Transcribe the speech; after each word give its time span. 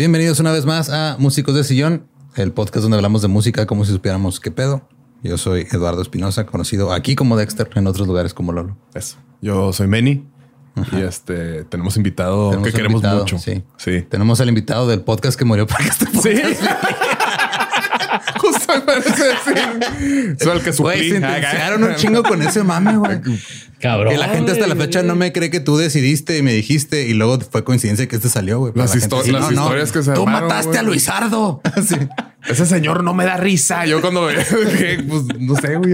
Bienvenidos 0.00 0.40
una 0.40 0.50
vez 0.50 0.64
más 0.64 0.88
a 0.88 1.16
Músicos 1.18 1.54
de 1.54 1.62
Sillón, 1.62 2.06
el 2.34 2.52
podcast 2.52 2.84
donde 2.84 2.96
hablamos 2.96 3.20
de 3.20 3.28
música 3.28 3.66
como 3.66 3.84
si 3.84 3.92
supiéramos 3.92 4.40
qué 4.40 4.50
pedo. 4.50 4.88
Yo 5.22 5.36
soy 5.36 5.66
Eduardo 5.70 6.00
Espinosa, 6.00 6.46
conocido 6.46 6.94
aquí 6.94 7.14
como 7.14 7.36
Dexter, 7.36 7.68
en 7.74 7.86
otros 7.86 8.08
lugares 8.08 8.32
como 8.32 8.52
Lolo. 8.52 8.78
Eso. 8.94 9.18
Yo 9.42 9.74
soy 9.74 9.88
Manny. 9.88 10.26
Y 10.92 11.02
este 11.02 11.64
tenemos 11.64 11.98
invitado 11.98 12.48
Tenemos 12.48 12.68
que 12.68 12.72
queremos 12.72 12.94
invitado, 12.94 13.18
mucho. 13.18 13.38
Sí. 13.38 13.62
Sí. 13.76 14.00
Tenemos 14.08 14.40
al 14.40 14.48
invitado 14.48 14.88
del 14.88 15.02
podcast 15.02 15.38
que 15.38 15.44
murió 15.44 15.66
para 15.66 15.84
que 15.84 15.90
este 15.90 16.06
Sí. 16.06 16.56
Justo 18.38 18.72
me 18.74 18.80
parece 18.82 19.10
decir. 19.24 20.36
Soy 20.40 20.56
el 20.56 20.62
que 20.62 20.70
Güey, 20.72 20.98
suplí. 20.98 21.10
sentenciaron 21.10 21.84
un 21.84 21.94
chingo 21.96 22.22
con 22.22 22.42
ese 22.42 22.62
mame, 22.62 22.96
güey. 22.96 23.20
Cabrón. 23.80 24.12
Que 24.12 24.18
la 24.18 24.28
gente 24.28 24.52
hasta 24.52 24.66
la 24.66 24.76
fecha 24.76 25.02
no 25.02 25.14
me 25.16 25.32
cree 25.32 25.50
que 25.50 25.60
tú 25.60 25.76
decidiste 25.78 26.36
y 26.36 26.42
me 26.42 26.52
dijiste 26.52 27.06
y 27.08 27.14
luego 27.14 27.40
fue 27.40 27.64
coincidencia 27.64 28.06
que 28.08 28.16
este 28.16 28.28
salió, 28.28 28.58
güey. 28.58 28.72
Las 28.76 28.94
la 28.94 29.00
histo- 29.00 29.22
sí, 29.22 29.32
las 29.32 29.50
historias 29.50 29.90
que 29.92 30.02
se 30.02 30.12
Tú 30.12 30.22
armaron, 30.22 30.48
mataste 30.48 30.68
güey. 30.68 30.78
a 30.78 30.82
Luisardo. 30.82 31.60
Sí. 31.86 31.96
Ese 32.48 32.64
señor 32.64 33.04
no 33.04 33.12
me 33.12 33.24
da 33.26 33.36
risa. 33.36 33.84
Yo 33.84 34.00
cuando 34.00 34.24
veo 34.24 34.38
que, 34.78 35.04
pues 35.08 35.24
no 35.38 35.56
sé, 35.56 35.76
güey. 35.76 35.92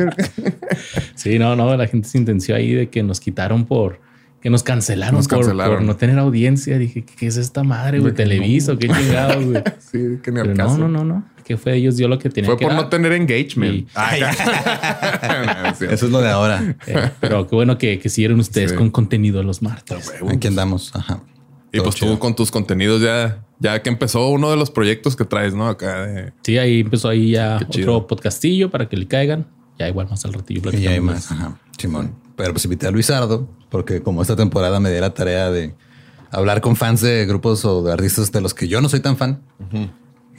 Sí, 1.17 1.39
no, 1.39 1.57
no, 1.57 1.77
la 1.77 1.87
gente 1.89 2.09
se 2.09 2.19
intenció 2.19 2.55
ahí 2.55 2.73
de 2.73 2.89
que 2.89 3.03
nos 3.03 3.19
quitaron 3.21 3.67
por 3.67 4.01
que 4.41 4.51
nos 4.51 4.63
cancelaron, 4.63 5.17
Nos 5.17 5.27
por- 5.29 5.39
cancelaron. 5.41 5.77
Por, 5.79 5.85
no 5.85 5.97
tener 5.97 6.19
audiencia. 6.21 6.79
Dije, 6.79 7.05
¿qué 7.05 7.27
es 7.27 7.37
esta 7.37 7.65
madre, 7.65 7.99
güey? 7.99 8.15
Televiso, 8.15 8.79
qué 8.79 8.89
chingados, 8.89 9.45
güey. 9.45 9.63
Sí, 9.91 10.19
que 10.23 10.31
ni 10.31 10.41
al 10.41 10.55
caso. 10.55 10.79
no, 10.79 10.89
no, 10.89 10.99
no, 10.99 11.05
no. 11.05 11.25
Que 11.47 11.57
fue 11.57 11.77
ellos 11.77 11.97
dio 11.97 12.09
lo 12.09 12.19
que 12.19 12.29
tenía 12.29 12.51
Fue 12.51 12.57
que 12.59 12.65
por 12.65 12.75
dar. 12.75 12.83
no 12.83 12.89
tener 12.89 13.13
engagement. 13.13 13.75
Y- 13.75 13.87
Ah. 13.95 15.75
Eso 15.81 16.07
es 16.07 16.11
lo 16.13 16.21
de 16.21 16.29
ahora. 16.29 16.77
Eh, 16.87 17.11
pero 17.21 17.47
qué 17.47 17.55
bueno 17.55 17.79
que, 17.79 17.99
que 17.99 18.09
siguieron 18.09 18.41
ustedes 18.41 18.73
Sí. 18.73 18.77
con 18.77 18.91
contenido 18.91 19.43
los 19.43 19.63
martes. 19.63 20.13
Aquí 20.29 20.49
andamos. 20.49 20.95
Ajá. 20.95 21.21
Y 21.73 21.79
Todo 21.79 21.85
pues 21.85 21.97
chido. 21.97 22.13
tú 22.13 22.19
con 22.19 22.35
tus 22.35 22.51
contenidos 22.51 23.01
ya, 23.03 23.45
ya 23.61 23.81
que 23.83 23.89
empezó 23.91 24.29
uno 24.29 24.51
de 24.51 24.57
los 24.57 24.71
proyectos 24.71 25.15
que 25.17 25.25
traes, 25.25 25.55
¿no? 25.55 25.69
Acá 25.69 26.07
de 26.07 26.33
Sí, 26.43 26.59
ahí 26.59 26.81
empezó 26.81 27.09
ahí 27.09 27.31
ya 27.33 27.59
otro 27.69 28.07
podcastillo 28.07 28.71
para 28.71 28.89
que 28.89 28.97
le 28.97 29.07
caigan. 29.07 29.47
Ya 29.79 29.89
igual 29.89 30.09
más 30.09 30.25
al 30.25 30.33
ratillo 30.33 30.71
Y 30.73 30.81
ya 30.81 30.91
hay 30.91 31.01
más. 31.01 31.31
Ajá. 31.31 31.59
Simón. 31.79 32.15
Pero 32.35 32.53
pues 32.53 32.65
invité 32.65 32.87
a 32.87 32.91
Luisardo 32.91 33.49
porque 33.71 34.03
como 34.03 34.23
esta 34.23 34.35
temporada 34.37 34.81
me 34.81 34.91
di 34.91 34.99
la 35.01 35.13
tarea 35.15 35.51
de 35.51 35.75
hablar 36.31 36.61
con 36.61 36.77
fans 36.77 37.03
de 37.03 37.25
grupos 37.27 37.65
o 37.65 37.83
de 37.83 37.93
artistas 37.93 38.33
de 38.33 38.41
los 38.41 38.55
que 38.55 38.69
yo 38.69 38.81
no 38.81 38.89
soy 38.89 39.01
tan 39.01 39.17
fan. 39.17 39.43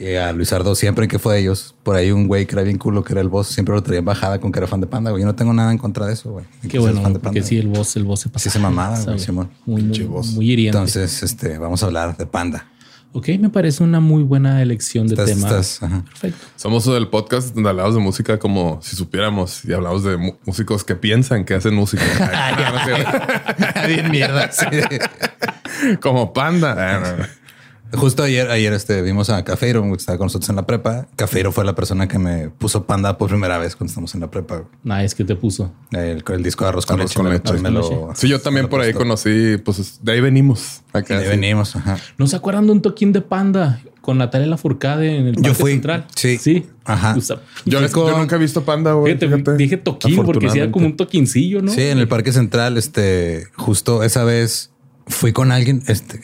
Y 0.00 0.14
a 0.14 0.32
Luisardo 0.32 0.74
siempre 0.76 1.08
que 1.08 1.18
fue 1.18 1.34
de 1.34 1.40
ellos, 1.40 1.74
por 1.82 1.96
ahí 1.96 2.12
un 2.12 2.28
güey 2.28 2.46
que 2.46 2.54
era 2.54 2.62
bien 2.62 2.78
culo, 2.78 3.02
que 3.02 3.12
era 3.12 3.20
el 3.20 3.28
boss, 3.28 3.48
siempre 3.48 3.74
lo 3.74 3.82
traía 3.82 3.98
en 3.98 4.04
bajada 4.04 4.38
con 4.40 4.52
que 4.52 4.60
era 4.60 4.68
fan 4.68 4.80
de 4.80 4.86
Panda, 4.86 5.10
güey. 5.10 5.22
Yo 5.22 5.26
no 5.26 5.34
tengo 5.34 5.52
nada 5.52 5.72
en 5.72 5.78
contra 5.78 6.06
de 6.06 6.12
eso, 6.12 6.30
güey. 6.30 6.44
Qué 6.62 6.68
Que 6.68 6.78
bueno, 6.78 7.02
fan 7.02 7.14
de 7.14 7.18
porque 7.18 7.40
Panda, 7.40 7.48
sí, 7.48 7.58
el 7.58 7.66
voz, 7.66 7.96
el 7.96 8.04
voz 8.04 8.20
se 8.20 8.28
pasa. 8.28 8.44
Sí 8.44 8.50
se 8.50 8.58
mamaba, 8.60 9.00
güey. 9.00 9.18
Simón. 9.18 9.50
Muy, 9.66 9.82
muy, 9.82 9.98
muy 10.06 10.50
hiriente. 10.52 10.78
Entonces, 10.78 11.22
este, 11.24 11.58
vamos 11.58 11.82
a 11.82 11.86
hablar 11.86 12.16
de 12.16 12.26
Panda. 12.26 12.68
Ok, 13.12 13.28
me 13.40 13.48
parece 13.48 13.82
una 13.82 14.00
muy 14.00 14.22
buena 14.22 14.60
elección 14.62 15.08
de 15.08 15.14
Estás- 15.14 15.26
tema. 15.30 15.48
estás, 15.48 15.82
ajá. 15.82 16.04
Perfecto. 16.04 16.46
Somos 16.56 16.86
el 16.88 17.08
podcast 17.08 17.54
donde 17.54 17.70
hablamos 17.70 17.94
de 17.94 18.00
música 18.00 18.38
como 18.38 18.80
si 18.82 18.94
supiéramos 18.96 19.64
y 19.64 19.72
hablamos 19.72 20.04
de 20.04 20.16
músicos 20.44 20.84
que 20.84 20.94
piensan 20.94 21.44
que 21.46 21.54
hacen 21.54 21.74
música. 21.74 22.04
bien 23.88 24.10
mierda. 24.12 24.52
sí. 24.52 24.66
como 26.00 26.32
panda. 26.32 27.28
Justo 27.92 28.22
ayer, 28.22 28.50
ayer 28.50 28.72
este, 28.72 29.00
vimos 29.02 29.30
a 29.30 29.44
Cafeiro, 29.44 29.82
que 29.82 29.92
estaba 29.94 30.18
con 30.18 30.26
nosotros 30.26 30.48
en 30.50 30.56
la 30.56 30.66
prepa. 30.66 31.08
Cafeiro 31.16 31.52
fue 31.52 31.64
la 31.64 31.74
persona 31.74 32.06
que 32.06 32.18
me 32.18 32.50
puso 32.50 32.84
Panda 32.84 33.16
por 33.16 33.28
primera 33.30 33.56
vez 33.58 33.76
cuando 33.76 33.90
estamos 33.90 34.14
en 34.14 34.20
la 34.20 34.30
prepa. 34.30 34.64
Nah, 34.84 35.02
es 35.02 35.14
que 35.14 35.24
te 35.24 35.34
puso. 35.36 35.72
El, 35.92 36.22
el 36.28 36.42
disco 36.42 36.64
de 36.64 36.68
Arroz 36.70 36.84
con 36.86 37.00
Arroz 37.00 37.10
leche. 37.10 37.20
con 37.22 37.30
leche. 37.32 37.62
me 37.62 37.70
lo- 37.70 38.10
Sí, 38.14 38.28
yo 38.28 38.40
también 38.40 38.68
por 38.68 38.80
ahí 38.80 38.92
conocí, 38.92 39.56
pues 39.64 40.00
de 40.02 40.12
ahí 40.12 40.20
venimos. 40.20 40.82
Acá, 40.92 41.14
De 41.14 41.20
ahí 41.20 41.24
sí. 41.24 41.30
venimos. 41.30 41.76
Ajá. 41.76 41.96
¿No 42.18 42.26
se 42.26 42.36
acuerdan 42.36 42.66
de 42.66 42.72
un 42.72 42.82
toquín 42.82 43.12
de 43.12 43.20
panda 43.22 43.80
con 44.02 44.18
Natalia 44.18 44.46
Lafourcade 44.48 45.16
en 45.16 45.26
el 45.28 45.36
Yo 45.36 45.42
Parque 45.42 45.54
fui. 45.54 45.72
Central? 45.72 46.06
Sí. 46.14 46.38
Sí. 46.38 46.66
Ajá. 46.84 47.14
O 47.16 47.20
sea, 47.20 47.36
Yo, 47.64 47.80
yo 47.86 48.18
nunca 48.18 48.36
he 48.36 48.38
visto 48.38 48.64
panda, 48.64 48.92
güey. 48.92 49.14
fíjate, 49.14 49.34
fíjate. 49.34 49.56
dije 49.56 49.76
toquín 49.76 50.24
porque 50.24 50.50
sí 50.50 50.58
era 50.58 50.70
como 50.70 50.86
un 50.86 50.96
toquincillo, 50.96 51.62
¿no? 51.62 51.72
Sí, 51.72 51.82
en 51.82 51.98
el 51.98 52.08
Parque 52.08 52.32
Central, 52.32 52.76
este, 52.78 53.46
justo 53.56 54.02
esa 54.02 54.24
vez 54.24 54.70
fui 55.06 55.32
con 55.32 55.52
alguien. 55.52 55.82
Este, 55.86 56.20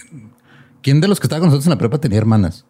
¿quién 0.85 1.01
de 1.01 1.09
los 1.09 1.19
que 1.19 1.25
estaba 1.25 1.41
con 1.41 1.49
nosotros 1.49 1.67
en 1.67 1.71
la 1.71 1.79
prepa 1.79 1.99
tenía 1.99 2.19
hermanas? 2.19 2.65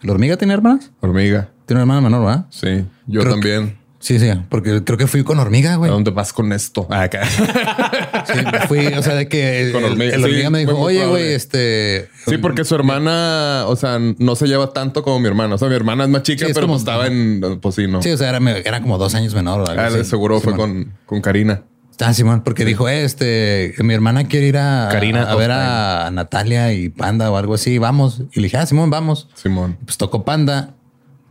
¿La 0.00 0.12
hormiga 0.12 0.38
tenía 0.38 0.54
hermanas? 0.54 0.90
Hormiga. 1.00 1.50
Tiene 1.66 1.82
una 1.82 1.92
hermana 1.94 2.00
menor, 2.00 2.24
¿verdad? 2.24 2.46
Sí, 2.48 2.86
yo 3.06 3.20
Creo 3.20 3.32
también. 3.34 3.78
Sí, 3.98 4.18
sí, 4.18 4.30
porque 4.48 4.82
creo 4.82 4.96
que 4.96 5.06
fui 5.06 5.22
con 5.24 5.38
hormiga, 5.40 5.74
¿A 5.74 5.76
güey. 5.76 5.90
dónde 5.90 6.10
vas 6.10 6.32
con 6.32 6.54
esto? 6.54 6.86
Ah, 6.90 7.02
Acá. 7.02 7.20
Sí, 8.26 8.38
fui, 8.68 8.86
o 8.86 9.02
sea, 9.02 9.14
de 9.14 9.28
que 9.28 9.60
el, 9.62 9.72
Con 9.72 9.84
hormiga, 9.84 10.14
el 10.14 10.20
sí, 10.22 10.24
hormiga 10.24 10.48
me 10.50 10.58
dijo, 10.60 10.78
oye, 10.78 11.04
güey, 11.06 11.32
este. 11.34 12.08
Sí, 12.26 12.38
porque 12.38 12.64
su 12.64 12.74
hermana, 12.74 13.64
o 13.66 13.76
sea, 13.76 13.98
no 13.98 14.36
se 14.36 14.46
lleva 14.46 14.72
tanto 14.72 15.02
como 15.02 15.18
mi 15.20 15.26
hermana. 15.26 15.54
O 15.56 15.58
sea, 15.58 15.68
mi 15.68 15.74
hermana 15.74 16.04
es 16.04 16.10
más 16.10 16.22
chica, 16.22 16.46
Sí, 16.46 16.50
es 16.52 16.54
pero 16.54 16.66
como- 16.66 16.74
pues 16.78 16.82
estaba 16.82 17.06
en, 17.08 17.58
pues 17.60 17.74
sí, 17.74 17.86
¿no? 17.88 18.00
Sí, 18.02 18.10
o 18.10 18.16
sea, 18.16 18.30
era, 18.30 18.38
era 18.60 18.80
como 18.80 18.96
dos 18.96 19.14
años 19.14 19.34
menor. 19.34 19.68
algo 19.68 19.82
Ah, 19.82 19.86
así. 19.88 20.04
seguro 20.04 20.40
fue 20.40 20.54
con, 20.56 20.94
con 21.06 21.20
Karina. 21.20 21.64
Ah, 22.00 22.14
Simón, 22.14 22.42
porque 22.42 22.64
dijo, 22.64 22.88
eh, 22.88 23.04
este, 23.04 23.74
mi 23.78 23.94
hermana 23.94 24.24
quiere 24.28 24.46
ir 24.46 24.58
a, 24.58 24.88
Karina 24.90 25.30
a 25.30 25.34
ver 25.34 25.50
a 25.50 26.10
Natalia 26.12 26.72
y 26.72 26.88
Panda 26.88 27.30
o 27.30 27.36
algo 27.36 27.54
así, 27.54 27.78
vamos. 27.78 28.22
Y 28.32 28.40
le 28.40 28.44
dije, 28.46 28.56
ah, 28.56 28.66
Simón, 28.66 28.90
vamos. 28.90 29.28
Simón. 29.34 29.76
Pues 29.84 29.98
tocó 29.98 30.24
Panda, 30.24 30.74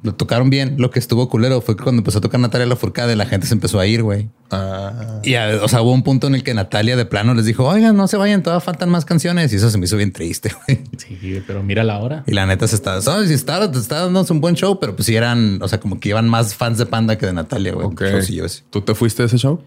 lo 0.03 0.13
tocaron 0.15 0.49
bien. 0.49 0.75
Lo 0.77 0.91
que 0.91 0.99
estuvo 0.99 1.27
culero 1.27 1.59
fue 1.61 1.75
que 1.75 1.83
cuando 1.83 1.99
empezó 1.99 2.19
a 2.19 2.21
tocar 2.21 2.39
Natalia 2.39 2.67
Lafourcade, 2.67 3.15
la 3.15 3.25
gente 3.25 3.47
se 3.47 3.53
empezó 3.53 3.79
a 3.79 3.85
ir, 3.87 4.01
güey. 4.03 4.29
Ah, 4.51 5.19
Y, 5.23 5.35
a- 5.35 5.59
o 5.61 5.67
sea, 5.67 5.81
hubo 5.81 5.91
un 5.91 6.03
punto 6.03 6.27
en 6.27 6.35
el 6.35 6.43
que 6.43 6.53
Natalia 6.53 6.95
de 6.95 7.05
plano 7.05 7.33
les 7.33 7.45
dijo, 7.45 7.65
oigan, 7.65 7.97
no 7.97 8.07
se 8.07 8.15
vayan, 8.17 8.41
todavía 8.43 8.61
faltan 8.61 8.89
más 8.89 9.03
canciones. 9.05 9.51
Y 9.51 9.57
eso 9.57 9.69
se 9.69 9.77
me 9.77 9.85
hizo 9.85 9.97
bien 9.97 10.13
triste, 10.13 10.51
güey. 10.67 10.83
Sí, 10.97 11.43
pero 11.45 11.63
mira 11.63 11.83
la 11.83 11.97
hora. 11.99 12.23
Y 12.27 12.31
la 12.33 12.45
neta 12.45 12.67
se 12.67 12.75
está. 12.75 13.01
Si 13.01 13.33
está, 13.33 13.63
está 13.65 13.95
dándonos 14.01 14.29
un 14.31 14.39
buen 14.39 14.55
show, 14.55 14.79
pero 14.79 14.95
pues 14.95 15.05
sí 15.07 15.15
eran, 15.15 15.61
o 15.61 15.67
sea, 15.67 15.79
como 15.79 15.99
que 15.99 16.09
iban 16.09 16.29
más 16.29 16.55
fans 16.55 16.77
de 16.77 16.85
Panda 16.85 17.17
que 17.17 17.25
de 17.25 17.33
Natalia, 17.33 17.73
güey. 17.73 17.87
¿Tú 18.69 18.81
te 18.81 18.95
fuiste 18.95 19.23
a 19.23 19.25
ese 19.25 19.37
show? 19.37 19.61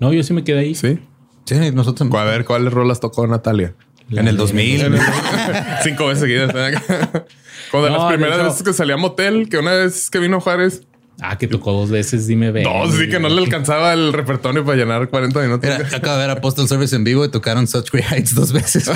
No, 0.00 0.12
yo 0.12 0.22
sí 0.22 0.32
me 0.32 0.42
quedé 0.44 0.60
ahí. 0.60 0.74
Sí. 0.74 0.98
Sí, 1.44 1.70
nosotros 1.72 2.12
A 2.14 2.24
ver, 2.24 2.44
¿cuáles 2.44 2.72
rolas 2.72 3.00
tocó 3.00 3.26
Natalia? 3.26 3.74
en 4.10 4.26
el 4.26 4.36
2000. 4.36 4.98
Cinco 5.84 6.06
veces 6.08 6.20
seguidas. 6.22 6.52
Como 7.70 7.84
de 7.84 7.90
No, 7.90 7.98
las 7.98 8.06
primeras 8.08 8.36
hecho- 8.38 8.44
veces 8.44 8.62
que 8.64 8.72
salía 8.72 8.94
a 8.94 8.98
motel, 8.98 9.48
que 9.48 9.58
una 9.58 9.72
vez 9.72 10.10
que 10.10 10.18
vino 10.18 10.40
Juárez, 10.40 10.82
Ah, 11.22 11.36
que 11.38 11.46
tocó 11.48 11.72
dos 11.72 11.90
veces, 11.90 12.26
dime 12.26 12.50
ve. 12.50 12.62
dos, 12.62 12.94
sí 12.96 13.08
que 13.08 13.20
no 13.20 13.28
le 13.28 13.38
alcanzaba 13.42 13.92
el 13.92 14.12
repertorio 14.12 14.64
para 14.64 14.78
llenar 14.78 15.08
40 15.08 15.40
minutos. 15.42 15.60
Mira, 15.70 15.86
acabo 15.96 16.14
de 16.16 16.20
ver 16.26 16.30
a 16.30 16.40
Postal 16.40 16.66
Service 16.68 16.94
en 16.96 17.04
vivo 17.04 17.24
y 17.24 17.28
tocaron 17.28 17.66
Such 17.66 17.90
Great 17.90 18.10
Heights 18.12 18.34
dos 18.34 18.52
veces, 18.52 18.90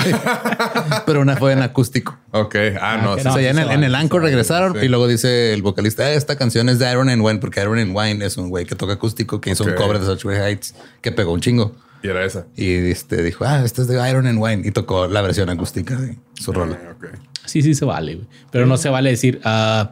pero 1.05 1.21
una 1.21 1.35
fue 1.37 1.53
en 1.53 1.61
acústico. 1.61 2.17
Ok, 2.31 2.55
ah, 2.81 2.99
no. 3.03 3.15
que 3.15 3.21
sí, 3.21 3.27
o 3.27 3.33
sea, 3.33 3.41
ya 3.41 3.49
en 3.51 3.59
el, 3.59 3.71
en 3.71 3.83
el 3.83 3.95
Anchor 3.95 4.21
regresaron 4.23 4.73
sí. 4.79 4.85
y 4.85 4.87
luego 4.89 5.07
dice 5.07 5.53
el 5.53 5.61
vocalista, 5.61 6.11
"Eh, 6.11 6.15
esta 6.15 6.35
canción 6.37 6.69
es 6.69 6.79
de 6.79 6.89
Iron 6.91 7.09
and 7.09 7.21
Wine, 7.21 7.39
porque 7.39 7.61
Iron 7.61 7.77
and 7.77 7.95
Wine 7.95 8.25
es 8.25 8.37
un 8.37 8.49
güey 8.49 8.65
que 8.65 8.75
toca 8.75 8.93
acústico, 8.93 9.39
que 9.41 9.51
hizo 9.51 9.63
Ok. 9.63 9.69
un 9.71 9.75
cover 9.75 9.99
de 9.99 10.05
Such 10.05 10.23
Great 10.25 10.41
Heights 10.47 10.75
que 11.01 11.11
pegó 11.11 11.33
un 11.33 11.41
chingo. 11.41 11.75
Y 12.03 12.07
era 12.07 12.23
esa. 12.23 12.45
Y 12.55 12.73
este 12.91 13.23
dijo, 13.23 13.45
ah, 13.45 13.63
este 13.65 13.81
es 13.81 13.87
de 13.87 14.09
Iron 14.09 14.27
and 14.27 14.37
Wine 14.39 14.61
y 14.67 14.71
tocó 14.71 15.07
la 15.07 15.21
versión 15.21 15.49
acústica 15.49 15.95
de 15.95 16.17
su 16.39 16.51
rola. 16.53 16.77
Ah, 16.87 16.93
ok. 16.97 17.05
Sí, 17.45 17.61
sí 17.61 17.73
se 17.73 17.85
vale, 17.85 18.15
güey. 18.15 18.27
Pero 18.51 18.65
no 18.65 18.77
se 18.77 18.89
vale 18.89 19.09
decir, 19.11 19.39
ah, 19.43 19.91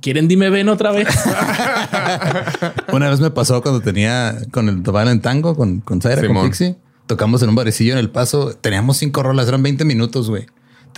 ¿quieren 0.00 0.28
dime 0.28 0.50
ven 0.50 0.68
otra 0.68 0.92
vez? 0.92 1.08
Una 2.92 3.08
vez 3.10 3.20
me 3.20 3.30
pasó 3.30 3.62
cuando 3.62 3.80
tenía 3.80 4.36
con 4.50 4.68
el 4.68 4.82
tocaba 4.82 5.10
en 5.10 5.20
tango 5.20 5.56
con, 5.56 5.80
con 5.80 6.00
Zaira, 6.00 6.20
con 6.20 6.28
Simón. 6.28 6.46
Pixie. 6.46 6.76
Tocamos 7.06 7.42
en 7.42 7.48
un 7.48 7.54
barecillo 7.54 7.92
en 7.92 7.98
el 7.98 8.10
paso. 8.10 8.54
Teníamos 8.60 8.98
cinco 8.98 9.22
rolas, 9.22 9.48
eran 9.48 9.62
20 9.62 9.84
minutos, 9.84 10.28
güey. 10.28 10.46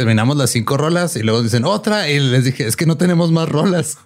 Terminamos 0.00 0.38
las 0.38 0.48
cinco 0.48 0.78
rolas 0.78 1.14
y 1.16 1.22
luego 1.22 1.42
dicen 1.42 1.66
otra. 1.66 2.08
Y 2.08 2.18
les 2.20 2.46
dije, 2.46 2.66
es 2.66 2.74
que 2.74 2.86
no 2.86 2.96
tenemos 2.96 3.32
más 3.32 3.46
rolas. 3.46 3.98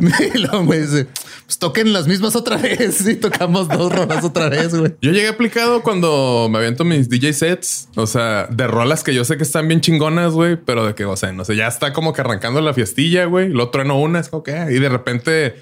y 0.34 0.38
luego 0.38 0.64
me 0.64 0.78
dice, 0.78 1.06
pues 1.44 1.58
toquen 1.58 1.92
las 1.92 2.06
mismas 2.06 2.34
otra 2.34 2.56
vez. 2.56 3.06
Y 3.06 3.16
tocamos 3.16 3.68
dos 3.68 3.94
rolas 3.94 4.24
otra 4.24 4.48
vez, 4.48 4.74
güey. 4.74 4.94
Yo 5.02 5.10
llegué 5.10 5.28
aplicado 5.28 5.82
cuando 5.82 6.48
me 6.50 6.56
aviento 6.56 6.86
mis 6.86 7.10
DJ 7.10 7.34
sets, 7.34 7.88
o 7.94 8.06
sea, 8.06 8.46
de 8.46 8.66
rolas 8.66 9.04
que 9.04 9.12
yo 9.12 9.22
sé 9.26 9.36
que 9.36 9.42
están 9.42 9.68
bien 9.68 9.82
chingonas, 9.82 10.32
güey, 10.32 10.56
pero 10.56 10.86
de 10.86 10.94
que, 10.94 11.04
o 11.04 11.14
sea, 11.14 11.30
no 11.32 11.44
sé, 11.44 11.56
ya 11.56 11.66
está 11.66 11.92
como 11.92 12.14
que 12.14 12.22
arrancando 12.22 12.62
la 12.62 12.72
fiestilla, 12.72 13.26
güey, 13.26 13.50
lo 13.50 13.68
trueno 13.68 14.00
una, 14.00 14.20
es 14.20 14.30
como 14.30 14.42
que, 14.42 14.52
ah, 14.52 14.70
y 14.70 14.78
de 14.78 14.88
repente 14.88 15.56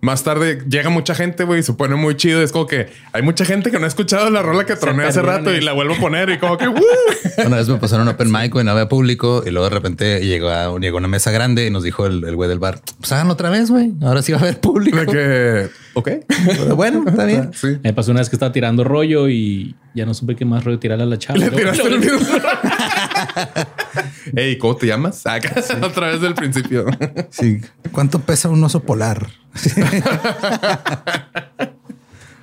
más 0.00 0.22
tarde 0.22 0.62
llega 0.68 0.90
mucha 0.90 1.14
gente, 1.14 1.44
güey, 1.44 1.60
y 1.60 1.62
se 1.62 1.72
pone 1.72 1.96
muy 1.96 2.16
chido. 2.16 2.42
Es 2.42 2.52
como 2.52 2.66
que 2.66 2.88
hay 3.12 3.22
mucha 3.22 3.44
gente 3.44 3.70
que 3.70 3.78
no 3.78 3.84
ha 3.84 3.88
escuchado 3.88 4.30
la 4.30 4.42
rola 4.42 4.64
que 4.64 4.76
troné 4.76 5.04
hace 5.04 5.22
rato 5.22 5.52
y 5.52 5.60
la 5.60 5.72
vuelvo 5.72 5.94
a 5.94 5.98
poner 5.98 6.30
y 6.30 6.38
como 6.38 6.56
que. 6.56 6.68
Una 7.46 7.56
vez 7.56 7.68
me 7.68 7.76
pasaron 7.76 8.06
open 8.06 8.30
mic, 8.30 8.52
güey, 8.52 8.64
no 8.64 8.72
había 8.72 8.88
público. 8.88 9.42
Y 9.44 9.50
luego 9.50 9.68
de 9.68 9.74
repente 9.74 10.20
llegó 10.20 10.50
a, 10.50 10.78
llegó 10.78 10.98
a 10.98 11.00
una 11.00 11.08
mesa 11.08 11.30
grande 11.30 11.66
y 11.66 11.70
nos 11.70 11.82
dijo 11.82 12.06
el 12.06 12.18
el 12.28 12.36
güey 12.36 12.48
del 12.48 12.58
bar, 12.58 12.80
pues 12.98 13.12
háganlo 13.12 13.32
otra 13.34 13.50
vez, 13.50 13.70
güey. 13.70 13.92
Ahora 14.02 14.22
sí 14.22 14.32
va 14.32 14.38
a 14.38 14.42
haber 14.42 14.60
público. 14.60 14.98
de 14.98 15.06
que, 15.06 15.70
ok. 15.98 16.08
Pero 16.46 16.76
bueno, 16.76 17.04
está 17.06 17.24
bien. 17.24 17.50
Sí. 17.58 17.78
Me 17.82 17.92
pasó 17.92 18.10
una 18.12 18.20
vez 18.20 18.28
que 18.30 18.36
estaba 18.36 18.52
tirando 18.52 18.84
rollo 18.84 19.28
y 19.28 19.74
ya 19.94 20.06
no 20.06 20.14
supe 20.14 20.36
qué 20.36 20.44
más 20.44 20.64
rollo 20.64 20.78
tirarle 20.78 21.04
a 21.04 21.06
la 21.06 21.18
chava. 21.18 21.38
Le 21.38 21.50
tiraste 21.50 21.82
el 21.86 21.98
mismo. 21.98 22.18
Ey, 24.36 24.58
¿cómo 24.58 24.76
te 24.76 24.86
llamas? 24.86 25.26
Acá 25.26 25.54
otra 25.82 26.08
vez 26.08 26.20
del 26.20 26.34
principio. 26.34 26.86
Sí. 27.30 27.60
¿Cuánto 27.92 28.20
pesa 28.20 28.48
un 28.48 28.62
oso 28.62 28.80
polar? 28.80 29.28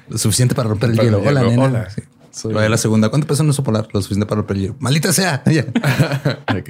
Lo 0.10 0.18
suficiente 0.18 0.56
para 0.56 0.70
romper 0.70 0.92
el 0.92 0.96
Para 0.98 1.06
hielo. 1.08 1.20
Hola, 1.20 1.42
hielo. 1.42 1.50
nena. 1.52 1.64
Hola. 1.64 1.90
Sí. 1.90 2.02
De 2.50 2.70
la 2.70 2.78
segunda. 2.78 3.10
¿Cuánto 3.10 3.28
pesa 3.28 3.44
un 3.44 3.50
oso 3.50 3.64
polar? 3.64 3.88
Lo 3.94 4.02
suficiente 4.02 4.26
para 4.26 4.38
romper 4.40 4.58
el 4.58 4.62
hielo. 4.64 4.76
Maldita 4.80 5.14
sea. 5.14 5.44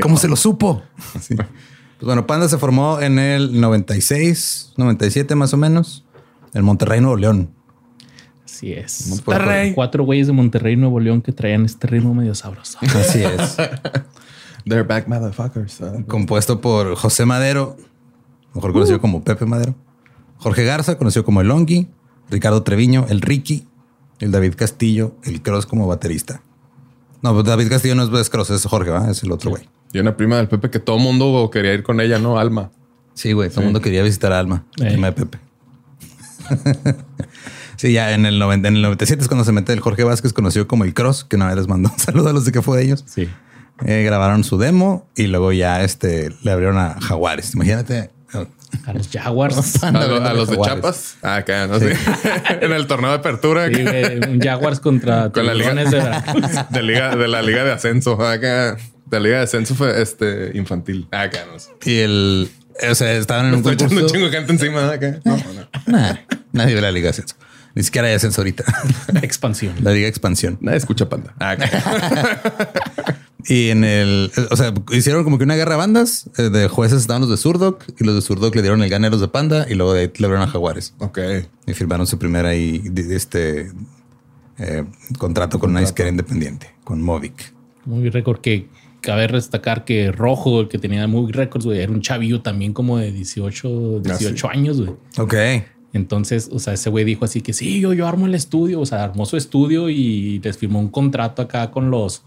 ¿Cómo 0.01 0.17
se 0.17 0.27
lo 0.27 0.35
supo? 0.35 0.83
Sí. 1.21 1.35
Pues 1.35 1.47
Pues 1.97 2.05
bueno, 2.07 2.27
Panda 2.27 2.47
se 2.47 2.57
formó 2.57 3.01
en 3.01 3.19
el 3.19 3.59
96, 3.59 4.73
97 4.77 5.35
más 5.35 5.53
o 5.53 5.57
menos, 5.57 6.04
en 6.55 6.65
Monterrey, 6.65 6.99
Nuevo 7.01 7.17
León. 7.17 7.51
Así 8.43 8.71
es. 8.73 9.07
Monterrey. 9.09 9.73
Cuatro 9.73 10.03
güeyes 10.03 10.27
de 10.27 10.33
Monterrey, 10.33 10.75
Nuevo 10.75 10.99
León, 10.99 11.21
que 11.21 11.31
traían 11.31 11.65
este 11.65 11.85
ritmo 11.87 12.13
medio 12.15 12.33
sabroso. 12.33 12.79
Así 12.81 13.23
es. 13.23 13.57
They're 14.67 14.83
back 14.83 15.07
motherfuckers. 15.07 15.81
Ah. 15.81 15.93
Compuesto 16.07 16.59
por 16.61 16.95
José 16.95 17.25
Madero, 17.25 17.77
mejor 18.55 18.73
conocido 18.73 18.99
como 18.99 19.23
Pepe 19.23 19.45
Madero, 19.45 19.75
Jorge 20.37 20.63
Garza, 20.63 20.97
conocido 20.97 21.23
como 21.23 21.41
El 21.41 21.51
Ongi, 21.51 21.87
Ricardo 22.31 22.63
Treviño, 22.63 23.05
el 23.09 23.21
Ricky, 23.21 23.67
el 24.19 24.31
David 24.31 24.55
Castillo, 24.55 25.15
el 25.23 25.41
Cross 25.43 25.65
como 25.67 25.85
baterista. 25.87 26.41
No, 27.21 27.33
pues 27.33 27.45
David 27.45 27.69
Castillo 27.69 27.95
no 27.95 28.03
es 28.19 28.29
Cross, 28.29 28.49
es 28.51 28.65
Jorge, 28.65 28.89
¿va? 28.91 29.09
es 29.11 29.21
el 29.23 29.31
otro 29.31 29.51
güey. 29.51 29.67
Y 29.93 29.99
una 29.99 30.17
prima 30.17 30.37
del 30.37 30.47
Pepe 30.47 30.69
que 30.69 30.79
todo 30.79 30.97
mundo 30.97 31.49
quería 31.51 31.73
ir 31.73 31.83
con 31.83 31.99
ella, 32.01 32.17
¿no? 32.19 32.37
Alma. 32.39 32.71
Sí, 33.13 33.33
güey, 33.33 33.49
todo 33.49 33.61
el 33.61 33.65
mundo 33.67 33.81
quería 33.81 34.03
visitar 34.03 34.31
a 34.33 34.39
Alma, 34.39 34.65
la 34.77 34.87
Eh. 34.87 34.91
prima 34.91 35.07
de 35.07 35.13
Pepe. 35.13 35.39
sí, 37.77 37.93
ya 37.93 38.11
en 38.13 38.25
el, 38.25 38.39
90, 38.39 38.67
en 38.67 38.75
el 38.77 38.81
97 38.81 39.21
es 39.21 39.27
cuando 39.27 39.43
se 39.45 39.51
mete 39.51 39.73
el 39.73 39.79
Jorge 39.79 40.03
Vázquez, 40.03 40.33
conocido 40.33 40.67
como 40.67 40.83
el 40.83 40.93
Cross, 40.93 41.23
que 41.25 41.35
una 41.35 41.47
vez 41.47 41.55
les 41.57 41.67
mandó 41.67 41.89
un 41.91 41.99
saludo 41.99 42.29
a 42.29 42.33
los 42.33 42.45
de 42.45 42.51
que 42.51 42.61
fue 42.61 42.77
de 42.77 42.85
ellos. 42.85 43.03
Sí. 43.07 43.29
Eh, 43.85 44.03
grabaron 44.03 44.43
su 44.45 44.57
demo 44.57 45.05
y 45.15 45.27
luego 45.27 45.51
ya 45.51 45.83
este, 45.83 46.29
le 46.43 46.51
abrieron 46.51 46.77
a 46.77 46.95
Jaguares. 47.01 47.53
Imagínate. 47.55 48.09
A 48.85 48.93
los 48.93 49.09
Jaguars. 49.09 49.83
A, 49.83 49.91
lo- 49.91 50.23
a 50.25 50.33
los 50.33 50.49
de 50.49 50.55
Jaguares. 50.55 50.75
Chapas. 50.75 51.17
Ah, 51.21 51.35
acá, 51.37 51.67
no 51.67 51.79
sé. 51.79 51.95
en 52.61 52.71
el 52.73 52.87
torneo 52.87 53.09
de 53.11 53.17
apertura. 53.17 53.67
Sí, 53.67 53.83
un 54.29 54.39
Jaguars 54.41 54.79
contra 54.81 55.31
Con 55.31 55.45
la 55.45 55.53
liga. 55.53 55.73
De 55.73 55.85
Veracruz. 55.85 56.43
de, 56.71 56.83
liga, 56.83 57.15
de 57.15 57.27
la 57.27 57.41
liga 57.41 57.63
de 57.63 57.71
ascenso. 57.71 58.13
Acá. 58.21 58.75
De 59.05 59.11
la 59.11 59.19
liga 59.19 59.37
de 59.37 59.43
ascenso 59.43 59.75
fue 59.75 60.01
este 60.01 60.51
infantil. 60.55 61.07
Acá, 61.11 61.39
no 61.51 61.57
sé. 61.59 61.71
Y 61.85 61.99
el. 61.99 62.49
O 62.91 62.95
sea, 62.95 63.13
estaban 63.13 63.47
en 63.47 63.53
un 63.53 63.57
estoy 63.59 63.73
echando 63.73 63.93
un 63.95 64.01
concurso. 64.01 64.15
chingo 64.15 64.29
de 64.29 64.37
gente 64.37 64.51
encima. 64.53 64.91
Acá. 64.91 65.19
No, 65.23 65.37
no. 65.37 65.67
Nah, 65.87 66.15
nadie 66.51 66.75
ve 66.75 66.81
la 66.81 66.91
Liga 66.91 67.05
de 67.05 67.09
Ascenso. 67.11 67.35
Ni 67.73 67.83
siquiera 67.83 68.07
hay 68.07 68.13
ascenso 68.13 68.41
ahorita. 68.41 68.63
Expansión. 69.21 69.75
la 69.81 69.91
Liga 69.91 70.07
Expansión. 70.07 70.57
Nadie 70.61 70.77
escucha 70.77 71.07
panda. 71.09 71.33
Ah, 71.39 71.51
Acá. 71.51 73.19
Y 73.47 73.69
en 73.69 73.83
el. 73.83 74.31
O 74.49 74.55
sea, 74.55 74.73
hicieron 74.91 75.23
como 75.23 75.37
que 75.37 75.43
una 75.43 75.55
guerra 75.55 75.71
de 75.73 75.77
bandas. 75.77 76.29
eh, 76.37 76.43
De 76.49 76.67
jueces 76.67 77.01
estaban 77.01 77.21
los 77.21 77.29
de 77.29 77.37
Surdoc 77.37 77.83
y 77.99 78.03
los 78.03 78.15
de 78.15 78.21
Surdoc 78.21 78.55
le 78.55 78.61
dieron 78.61 78.81
el 78.81 78.89
ganeros 78.89 79.21
de 79.21 79.27
Panda 79.27 79.67
y 79.69 79.75
luego 79.75 79.93
de 79.93 80.01
ahí 80.01 80.11
le 80.17 80.25
abrieron 80.25 80.47
a 80.47 80.51
Jaguares. 80.51 80.93
ok. 80.99 81.19
Y 81.67 81.73
firmaron 81.73 82.07
su 82.07 82.17
primera 82.17 82.49
ahí, 82.49 82.79
de- 82.79 83.15
este 83.15 83.71
eh, 84.57 84.83
contrato 85.17 85.59
con 85.59 85.71
una 85.71 85.81
disquera 85.81 86.09
independiente, 86.09 86.73
con 86.83 87.01
Movic. 87.01 87.53
Muy 87.85 88.09
récord 88.09 88.39
que 88.41 88.67
cabe 89.05 89.27
destacar 89.27 89.85
que 89.85 90.11
Rojo, 90.11 90.61
el 90.61 90.67
que 90.67 90.77
tenía 90.79 91.07
muy 91.07 91.31
récords, 91.31 91.65
güey, 91.65 91.79
era 91.79 91.91
un 91.91 92.01
chavillo 92.01 92.41
también 92.41 92.73
como 92.73 92.97
de 92.97 93.11
18, 93.11 93.99
18 94.01 94.49
años, 94.49 94.81
güey. 94.81 94.95
Ok. 95.17 95.33
Entonces, 95.93 96.49
o 96.51 96.59
sea, 96.59 96.73
ese 96.73 96.89
güey 96.89 97.05
dijo 97.05 97.23
así 97.23 97.39
que 97.41 97.53
sí, 97.53 97.79
yo, 97.79 97.93
yo 97.93 98.05
armo 98.07 98.25
el 98.25 98.35
estudio, 98.35 98.81
o 98.81 98.85
sea, 98.85 99.03
armó 99.05 99.25
su 99.25 99.37
estudio 99.37 99.89
y 99.89 100.39
les 100.43 100.57
firmó 100.57 100.79
un 100.79 100.89
contrato 100.89 101.41
acá 101.41 101.71
con 101.71 101.89
los... 101.89 102.23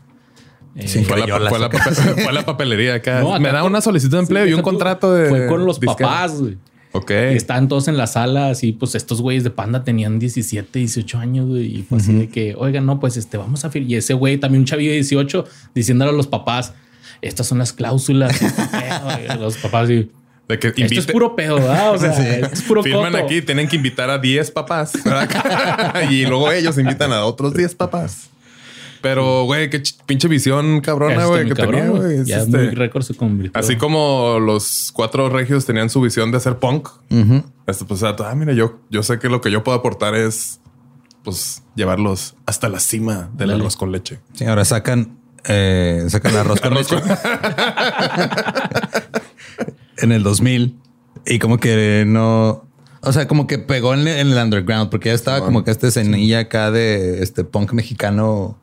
eh, 0.74 0.88
Sí. 0.88 1.04
Fue 1.04 1.18
la, 1.18 1.26
fue, 1.50 1.58
la 1.58 1.66
acá. 1.66 1.78
papel- 1.78 2.22
fue 2.24 2.32
la 2.32 2.46
papelería 2.46 2.94
acá. 2.94 3.20
No, 3.20 3.30
acá 3.34 3.40
Me 3.40 3.52
da 3.52 3.60
con- 3.60 3.70
una 3.72 3.80
solicitud 3.82 4.14
de 4.16 4.20
empleo 4.22 4.44
sí, 4.44 4.50
y 4.50 4.54
un 4.54 4.62
contrato 4.62 5.12
de. 5.12 5.28
Fue 5.28 5.46
con 5.48 5.66
los 5.66 5.78
disquera. 5.80 6.08
papás, 6.08 6.40
güey. 6.40 6.56
Ok. 6.98 7.10
Estaban 7.10 7.68
todos 7.68 7.88
en 7.88 7.96
la 7.96 8.06
sala, 8.06 8.50
así, 8.50 8.72
pues 8.72 8.94
estos 8.94 9.20
güeyes 9.20 9.44
de 9.44 9.50
Panda 9.50 9.84
tenían 9.84 10.18
17, 10.18 10.78
18 10.78 11.18
años, 11.18 11.48
güey, 11.48 11.78
y 11.78 11.82
fue 11.82 11.98
así 11.98 12.12
de 12.12 12.28
que, 12.28 12.54
oigan, 12.56 12.86
no, 12.86 12.98
pues 13.00 13.16
este, 13.16 13.36
vamos 13.36 13.64
a 13.64 13.70
firmar. 13.70 13.90
Y 13.90 13.96
ese 13.96 14.14
güey, 14.14 14.38
también 14.38 14.60
un 14.62 14.66
chavillo 14.66 14.90
de 14.90 14.96
18, 14.96 15.44
diciéndole 15.74 16.10
a 16.10 16.14
los 16.14 16.26
papás, 16.26 16.74
estas 17.22 17.46
son 17.46 17.58
las 17.58 17.72
cláusulas. 17.72 18.40
este 18.42 18.62
pedo", 18.66 19.00
güey. 19.04 19.38
los 19.38 19.56
papás, 19.58 19.90
y, 19.90 20.10
De 20.48 20.58
que 20.58 20.68
esto 20.68 20.82
es 20.84 20.90
invite- 20.92 21.12
puro 21.12 21.36
pedo, 21.36 21.56
¿verdad? 21.56 21.92
O 21.92 21.98
sea, 21.98 22.12
Sí. 22.16 22.22
esto 22.26 22.54
es 22.54 22.62
puro 22.62 22.82
Firman 22.82 23.12
coto. 23.12 23.24
aquí, 23.24 23.42
tienen 23.42 23.68
que 23.68 23.76
invitar 23.76 24.08
a 24.10 24.18
10 24.18 24.50
papás. 24.50 24.92
y 26.10 26.24
luego 26.26 26.50
ellos 26.52 26.78
invitan 26.78 27.12
a 27.12 27.24
otros 27.24 27.54
10 27.54 27.74
papás. 27.74 28.30
Pero, 29.00 29.44
güey, 29.44 29.70
qué 29.70 29.82
ch- 29.82 29.96
pinche 30.06 30.28
visión 30.28 30.80
cabrona, 30.80 31.24
güey, 31.26 31.46
que 31.48 31.54
cabrón, 31.54 31.74
tenía, 31.80 31.90
güey. 31.90 32.24
Ya 32.24 32.38
este- 32.38 32.56
muy 32.56 32.68
récord 32.70 33.02
se 33.02 33.14
convirtió. 33.14 33.58
Así 33.58 33.76
como 33.76 34.38
los 34.40 34.90
cuatro 34.92 35.28
regios 35.28 35.64
tenían 35.66 35.90
su 35.90 36.00
visión 36.00 36.30
de 36.30 36.38
hacer 36.38 36.58
punk. 36.58 36.88
Ujú. 37.10 37.44
Esto, 37.66 37.86
pues, 37.86 38.02
ah, 38.02 38.16
mira, 38.36 38.52
yo, 38.54 38.80
yo 38.90 39.02
sé 39.02 39.18
que 39.18 39.28
lo 39.28 39.40
que 39.40 39.50
yo 39.50 39.62
puedo 39.62 39.78
aportar 39.78 40.14
es, 40.14 40.60
pues, 41.22 41.62
llevarlos 41.76 42.34
hasta 42.46 42.68
la 42.68 42.80
cima 42.80 43.30
del 43.34 43.50
arroz 43.52 43.76
con 43.76 43.92
leche. 43.92 44.18
Sí, 44.34 44.44
ahora 44.46 44.64
sacan, 44.64 45.18
eh, 45.46 46.04
sacan 46.08 46.34
arroz 46.36 46.60
con 46.60 46.74
leche 46.74 46.96
en 49.98 50.12
el 50.12 50.22
2000 50.22 50.76
y 51.26 51.38
como 51.38 51.58
que 51.58 52.04
no, 52.06 52.64
o 53.02 53.12
sea, 53.12 53.28
como 53.28 53.46
que 53.46 53.58
pegó 53.58 53.94
en, 53.94 54.06
en 54.08 54.28
el 54.32 54.38
underground 54.38 54.90
porque 54.90 55.10
ya 55.10 55.14
estaba 55.14 55.44
como 55.44 55.64
que 55.64 55.70
esta 55.70 55.88
escenilla 55.88 56.40
acá 56.40 56.70
de 56.70 57.22
este 57.22 57.44
punk 57.44 57.72
mexicano 57.72 58.58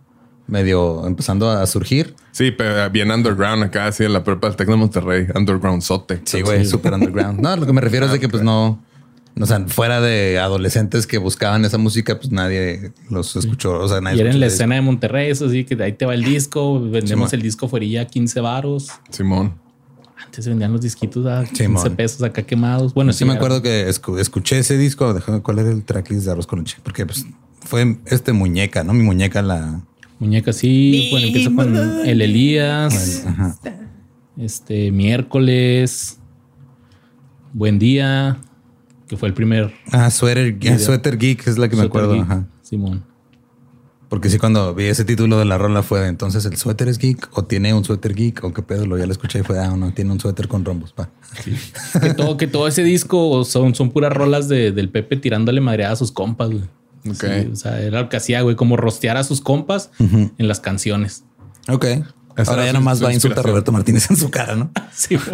medio 0.48 1.06
empezando 1.08 1.50
a 1.50 1.66
surgir. 1.66 2.16
Sí, 2.32 2.52
pero 2.52 2.90
bien 2.90 3.12
underground 3.12 3.64
acá, 3.64 3.88
así 3.88 4.04
en 4.04 4.14
la 4.14 4.24
prepa 4.24 4.48
del 4.48 4.56
Tec 4.56 4.68
de 4.68 4.76
Monterrey. 4.76 5.28
Underground 5.34 5.82
sote. 5.82 6.22
Sí, 6.26 6.42
güey, 6.42 6.66
súper 6.66 6.94
underground. 6.94 7.40
No, 7.40 7.56
lo 7.56 7.66
que 7.66 7.74
me 7.74 7.82
refiero 7.82 8.06
es 8.06 8.12
de 8.12 8.20
que 8.20 8.30
pues 8.30 8.44
no, 8.44 8.84
o 9.40 9.46
sea, 9.46 9.60
fuera 9.68 10.02
de 10.02 10.38
adolescentes 10.40 11.08
que 11.08 11.18
buscaban 11.18 11.66
esa 11.66 11.78
música, 11.78 12.18
pues 12.18 12.32
nadie 12.32 12.92
los 13.10 13.36
escuchó. 13.36 13.80
O 13.80 13.88
sea, 13.88 14.02
nadie 14.02 14.18
Y 14.18 14.22
era 14.22 14.32
en 14.32 14.40
la 14.40 14.46
escena 14.48 14.76
de 14.76 14.82
Monterrey, 14.82 15.30
eso 15.32 15.50
sí, 15.50 15.64
que 15.66 15.76
de 15.76 15.86
ahí 15.86 15.94
te 15.94 16.06
va 16.06 16.14
el 16.14 16.24
disco, 16.24 16.80
vendemos 16.80 17.30
Simón. 17.30 17.30
el 17.34 17.42
disco 17.42 17.68
fuerilla 17.68 18.06
15 18.06 18.40
varos. 18.42 18.90
Simón. 19.10 19.56
Antes 20.24 20.48
vendían 20.48 20.72
los 20.72 20.82
disquitos 20.82 21.26
a 21.26 21.44
15 21.44 21.64
Simón. 21.64 21.96
pesos 21.96 22.22
acá 22.24 22.44
quemados. 22.44 22.94
Bueno, 22.94 23.12
Sí, 23.14 23.26
me 23.26 23.32
era- 23.32 23.38
acuerdo 23.40 23.62
que 23.62 23.88
escu- 23.90 24.20
escuché 24.20 24.60
ese 24.60 24.78
disco. 24.78 25.14
Déjame 25.14 25.42
cuál 25.42 25.60
era 25.60 25.70
el 25.72 25.84
tracklist 25.84 26.26
de 26.26 26.32
Arroz 26.32 26.48
con 26.48 26.60
Leche, 26.60 26.78
porque 26.84 27.06
pues, 27.06 27.26
fue 27.62 27.98
este 28.06 28.32
muñeca, 28.34 28.84
¿no? 28.84 28.94
Mi 28.94 29.04
muñeca 29.04 29.42
la. 29.42 29.82
Muñeca 30.20 30.54
sí, 30.54 31.10
bueno, 31.12 31.28
empieza 31.28 31.54
con 31.54 31.76
el 32.08 32.22
Elías, 32.22 33.26
Ajá. 33.26 33.58
este 34.38 34.92
miércoles, 34.92 36.20
buen 37.54 37.80
día, 37.80 38.38
que 39.08 39.18
fue 39.18 39.28
el 39.28 39.34
primer 39.34 39.74
Ah, 39.92 40.10
Sweater, 40.10 40.58
Sweater 40.80 41.18
Geek 41.18 41.48
es 41.48 41.58
la 41.58 41.68
que 41.68 41.76
me 41.76 41.84
acuerdo. 41.84 42.14
Geek, 42.14 42.24
Ajá. 42.24 42.48
Simón. 42.62 43.04
Porque 44.08 44.30
sí, 44.30 44.38
cuando 44.38 44.74
vi 44.74 44.86
ese 44.86 45.04
título 45.04 45.38
de 45.40 45.46
la 45.46 45.58
rola 45.58 45.84
fue 45.84 46.00
de, 46.00 46.08
entonces 46.08 46.46
el 46.46 46.56
suéter 46.58 46.88
es 46.88 47.00
geek 47.00 47.28
o 47.34 47.44
tiene 47.44 47.74
un 47.74 47.84
suéter 47.84 48.14
geek 48.14 48.44
o 48.44 48.54
qué 48.54 48.62
pedo. 48.62 48.86
Lo 48.86 48.98
ya 48.98 49.06
lo 49.08 49.12
escuché 49.12 49.40
y 49.40 49.44
fue, 49.44 49.60
ah, 49.60 49.76
no, 49.76 49.94
tiene 49.94 50.12
un 50.12 50.20
suéter 50.20 50.48
con 50.48 50.64
rombos. 50.64 50.94
Va. 50.98 51.10
Que 52.00 52.14
todo, 52.14 52.38
que 52.38 52.48
todo 52.48 52.68
ese 52.68 52.84
disco 52.84 53.44
son, 53.44 53.74
son 53.76 53.90
puras 53.92 54.14
rolas 54.14 54.48
de, 54.48 54.72
del 54.72 54.90
Pepe 54.90 55.18
tirándole 55.18 55.60
madreada 55.60 55.94
a 55.94 55.96
sus 55.98 56.12
compas, 56.12 56.50
güey. 56.52 56.64
Ok. 57.10 57.24
Sí, 57.24 57.50
o 57.52 57.56
sea, 57.56 57.80
era 57.82 58.02
lo 58.02 58.10
que 58.10 58.18
hacía, 58.18 58.42
güey, 58.42 58.56
como 58.56 58.78
rostear 58.78 59.18
a 59.18 59.24
sus 59.24 59.42
compas 59.42 59.92
en 60.00 60.32
las 60.48 60.60
canciones. 60.60 61.24
Ok. 61.68 61.86
Esa 62.38 62.52
Ahora 62.52 62.66
ya 62.66 62.72
su- 62.72 62.78
nomás 62.78 62.98
su 62.98 63.04
va 63.06 63.12
a 63.12 63.14
insultar 63.14 63.46
a. 63.46 63.50
Roberto 63.50 63.72
Martínez 63.72 64.10
en 64.10 64.18
su 64.18 64.30
cara, 64.30 64.56
¿no? 64.56 64.72
Sí. 64.94 65.18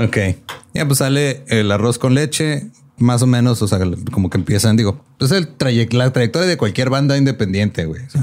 Ok. 0.00 0.16
Ya 0.74 0.86
pues 0.86 0.98
sale 0.98 1.44
el 1.46 1.70
arroz 1.70 1.98
con 1.98 2.14
leche, 2.14 2.66
más 2.98 3.22
o 3.22 3.26
menos, 3.28 3.62
o 3.62 3.68
sea, 3.68 3.78
como 4.10 4.28
que 4.28 4.38
empiezan, 4.38 4.76
digo, 4.76 5.04
pues 5.18 5.30
el 5.30 5.56
trayec- 5.56 5.92
la 5.92 6.12
trayectoria 6.12 6.48
de 6.48 6.56
cualquier 6.56 6.90
banda 6.90 7.16
independiente, 7.16 7.84
güey. 7.86 8.02
O 8.04 8.10
sea, 8.10 8.22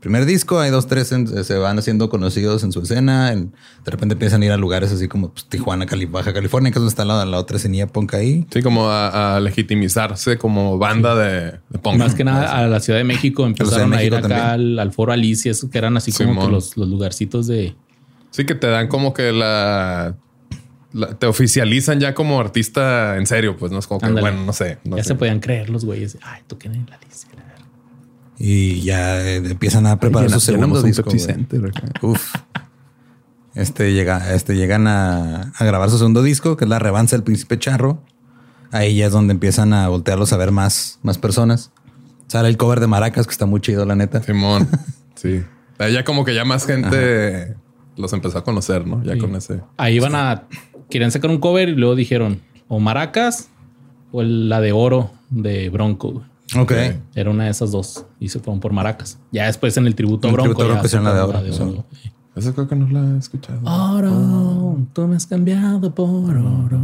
Primer 0.00 0.24
disco, 0.24 0.58
hay 0.58 0.70
dos, 0.70 0.86
tres, 0.86 1.12
en- 1.12 1.44
se 1.44 1.54
van 1.58 1.78
haciendo 1.78 2.08
conocidos 2.08 2.64
en 2.64 2.72
su 2.72 2.80
escena. 2.80 3.32
en- 3.32 3.52
de 3.84 3.90
repente 3.90 4.14
empiezan 4.14 4.40
a 4.42 4.46
ir 4.46 4.52
a 4.52 4.56
lugares 4.56 4.90
así 4.92 5.08
como 5.08 5.30
pues, 5.30 5.44
Tijuana, 5.44 5.84
Cali, 5.86 6.06
Baja 6.06 6.32
California, 6.32 6.70
que 6.72 6.78
es 6.78 6.80
donde 6.80 6.88
está 6.90 7.04
la, 7.04 7.24
la 7.26 7.38
otra 7.38 7.58
escenilla 7.58 7.86
punk 7.86 8.14
ahí. 8.14 8.46
Sí, 8.50 8.62
como 8.62 8.88
a, 8.88 9.36
a 9.36 9.40
legitimizarse 9.40 10.38
como 10.38 10.78
banda 10.78 11.14
de, 11.14 11.58
de 11.68 11.78
punk. 11.78 11.96
Más 11.98 12.14
que 12.14 12.24
nada 12.24 12.56
a 12.58 12.66
la 12.66 12.80
Ciudad 12.80 12.98
de 12.98 13.04
México 13.04 13.44
empezaron 13.46 13.92
a 13.92 14.02
ir 14.02 14.14
acá 14.14 14.52
al, 14.52 14.78
al 14.78 14.92
Foro 14.92 15.12
Alicia, 15.12 15.50
eso 15.50 15.68
que 15.68 15.76
eran 15.78 15.96
así 15.98 16.12
como 16.12 16.30
Simón. 16.30 16.46
que 16.46 16.52
los, 16.52 16.76
los 16.78 16.88
lugarcitos 16.88 17.46
de... 17.46 17.74
Sí, 18.30 18.44
que 18.46 18.54
te 18.54 18.68
dan 18.68 18.88
como 18.88 19.12
que 19.12 19.32
la, 19.32 20.14
la- 20.92 21.14
te 21.18 21.26
oficializan 21.26 22.00
ya 22.00 22.14
como 22.14 22.40
artista 22.40 23.16
en 23.16 23.26
serio, 23.26 23.56
pues 23.58 23.70
no 23.72 23.78
es 23.78 23.86
como 23.86 24.00
que, 24.00 24.06
Ándale. 24.06 24.22
bueno, 24.30 24.44
no 24.46 24.52
sé. 24.52 24.78
no 24.84 24.96
ya 24.96 25.02
sé. 25.02 25.08
se 25.08 25.14
podían 25.16 25.40
creer 25.40 25.68
los 25.68 25.84
güeyes. 25.84 26.16
Ay, 26.22 26.40
toquen 26.46 26.74
en 26.74 26.86
la 26.88 26.96
Alicia. 26.96 27.28
Y 28.42 28.80
ya 28.80 29.20
eh, 29.22 29.36
empiezan 29.36 29.86
a 29.86 30.00
preparar 30.00 30.28
Llena- 30.30 30.40
su 30.40 30.46
segundo 30.46 30.82
disco. 30.82 31.02
Pepsi 31.10 31.18
güey. 31.26 31.34
Center 31.36 31.66
acá. 31.66 31.88
Uf. 32.00 32.34
Este 33.54 33.92
llega, 33.92 34.32
este 34.34 34.54
llegan 34.56 34.86
a, 34.86 35.52
a 35.56 35.64
grabar 35.64 35.90
su 35.90 35.98
segundo 35.98 36.22
disco, 36.22 36.56
que 36.56 36.64
es 36.64 36.68
La 36.70 36.78
Revanza 36.78 37.16
del 37.16 37.24
Príncipe 37.24 37.58
Charro. 37.58 38.02
Ahí 38.72 38.96
ya 38.96 39.06
es 39.06 39.12
donde 39.12 39.32
empiezan 39.32 39.72
a 39.74 39.88
voltearlos 39.88 40.32
a 40.32 40.36
ver 40.36 40.52
más, 40.52 41.00
más 41.02 41.18
personas. 41.18 41.72
Sale 42.28 42.48
el 42.48 42.56
cover 42.56 42.78
de 42.80 42.86
Maracas, 42.86 43.26
que 43.26 43.32
está 43.32 43.46
muy 43.46 43.60
chido, 43.60 43.84
la 43.84 43.96
neta. 43.96 44.22
Simón. 44.22 44.68
sí. 45.16 45.42
Ahí 45.78 45.92
Ya 45.92 46.04
como 46.04 46.24
que 46.24 46.34
ya 46.34 46.44
más 46.44 46.64
gente 46.64 47.56
los 47.96 48.12
empezó 48.12 48.38
a 48.38 48.44
conocer, 48.44 48.86
¿no? 48.86 49.02
Ya 49.02 49.14
Sí. 49.14 49.18
con 49.18 49.34
ese. 49.34 49.60
Ahí 49.76 49.96
iban 49.96 50.14
a... 50.14 50.44
Querían 50.88 51.10
sacar 51.10 51.30
un 51.30 51.38
cover 51.38 51.68
y 51.68 51.74
luego 51.74 51.94
dijeron 51.96 52.40
o 52.68 52.78
Maracas 52.80 53.48
o 54.12 54.22
la 54.22 54.60
de 54.60 54.72
oro 54.72 55.10
de 55.30 55.68
Bronco. 55.70 56.24
Ok. 56.56 56.72
Era 57.14 57.30
una 57.30 57.44
de 57.44 57.50
esas 57.50 57.70
dos 57.70 58.06
y 58.18 58.28
se 58.28 58.40
fueron 58.40 58.60
por 58.60 58.72
Maracas. 58.72 59.18
Ya 59.30 59.46
después 59.46 59.76
en 59.76 59.86
el 59.86 59.94
tributo 59.94 60.28
el 60.28 60.34
Bronco. 60.34 60.54
tributo 60.54 60.80
Bronco 60.80 61.04
la 61.04 61.14
de 61.14 61.20
oro, 61.20 61.42
sí. 61.92 62.10
Eso 62.36 62.54
creo 62.54 62.68
que 62.68 62.76
no 62.76 62.88
la 62.88 63.14
he 63.14 63.18
escuchado. 63.18 63.60
Oro, 63.64 64.78
tú 64.92 65.06
me 65.06 65.16
has 65.16 65.26
cambiado 65.26 65.94
por 65.94 66.36
oro. 66.36 66.80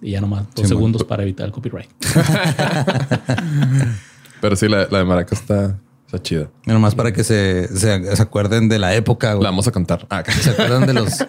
Y 0.00 0.12
ya 0.12 0.20
nomás 0.20 0.44
dos 0.54 0.68
segundos 0.68 1.04
para 1.04 1.22
evitar 1.22 1.46
el 1.46 1.52
copyright. 1.52 1.88
Pero 4.40 4.56
sí, 4.56 4.68
la, 4.68 4.88
la 4.90 4.98
de 4.98 5.04
Maracas 5.04 5.40
está, 5.40 5.78
está 6.06 6.20
chida. 6.20 6.50
Y 6.66 6.72
nomás 6.72 6.96
para 6.96 7.12
que 7.12 7.22
se, 7.22 7.68
se, 7.76 8.16
se 8.16 8.22
acuerden 8.22 8.68
de 8.68 8.80
la 8.80 8.94
época, 8.94 9.34
güey. 9.34 9.44
La 9.44 9.50
vamos 9.50 9.68
a 9.68 9.72
cantar. 9.72 10.06
Ah, 10.10 10.24
¿Se 10.26 10.50
acuerdan 10.50 10.86
de 10.86 10.94
los, 10.94 11.10
¿se 11.14 11.24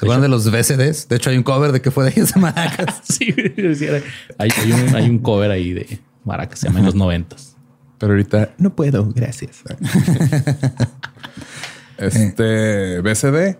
acuerdan 0.00 0.22
de 0.22 0.28
los 0.28 0.48
VCDs? 0.48 1.08
De 1.08 1.16
hecho, 1.16 1.30
hay 1.30 1.36
un 1.36 1.42
cover 1.42 1.72
de 1.72 1.82
que 1.82 1.90
fue 1.90 2.04
de 2.04 2.10
ellos 2.10 2.36
Maracas. 2.36 3.00
sí, 3.08 3.34
hay, 4.38 4.50
hay 4.56 4.72
un, 4.72 4.94
hay 4.94 5.10
un 5.10 5.18
cover 5.18 5.50
ahí 5.50 5.72
de 5.72 5.98
Maracas, 6.24 6.58
se 6.60 6.66
llama 6.68 6.80
en 6.80 6.86
los 6.86 6.94
noventas. 6.94 7.56
Pero 7.98 8.12
ahorita 8.12 8.54
no 8.58 8.74
puedo, 8.74 9.08
gracias. 9.14 9.62
este 11.98 13.00
BCD. 13.00 13.58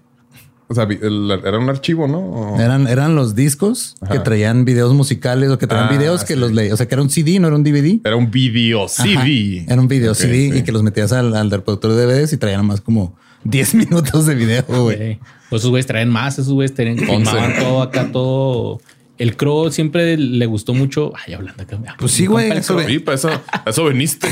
O 0.69 0.75
sea, 0.75 0.85
era 0.90 1.59
un 1.59 1.69
archivo, 1.69 2.09
¿no? 2.09 2.19
O- 2.21 2.61
Eran, 2.61 2.87
eran 2.88 3.14
los 3.14 3.35
discos 3.35 3.95
que 4.11 4.19
traían 4.21 4.64
videos 4.64 4.95
musicales 4.95 5.50
o 5.50 5.59
que 5.59 5.66
traían 5.66 5.88
Ah, 5.88 5.92
videos 5.92 6.25
que 6.25 6.33
sí. 6.33 6.40
los 6.40 6.50
leí. 6.52 6.71
O 6.71 6.76
sea, 6.78 6.88
que 6.88 6.95
era 6.95 7.02
un 7.02 7.11
CD, 7.11 7.38
no 7.40 7.49
era 7.49 7.57
un 7.57 7.62
DVD. 7.62 8.00
Era 8.04 8.16
un 8.16 8.31
video 8.31 8.88
CD. 8.88 9.16
Ajá. 9.61 9.73
Era 9.75 9.81
un 9.83 9.88
video 9.88 10.12
Ok, 10.12 10.19
CD 10.19 10.50
sí. 10.50 10.59
y 10.59 10.62
que 10.62 10.73
los 10.73 10.83
metías 10.83 11.12
al, 11.12 11.35
al 11.37 11.50
reproductor 11.50 11.92
de 11.92 12.07
DVDs 12.07 12.33
y 12.33 12.38
traían 12.38 12.64
más 12.64 12.81
como 12.81 13.14
10 13.45 13.75
minutos 13.75 14.25
de 14.25 14.35
video, 14.35 14.64
güey. 14.66 14.97
Güey. 14.97 15.19
Pues 15.50 15.61
esos 15.61 15.71
güeyes 15.71 15.87
traen 15.87 16.09
más, 16.09 16.38
esos 16.38 16.54
güeyes 16.54 16.73
traen, 16.73 16.97
filmaban 16.99 17.54
todo 17.59 17.83
acá, 17.83 18.11
todo. 18.11 18.81
El 19.19 19.37
Crow 19.37 19.71
siempre 19.71 20.16
le 20.16 20.47
gustó 20.47 20.75
mucho. 20.75 21.12
Ay, 21.26 21.35
hablando 21.35 21.62
acá. 21.62 21.78
Pues 21.99 22.12
sí, 22.12 22.26
güey, 22.26 22.50
eso 22.50 22.81
Sí, 22.81 22.99
para 22.99 23.14
eso, 23.16 23.28
para 23.50 23.71
eso 23.71 23.85
viniste. 23.87 24.26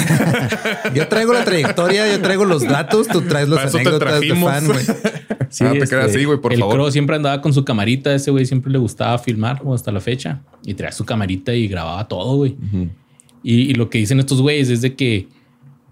Yo 0.95 1.07
traigo 1.09 1.33
la 1.33 1.45
trayectoria, 1.45 2.11
yo 2.11 2.21
traigo 2.21 2.45
los 2.45 2.63
datos, 2.63 3.07
tú 3.07 3.21
traes 3.23 3.49
los 3.49 3.59
Para 3.59 3.71
anécdotas 3.71 4.21
de 4.21 4.35
fan, 4.35 4.67
güey. 4.67 4.85
Sí, 5.51 5.65
Ah, 5.65 5.73
te 5.73 5.79
este, 5.79 5.97
así, 5.97 6.25
güey, 6.25 6.41
por 6.41 6.53
el 6.53 6.61
favor. 6.61 6.75
Crow 6.77 6.91
siempre 6.93 7.17
andaba 7.17 7.41
con 7.43 7.53
su 7.53 7.65
camarita. 7.65 8.15
Ese 8.15 8.31
güey 8.31 8.47
siempre 8.47 8.71
le 8.71 8.79
gustaba 8.79 9.19
filmar 9.19 9.61
hasta 9.75 9.91
la 9.91 10.01
fecha 10.01 10.43
y 10.65 10.75
traía 10.75 10.93
su 10.93 11.05
camarita 11.05 11.53
y 11.55 11.67
grababa 11.67 12.07
todo, 12.07 12.37
güey. 12.37 12.57
y, 13.43 13.63
y 13.63 13.75
lo 13.75 13.91
que 13.91 13.99
dicen 13.99 14.21
estos 14.21 14.41
güeyes 14.41 14.69
es 14.71 14.81
de 14.81 14.95
que 14.95 15.27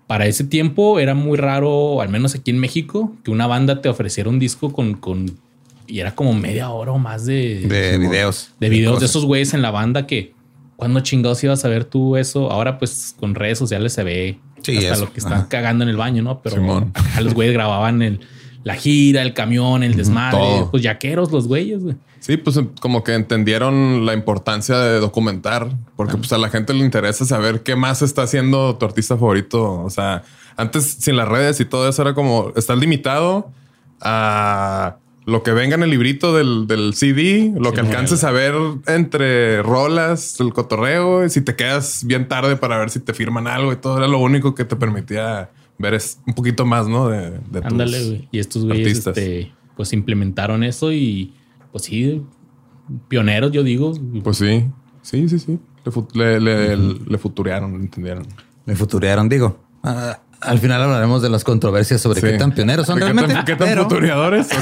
para 0.07 0.27
ese 0.27 0.45
tiempo 0.45 1.01
era 1.01 1.15
muy 1.15 1.37
raro, 1.37 2.01
al 2.01 2.09
menos 2.09 2.35
aquí 2.37 2.53
en 2.53 2.59
México, 2.59 3.15
que 3.25 3.31
una 3.33 3.47
banda 3.49 3.83
te 3.83 3.89
ofreciera 3.89 4.31
un 4.31 4.39
disco 4.39 4.73
con, 4.73 4.95
con 4.95 5.27
y 5.89 6.01
era 6.01 6.15
como 6.15 6.33
media 6.35 6.71
hora 6.71 6.93
o 6.93 6.99
más 6.99 7.25
de, 7.27 7.61
De 7.67 7.99
videos. 7.99 8.51
de 8.61 8.69
videos 8.69 8.93
de 8.95 8.97
cosas. 8.97 9.11
esos 9.11 9.25
güeyes 9.25 9.55
en 9.55 9.63
la 9.63 9.71
banda 9.73 10.07
que 10.07 10.35
cuando 10.77 11.01
chingados 11.01 11.43
ibas 11.43 11.65
a 11.65 11.69
ver 11.69 11.85
tú 11.85 12.17
eso. 12.17 12.53
Ahora, 12.53 12.79
pues 12.79 13.17
con 13.19 13.35
redes 13.35 13.59
sociales 13.59 13.93
se 13.95 14.05
ve 14.05 14.39
Sí, 14.63 14.77
hasta 14.77 14.93
eso. 14.95 15.05
lo 15.07 15.13
que 15.13 15.19
están 15.21 15.33
Ajá. 15.33 15.49
cagando 15.49 15.83
en 15.85 15.91
el 15.91 15.97
baño, 15.97 16.23
no? 16.23 16.41
Pero 16.43 16.57
Simón. 16.57 16.93
acá 16.95 17.21
los 17.21 17.35
güeyes 17.35 17.55
grababan 17.55 18.03
el, 18.03 18.21
la 18.65 18.75
gira, 18.75 19.23
el 19.23 19.35
camión, 19.35 19.83
el 19.83 19.97
desmadre, 19.97 20.39
todo. 20.39 20.71
pues 20.71 20.83
yaqueros 20.83 21.33
los 21.33 21.49
güeyes, 21.49 21.83
güey. 21.83 21.97
Sí, 22.21 22.37
pues 22.37 22.61
como 22.81 23.03
que 23.05 23.15
entendieron 23.15 24.05
la 24.05 24.13
importancia 24.13 24.77
de 24.79 24.99
documentar, 25.01 25.69
porque 25.97 26.17
pues 26.17 26.33
a 26.33 26.39
la 26.39 26.51
gente 26.51 26.75
le 26.75 26.85
interesa 26.85 27.25
saber 27.25 27.63
qué 27.63 27.77
más 27.77 28.03
está 28.03 28.23
haciendo 28.23 28.77
tu 28.77 28.85
artista 28.87 29.17
favorito. 29.17 29.83
O 29.85 29.89
sea, 29.91 30.25
antes 30.57 30.85
sin 31.01 31.17
las 31.17 31.29
redes 31.29 31.61
y 31.61 31.65
todo 31.65 31.89
eso 31.89 32.03
era 32.03 32.15
como 32.15 32.53
estás 32.57 32.77
limitado 32.79 33.51
a 34.01 34.97
lo 35.29 35.43
que 35.43 35.53
venga 35.53 35.75
en 35.75 35.83
el 35.83 35.91
librito 35.91 36.35
del, 36.35 36.67
del 36.67 36.95
CD, 36.95 37.53
lo 37.59 37.73
que 37.73 37.81
alcances 37.81 38.25
a 38.25 38.31
ver 38.31 38.55
entre 38.87 39.63
rolas, 39.63 40.41
el 40.41 40.53
cotorreo, 40.53 41.25
y 41.25 41.31
si 41.31 41.41
te 41.43 41.55
quedas 41.55 42.05
bien 42.07 42.29
tarde 42.29 42.57
para 42.57 42.79
ver 42.79 42.91
si 42.91 42.99
te 43.01 43.13
firman 43.15 43.47
algo 43.47 43.73
y 43.73 43.77
todo 43.77 43.99
era 43.99 44.09
lo 44.09 44.19
único 44.19 44.55
que 44.55 44.65
te 44.65 44.75
permitía 44.77 45.51
ver 45.79 45.95
es 45.95 46.19
un 46.27 46.35
poquito 46.35 46.65
más, 46.67 46.89
¿no? 46.89 47.09
De, 47.09 47.31
de 47.31 47.61
tus 47.61 47.65
Ándale, 47.65 48.05
güey. 48.05 48.29
Y 48.33 48.39
estos 48.39 48.65
güeyes, 48.65 48.87
artistas. 48.87 49.17
este, 49.19 49.53
pues 49.77 49.93
implementaron 49.93 50.65
eso 50.65 50.93
y 50.93 51.35
pues 51.71 51.85
sí, 51.85 52.23
pioneros, 53.09 53.53
yo 53.53 53.63
digo. 53.63 53.93
Pues 54.25 54.39
sí, 54.39 54.65
sí, 55.03 55.29
sí, 55.29 55.39
sí. 55.39 55.59
Le, 56.15 56.41
le, 56.41 56.77
le- 56.77 56.95
le 57.07 57.19
futurearon, 57.19 57.73
le 57.73 57.79
entendieron. 57.85 58.27
Me 58.67 58.75
futurearon, 58.77 59.29
digo. 59.29 59.59
Ah, 59.83 60.21
al 60.41 60.59
final 60.59 60.83
hablaremos 60.83 61.21
de 61.23 61.29
las 61.31 61.45
controversias 61.45 62.01
sobre 62.01 62.21
Sí. 62.21 62.27
qué 62.29 62.39
tan 62.39 62.53
pioneros 62.53 62.87
son 62.87 62.97
¿Qué 62.99 63.05
realmente. 63.05 63.35
tan, 63.35 63.45
qué 63.45 63.57
tan 63.57 63.69
pero 63.69 63.83
futureadores? 63.85 64.49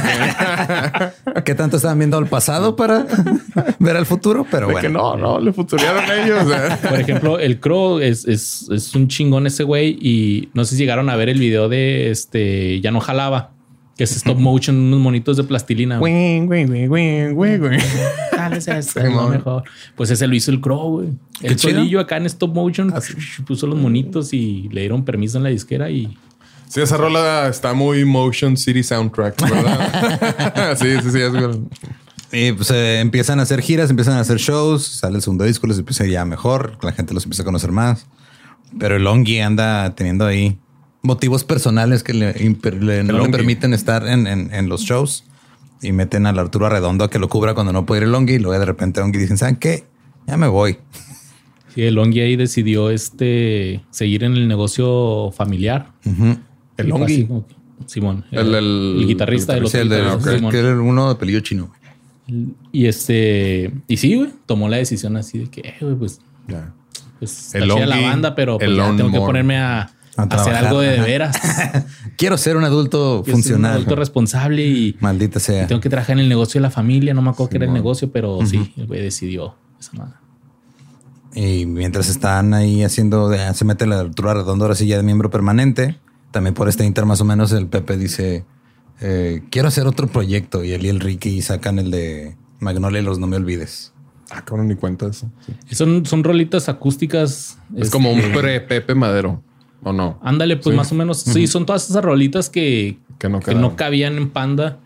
Ok. 1.27 1.43
qué 1.45 1.55
tanto 1.55 1.77
estaban 1.77 1.99
viendo 1.99 2.17
al 2.17 2.27
pasado 2.27 2.77
para 2.77 3.07
ver 3.79 3.97
al 3.97 4.07
futuro, 4.07 4.47
pero 4.51 4.67
De 4.69 4.73
bueno. 4.75 4.89
que 4.89 4.93
no, 4.93 5.17
no, 5.17 5.41
le 5.41 5.53
futurearon 5.53 6.05
ellos. 6.11 6.45
eh. 6.51 6.77
Por 6.89 7.01
ejemplo, 7.01 7.39
el 7.39 7.61
Crow 7.61 7.99
es, 8.01 8.27
es, 8.27 8.69
es 8.71 8.95
un 8.95 9.09
chingón 9.09 9.47
ese 9.47 9.65
güey 9.65 9.97
y 10.01 10.49
no 10.55 10.65
sé 10.65 10.77
si 10.77 10.83
llegaron 10.83 11.11
a 11.11 11.17
ver 11.17 11.29
el 11.29 11.39
video 11.39 11.69
de 11.69 12.11
este 12.11 12.81
Ya 12.81 12.91
no 12.91 13.01
jalaba, 13.01 13.51
que 13.97 14.05
es 14.05 14.15
stop 14.17 14.39
motion, 14.39 14.77
unos 14.77 15.01
monitos 15.01 15.37
de 15.37 15.45
plastilina. 15.45 15.99
güey. 15.99 16.45
Güey, 16.45 16.67
güey, 16.67 16.87
güey, 16.87 17.33
güey, 17.33 17.59
mejor. 19.31 19.65
Pues 19.95 20.11
ese 20.11 20.27
lo 20.27 20.35
hizo 20.35 20.51
el 20.51 20.61
Crow, 20.61 21.01
güey. 21.01 21.09
El 21.41 21.59
solillo 21.59 22.01
acá 22.01 22.19
en 22.19 22.27
stop 22.27 22.55
motion 22.55 22.93
Ah, 22.95 23.01
puso 23.47 23.67
los 23.67 23.79
monitos 23.79 24.33
y 24.33 24.69
le 24.71 24.83
dieron 24.83 25.05
permiso 25.05 25.39
en 25.39 25.45
la 25.45 25.51
disquera 25.51 25.91
y 25.91 26.17
Sí, 26.69 26.81
esa 26.81 26.97
rola 26.97 27.47
está 27.49 27.75
muy 27.75 28.05
Motion 28.05 28.57
City 28.57 28.83
Soundtrack, 28.83 29.41
¿verdad? 29.49 30.77
sí, 30.77 30.97
sí, 31.03 31.11
sí. 31.13 31.21
Es 31.21 31.33
verdad. 31.33 31.59
Y 32.33 32.53
pues 32.53 32.71
eh, 32.73 32.99
empiezan 33.01 33.39
a 33.39 33.45
hacer 33.45 33.63
giras, 33.63 33.89
empiezan 33.89 34.15
a 34.15 34.21
hacer 34.21 34.39
shows, 34.39 34.85
sale 34.85 35.17
el 35.17 35.23
segundo 35.23 35.45
disco, 35.45 35.67
les 35.69 35.79
empieza 35.79 36.05
ya 36.07 36.25
mejor, 36.25 36.77
la 36.83 36.91
gente 36.93 37.15
los 37.15 37.23
empieza 37.25 37.43
a 37.43 37.45
conocer 37.47 37.71
más. 37.71 38.07
Pero 38.79 38.97
el 38.97 39.05
Longi 39.05 39.41
anda 39.41 39.95
teniendo 39.95 40.27
ahí 40.27 40.59
motivos 41.07 41.45
personales 41.45 42.03
que 42.03 42.13
le, 42.13 42.35
imper- 42.37 42.81
le- 42.81 43.05
no 43.05 43.19
le 43.25 43.29
permiten 43.31 43.73
estar 43.73 44.07
en, 44.07 44.27
en- 44.27 44.53
en 44.53 44.69
los 44.69 44.83
shows 44.83 45.25
y 45.83 45.93
meten 45.93 46.27
al 46.27 46.39
Arturo 46.39 46.67
Arredondo 46.67 47.05
a 47.05 47.11
que 47.11 47.19
lo 47.19 47.29
cubra 47.29 47.55
cuando 47.55 47.73
no 47.73 47.87
puede 47.87 48.01
ir 48.01 48.05
el 48.05 48.13
Longi 48.13 48.35
y 48.35 48.39
luego 48.39 48.59
de 48.59 48.65
repente 48.67 49.01
Longi 49.01 49.19
dicen, 49.19 49.39
¿saben 49.39 49.57
qué? 49.57 49.85
Ya 50.27 50.37
me 50.37 50.49
voy. 50.49 50.79
sí, 51.75 51.83
el 51.83 51.95
Longi 51.95 52.21
ahí 52.21 52.37
decidió 52.37 52.91
este 52.91 53.83
seguir 53.91 54.25
en 54.25 54.33
el 54.33 54.49
negocio 54.49 55.31
familiar. 55.33 55.93
El 56.77 56.89
Longi. 56.89 57.29
Simón, 57.87 58.25
El- 58.31 58.55
el- 58.55 59.05
guitarrista 59.07 59.53
el 59.53 59.59
de 59.59 59.63
los 59.63 59.71
Sí, 59.73 59.79
el 59.79 59.89
de- 59.91 60.01
ok. 60.07 60.29
Simón. 60.37 60.51
que 60.51 60.59
era 60.59 60.81
uno 60.81 61.11
de 61.11 61.15
pelillo 61.17 61.41
chino. 61.41 61.71
Y 62.73 62.87
este, 62.87 63.71
y 63.87 63.97
sí, 63.99 64.17
güey, 64.17 64.31
tomó 64.47 64.69
la 64.69 64.79
decisión 64.79 65.17
así 65.17 65.39
de 65.39 65.47
que, 65.49 65.61
eh, 65.61 65.75
güey, 65.81 65.95
pues, 65.95 66.21
Ya. 66.49 66.73
pues 67.21 67.55
El 67.55 67.63
está 67.65 67.75
chida 67.77 67.87
la 67.87 67.95
Longi, 67.97 68.09
banda, 68.09 68.35
pero 68.35 68.59
pues, 68.59 68.75
ya 68.75 68.97
tengo 68.97 69.13
que 69.13 69.19
ponerme 69.19 69.59
a 69.59 69.91
hacer 70.17 70.55
algo 70.55 70.81
de, 70.81 71.01
veras. 71.01 71.37
Quiero 72.17 72.37
ser 72.39 72.57
un 72.57 72.65
adulto 72.65 73.23
soy 73.25 73.33
funcional. 73.33 73.73
Un 73.73 73.77
adulto 73.77 73.97
responsable 73.97 74.67
y, 74.67 74.97
Maldita 75.01 75.39
y 75.39 75.43
sea. 75.43 75.67
tengo 75.67 75.81
que 75.81 75.91
trabajar 75.91 76.15
en 76.15 76.21
el 76.21 76.29
negocio 76.29 76.59
de 76.59 76.63
la 76.63 76.71
familia. 76.71 77.15
No 77.15 77.23
me 77.23 77.31
acuerdo 77.31 77.51
qué 77.51 77.57
era 77.59 77.67
el 77.67 77.73
negocio, 77.73 78.11
pero 78.11 78.39
sí, 78.47 78.73
el 78.77 78.87
güey 78.87 79.03
decidió 79.03 79.55
esa 79.79 79.93
madre. 79.93 80.15
Y 81.35 81.67
mientras 81.67 82.09
están 82.09 82.55
ahí 82.55 82.83
haciendo, 82.83 83.31
se 83.53 83.65
mete 83.67 83.87
la 83.87 84.01
altura 84.01 84.33
redonda 84.33 84.65
ahora 84.65 84.75
sí 84.75 84.87
ya 84.87 84.97
de 84.97 85.03
miembro 85.03 85.31
permanente. 85.31 85.99
También 86.31 86.55
por 86.55 86.69
este 86.69 86.85
inter 86.85 87.05
más 87.05 87.21
o 87.21 87.25
menos 87.25 87.53
el 87.53 87.67
Pepe 87.67 87.99
dice, 87.99 88.47
eh, 89.01 89.43
quiero 89.51 89.69
hacer 89.69 89.87
otro 89.87 90.07
proyecto. 90.07 90.65
Y 90.65 90.73
él 90.73 90.87
y 90.87 90.89
el 90.89 91.01
Ricky 91.01 91.43
sacan 91.43 91.79
el 91.79 91.91
de 91.91 92.37
Magnolia 92.61 93.01
y 93.01 93.05
los 93.05 93.19
No 93.19 93.27
Me 93.27 93.37
Olvides. 93.37 93.93
Ah, 94.31 94.45
cabrón, 94.45 94.69
ni 94.69 94.75
cuenta 94.75 95.07
eso. 95.07 95.31
Sí. 95.45 95.75
Son, 95.75 96.05
son 96.07 96.25
rolitas 96.25 96.69
acústicas. 96.69 97.59
Es 97.75 97.83
este, 97.83 97.91
como 97.91 98.13
un 98.13 98.21
pre-Pepe 98.33 98.95
Madero, 98.95 99.43
¿o 99.83 99.93
no? 99.93 100.19
Ándale, 100.23 100.57
pues 100.57 100.73
Sí. 100.73 100.77
más 100.77 100.93
o 100.93 100.95
menos. 100.95 101.19
Sí, 101.21 101.47
son 101.47 101.67
todas 101.67 101.89
esas 101.89 102.05
rolitas 102.05 102.51
que, 102.51 102.99
Que 103.19 103.29
no 103.29 103.39
que 103.41 103.47
quedaron. 103.47 103.63
no 103.63 103.77
cabían 103.77 104.17
en 104.17 104.31
Panda. 104.31 104.79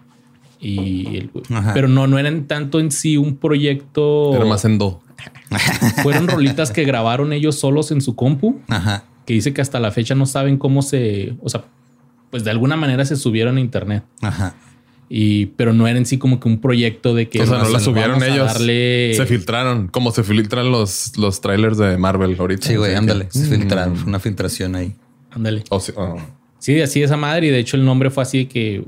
Y 0.61 1.16
el- 1.16 1.30
pero 1.73 1.88
no, 1.88 2.06
no 2.06 2.18
eran 2.18 2.44
tanto 2.47 2.80
en 2.80 2.90
sí 2.90 3.16
un 3.16 3.37
proyecto. 3.37 4.35
Era 4.35 4.44
más 4.44 4.64
en 4.66 4.76
do. 4.78 5.00
Fueron 6.02 6.28
rolitas 6.28 6.70
que 6.70 6.85
grabaron 6.85 7.32
ellos 7.32 7.54
solos 7.59 7.90
en 7.90 8.00
su 8.00 8.14
compu, 8.14 8.61
Ajá. 8.68 9.04
que 9.26 9.35
dice 9.35 9.52
que 9.54 9.61
hasta 9.62 9.80
la 9.80 9.90
fecha 9.90 10.14
no 10.14 10.26
saben 10.26 10.56
cómo 10.59 10.82
se, 10.82 11.35
o 11.42 11.49
sea, 11.49 11.64
pues 12.30 12.44
de 12.44 12.50
alguna 12.50 12.76
manera 12.76 13.04
se 13.04 13.16
subieron 13.16 13.56
a 13.56 13.61
internet. 13.61 14.04
Ajá. 14.23 14.54
Y, 15.12 15.47
pero 15.47 15.73
no 15.73 15.88
era 15.88 15.99
en 15.99 16.07
sí 16.07 16.19
como 16.19 16.38
que 16.38 16.47
un 16.49 16.61
proyecto 16.61 17.14
de 17.17 17.29
que 17.29 17.43
O 17.43 17.47
sea, 17.47 17.59
no 17.59 17.69
la 17.69 17.79
a- 17.79 17.81
subieron 17.81 18.23
ellos. 18.23 18.47
darle- 18.47 19.12
Se 19.17 19.26
filtraron, 19.26 19.88
como 19.88 20.12
se 20.12 20.23
filtran 20.23 20.71
los, 20.71 21.19
los 21.19 21.40
trailers 21.40 21.79
de 21.79 21.97
Marvel 21.99 22.37
ahorita. 22.38 22.69
Sí, 22.69 22.76
güey, 22.76 22.95
ándale. 22.95 23.25
que- 23.26 23.33
Se 23.38 23.47
filtraron. 23.47 23.97
Fue 23.97 24.09
una 24.09 24.21
filtración 24.21 24.76
ahí. 24.76 24.95
Ándale. 25.33 25.64
Sí, 25.81 25.93
oh. 25.97 26.17
Sí, 26.61 26.81
así 26.81 27.02
esa 27.02 27.17
madre. 27.17 27.49
Y 27.49 27.50
de 27.50 27.59
hecho 27.59 27.76
el 27.76 27.85
nombre 27.85 28.11
fue 28.11 28.23
así 28.23 28.38
de 28.38 28.49
que 28.49 28.85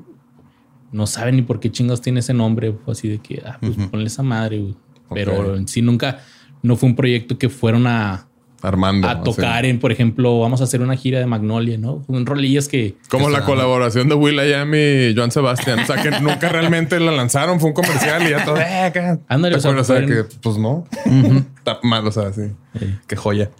no 0.92 1.08
saben 1.08 1.34
ni 1.36 1.42
por 1.42 1.58
qué 1.58 1.72
chingados 1.72 2.00
tiene 2.00 2.20
ese 2.20 2.34
nombre. 2.34 2.72
Fue 2.84 2.92
así 2.92 3.08
de 3.08 3.18
que, 3.18 3.42
ah, 3.44 3.58
pues 3.60 3.76
ponle 3.90 4.06
esa 4.06 4.22
madre. 4.22 4.58
güey. 4.60 4.76
Pero 5.12 5.56
en 5.56 5.66
sí 5.66 5.82
nunca, 5.82 6.20
no 6.62 6.76
fue 6.76 6.88
un 6.88 6.94
proyecto 6.94 7.36
que 7.36 7.48
fueron 7.48 7.86
a, 7.88 8.28
Armando. 8.62 9.08
a 9.08 9.12
así. 9.12 9.22
tocar 9.24 9.64
en, 9.66 9.78
por 9.80 9.90
ejemplo, 9.92 10.38
vamos 10.40 10.60
a 10.60 10.64
hacer 10.64 10.80
una 10.80 10.96
gira 10.96 11.18
de 11.18 11.26
Magnolia, 11.26 11.78
¿no? 11.78 12.04
Un 12.06 12.24
rolillas 12.26 12.68
que... 12.68 12.94
Como 13.08 13.26
que 13.26 13.32
la 13.32 13.44
colaboración 13.44 14.08
de 14.08 14.14
Will 14.14 14.40
y 14.40 15.14
Joan 15.16 15.30
Sebastián. 15.30 15.80
O 15.80 15.86
sea, 15.86 16.00
que 16.02 16.10
nunca 16.20 16.48
realmente 16.48 16.98
la 17.00 17.12
lanzaron. 17.12 17.58
Fue 17.60 17.70
un 17.70 17.74
comercial 17.74 18.26
y 18.26 18.30
ya 18.30 18.44
todo. 18.44 18.56
eh. 18.58 19.18
Ándale, 19.28 19.54
¿Te 19.54 19.58
o 19.58 19.60
sea, 19.60 19.70
acuerdas? 19.72 19.90
O 19.90 19.94
sea, 19.94 20.06
fueron- 20.06 20.28
que 20.28 20.36
pues 20.42 20.56
no. 20.58 20.84
Está 21.58 21.78
mal, 21.82 22.06
o 22.06 22.12
sea, 22.12 22.32
sí. 22.32 22.42
Sí. 22.78 22.94
Qué 23.06 23.16
joya. 23.16 23.50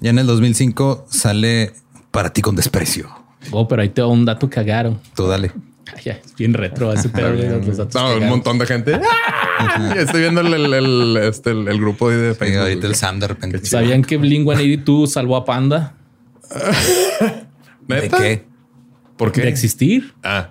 Ya 0.00 0.10
en 0.10 0.18
el 0.18 0.26
2005 0.26 1.06
sale 1.08 1.72
Para 2.10 2.30
ti 2.32 2.42
con 2.42 2.54
desprecio. 2.56 3.08
Oh, 3.52 3.66
pero 3.68 3.82
ahí 3.82 3.88
te 3.88 4.00
da 4.02 4.06
un 4.08 4.24
dato 4.24 4.50
cagado. 4.50 4.98
Tú 5.14 5.26
dale. 5.26 5.52
Ya, 6.04 6.12
es 6.14 6.34
bien 6.36 6.52
retro 6.54 6.92
ese 6.92 7.08
pedo. 7.08 7.34
güey, 7.34 7.48
los 7.64 7.76
datos 7.76 7.94
No, 7.94 8.16
un 8.16 8.28
montón 8.28 8.58
de 8.58 8.66
gente. 8.66 9.00
¡Ah! 9.58 9.94
Estoy 9.96 10.20
viendo 10.22 10.40
el, 10.42 10.52
el, 10.52 10.74
el- 10.74 11.16
este, 11.22 11.50
el, 11.52 11.66
el 11.68 11.80
grupo 11.80 12.10
de 12.10 12.32
Sí, 12.32 12.38
Facebook. 12.38 12.60
ahorita 12.62 12.86
el 12.86 12.94
Sam 12.94 13.18
de 13.20 13.28
repente. 13.28 13.64
¿Sabían 13.64 14.02
que 14.02 14.16
Blink 14.16 14.44
182 14.44 15.12
salvó 15.12 15.36
a 15.36 15.44
Panda 15.44 15.94
¿De 17.88 18.00
¿Neta? 18.02 18.18
qué? 18.18 18.44
¿Por 19.16 19.32
qué? 19.32 19.42
de 19.42 19.48
existir? 19.48 20.14
Ah, 20.22 20.50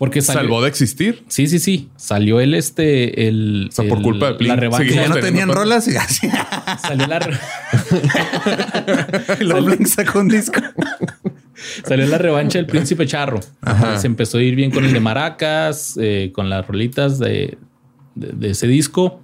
Porque 0.00 0.22
salió, 0.22 0.40
salvó 0.40 0.62
de 0.62 0.68
existir. 0.70 1.24
Sí, 1.28 1.46
sí, 1.46 1.58
sí. 1.58 1.90
Salió 1.96 2.40
el 2.40 2.54
este, 2.54 3.28
el. 3.28 3.66
O 3.68 3.72
sea, 3.72 3.86
por 3.86 4.00
culpa 4.00 4.28
de 4.28 4.32
Blink. 4.38 4.48
La 4.48 4.56
revancha. 4.56 4.88
Que 4.88 4.94
ya 4.94 5.08
no 5.08 5.16
tenían 5.16 5.50
rolas 5.50 5.86
y 5.88 5.96
así. 5.96 6.26
Salió 6.80 7.06
la, 7.06 7.20
luego 9.40 9.66
Blink 9.66 9.86
sacó 9.86 10.20
un 10.20 10.28
disco. 10.28 10.58
salió 11.86 12.06
la 12.06 12.16
revancha 12.16 12.56
del 12.58 12.66
Príncipe 12.66 13.06
Charro. 13.06 13.40
Se 13.98 14.06
empezó 14.06 14.38
a 14.38 14.42
ir 14.42 14.54
bien 14.54 14.70
con 14.70 14.86
el 14.86 14.92
de 14.94 15.00
Maracas, 15.00 15.98
eh, 16.00 16.30
con 16.34 16.48
las 16.48 16.66
rolitas 16.66 17.18
de, 17.18 17.58
de- 18.14 18.32
de 18.32 18.50
ese 18.52 18.66
disco, 18.66 19.20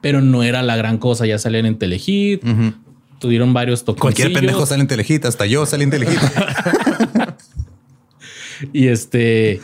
pero 0.00 0.22
no 0.22 0.42
era 0.42 0.62
la 0.62 0.76
gran 0.76 0.96
cosa. 0.96 1.26
Ya 1.26 1.38
salían 1.38 1.66
en 1.66 1.78
Telehit, 1.78 2.42
tuvieron 3.18 3.52
varios 3.52 3.84
toques. 3.84 4.00
Cualquier 4.00 4.32
pendejo 4.32 4.64
sale 4.64 4.80
en 4.80 4.88
Telejita, 4.88 5.28
hasta 5.28 5.44
yo 5.44 5.66
salí 5.66 5.84
en 5.84 5.90
Telejita. 5.90 7.36
Y 8.72 8.88
este. 8.88 9.60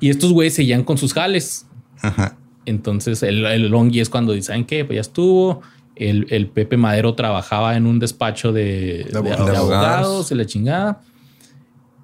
Y 0.00 0.10
estos 0.10 0.32
güeyes 0.32 0.54
seguían 0.54 0.84
con 0.84 0.98
sus 0.98 1.12
jales. 1.12 1.66
Ajá. 2.00 2.36
Entonces 2.66 3.22
el, 3.22 3.44
el 3.46 3.68
Longi 3.68 4.00
es 4.00 4.08
cuando 4.08 4.32
dicen, 4.32 4.46
¿saben 4.46 4.64
qué? 4.64 4.84
Pues 4.84 4.96
ya 4.96 5.00
estuvo. 5.00 5.62
El, 5.96 6.26
el 6.30 6.46
Pepe 6.48 6.76
Madero 6.76 7.14
trabajaba 7.14 7.76
en 7.76 7.86
un 7.86 7.98
despacho 7.98 8.52
de, 8.52 9.04
de- 9.10 9.16
abogados. 9.18 9.50
de 9.50 9.56
abogados 9.56 10.30
y 10.32 10.34
la 10.36 10.46
chingada. 10.46 11.00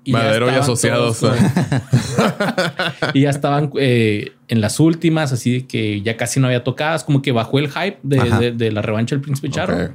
Y 0.05 0.13
ya 0.13 0.19
Madero 0.19 0.47
y 0.51 0.55
asociados. 0.55 1.21
todos, 1.21 1.37
y 3.15 3.23
ya 3.23 3.31
estaban 3.31 3.71
eh, 3.79 4.33
en 4.49 4.61
las 4.61 4.81
últimas, 4.81 5.33
así 5.33 5.63
que 5.63 6.01
ya 6.03 6.17
casi 6.17 6.41
no 6.41 6.47
había 6.47 6.65
tocadas, 6.65 7.05
como 7.05 7.21
que 7.23 7.33
bajó 7.33 7.59
el 7.59 7.69
hype 7.71 7.99
de, 8.03 8.19
Ajá. 8.21 8.39
de- 8.41 8.53
de 8.53 8.73
la 8.73 8.83
revancha 8.83 9.15
del 9.15 9.23
Príncipe 9.23 9.51
Charro. 9.51 9.95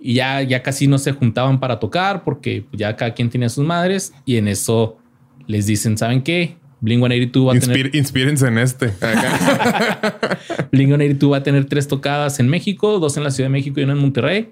Y 0.00 0.14
ya, 0.14 0.42
ya 0.42 0.62
casi 0.62 0.88
no 0.88 0.98
se 0.98 1.12
juntaban 1.12 1.60
para 1.60 1.78
tocar 1.78 2.24
porque 2.24 2.66
ya 2.72 2.96
cada 2.96 3.14
quien 3.14 3.30
tenía 3.30 3.48
sus 3.48 3.64
madres. 3.64 4.12
Y 4.24 4.36
en 4.36 4.48
eso 4.48 4.98
les 5.46 5.66
dicen, 5.66 5.96
¿saben 5.98 6.22
qué? 6.22 6.56
Blink 6.80 6.98
182 7.00 7.48
va 7.48 7.56
a 7.56 7.60
tener 7.60 7.94
inspírense 7.94 8.46
en 8.48 8.58
este. 8.58 8.86
Acá. 8.86 10.38
Blink 10.72 10.88
182 10.88 11.32
va 11.32 11.36
a 11.36 11.42
tener 11.42 11.64
tres 11.66 11.86
tocadas 11.86 12.40
en 12.40 12.48
México, 12.48 12.98
dos 12.98 13.16
en 13.16 13.22
la 13.24 13.30
Ciudad 13.30 13.48
de 13.48 13.52
México 13.52 13.80
y 13.80 13.84
una 13.84 13.92
en 13.92 13.98
Monterrey. 14.00 14.50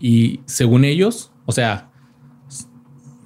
Y 0.00 0.40
según 0.46 0.84
ellos, 0.84 1.30
o 1.46 1.52
sea, 1.52 1.90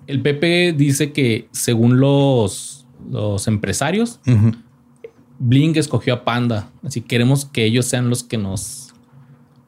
el 0.07 0.21
PP 0.23 0.75
dice 0.77 1.13
que 1.13 1.49
según 1.51 1.99
los, 1.99 2.87
los 3.11 3.49
empresarios, 3.49 4.21
Ujú. 4.27 4.53
Blink 5.39 5.77
escogió 5.77 6.15
a 6.15 6.25
Panda. 6.25 6.71
Así 6.85 7.01
queremos 7.01 7.45
que 7.47 7.65
ellos 7.65 7.87
sean 7.87 8.09
los 8.11 8.23
que 8.23 8.39
nos, 8.39 8.95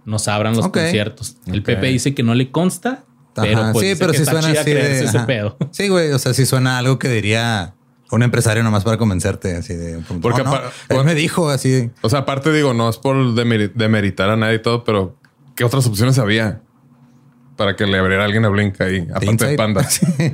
nos 0.05 0.29
abran 0.29 0.55
los 0.55 0.69
conciertos. 0.69 1.37
El 1.47 1.61
Ok. 1.61 1.65
PP 1.67 1.87
dice 1.89 2.15
que 2.15 2.23
no 2.23 2.35
le 2.35 2.51
consta, 2.51 3.05
pero 3.43 3.61
Ajá. 3.61 3.73
pues 3.73 3.89
sí, 3.89 3.95
pero 3.99 4.13
sí 4.13 4.25
suena 4.25 4.39
así 4.61 4.73
de. 4.73 5.05
ese 5.05 5.17
ajá. 5.17 5.27
pedo. 5.27 5.57
Sí, 5.73 5.89
güey. 5.89 6.11
O 6.13 6.19
sea, 6.19 6.35
sí 6.35 6.47
suena 6.47 6.79
algo 6.79 6.99
que 6.99 7.09
diría 7.09 7.75
un 8.11 8.23
empresario 8.23 8.63
nomás 8.63 8.85
para 8.85 8.97
convencerte. 8.97 9.57
Así 9.57 9.75
de. 9.75 10.01
Porque 10.21 10.43
no, 10.45 10.51
no, 10.53 10.61
él 11.01 11.05
me 11.05 11.15
dijo 11.15 11.51
así. 11.51 11.91
O 12.03 12.09
sea, 12.09 12.21
aparte 12.21 12.53
digo, 12.53 12.75
no 12.75 12.89
es 12.89 12.97
por 12.99 13.17
demeri- 13.35 13.73
demeritar 13.75 14.31
a 14.31 14.37
nadie 14.37 14.57
y 14.57 14.63
todo, 14.63 14.85
pero 14.85 15.17
¿qué 15.55 15.65
otras 15.65 15.87
opciones 15.87 16.19
había? 16.19 16.61
Para 17.57 17.75
que 17.77 17.87
le 17.87 17.99
abriera 17.99 18.23
a 18.23 18.27
alguien 18.27 18.45
a 18.45 18.49
Blink 18.49 18.81
ahí, 18.81 19.07
aparte 19.15 19.47
de. 19.47 19.57
Panda. 19.57 19.87
Mm, 20.19 20.33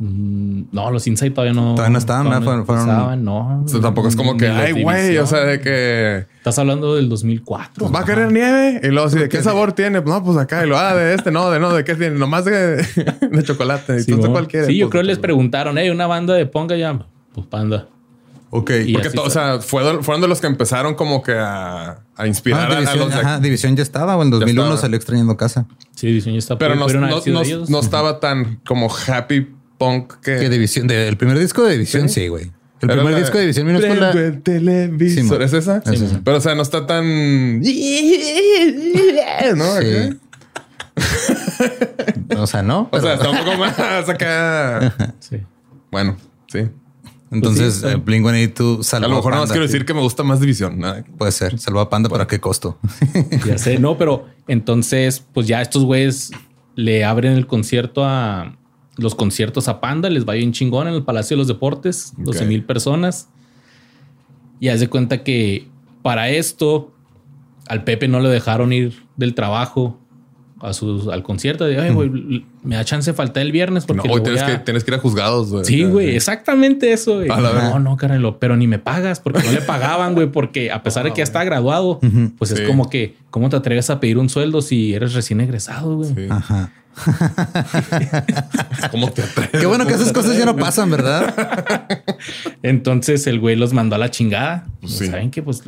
No, 0.00 0.90
los 0.92 1.06
Insight 1.08 1.34
todavía 1.34 1.52
no. 1.54 1.74
Todavía 1.74 1.92
no 1.92 1.98
estaban, 1.98 2.28
¿verdad? 2.28 2.42
Fueron- 2.42 2.66
fueron- 2.66 3.24
no. 3.24 3.62
O 3.64 3.68
sea, 3.68 3.80
tampoco 3.80 4.06
es 4.08 4.14
como 4.14 4.36
que, 4.36 4.46
ay, 4.48 4.80
güey, 4.82 5.18
o 5.18 5.26
sea, 5.26 5.40
de 5.40 5.60
que 5.60 6.26
Estás 6.36 6.58
hablando 6.60 6.94
del 6.94 7.08
2004. 7.08 7.90
va 7.90 8.00
a 8.00 8.04
querer 8.04 8.30
nieve. 8.32 8.80
Y 8.84 8.88
luego, 8.88 9.08
así, 9.08 9.18
¿de 9.18 9.28
qué 9.28 9.42
sabor 9.42 9.72
tiene? 9.72 10.00
No, 10.00 10.22
pues 10.24 10.36
acá. 10.38 10.64
Y 10.64 10.68
lo, 10.68 10.78
ah, 10.78 10.94
de 10.94 11.14
este, 11.14 11.32
no, 11.32 11.50
de 11.50 11.58
no, 11.58 11.72
de 11.72 11.82
qué 11.84 11.96
tiene, 11.96 12.16
nomás 12.16 12.44
de, 12.44 12.76
de 13.32 13.42
chocolate. 13.42 13.96
Y 13.98 14.02
Sí, 14.04 14.12
¿no? 14.12 14.30
cualquiera. 14.30 14.66
Sí, 14.66 14.76
yo 14.76 14.86
Pues, 14.86 14.92
creo 14.92 15.02
que 15.02 15.06
les 15.08 15.18
preguntaron, 15.18 15.76
hey, 15.78 15.90
una 15.90 16.06
banda 16.06 16.34
de 16.34 16.46
Ponga 16.46 16.76
ya. 16.76 16.96
Pues 17.34 17.46
Panda. 17.48 17.88
Ok. 18.50 18.70
Y 18.86 18.92
Porque, 18.94 19.08
así 19.08 19.16
to- 19.16 19.22
o 19.22 19.24
fue. 19.24 19.32
sea, 19.32 19.58
fueron, 19.60 20.02
fueron 20.04 20.22
de 20.22 20.28
los 20.28 20.40
que 20.40 20.46
empezaron 20.46 20.94
como 20.94 21.22
que 21.22 21.32
a, 21.36 21.98
a 22.16 22.26
inspirar 22.26 22.60
Ah, 22.70 22.74
a- 22.74 22.76
a, 22.76 22.80
división, 22.80 22.98
los 23.00 23.08
de 23.10 23.14
ajá, 23.20 23.40
división 23.40 23.76
ya 23.76 23.82
estaba. 23.82 24.16
O 24.16 24.22
en 24.22 24.30
2001 24.30 24.62
estaba. 24.62 24.80
salió 24.80 24.96
extrañando 24.96 25.36
casa. 25.36 25.66
Sí, 25.96 26.06
diseño 26.12 26.38
está 26.38 26.56
Pero 26.56 26.76
no, 26.76 26.86
no, 26.86 27.00
no- 27.00 27.42
no 27.68 27.80
estaba 27.80 28.20
tan 28.20 28.60
como 28.66 28.88
happy 29.08 29.48
punk 29.78 30.14
que. 30.20 30.36
Que 30.38 30.48
división 30.50 30.86
de, 30.86 31.08
el 31.08 31.16
primer 31.16 31.38
disco 31.38 31.64
de 31.64 31.72
división, 31.72 32.08
sí, 32.08 32.28
güey. 32.28 32.50
El 32.80 32.88
primer 32.88 33.12
la- 33.12 33.18
disco 33.18 33.36
de 33.38 33.40
división 33.42 33.66
minúscula. 33.66 34.10
El 34.12 34.42
televisor. 34.42 35.38
Sí. 35.38 35.44
¿Es 35.44 35.52
esa? 35.52 35.82
Es 35.84 36.00
esa. 36.00 36.20
Pero, 36.22 36.36
o 36.36 36.40
sea, 36.40 36.54
no 36.54 36.62
está 36.62 36.86
tan. 36.86 37.60
¿No? 37.60 37.64
Sí. 39.80 40.18
o 42.36 42.46
sea, 42.46 42.62
no. 42.62 42.88
O 42.92 43.00
sea, 43.00 43.14
está 43.14 43.30
un 43.30 43.38
poco 43.38 43.56
más 43.56 44.08
acá. 44.08 44.94
Sí. 45.20 45.38
Bueno, 45.90 46.16
sí. 46.46 46.68
entonces, 47.30 47.78
pues 47.80 47.92
sí, 47.92 47.98
eh, 47.98 48.02
Blink 48.04 48.22
182 48.24 48.86
salvó 48.86 49.06
A 49.06 49.08
lo 49.08 49.16
mejor 49.16 49.32
nada 49.32 49.42
más 49.42 49.50
quiero 49.50 49.66
sí. 49.66 49.72
decir 49.72 49.86
que 49.86 49.94
me 49.94 50.00
gusta 50.00 50.22
más 50.22 50.38
División. 50.40 50.78
Nada. 50.78 51.02
Puede 51.16 51.32
ser. 51.32 51.58
Salvó 51.58 51.80
a 51.80 51.88
Panda, 51.90 52.08
pero 52.08 52.22
¿a 52.22 52.26
qué 52.26 52.38
costo? 52.40 52.78
Ya 53.46 53.58
sé, 53.58 53.78
no, 53.78 53.96
pero 53.98 54.26
entonces, 54.46 55.24
pues 55.32 55.46
ya 55.46 55.60
estos 55.62 55.84
güeyes 55.84 56.30
le 56.74 57.04
abren 57.04 57.32
el 57.32 57.46
concierto 57.46 58.04
a 58.04 58.57
los 58.98 59.14
conciertos 59.14 59.68
a 59.68 59.80
Panda, 59.80 60.10
les 60.10 60.26
va 60.28 60.34
bien 60.34 60.52
chingón 60.52 60.88
en 60.88 60.94
el 60.94 61.02
Palacio 61.04 61.36
de 61.36 61.38
los 61.38 61.48
Deportes, 61.48 62.12
12 62.18 62.44
mil 62.46 62.64
personas. 62.64 63.28
Y 64.60 64.68
haz 64.68 64.80
de 64.80 64.88
cuenta 64.88 65.22
que 65.22 65.66
para 66.02 66.30
esto 66.30 66.92
al 67.68 67.84
Pepe 67.84 68.08
no 68.08 68.20
le 68.20 68.28
dejaron 68.28 68.72
ir 68.72 69.02
del 69.16 69.34
trabajo 69.34 69.98
a 70.60 70.72
sus, 70.72 71.06
al 71.06 71.22
concierto. 71.22 71.64
De, 71.66 71.78
"Ay, 71.78 71.92
güey, 71.92 72.44
me 72.64 72.74
da 72.74 72.84
chance 72.84 73.08
de 73.12 73.14
faltar 73.14 73.42
el 73.44 73.52
viernes 73.52 73.84
No, 73.84 73.94
porque 73.94 74.08
hoy 74.10 74.20
tienes, 74.22 74.42
a-". 74.42 74.46
que, 74.46 74.58
tienes 74.58 74.82
que 74.82 74.90
ir 74.90 74.96
a 74.96 74.98
juzgados. 75.00 75.50
güey. 75.52 75.64
Sí, 75.64 75.84
güey, 75.84 76.16
exactamente 76.16 76.92
eso. 76.92 77.16
güey. 77.16 77.28
Vez. 77.28 77.38
No, 77.38 77.78
no, 77.78 77.96
carnalo, 77.96 78.40
pero 78.40 78.56
ni 78.56 78.66
me 78.66 78.80
pagas 78.80 79.20
porque 79.20 79.40
no 79.44 79.52
le 79.52 79.60
pagaban, 79.60 80.14
güey, 80.14 80.26
porque 80.32 80.72
a 80.72 80.82
pesar 80.82 81.04
de 81.04 81.10
que 81.12 81.18
ya 81.18 81.22
está 81.24 81.44
graduado, 81.44 82.00
pues 82.38 82.50
Sí. 82.50 82.56
es 82.56 82.62
como 82.68 82.90
que, 82.90 83.14
¿cómo 83.30 83.48
te 83.50 83.54
atreves 83.56 83.88
a 83.90 84.00
pedir 84.00 84.18
un 84.18 84.28
sueldo 84.28 84.60
si 84.60 84.94
eres 84.94 85.12
recién 85.14 85.40
egresado, 85.40 85.94
güey? 85.98 86.12
Sí. 86.14 86.26
Ajá. 86.28 86.72
¿Cómo 88.90 89.10
te 89.10 89.22
atreves? 89.22 89.60
Qué 89.60 89.66
bueno 89.66 89.86
que 89.86 89.94
esas 89.94 90.12
cosas 90.12 90.36
ya 90.36 90.44
no 90.44 90.56
pasan, 90.56 90.90
¿verdad? 90.90 91.86
Entonces 92.62 93.26
el 93.26 93.40
güey 93.40 93.56
los 93.56 93.72
mandó 93.72 93.96
a 93.96 93.98
la 93.98 94.10
chingada. 94.10 94.66
Pues 94.80 94.92
sí. 94.92 95.06
¿Saben 95.06 95.30
qué? 95.30 95.42
Pues 95.42 95.62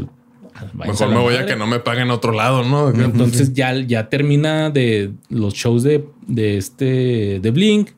Mejor 0.74 1.08
me 1.08 1.18
voy 1.18 1.36
a 1.36 1.46
que 1.46 1.56
no 1.56 1.66
me 1.66 1.80
paguen 1.80 2.10
a 2.10 2.14
otro 2.14 2.32
lado, 2.32 2.64
¿no? 2.64 2.90
Entonces 2.90 3.52
ya, 3.52 3.74
ya 3.74 4.08
termina 4.08 4.70
de 4.70 5.12
los 5.28 5.54
shows 5.54 5.82
de, 5.82 6.06
de 6.26 6.58
este 6.58 7.40
de 7.40 7.50
Blink. 7.50 7.90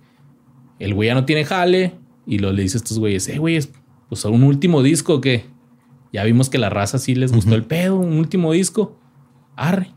El 0.79 0.95
güey 0.95 1.09
ya 1.09 1.15
no 1.15 1.25
tiene 1.25 1.45
jale 1.45 1.95
y 2.27 2.39
lo 2.39 2.53
le 2.53 2.63
dice 2.63 2.77
a 2.77 2.79
estos 2.79 2.99
güeyes, 2.99 3.29
eh, 3.29 3.39
güeyes, 3.39 3.71
pues 4.09 4.25
un 4.25 4.43
último 4.43 4.83
disco 4.83 5.21
que 5.21 5.45
ya 6.13 6.25
vimos 6.25 6.51
que 6.51 6.59
la 6.59 6.71
raza 6.71 6.99
sí 6.99 7.15
les 7.15 7.33
gustó 7.33 7.55
el 7.55 7.65
pedo, 7.65 7.97
un 7.97 8.19
último 8.19 8.53
disco. 8.53 8.99
Arre. 9.57 9.93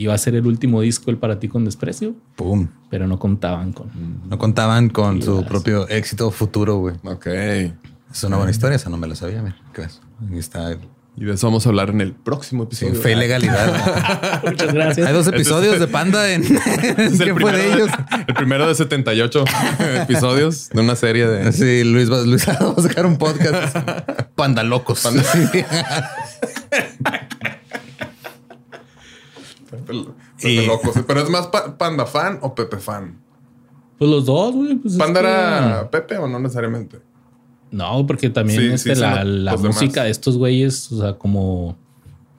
Iba 0.00 0.14
a 0.14 0.18
ser 0.18 0.34
el 0.34 0.46
último 0.46 0.80
disco 0.80 1.10
el 1.10 1.18
para 1.18 1.38
ti 1.38 1.48
con 1.48 1.66
desprecio, 1.66 2.14
Pum. 2.36 2.68
pero 2.88 3.06
no 3.06 3.18
contaban 3.18 3.72
con. 3.74 3.90
No 4.30 4.38
contaban 4.38 4.88
con 4.88 5.16
Sí, 5.16 5.26
su 5.26 5.44
propio 5.44 5.86
éxito 5.90 6.30
futuro, 6.30 6.76
güey. 6.78 6.94
Ok. 7.04 7.26
Es 7.26 8.24
una 8.24 8.36
buena 8.38 8.50
historia, 8.50 8.76
esa 8.76 8.88
no 8.88 8.96
me 8.96 9.06
la 9.06 9.14
sabía. 9.14 9.42
Mira, 9.42 9.56
¿qué 9.74 9.82
ves? 9.82 10.00
Ahí 10.30 10.38
está. 10.38 10.72
Y 11.16 11.24
de 11.26 11.34
eso 11.34 11.48
vamos 11.48 11.66
a 11.66 11.68
hablar 11.68 11.90
en 11.90 12.00
el 12.00 12.14
próximo 12.14 12.66
Sí, 12.70 12.86
episodio. 12.86 13.02
fe 13.02 13.12
y 13.12 13.14
legalidad. 13.16 14.40
Muchas 14.46 14.72
gracias. 14.72 15.06
Hay 15.06 15.12
dos 15.12 15.26
episodios 15.26 15.78
de 15.78 15.86
Panda 15.86 16.32
en. 16.32 16.44
Es 16.44 17.18
¿Qué 17.18 17.24
el 17.24 17.32
fue 17.32 17.34
primero, 17.34 17.58
de 17.58 17.72
ellos? 17.74 17.90
el 18.26 18.34
primero 18.34 18.66
de 18.68 18.74
78 18.74 19.44
episodios 20.02 20.70
de 20.70 20.80
una 20.80 20.96
serie 20.96 21.26
de... 21.26 21.52
Sí, 21.52 21.84
Luis 21.84 22.10
va, 22.10 22.22
Luis 22.22 22.48
va 22.48 22.74
a 22.74 22.80
sacar 22.80 23.04
un 23.04 23.18
podcast. 23.18 23.76
Panda 24.34 24.62
locos. 24.62 25.00
Sí. 25.00 25.62
Pepe 29.70 29.92
Y- 30.42 30.66
Loco, 30.66 30.92
sí. 30.92 31.00
Pero 31.06 31.20
es 31.20 31.30
más 31.30 31.46
pa- 31.48 31.76
Panda 31.76 32.06
fan 32.06 32.38
o 32.42 32.54
Pepe 32.54 32.78
fan. 32.78 33.18
Pues 33.98 34.10
los 34.10 34.24
dos, 34.26 34.54
güey. 34.54 34.76
Pues 34.76 34.94
es 34.94 34.98
¿Panda 34.98 35.20
que- 35.20 35.26
era 35.28 35.90
Pepe 35.90 36.16
o 36.18 36.26
no 36.28 36.38
necesariamente? 36.40 37.00
No, 37.70 38.06
porque 38.06 38.30
también 38.30 38.60
Sí, 38.60 38.66
este, 38.68 38.94
sí, 38.96 39.00
la, 39.00 39.24
demás. 39.24 39.60
música 39.62 40.02
de 40.04 40.10
estos 40.10 40.36
güeyes, 40.36 40.90
o 40.90 41.00
sea, 41.02 41.18
como, 41.18 41.76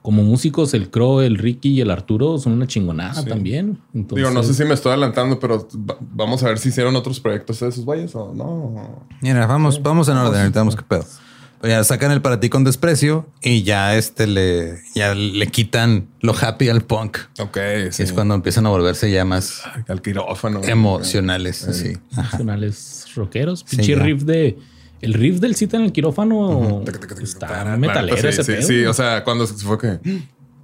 como 0.02 0.22
músicos, 0.24 0.74
el 0.74 0.90
Crow, 0.90 1.20
el 1.20 1.38
Ricky 1.38 1.70
y 1.70 1.80
el 1.80 1.90
Arturo 1.90 2.36
son 2.36 2.52
una 2.54 2.66
chingonada 2.66 3.14
Sí. 3.22 3.28
también. 3.28 3.78
Entonces, 3.94 4.16
Digo, 4.26 4.30
no 4.34 4.42
sé 4.42 4.52
si 4.52 4.64
me 4.64 4.74
estoy 4.74 4.90
adelantando, 4.90 5.38
pero 5.38 5.66
va- 5.88 5.96
vamos 6.00 6.42
a 6.42 6.48
ver 6.48 6.58
si 6.58 6.68
hicieron 6.70 6.94
otros 6.96 7.18
proyectos 7.20 7.60
de 7.60 7.68
esos 7.68 7.84
güeyes 7.84 8.14
o 8.14 8.34
no. 8.34 9.06
Mira, 9.22 9.46
vamos, 9.46 9.80
vamos 9.82 10.08
en 10.08 10.16
orden. 10.18 10.40
Ahorita 10.40 10.60
vamos 10.60 10.76
qué 10.76 10.82
pedo. 10.82 11.04
Ya 11.62 11.84
sacan 11.84 12.10
el 12.10 12.20
para 12.22 12.40
ti 12.40 12.48
con 12.48 12.64
desprecio 12.64 13.28
y 13.40 13.62
ya 13.62 13.96
este 13.96 14.26
le, 14.26 14.80
ya 14.94 15.14
le 15.14 15.46
quitan 15.46 16.08
lo 16.20 16.34
happy 16.38 16.68
al 16.68 16.82
punk. 16.82 17.18
Ok, 17.38 17.56
Y 17.88 17.92
sí. 17.92 18.02
es 18.02 18.12
cuando 18.12 18.34
empiezan 18.34 18.66
a 18.66 18.70
volverse 18.70 19.10
ya 19.10 19.24
más 19.24 19.62
Al 19.88 20.02
quirófano. 20.02 20.60
emocionales. 20.64 21.66
así. 21.68 21.96
Ajá. 22.12 22.22
Nacionales 22.22 23.06
rockeros. 23.14 23.64
Sí, 23.66 23.76
Pinche 23.76 23.94
riff 23.96 24.22
de. 24.24 24.58
El 25.00 25.14
riff 25.14 25.40
del 25.40 25.54
cita 25.56 25.76
en 25.76 25.84
el 25.84 25.92
quirófano 25.92 26.82
está 27.20 27.46
Claro, 27.48 27.78
metalero 27.78 28.16
sí, 28.16 28.26
ese 28.28 28.44
sí, 28.44 28.52
pedo. 28.52 28.62
sí, 28.66 28.84
o 28.84 28.94
sea, 28.94 29.24
cuando 29.24 29.46
se 29.48 29.54
fue 29.64 29.76
que... 29.78 29.98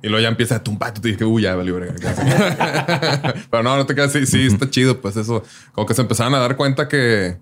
Y 0.00 0.06
luego 0.06 0.22
ya 0.22 0.28
empieza 0.28 0.54
a 0.56 0.62
tumbar, 0.62 0.94
tú 0.94 1.00
te 1.00 1.08
dije, 1.08 1.24
uy, 1.24 1.42
ya 1.42 1.56
valió 1.56 1.74
verga. 1.74 1.98
Pero 3.50 3.62
no, 3.64 3.76
no 3.76 3.84
te 3.84 3.96
quedas, 3.96 4.12
sí, 4.12 4.26
sí, 4.26 4.46
está 4.46 4.70
chido, 4.70 5.00
pues 5.00 5.16
eso. 5.16 5.42
Como 5.72 5.88
que 5.88 5.94
se 5.94 6.02
empezaron 6.02 6.34
a 6.36 6.38
dar 6.38 6.54
cuenta 6.56 6.86
que, 6.86 7.36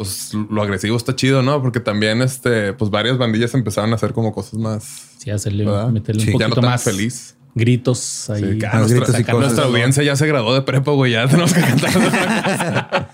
pues, 0.00 0.32
lo 0.32 0.62
agresivo 0.62 0.96
está 0.96 1.14
chido, 1.14 1.42
¿no? 1.42 1.60
Porque 1.60 1.78
también, 1.78 2.22
este, 2.22 2.72
pues, 2.72 2.90
varias 2.90 3.18
bandillas 3.18 3.52
empezaron 3.52 3.92
a 3.92 3.96
hacer 3.96 4.14
como 4.14 4.32
cosas 4.32 4.54
más... 4.54 5.10
Sí, 5.18 5.30
hacerle, 5.30 5.66
¿verdad? 5.66 5.90
meterle 5.90 6.22
Sí, 6.22 6.30
un 6.32 6.38
ya 6.38 6.48
no 6.48 6.54
poquito 6.54 6.60
tan 6.62 6.70
más 6.70 6.82
feliz. 6.82 7.36
gritos 7.54 8.30
ahí. 8.30 8.52
Sí, 8.52 8.58
que, 8.60 8.66
ah, 8.66 8.70
Más 8.72 8.80
nuestra, 8.80 8.96
gritos 9.00 9.18
y 9.18 9.22
acá 9.22 9.32
cosas, 9.32 9.48
nuestra 9.48 9.64
¿no? 9.66 9.70
audiencia 9.72 10.02
ya 10.02 10.16
se 10.16 10.26
graduó 10.26 10.54
de 10.54 10.62
prepa, 10.62 10.90
güey. 10.92 11.12
Ya 11.12 11.26
tenemos 11.28 11.52
que 11.52 11.60
cantar. 11.60 13.10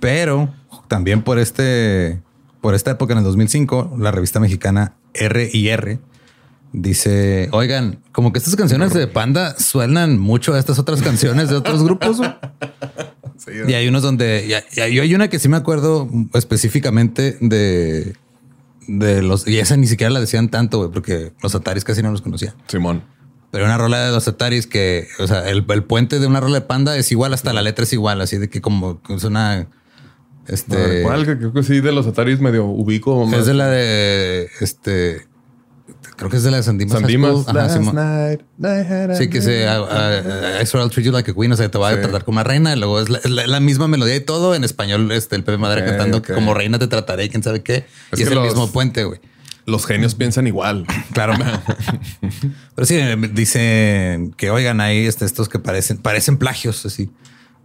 Pero 0.00 0.48
también 0.88 1.20
por 1.20 1.38
este, 1.38 2.22
por 2.62 2.74
esta 2.74 2.92
época 2.92 3.12
en 3.12 3.18
el 3.18 3.24
2005, 3.24 3.96
la 3.98 4.12
revista 4.12 4.40
mexicana 4.40 4.94
R&R 5.12 5.98
dice, 6.72 7.50
oigan, 7.52 8.00
como 8.12 8.32
que 8.32 8.38
estas 8.38 8.56
canciones 8.56 8.94
de 8.94 9.06
Panda 9.08 9.58
suenan 9.58 10.18
mucho 10.18 10.54
a 10.54 10.58
estas 10.58 10.78
otras 10.78 11.02
canciones 11.02 11.50
de 11.50 11.56
otros 11.56 11.82
grupos. 11.84 12.22
güey". 13.44 13.56
Sí, 13.64 13.70
Y 13.70 13.74
hay 13.74 13.88
unos 13.88 14.02
donde, 14.02 14.46
y 14.74 14.80
hay, 14.80 15.14
una 15.14 15.28
que 15.28 15.38
sí 15.38 15.48
me 15.48 15.56
acuerdo 15.56 16.08
específicamente 16.34 17.36
de, 17.40 18.14
de 18.88 19.22
los, 19.22 19.46
y 19.46 19.58
esa 19.58 19.76
ni 19.76 19.86
siquiera 19.86 20.10
la 20.10 20.20
decían 20.20 20.48
tanto, 20.48 20.78
güey, 20.78 20.90
porque 20.90 21.32
los 21.42 21.54
Ataris 21.54 21.84
casi 21.84 22.02
no 22.02 22.10
los 22.10 22.22
conocía. 22.22 22.54
Simón. 22.68 23.02
Pero 23.50 23.64
una 23.64 23.78
rola 23.78 24.04
de 24.06 24.12
los 24.12 24.26
Ataris 24.28 24.66
que, 24.66 25.08
o 25.18 25.26
sea, 25.26 25.48
el, 25.48 25.64
el 25.68 25.84
puente 25.84 26.18
de 26.18 26.26
una 26.26 26.40
rola 26.40 26.56
de 26.56 26.66
Panda 26.66 26.96
es 26.96 27.10
igual, 27.12 27.32
hasta 27.32 27.52
la 27.52 27.62
letra 27.62 27.84
es 27.84 27.92
igual, 27.92 28.20
así 28.20 28.38
de 28.38 28.48
que 28.48 28.60
como 28.60 29.00
es 29.08 29.24
una, 29.24 29.68
este, 30.48 31.02
¿Cuál? 31.02 31.26
Que 31.26 31.38
Creo 31.38 31.52
que 31.52 31.62
sí, 31.62 31.80
de 31.80 31.92
los 31.92 32.06
Ataris 32.06 32.40
medio 32.40 32.64
ubico. 32.66 33.26
más. 33.26 33.40
es 33.40 33.46
de 33.46 33.54
la 33.54 33.68
de, 33.68 34.48
este, 34.60 35.26
creo 36.16 36.30
que 36.30 36.36
es 36.38 36.42
de 36.42 36.50
la 36.50 36.56
de 36.58 36.62
Sandimas. 36.62 36.98
Sandimas. 36.98 37.46
Ajá, 37.48 37.78
night, 37.78 38.40
Sí, 39.18 39.28
que 39.28 39.42
se 39.42 39.66
uh, 39.68 39.82
uh, 39.82 40.62
I 40.62 40.66
swear 40.66 40.84
I'll 40.84 40.90
treat 40.90 41.04
you 41.06 41.12
like 41.12 41.30
a 41.30 41.34
queen, 41.34 41.52
o 41.52 41.56
sea, 41.56 41.70
te 41.70 41.78
va 41.78 41.90
Sí. 41.92 41.98
a 41.98 42.00
tratar 42.02 42.24
como 42.24 42.36
una 42.36 42.44
reina. 42.44 42.74
Y 42.74 42.78
luego 42.78 43.00
es 43.00 43.08
la, 43.08 43.18
es 43.18 43.30
la- 43.30 43.46
la 43.46 43.60
misma 43.60 43.86
melodía 43.88 44.16
y 44.16 44.20
todo 44.20 44.54
en 44.54 44.64
español. 44.64 45.10
Este, 45.12 45.36
el 45.36 45.44
Pepe 45.44 45.58
Madera 45.58 45.84
cantando 45.84 46.22
que 46.22 46.32
como 46.34 46.54
reina 46.54 46.78
te 46.78 46.86
trataré, 46.86 47.28
quién 47.28 47.42
sabe 47.42 47.62
qué. 47.62 47.86
Es 48.12 48.20
y 48.20 48.22
es 48.22 48.28
el 48.28 48.34
los- 48.36 48.44
mismo 48.46 48.70
puente, 48.72 49.04
güey. 49.04 49.20
Los 49.66 49.84
genios 49.84 50.14
piensan 50.14 50.46
igual. 50.46 50.86
Claro. 51.12 51.34
Pero 52.74 52.86
sí, 52.86 52.94
eh, 52.96 53.16
dicen 53.32 54.32
que 54.36 54.50
oigan 54.50 54.80
ahí 54.80 55.06
este, 55.06 55.24
estos 55.24 55.48
que 55.48 55.58
parecen, 55.58 55.98
parecen 55.98 56.36
plagios 56.38 56.86
así. 56.86 57.10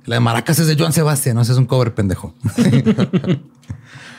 La 0.06 0.16
de 0.16 0.20
Maracas 0.20 0.58
es 0.58 0.66
de 0.66 0.76
Joan 0.76 0.94
Sebastián, 0.94 1.36
no 1.36 1.44
ese 1.44 1.52
es 1.52 1.60
un 1.60 1.68
cover 1.68 1.94
pendejo. 1.94 2.34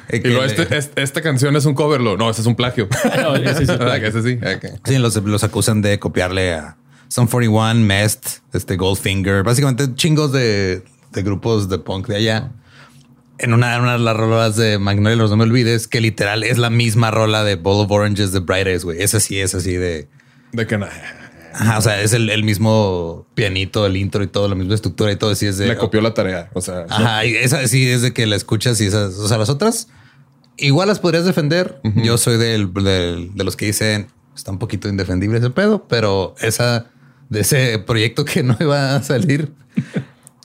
Eh, 0.08 0.16
Y 0.18 0.20
que 0.20 0.28
le- 0.28 0.44
este, 0.44 0.76
este- 0.76 1.02
esta 1.02 1.20
canción 1.22 1.54
es 1.56 1.64
un 1.64 1.74
cover. 1.74 2.00
lo- 2.00 2.16
No, 2.16 2.30
ese 2.30 2.40
es 2.40 2.46
un 2.46 2.54
plagio. 2.56 2.88
No, 3.22 3.34
ese 3.36 3.54
sí 3.56 3.62
es 3.62 3.68
¿Verdad 3.78 3.86
plagio. 3.98 4.12
que 4.12 4.18
ese 4.18 4.22
sí. 4.22 4.38
Sí, 4.84 4.98
los, 4.98 5.16
los 5.16 5.44
acusan 5.44 5.82
de 5.82 5.98
copiarle 5.98 6.54
a 6.54 6.76
Sun 7.08 7.26
41, 7.26 7.74
Mest, 7.86 8.38
este 8.52 8.76
Goldfinger, 8.76 9.42
básicamente 9.42 9.94
chingos 9.94 10.32
de, 10.32 10.82
de 11.12 11.22
grupos 11.22 11.68
de 11.68 11.78
punk 11.78 12.06
de 12.08 12.16
allá. 12.16 12.52
En 13.38 13.52
una, 13.54 13.78
una 13.80 13.94
de 13.94 13.98
las 13.98 14.16
rolas 14.16 14.56
de 14.56 14.78
Magnolia, 14.78 15.16
los 15.16 15.30
no 15.30 15.36
me 15.36 15.44
olvides, 15.44 15.88
que 15.88 16.00
literal 16.00 16.44
es 16.44 16.58
la 16.58 16.70
misma 16.70 17.10
rola 17.10 17.42
de 17.44 17.56
Bowl 17.56 17.84
of 17.84 17.90
Oranges 17.90 18.32
de 18.32 18.38
Bright 18.40 18.66
Eyes, 18.68 18.84
güey. 18.84 19.02
Es 19.02 19.14
así, 19.14 19.40
es 19.40 19.54
así 19.54 19.72
de. 19.74 20.06
De 20.52 20.66
que 20.66 20.78
no. 20.78 20.86
Ajá, 21.54 21.78
o 21.78 21.80
sea, 21.80 22.00
es 22.00 22.12
el, 22.12 22.28
el 22.30 22.44
mismo 22.44 23.26
pianito, 23.34 23.86
el 23.86 23.96
intro 23.96 24.22
y 24.22 24.26
todo, 24.26 24.48
la 24.48 24.54
misma 24.54 24.74
estructura 24.74 25.12
y 25.12 25.16
todo. 25.16 25.30
Así 25.30 25.46
es 25.46 25.58
de. 25.58 25.66
Le 25.68 25.76
copió 25.76 26.00
la 26.00 26.14
tarea. 26.14 26.50
O 26.54 26.60
sea, 26.60 26.86
Ajá, 26.88 27.24
y 27.26 27.34
esa 27.36 27.66
sí 27.68 27.88
es 27.88 28.02
de 28.02 28.12
que 28.12 28.26
la 28.26 28.36
escuchas 28.36 28.80
y 28.80 28.86
esas, 28.86 29.14
o 29.14 29.28
sea, 29.28 29.38
las 29.38 29.48
otras 29.50 29.88
igual 30.58 30.88
las 30.88 30.98
podrías 31.00 31.24
defender. 31.24 31.80
Yo 31.96 32.18
soy 32.18 32.36
del, 32.38 32.72
del- 32.74 33.30
de 33.34 33.44
los 33.44 33.56
que 33.56 33.66
dicen 33.66 34.08
está 34.36 34.50
un 34.50 34.58
poquito 34.58 34.88
indefendible 34.88 35.38
ese 35.38 35.50
pedo, 35.50 35.86
pero 35.88 36.34
esa 36.40 36.86
de 37.30 37.40
ese 37.40 37.78
proyecto 37.78 38.24
que 38.24 38.42
no 38.42 38.56
iba 38.60 38.94
a 38.96 39.02
salir, 39.02 39.52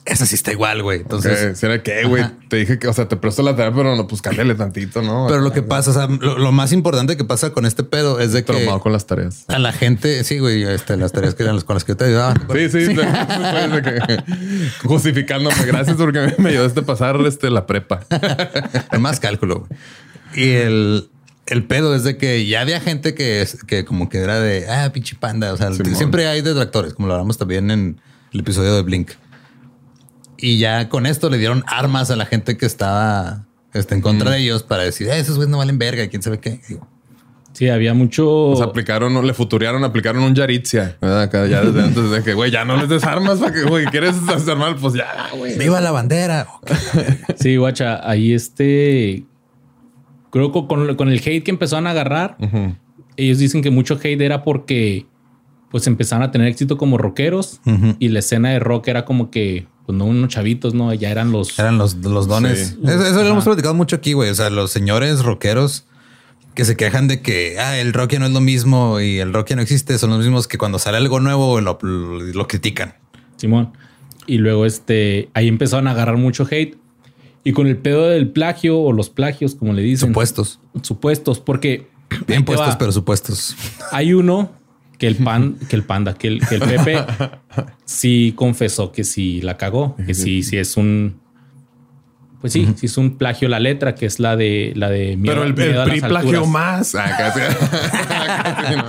esa 0.08 0.26
sí 0.26 0.34
está 0.34 0.50
igual, 0.52 0.82
güey. 0.82 1.00
Entonces, 1.02 1.32
Entonces, 1.32 1.58
¿será 1.58 1.82
que, 1.82 2.04
güey? 2.04 2.24
Te 2.48 2.56
dije 2.56 2.78
que, 2.78 2.88
o 2.88 2.92
sea, 2.92 3.06
te 3.08 3.16
presto 3.16 3.42
la 3.42 3.54
tarea, 3.54 3.72
pero 3.74 3.94
no, 3.94 4.06
pues 4.06 4.22
cámbiale 4.22 4.54
tantito, 4.54 5.02
¿no? 5.02 5.26
pero 5.28 5.40
lo 5.40 5.52
que 5.52 5.62
pasa, 5.62 5.90
o 5.90 5.94
sea, 5.94 6.06
lo, 6.06 6.38
lo 6.38 6.50
más 6.52 6.72
importante 6.72 7.16
que 7.16 7.24
pasa 7.24 7.50
con 7.50 7.66
este 7.66 7.84
pedo 7.84 8.18
es 8.20 8.32
de 8.32 8.40
que 8.44 8.52
Traumado 8.52 8.80
con 8.80 8.92
las 8.92 9.06
tareas. 9.06 9.44
a 9.48 9.58
la 9.58 9.72
gente, 9.72 10.24
sí, 10.24 10.38
güey, 10.38 10.62
este, 10.64 10.96
las 10.96 11.12
tareas 11.12 11.34
que 11.34 11.42
eran 11.44 11.54
las 11.56 11.64
con 11.64 11.74
las 11.74 11.84
que 11.84 11.92
yo 11.92 11.96
te 11.96 12.06
ayudaba. 12.06 12.34
Sí, 12.52 12.68
sí, 12.70 12.94
que- 12.94 14.22
justificándome. 14.84 15.56
Gracias 15.66 15.96
porque 15.96 16.34
me 16.38 16.50
ayudaste 16.50 16.80
a 16.80 16.84
pasar 16.84 17.16
este, 17.26 17.50
la 17.50 17.66
prepa. 17.66 18.00
Más 18.98 19.20
cálculo. 19.20 19.66
güey. 19.66 19.80
Y 20.34 20.50
el, 20.52 21.08
el 21.46 21.64
pedo 21.64 21.94
es 21.94 22.04
de 22.04 22.16
que 22.16 22.46
ya 22.46 22.60
había 22.60 22.80
gente 22.80 23.14
que, 23.14 23.42
es- 23.42 23.62
que 23.64 23.84
como 23.84 24.08
que 24.08 24.18
era 24.18 24.40
de, 24.40 24.68
ah, 24.70 24.90
pinche 24.92 25.16
panda. 25.16 25.52
O 25.52 25.56
sea, 25.56 25.72
Simón. 25.72 25.94
siempre 25.96 26.26
hay 26.28 26.40
detractores, 26.42 26.94
como 26.94 27.08
lo 27.08 27.14
hablamos 27.14 27.38
también 27.38 27.70
en 27.70 28.00
el 28.32 28.40
episodio 28.40 28.74
de 28.74 28.82
Blink. 28.82 29.10
Y 30.38 30.58
ya 30.58 30.88
con 30.88 31.04
esto 31.06 31.28
le 31.30 31.38
dieron 31.38 31.64
armas 31.66 32.10
a 32.10 32.16
la 32.16 32.24
gente 32.26 32.56
que 32.56 32.64
estaba 32.66 33.46
este, 33.74 33.94
en 33.94 34.00
contra 34.00 34.30
de 34.30 34.38
ellos 34.38 34.62
para 34.62 34.84
decir, 34.84 35.08
"Eh, 35.08 35.18
esos 35.18 35.36
güeyes 35.36 35.50
no 35.50 35.58
valen 35.58 35.78
verga, 35.78 36.06
quién 36.08 36.22
sabe 36.22 36.38
qué. 36.38 36.60
Digo, 36.68 36.86
Sí, 37.54 37.68
había 37.68 37.92
mucho. 37.92 38.52
Sea, 38.56 38.66
aplicaron, 38.66 39.26
le 39.26 39.34
futurearon, 39.34 39.82
aplicaron 39.82 40.22
un 40.22 40.32
Yaritzia. 40.32 40.96
ya 41.00 41.26
desde 41.26 41.82
antes 41.82 42.08
de 42.10 42.22
que, 42.22 42.34
güey, 42.34 42.52
ya 42.52 42.64
no 42.64 42.76
les 42.76 42.88
des 42.88 43.02
armas 43.02 43.40
para 43.40 43.52
que, 43.52 43.64
güey, 43.64 43.84
quieres 43.86 44.14
hacer 44.28 44.56
mal, 44.56 44.76
pues 44.76 44.94
ya, 44.94 45.30
güey. 45.36 45.58
¡Viva 45.58 45.80
la 45.80 45.90
bandera! 45.90 46.46
Sí, 47.36 47.56
guacha, 47.56 48.08
ahí 48.08 48.32
este. 48.32 49.24
Creo 50.30 50.52
que 50.52 50.66
con, 50.68 50.94
con 50.94 51.08
el 51.08 51.18
hate 51.18 51.42
que 51.42 51.50
empezaron 51.50 51.88
a 51.88 51.90
agarrar, 51.90 52.36
ellos 53.16 53.38
dicen 53.38 53.60
que 53.62 53.70
mucho 53.72 53.98
hate 54.00 54.20
era 54.20 54.44
porque 54.44 55.06
pues 55.70 55.86
empezaron 55.88 56.22
a 56.22 56.30
tener 56.30 56.46
éxito 56.48 56.76
como 56.78 56.96
rockeros 56.96 57.60
y 57.98 58.08
la 58.10 58.20
escena 58.20 58.50
de 58.50 58.60
rock 58.60 58.86
era 58.88 59.04
como 59.04 59.30
que, 59.32 59.66
pues 59.88 59.96
no 59.96 60.04
unos 60.04 60.28
chavitos, 60.28 60.74
no, 60.74 60.92
ya 60.92 61.08
eran 61.10 61.32
los. 61.32 61.58
Eran 61.58 61.78
los, 61.78 61.94
los 61.96 62.28
dones. 62.28 62.76
Sí. 62.78 62.78
Eso, 62.84 63.06
eso 63.06 63.22
lo 63.22 63.30
hemos 63.30 63.44
platicado 63.44 63.72
mucho 63.72 63.96
aquí, 63.96 64.12
güey. 64.12 64.28
O 64.28 64.34
sea, 64.34 64.50
los 64.50 64.70
señores 64.70 65.22
rockeros 65.22 65.84
que 66.54 66.66
se 66.66 66.76
quejan 66.76 67.08
de 67.08 67.22
que 67.22 67.58
ah, 67.58 67.78
el 67.78 67.94
rock 67.94 68.10
ya 68.12 68.18
no 68.18 68.26
es 68.26 68.32
lo 68.32 68.42
mismo 68.42 69.00
y 69.00 69.18
el 69.18 69.32
rock 69.32 69.48
ya 69.48 69.56
no 69.56 69.62
existe, 69.62 69.96
son 69.96 70.10
los 70.10 70.18
mismos 70.18 70.46
que 70.46 70.58
cuando 70.58 70.78
sale 70.78 70.98
algo 70.98 71.20
nuevo 71.20 71.58
lo, 71.62 71.78
lo- 71.80 72.18
lo 72.20 72.46
critican. 72.48 72.96
Simón. 73.38 73.72
Y 74.26 74.36
luego 74.36 74.66
este, 74.66 75.30
ahí 75.32 75.48
empezaron 75.48 75.88
a 75.88 75.92
agarrar 75.92 76.18
mucho 76.18 76.46
hate. 76.50 76.76
Y 77.44 77.52
con 77.52 77.66
el 77.66 77.78
pedo 77.78 78.08
del 78.10 78.28
plagio 78.28 78.78
o 78.78 78.92
los 78.92 79.08
plagios, 79.08 79.54
como 79.54 79.72
le 79.72 79.80
dicen. 79.80 80.08
Supuestos. 80.10 80.60
Supuestos, 80.82 81.40
porque 81.40 81.86
Bien 82.26 82.44
puestos, 82.44 82.76
pero 82.76 82.92
supuestos. 82.92 83.56
hay 83.90 84.12
uno 84.12 84.52
que 84.98 85.06
el 85.06 85.16
pan, 85.16 85.56
que 85.68 85.76
el 85.76 85.84
panda, 85.84 86.14
que 86.14 86.28
el, 86.28 86.46
que 86.46 86.56
el 86.56 86.60
Pepe 86.62 87.04
sí 87.84 88.32
confesó 88.36 88.90
que 88.92 89.04
sí 89.04 89.40
la 89.42 89.56
cagó, 89.56 89.96
que 90.06 90.14
sí, 90.14 90.42
sí 90.42 90.56
es 90.56 90.76
un. 90.76 91.20
Pues 92.40 92.52
sí, 92.52 92.68
sí 92.76 92.86
es 92.86 92.96
un 92.98 93.16
plagio 93.18 93.48
la 93.48 93.58
letra, 93.58 93.96
que 93.96 94.06
es 94.06 94.20
la 94.20 94.36
de 94.36 94.72
la 94.76 94.88
de 94.90 95.16
miedo- 95.16 95.34
Pero 95.34 95.42
el, 95.44 95.54
miedo 95.54 95.82
el 95.82 95.88
PRI 95.90 96.00
plagió 96.02 96.46
más. 96.46 96.92
Casi. 96.92 97.40
Casi 97.40 98.76
no. 98.76 98.84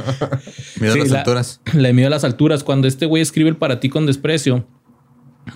Miedo 0.79 0.93
Sí, 0.93 0.99
a 0.99 1.03
las 1.03 1.09
la- 1.11 1.17
alturas. 1.19 1.61
La 1.73 1.87
de 1.87 1.93
miedo 1.93 2.07
a 2.07 2.11
las 2.11 2.23
alturas. 2.23 2.63
Cuando 2.63 2.87
este 2.87 3.07
güey 3.07 3.23
escribe 3.23 3.49
el 3.49 3.55
para 3.57 3.79
ti 3.79 3.89
con 3.89 4.05
desprecio, 4.05 4.67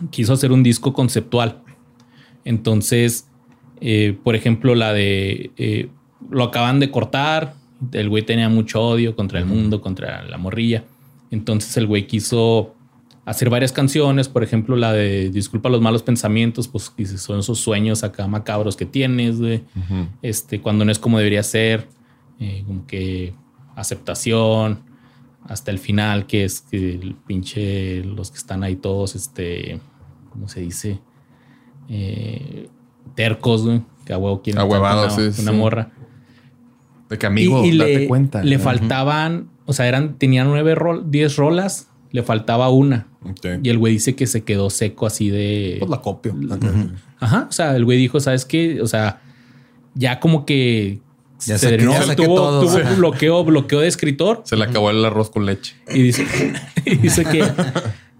quiso 0.09 0.33
hacer 0.33 0.51
un 0.51 0.63
disco 0.63 0.91
conceptual. 0.93 1.61
Entonces, 2.45 3.27
eh, 3.79 4.17
por 4.23 4.35
ejemplo, 4.35 4.73
la 4.73 4.91
de 4.93 5.51
eh, 5.57 5.89
lo 6.31 6.45
acaban 6.45 6.79
de 6.79 6.89
cortar. 6.89 7.53
El 7.91 8.09
güey 8.09 8.23
tenía 8.23 8.49
mucho 8.49 8.81
odio 8.81 9.15
contra 9.15 9.39
el 9.39 9.45
mundo, 9.45 9.81
contra 9.81 10.23
la 10.23 10.37
morrilla. 10.37 10.83
Entonces 11.31 11.75
el 11.77 11.87
güey 11.87 12.07
quiso 12.07 12.75
hacer 13.25 13.49
varias 13.49 13.71
canciones, 13.71 14.27
por 14.27 14.43
ejemplo, 14.43 14.75
la 14.75 14.91
de 14.91 15.29
Disculpa 15.29 15.69
los 15.69 15.81
malos 15.81 16.03
pensamientos, 16.03 16.67
pues 16.67 16.93
son 17.17 17.39
esos 17.39 17.59
sueños 17.59 18.03
acá 18.03 18.27
macabros 18.27 18.75
que 18.75 18.85
tienes, 18.85 19.39
güey. 19.39 19.63
Este, 20.21 20.61
cuando 20.61 20.85
no 20.85 20.91
es 20.91 20.99
como 20.99 21.17
debería 21.17 21.43
ser, 21.43 21.87
eh, 22.39 22.63
como 22.67 22.85
que 22.85 23.33
aceptación, 23.75 24.81
hasta 25.45 25.71
el 25.71 25.79
final, 25.79 26.25
que 26.25 26.45
es 26.45 26.61
que 26.61 26.95
el 26.95 27.15
pinche, 27.15 28.03
los 28.03 28.31
que 28.31 28.37
están 28.37 28.63
ahí 28.63 28.75
todos, 28.75 29.15
este, 29.15 29.79
¿cómo 30.31 30.47
se 30.47 30.61
dice? 30.61 30.99
Eh, 31.89 32.69
tercos, 33.15 33.63
güey, 33.63 33.81
que 34.05 34.13
a 34.13 34.17
huevo 34.17 34.41
quieren 34.41 34.61
Ahuevados, 34.61 35.17
una, 35.17 35.31
sí, 35.31 35.41
una 35.41 35.51
sí. 35.51 35.57
morra. 35.57 35.91
De 37.13 37.17
que 37.19 37.25
amigo, 37.25 37.63
Y- 37.65 37.69
y 37.69 37.77
date 37.77 37.99
le, 37.99 38.07
cuenta. 38.07 38.43
Le 38.43 38.55
Ujú. 38.57 38.63
faltaban, 38.65 39.49
o 39.65 39.73
sea, 39.73 39.87
eran, 39.87 40.17
tenían 40.17 40.47
nueve 40.47 40.75
rol, 40.75 41.05
diez 41.09 41.35
rolas, 41.37 41.87
le 42.11 42.23
faltaba 42.23 42.69
una. 42.69 43.07
Y 43.63 43.69
el 43.69 43.77
güey 43.77 43.93
dice 43.93 44.15
que 44.15 44.27
se 44.27 44.43
quedó 44.43 44.69
seco 44.69 45.05
así 45.07 45.29
de. 45.29 45.77
Pues 45.79 45.89
la 45.89 46.01
copio. 46.01 46.35
Ajá. 47.19 47.47
O 47.49 47.51
sea, 47.53 47.75
el 47.75 47.85
güey 47.85 47.97
dijo, 47.97 48.19
¿sabes 48.19 48.45
qué? 48.45 48.81
O 48.81 48.87
sea, 48.87 49.21
ya 49.95 50.19
como 50.19 50.45
que 50.45 50.99
Ya 51.45 51.57
se 51.57 51.67
drenó, 51.71 51.93
tuvo, 52.15 52.35
todo. 52.35 52.61
tuvo 52.67 52.77
Ajá. 52.79 52.95
bloqueo, 52.95 53.43
bloqueo 53.45 53.79
de 53.79 53.87
escritor 53.87 54.41
Se 54.45 54.55
le 54.57 54.65
acabó 54.65 54.89
el 54.91 55.03
arroz 55.05 55.29
con 55.29 55.45
leche. 55.45 55.75
y 55.93 56.01
dice, 56.03 56.25
y 56.85 56.95
dice 56.97 57.23
que 57.25 57.43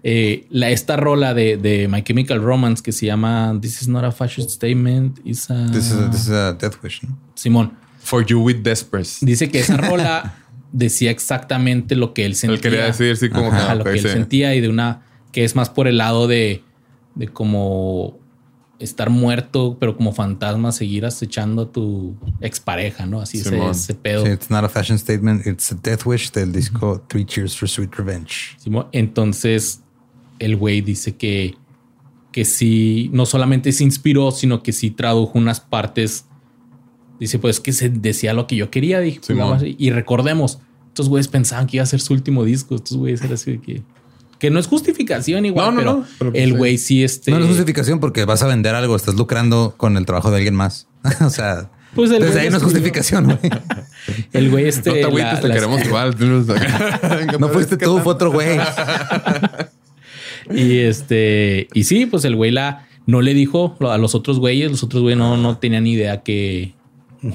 eh, 0.02 0.46
la, 0.50 0.70
esta 0.70 0.96
rola 0.96 1.34
de, 1.34 1.56
de 1.56 1.88
My 1.88 2.02
Chemical 2.02 2.40
Romance 2.42 2.82
que 2.82 2.92
se 2.92 3.06
llama 3.06 3.56
This 3.60 3.82
is 3.82 3.88
not 3.88 4.04
a 4.04 4.10
fascist 4.12 4.50
statement, 4.50 5.18
is 5.24 5.50
a... 5.50 5.66
This 5.70 5.86
is 5.86 5.92
a, 5.92 6.10
this 6.10 6.20
is 6.22 6.30
a 6.30 6.52
Death 6.54 6.76
Wish, 6.82 7.02
¿no? 7.04 7.16
Simón, 7.34 7.72
For 8.04 8.24
you 8.24 8.40
with 8.40 8.58
Despers. 8.62 9.18
dice 9.20 9.50
que 9.50 9.60
esa 9.60 9.76
rola 9.76 10.36
decía 10.72 11.10
exactamente 11.10 11.96
lo 11.96 12.14
que 12.14 12.26
él 12.26 12.36
sentía. 12.36 12.54
Él 12.56 12.60
quería 12.60 12.84
decir, 12.84 13.16
sí, 13.16 13.28
como 13.30 13.48
Ajá, 13.48 13.68
que, 13.68 13.74
lo 13.76 13.80
ok, 13.82 13.86
que 13.88 13.98
él 13.98 14.02
sí. 14.02 14.08
sentía 14.08 14.54
y 14.54 14.60
de 14.60 14.68
una 14.68 15.02
que 15.32 15.44
es 15.44 15.56
más 15.56 15.68
por 15.70 15.88
el 15.88 15.98
lado 15.98 16.28
de, 16.28 16.62
de 17.16 17.28
como 17.28 18.18
estar 18.78 19.10
muerto, 19.10 19.76
pero 19.80 19.96
como 19.96 20.12
fantasma, 20.12 20.70
seguir 20.72 21.06
acechando 21.06 21.62
a 21.62 21.72
tu 21.72 22.14
expareja, 22.40 23.06
¿no? 23.06 23.20
Así 23.20 23.38
ese, 23.38 23.58
ese 23.68 23.94
pedo. 23.94 24.24
Sí, 24.24 24.32
it's 24.32 24.50
not 24.50 24.64
a 24.64 24.68
fashion 24.68 24.98
statement, 24.98 25.46
it's 25.46 25.72
a 25.72 25.74
Death 25.74 26.04
Wish 26.06 26.30
del 26.32 26.52
disco 26.52 27.04
Three 27.08 27.24
Cheers 27.24 27.56
for 27.56 27.68
Sweet 27.68 27.94
Revenge. 27.96 28.56
Simón. 28.58 28.86
Entonces, 28.92 29.80
el 30.38 30.56
güey 30.56 30.80
dice 30.80 31.16
que, 31.16 31.56
que 32.32 32.44
sí, 32.44 33.10
no 33.12 33.26
solamente 33.26 33.72
se 33.72 33.84
inspiró, 33.84 34.30
sino 34.30 34.62
que 34.62 34.72
sí 34.72 34.90
tradujo 34.90 35.38
unas 35.38 35.60
partes. 35.60 36.26
Dice, 37.20 37.38
pues 37.38 37.60
que 37.60 37.72
se 37.72 37.88
decía 37.88 38.32
lo 38.34 38.46
que 38.46 38.56
yo 38.56 38.70
quería. 38.70 39.00
Dije, 39.00 39.20
pues, 39.26 39.62
y 39.78 39.90
recordemos, 39.90 40.58
estos 40.88 41.08
güeyes 41.08 41.28
pensaban 41.28 41.66
que 41.66 41.76
iba 41.78 41.84
a 41.84 41.86
ser 41.86 42.00
su 42.00 42.12
último 42.12 42.44
disco. 42.44 42.74
Estos 42.74 42.96
güeyes 42.96 43.20
eran 43.20 43.34
así 43.34 43.52
de 43.52 43.60
que. 43.60 43.82
Que 44.38 44.50
no 44.50 44.58
es 44.58 44.66
justificación 44.66 45.46
igual, 45.46 45.66
No, 45.66 45.70
no, 45.72 45.78
pero, 45.78 45.92
no, 45.98 46.06
pero 46.18 46.30
pues 46.32 46.42
el 46.42 46.54
güey 46.56 46.76
sí, 46.78 47.02
este. 47.04 47.30
No 47.30 47.38
es 47.38 47.46
justificación 47.46 48.00
porque 48.00 48.24
vas 48.24 48.42
a 48.42 48.46
vender 48.46 48.74
algo, 48.74 48.94
estás 48.96 49.14
lucrando 49.14 49.74
con 49.76 49.96
el 49.96 50.04
trabajo 50.06 50.30
de 50.30 50.36
alguien 50.38 50.54
más. 50.54 50.88
o 51.20 51.30
sea, 51.30 51.70
Pues 51.94 52.10
el 52.10 52.20
desde 52.20 52.40
ahí 52.40 52.50
no 52.50 52.56
es 52.58 52.62
justificación, 52.62 53.24
güey. 53.24 53.38
El 54.34 54.50
güey 54.50 54.66
este. 54.68 54.90
no 54.90 54.94
te 54.96 55.00
la- 55.02 55.06
agüites, 55.08 55.40
te 55.40 55.48
las- 55.48 55.56
queremos 55.56 55.82
igual. 55.86 56.16
No 57.40 57.48
fuiste 57.48 57.76
tú, 57.78 58.00
fue 58.00 58.12
otro 58.12 58.30
güey. 58.32 58.58
Y 60.50 60.78
este, 60.80 61.68
y 61.72 61.84
sí, 61.84 62.04
pues 62.06 62.24
el 62.26 62.36
güey 62.36 62.50
la 62.50 62.86
no 63.06 63.22
le 63.22 63.32
dijo 63.34 63.76
a 63.80 63.96
los 63.98 64.14
otros 64.14 64.38
güeyes, 64.40 64.70
los 64.70 64.82
otros 64.82 65.02
güeyes 65.02 65.18
no, 65.18 65.36
no 65.38 65.56
tenían 65.58 65.86
idea 65.86 66.22
que, 66.22 66.74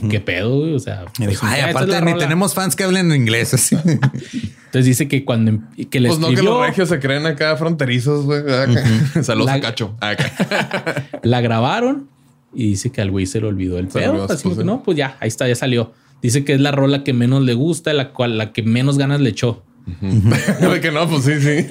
qué 0.09 0.19
pedo, 0.19 0.59
güey. 0.59 0.73
O 0.75 0.79
sea, 0.79 1.05
pues, 1.15 1.29
dijo, 1.29 1.45
ay, 1.45 1.61
ya, 1.61 1.67
esta 1.69 1.69
es 1.69 1.75
aparte 1.89 2.05
ni 2.05 2.11
rola". 2.13 2.23
tenemos 2.23 2.53
fans 2.53 2.75
que 2.75 2.83
hablen 2.83 3.11
en 3.11 3.21
inglés. 3.21 3.53
Así. 3.53 3.75
Entonces 3.85 4.85
dice 4.85 5.07
que 5.07 5.25
cuando 5.25 5.51
em- 5.51 5.61
que 5.89 5.99
le 5.99 6.09
Pues 6.09 6.19
no 6.19 6.29
que 6.29 6.41
los 6.43 6.65
regios 6.65 6.89
se 6.89 6.99
creen 6.99 7.25
acá 7.25 7.55
fronterizos, 7.57 8.25
güey. 8.25 8.43
Saludos 9.23 9.47
La- 9.47 9.53
a 9.55 9.61
Cacho. 9.61 9.95
Acá. 9.99 11.09
la 11.23 11.41
grabaron 11.41 12.07
y 12.53 12.69
dice 12.69 12.91
que 12.91 13.01
al 13.01 13.09
güey 13.11 13.25
se 13.25 13.41
le 13.41 13.47
olvidó 13.47 13.77
el 13.79 13.91
Se 13.91 13.99
pedo. 13.99 14.11
olvidó, 14.11 14.25
así 14.25 14.43
pues, 14.43 14.55
que 14.55 14.61
sí. 14.61 14.65
no, 14.67 14.83
pues 14.83 14.97
ya, 14.97 15.17
ahí 15.19 15.27
está, 15.27 15.47
ya 15.47 15.55
salió. 15.55 15.93
Dice 16.21 16.43
que 16.43 16.53
es 16.53 16.59
la 16.61 16.71
rola 16.71 17.03
que 17.03 17.13
menos 17.13 17.43
le 17.43 17.53
gusta, 17.53 17.93
la 17.93 18.09
cual 18.11 18.37
la 18.37 18.51
que 18.51 18.61
menos 18.61 18.97
ganas 18.97 19.21
le 19.21 19.29
echó. 19.29 19.63
De 20.01 20.81
que 20.81 20.91
no, 20.91 21.09
pues 21.09 21.23
sí, 21.23 21.39
sí. 21.41 21.65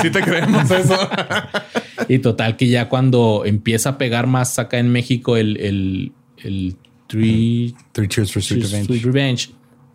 Sí 0.00 0.10
te 0.10 0.20
creemos 0.22 0.70
eso. 0.70 0.96
Y 2.08 2.20
total 2.20 2.56
que 2.56 2.68
ya 2.68 2.88
cuando 2.88 3.42
empieza 3.44 3.90
a 3.90 3.98
pegar 3.98 4.26
más 4.26 4.58
acá 4.58 4.78
en 4.78 4.90
México 4.90 5.36
el, 5.36 5.56
el, 5.58 6.12
el 6.38 6.76
Three 7.08 7.74
Three 7.92 8.08
Cheers 8.08 8.32
for 8.32 8.42
Sweet 8.42 8.64
Sweet 8.66 9.04
Revenge. 9.04 9.50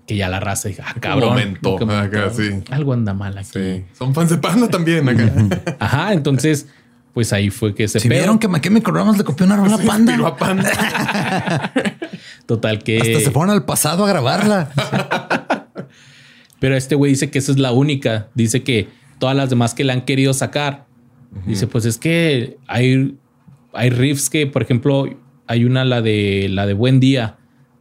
Que 0.05 0.17
ya 0.17 0.27
la 0.27 0.41
raza 0.41 0.67
dije, 0.67 0.81
ah, 0.85 0.95
cabrón. 0.99 1.29
momento, 1.29 1.77
que 1.77 1.85
acá, 1.85 2.29
sí. 2.29 2.49
Algo 2.71 2.91
anda 2.91 3.13
mal 3.13 3.37
aquí. 3.37 3.51
Sí. 3.53 3.85
Son 3.97 4.13
fans 4.13 4.31
de 4.31 4.37
Panda 4.37 4.67
también 4.67 5.07
acá. 5.07 5.31
Ajá, 5.79 6.11
entonces, 6.11 6.67
pues 7.13 7.31
ahí 7.31 7.49
fue 7.49 7.73
que 7.73 7.87
se 7.87 8.01
pedo. 8.01 8.09
vieron 8.09 8.37
que 8.37 8.49
My 8.49 8.59
Chemical 8.59 8.93
Romance 8.93 9.19
le 9.19 9.23
copió 9.23 9.45
una 9.45 9.55
rola 9.55 9.77
Panda. 9.77 10.27
a 10.27 10.35
Panda. 10.35 11.71
Total 12.45 12.83
que. 12.83 12.97
Hasta 12.97 13.19
se 13.21 13.31
fueron 13.31 13.51
al 13.51 13.63
pasado 13.63 14.05
a 14.05 14.09
grabarla. 14.09 14.71
Pero 16.59 16.75
este 16.75 16.95
güey 16.95 17.11
dice 17.11 17.29
que 17.29 17.39
esa 17.39 17.53
es 17.53 17.59
la 17.59 17.71
única. 17.71 18.27
Dice 18.35 18.63
que 18.63 18.89
todas 19.19 19.35
las 19.35 19.49
demás 19.49 19.73
que 19.73 19.83
le 19.85 19.93
han 19.93 20.01
querido 20.03 20.33
sacar. 20.33 20.85
Dice, 21.45 21.65
pues 21.67 21.85
es 21.85 21.97
que 21.97 22.57
hay, 22.67 23.17
hay 23.73 23.89
riffs 23.89 24.29
que, 24.29 24.47
por 24.47 24.61
ejemplo, 24.61 25.05
hay 25.47 25.65
una, 25.65 25.83
la 25.85 26.01
de 26.01 26.47
la 26.49 26.65
de 26.65 26.73
Buen 26.73 26.99
Día, 26.99 27.37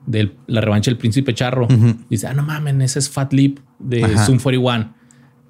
de 0.07 0.35
la 0.47 0.61
revancha 0.61 0.91
del 0.91 0.99
Príncipe 0.99 1.35
Charro. 1.35 1.69
Dice, 2.11 2.27
ah, 2.27 2.35
no 2.35 2.43
mames, 2.43 2.75
ese 2.83 2.99
es 2.99 3.09
Fat 3.11 3.33
Lip 3.33 3.59
de 3.79 4.05
Ajá. 4.05 4.27
Zoom 4.27 4.39
41. 4.39 4.95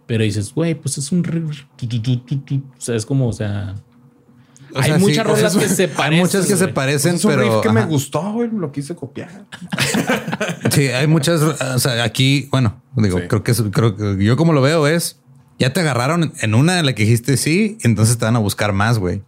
Pero 0.06 0.24
dices, 0.24 0.52
güey, 0.52 0.74
pues 0.74 0.98
es 0.98 1.10
un. 1.12 1.22
O 1.24 2.80
sea, 2.80 2.94
es 2.96 3.06
como, 3.06 3.28
o 3.28 3.32
sea. 3.32 3.74
O 4.74 4.78
hay 4.78 4.84
sea, 4.84 4.94
sí, 4.96 5.00
muchas 5.02 5.16
sea, 5.16 5.24
rolas 5.24 5.54
es- 5.54 5.62
que 5.62 5.68
se 5.68 5.82
Hay 5.84 5.88
parecen. 5.88 6.18
muchas 6.24 6.46
que 6.46 6.56
se 6.56 6.64
güey. 6.64 6.74
parecen, 6.74 7.14
Es 7.16 7.24
un 7.24 7.30
pero. 7.30 7.42
riff 7.42 7.62
que 7.62 7.70
me 7.70 7.80
ajá. 7.80 7.88
gustó, 7.88 8.32
güey. 8.32 8.50
Lo 8.52 8.72
quise 8.72 8.94
copiar. 8.94 9.46
Sí, 10.70 10.86
hay 10.88 11.06
muchas. 11.06 11.40
O 11.42 11.78
sea, 11.78 12.02
aquí, 12.04 12.48
bueno, 12.50 12.82
digo, 12.96 13.18
Sí. 13.18 13.24
creo 13.28 13.42
que 13.42 13.52
creo 13.70 13.94
que 13.96 14.24
yo 14.24 14.36
como 14.36 14.52
lo 14.54 14.62
veo 14.62 14.86
es 14.86 15.20
ya 15.58 15.72
te 15.72 15.80
agarraron 15.80 16.32
en 16.40 16.54
una 16.54 16.78
en 16.80 16.86
la 16.86 16.94
que 16.94 17.02
dijiste 17.04 17.36
sí, 17.36 17.76
entonces 17.82 18.16
te 18.18 18.24
van 18.24 18.36
a 18.36 18.38
buscar 18.38 18.72
más, 18.72 18.98
güey. 18.98 19.22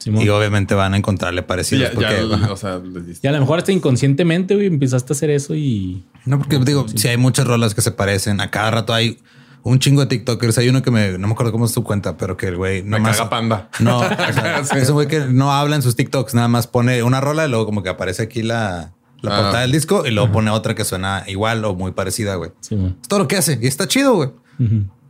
Simón. 0.00 0.22
Y 0.24 0.28
obviamente 0.30 0.74
van 0.74 0.94
a 0.94 0.96
encontrarle 0.96 1.42
Sí, 1.42 1.46
parecidos. 1.46 1.88
ya, 1.90 1.94
porque, 1.94 2.26
ya, 2.28 2.34
ajá. 2.36 2.52
o 2.52 2.56
sea, 2.56 2.78
les 2.78 3.06
diste. 3.06 3.26
Y 3.26 3.28
a 3.28 3.32
lo 3.32 3.38
mejor 3.40 3.58
hasta 3.58 3.70
inconscientemente, 3.70 4.54
güey, 4.54 4.66
empezaste 4.66 5.12
a 5.12 5.14
hacer 5.14 5.30
eso 5.30 5.54
y. 5.54 6.02
no, 6.24 6.38
porque 6.38 6.58
digo, 6.58 6.86
si 6.94 7.06
hay 7.08 7.16
muchas 7.16 7.46
rolas 7.46 7.74
que 7.74 7.82
se 7.82 7.92
parecen. 7.92 8.40
A 8.40 8.50
cada 8.50 8.70
rato 8.70 8.92
hay 8.94 9.18
un 9.62 9.78
chingo 9.78 10.00
de 10.00 10.06
TikTokers. 10.06 10.56
Hay 10.58 10.68
uno 10.70 10.80
que 10.82 10.90
me 10.90 11.18
no 11.18 11.26
me 11.26 11.32
acuerdo 11.34 11.52
cómo 11.52 11.66
es 11.66 11.72
su 11.72 11.84
cuenta, 11.84 12.16
pero 12.16 12.36
que 12.38 12.46
el 12.48 12.56
güey 12.56 12.82
Me 12.82 12.98
nomás- 12.98 13.18
caga 13.18 13.28
Panda. 13.30 13.68
No, 13.80 13.98
o 14.00 14.08
sea, 14.32 14.64
Sí. 14.64 14.78
es 14.78 14.88
un 14.88 14.94
güey 14.94 15.06
que 15.06 15.20
no 15.20 15.52
habla 15.52 15.76
en 15.76 15.82
sus 15.82 15.96
TikToks, 15.96 16.32
nada 16.34 16.48
más 16.48 16.66
pone 16.66 17.02
una 17.02 17.20
rola 17.20 17.46
y 17.46 17.50
luego 17.50 17.66
como 17.66 17.82
que 17.82 17.90
aparece 17.90 18.22
aquí 18.22 18.42
la, 18.42 18.92
la 19.20 19.32
Ah. 19.36 19.42
portada 19.42 19.60
del 19.60 19.72
disco 19.72 20.06
y 20.06 20.12
luego 20.12 20.32
pone 20.32 20.50
otra 20.50 20.74
que 20.74 20.84
suena 20.86 21.24
igual 21.26 21.62
o 21.66 21.74
muy 21.74 21.92
parecida, 21.92 22.36
güey. 22.36 22.52
Simón. 22.60 22.96
Es 23.02 23.08
todo 23.08 23.18
lo 23.18 23.28
que 23.28 23.36
hace 23.36 23.58
y 23.60 23.66
está 23.66 23.86
chido, 23.86 24.14
güey. 24.14 24.30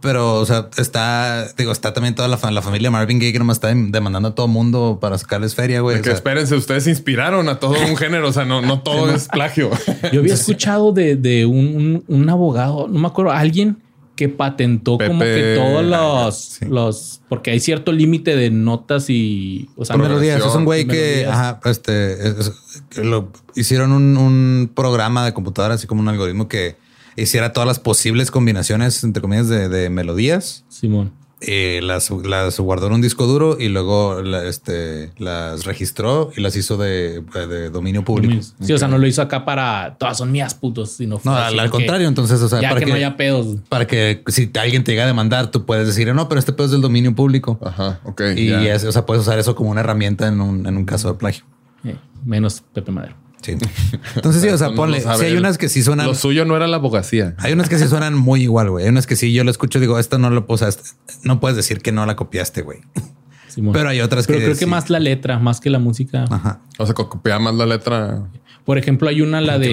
Pero, 0.02 0.36
o 0.36 0.46
sea, 0.46 0.68
está, 0.78 1.46
digo, 1.58 1.72
está 1.72 1.92
también 1.92 2.14
toda 2.14 2.26
la, 2.26 2.38
fa- 2.38 2.50
la 2.50 2.62
familia 2.62 2.90
Marvin 2.90 3.18
Gaye 3.18 3.32
que 3.34 3.38
nomás 3.38 3.58
está 3.58 3.70
dem- 3.70 3.90
demandando 3.90 4.30
a 4.30 4.34
todo 4.34 4.48
mundo 4.48 4.98
para 5.00 5.18
sacarles 5.18 5.54
feria, 5.54 5.80
güey. 5.82 5.96
O 5.96 5.98
que 5.98 6.04
sea, 6.04 6.14
espérense, 6.14 6.54
ustedes 6.54 6.84
se 6.84 6.90
inspiraron 6.90 7.48
a 7.50 7.58
todo 7.60 7.74
un 7.86 7.96
género. 7.98 8.28
O 8.28 8.32
sea, 8.32 8.46
no, 8.46 8.62
no 8.62 8.80
todo 8.80 9.14
es 9.14 9.28
plagio. 9.28 9.70
Yo 10.12 10.20
había 10.20 10.32
escuchado 10.34 10.92
de, 10.92 11.16
de 11.16 11.44
un, 11.44 11.66
un- 11.76 12.04
un 12.08 12.30
abogado, 12.30 12.88
no 12.88 12.98
me 12.98 13.08
acuerdo, 13.08 13.32
alguien 13.32 13.76
que 14.16 14.28
patentó 14.28 14.98
como 14.98 15.20
que 15.20 15.54
todos 15.58 15.82
los, 15.84 16.34
Sí. 16.36 16.64
los, 16.68 17.20
porque 17.28 17.50
hay 17.52 17.60
cierto 17.60 17.90
límite 17.92 18.36
de 18.36 18.50
notas 18.50 19.08
y, 19.08 19.68
o 19.76 19.84
sea, 19.84 19.96
melodías. 19.96 20.44
Es 20.44 20.54
un 20.54 20.64
güey 20.66 20.86
que, 20.86 21.26
ajá, 21.26 21.60
este, 21.64 22.12
es- 22.28 22.36
es- 22.38 22.52
que 22.90 23.02
lo, 23.04 23.30
hicieron 23.54 23.92
un, 23.92 24.16
un 24.16 24.70
programa 24.74 25.24
de 25.24 25.32
computadora, 25.34 25.74
así 25.74 25.86
como 25.86 26.00
un 26.00 26.08
algoritmo 26.08 26.48
que 26.48 26.76
hiciera 27.16 27.52
todas 27.52 27.66
las 27.66 27.78
posibles 27.80 28.30
combinaciones, 28.30 29.02
entre 29.04 29.20
comillas, 29.20 29.48
de, 29.48 29.68
de 29.68 29.90
melodías. 29.90 30.64
Simón. 30.68 31.12
Eh, 31.42 31.80
las, 31.82 32.10
las 32.10 32.60
guardó 32.60 32.88
en 32.88 32.92
un 32.92 33.00
disco 33.00 33.26
duro 33.26 33.56
y 33.58 33.70
luego 33.70 34.20
la- 34.20 34.44
este, 34.44 35.10
las 35.16 35.64
registró 35.64 36.30
y 36.36 36.42
las 36.42 36.54
hizo 36.54 36.76
de, 36.76 37.22
de 37.22 37.70
dominio 37.70 38.04
público. 38.04 38.42
Sí, 38.60 38.74
o 38.74 38.76
sea, 38.78 38.88
no 38.88 38.98
lo 38.98 39.06
hizo 39.06 39.22
acá 39.22 39.46
para 39.46 39.96
todas 39.98 40.18
son 40.18 40.30
mías 40.32 40.52
putos, 40.52 40.90
sino 40.92 41.18
No, 41.24 41.34
al, 41.34 41.70
contrario. 41.70 42.08
Entonces, 42.08 42.42
o 42.42 42.48
sea, 42.50 42.60
ya 42.60 42.68
para 42.68 42.80
que, 42.80 42.84
que, 42.84 42.90
no 42.92 42.96
haya 42.98 43.16
pedos. 43.16 43.56
para 43.70 43.86
que 43.86 44.22
si 44.26 44.50
alguien 44.60 44.84
te 44.84 44.92
llega 44.92 45.04
a 45.04 45.06
demandar, 45.06 45.50
tú 45.50 45.64
puedes 45.64 45.86
decir, 45.86 46.12
no, 46.14 46.28
pero 46.28 46.38
este 46.40 46.52
pedo 46.52 46.66
es 46.66 46.72
del 46.72 46.82
dominio 46.82 47.14
público. 47.14 47.58
Ajá, 47.64 48.00
ok. 48.04 48.20
y 48.36 48.50
es- 48.66 48.84
o 48.84 48.92
sea, 48.92 49.06
puedes 49.06 49.22
usar 49.22 49.38
eso 49.38 49.54
como 49.54 49.70
una 49.70 49.80
herramienta 49.80 50.28
en 50.28 50.42
un, 50.42 50.66
en 50.66 50.76
un 50.76 50.84
caso 50.84 51.08
de 51.10 51.14
plagio. 51.18 51.44
Eh, 51.84 51.96
menos 52.22 52.62
Pepe 52.74 52.92
Madero. 52.92 53.14
Sí. 53.42 53.52
Entonces, 54.16 54.42
sí, 54.42 54.48
o 54.48 54.58
sea, 54.58 54.68
No 54.68 54.74
ponle. 54.74 55.00
sabe 55.00 55.18
Si 55.18 55.24
hay 55.24 55.36
unas 55.36 55.56
que 55.58 55.68
sí 55.68 55.82
suenan. 55.82 56.06
Lo 56.06 56.14
suyo 56.14 56.44
no 56.44 56.56
era 56.56 56.66
la 56.66 56.76
abogacía. 56.76 57.34
Hay 57.38 57.52
unas 57.52 57.68
que 57.68 57.78
sí 57.78 57.88
suenan 57.88 58.14
muy 58.14 58.42
igual, 58.42 58.70
güey. 58.70 58.84
Hay 58.84 58.90
unas 58.90 59.06
que 59.06 59.16
sí 59.16 59.32
yo 59.32 59.44
lo 59.44 59.50
escucho 59.50 59.78
y 59.78 59.80
digo, 59.82 59.98
esta 59.98 60.18
no 60.18 60.30
lo 60.30 60.46
esta- 60.68 60.82
no 61.22 61.40
puedes 61.40 61.56
decir 61.56 61.80
que 61.80 61.92
no 61.92 62.04
la 62.06 62.16
copiaste, 62.16 62.62
güey. 62.62 62.80
Pero 63.72 63.88
hay 63.88 64.00
otras 64.00 64.26
Pero 64.26 64.38
que. 64.38 64.44
creo 64.44 64.54
que 64.56 64.64
sí. 64.64 64.66
más 64.66 64.90
la 64.90 65.00
letra, 65.00 65.38
más 65.38 65.60
que 65.60 65.70
la 65.70 65.78
música. 65.80 66.24
Ajá. 66.30 66.60
O 66.78 66.86
sea, 66.86 66.94
co- 66.94 67.08
copiaba 67.08 67.40
más 67.40 67.54
la 67.54 67.66
letra. 67.66 68.28
Por 68.64 68.78
ejemplo, 68.78 69.08
hay 69.08 69.22
una, 69.22 69.40
la 69.40 69.58
de 69.58 69.70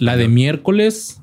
la 0.00 0.16
de 0.16 0.28
miércoles. 0.28 1.20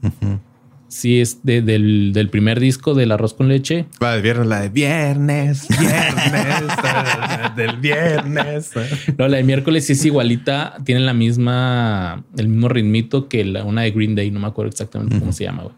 Sí, 0.93 1.19
es 1.19 1.39
de- 1.43 1.61
del, 1.63 2.11
del 2.13 2.29
primer 2.29 2.59
disco 2.59 2.93
del 2.93 3.11
arroz 3.11 3.33
con 3.33 3.47
leche. 3.47 3.87
La 3.99 4.11
de 4.13 4.21
viernes, 4.21 4.47
la 4.47 4.59
de 4.61 4.69
viernes, 4.69 5.67
viernes, 5.67 7.55
del 7.55 7.77
viernes. 7.77 8.71
No, 9.17 9.27
la 9.27 9.37
de 9.37 9.43
miércoles 9.43 9.87
sí 9.87 9.93
es 9.93 10.05
igualita. 10.05 10.75
Tiene 10.85 11.01
la 11.01 11.13
misma, 11.15 12.23
el 12.37 12.47
mismo 12.47 12.69
ritmito 12.69 13.27
que 13.27 13.43
la, 13.43 13.63
una 13.63 13.81
de 13.81 13.91
Green 13.91 14.13
Day. 14.13 14.29
No 14.29 14.39
me 14.39 14.47
acuerdo 14.47 14.69
exactamente 14.69 15.17
cómo 15.19 15.31
se 15.31 15.45
llama, 15.45 15.63
güey. 15.63 15.75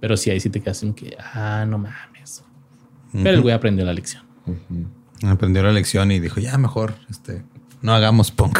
Pero 0.00 0.16
sí, 0.16 0.30
ahí 0.30 0.40
sí 0.40 0.50
te 0.50 0.60
quedas 0.60 0.80
como 0.80 0.94
que, 0.96 1.16
ah, 1.34 1.64
no 1.68 1.78
mames. 1.78 2.42
Pero 3.12 3.30
el 3.30 3.40
güey 3.42 3.54
aprendió 3.54 3.84
la 3.84 3.92
lección. 3.94 4.24
Aprendió 5.22 5.62
la 5.62 5.72
lección 5.72 6.10
y 6.10 6.18
dijo, 6.20 6.40
ya 6.40 6.58
mejor, 6.58 6.94
este, 7.08 7.42
no 7.82 7.94
hagamos 7.94 8.30
punk. 8.32 8.58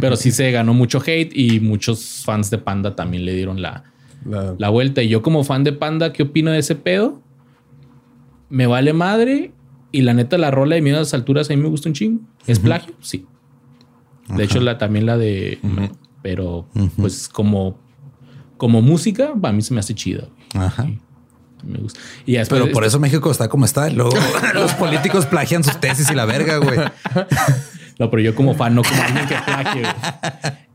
Pero 0.00 0.16
sí 0.16 0.32
se 0.32 0.50
ganó 0.50 0.72
mucho 0.74 1.00
hate 1.06 1.30
y 1.34 1.60
muchos 1.60 2.22
fans 2.24 2.50
de 2.50 2.58
Panda 2.58 2.96
también 2.96 3.24
le 3.24 3.34
dieron 3.34 3.62
la, 3.62 3.84
La- 4.28 4.54
la 4.58 4.68
vuelta. 4.68 5.02
Y 5.02 5.08
yo 5.08 5.22
como 5.22 5.44
fan 5.44 5.64
de 5.64 5.72
Panda, 5.72 6.12
¿qué 6.12 6.24
opino 6.24 6.50
de 6.50 6.58
ese 6.58 6.74
pedo? 6.74 7.20
Me 8.48 8.66
vale 8.66 8.92
madre. 8.92 9.52
Y 9.92 10.02
la 10.02 10.14
neta, 10.14 10.36
la 10.38 10.50
rola 10.50 10.74
de 10.74 10.82
Miedo 10.82 10.96
a 10.96 11.00
las 11.00 11.14
alturas 11.14 11.48
a 11.50 11.54
mí 11.56 11.62
me 11.62 11.68
gusta 11.68 11.88
un 11.88 11.94
chingo. 11.94 12.20
¿Es 12.46 12.58
plagio? 12.58 12.94
Sí. 13.00 13.24
De 14.28 14.44
hecho, 14.44 14.60
la, 14.60 14.78
también 14.78 15.06
la 15.06 15.16
de... 15.16 15.58
Pero 16.22 16.66
pues 16.96 17.28
como 17.28 17.78
como 18.56 18.80
música, 18.82 19.32
a 19.42 19.52
mí 19.52 19.62
se 19.62 19.74
me 19.74 19.80
hace 19.80 19.94
chida. 19.94 20.28
Ajá. 20.54 20.86
Me 21.64 21.78
gusta. 21.78 22.00
Y 22.24 22.32
ya 22.32 22.40
después 22.40 22.60
Pero 22.60 22.72
por 22.72 22.84
eso 22.84 22.98
México 22.98 23.30
está 23.30 23.48
como 23.48 23.64
está. 23.64 23.90
Luego 23.90 24.12
los 24.54 24.72
políticos 24.74 25.26
plagian 25.26 25.62
sus 25.62 25.78
tesis 25.78 26.10
y 26.10 26.14
la 26.14 26.24
verga, 26.24 26.58
güey. 26.58 26.78
No, 27.98 28.10
pero 28.10 28.22
yo 28.22 28.34
como 28.34 28.54
fan, 28.54 28.74
no 28.74 28.82
como 28.82 29.00
alguien 29.02 29.26
que 29.26 29.36
plagie. 29.42 29.80
güey. 29.80 29.94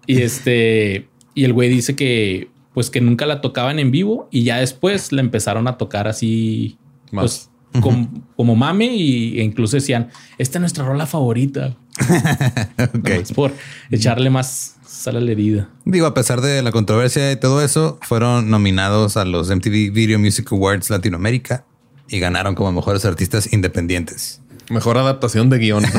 Y 0.08 0.22
este, 0.24 1.08
y 1.36 1.44
el 1.44 1.54
güey 1.54 1.70
dice 1.70 1.96
que, 1.96 2.50
pues 2.74 2.90
que 2.90 3.02
nunca 3.02 3.26
la 3.26 3.42
tocaban 3.42 3.80
en 3.80 3.92
vivo 3.92 4.28
y 4.32 4.44
ya 4.44 4.58
después 4.58 5.12
la 5.12 5.22
empezaron 5.22 5.68
a 5.68 5.78
tocar 5.78 6.08
así, 6.08 6.78
Más. 7.12 7.50
pues 7.74 7.82
com- 7.84 8.22
como 8.36 8.56
mame 8.56 8.86
y, 8.96 9.40
e 9.40 9.44
incluso 9.44 9.76
decían, 9.78 10.10
esta 10.38 10.58
es 10.58 10.62
nuestra 10.62 10.86
rola 10.86 11.06
favorita. 11.06 11.76
Por 13.36 13.52
echarle 13.92 14.30
más 14.30 14.78
sal 14.86 15.18
a 15.18 15.20
la 15.20 15.32
herida. 15.32 15.70
Digo, 15.86 16.06
a 16.06 16.14
pesar 16.14 16.42
de 16.42 16.62
la 16.62 16.72
controversia 16.72 17.32
y 17.32 17.36
todo 17.36 17.62
eso, 17.62 18.00
fueron 18.02 18.50
nominados 18.50 19.18
a 19.18 19.26
los 19.26 19.50
MTV 19.50 19.92
Video 19.92 20.18
Music 20.20 20.52
Awards 20.52 20.90
Latinoamérica 20.90 21.66
y 22.08 22.20
ganaron 22.20 22.56
como 22.56 22.72
mejores 22.72 23.06
artistas 23.06 23.52
independientes. 23.54 24.42
Mejor 24.70 24.98
adaptación 24.98 25.50
de 25.50 25.58
guion. 25.60 25.84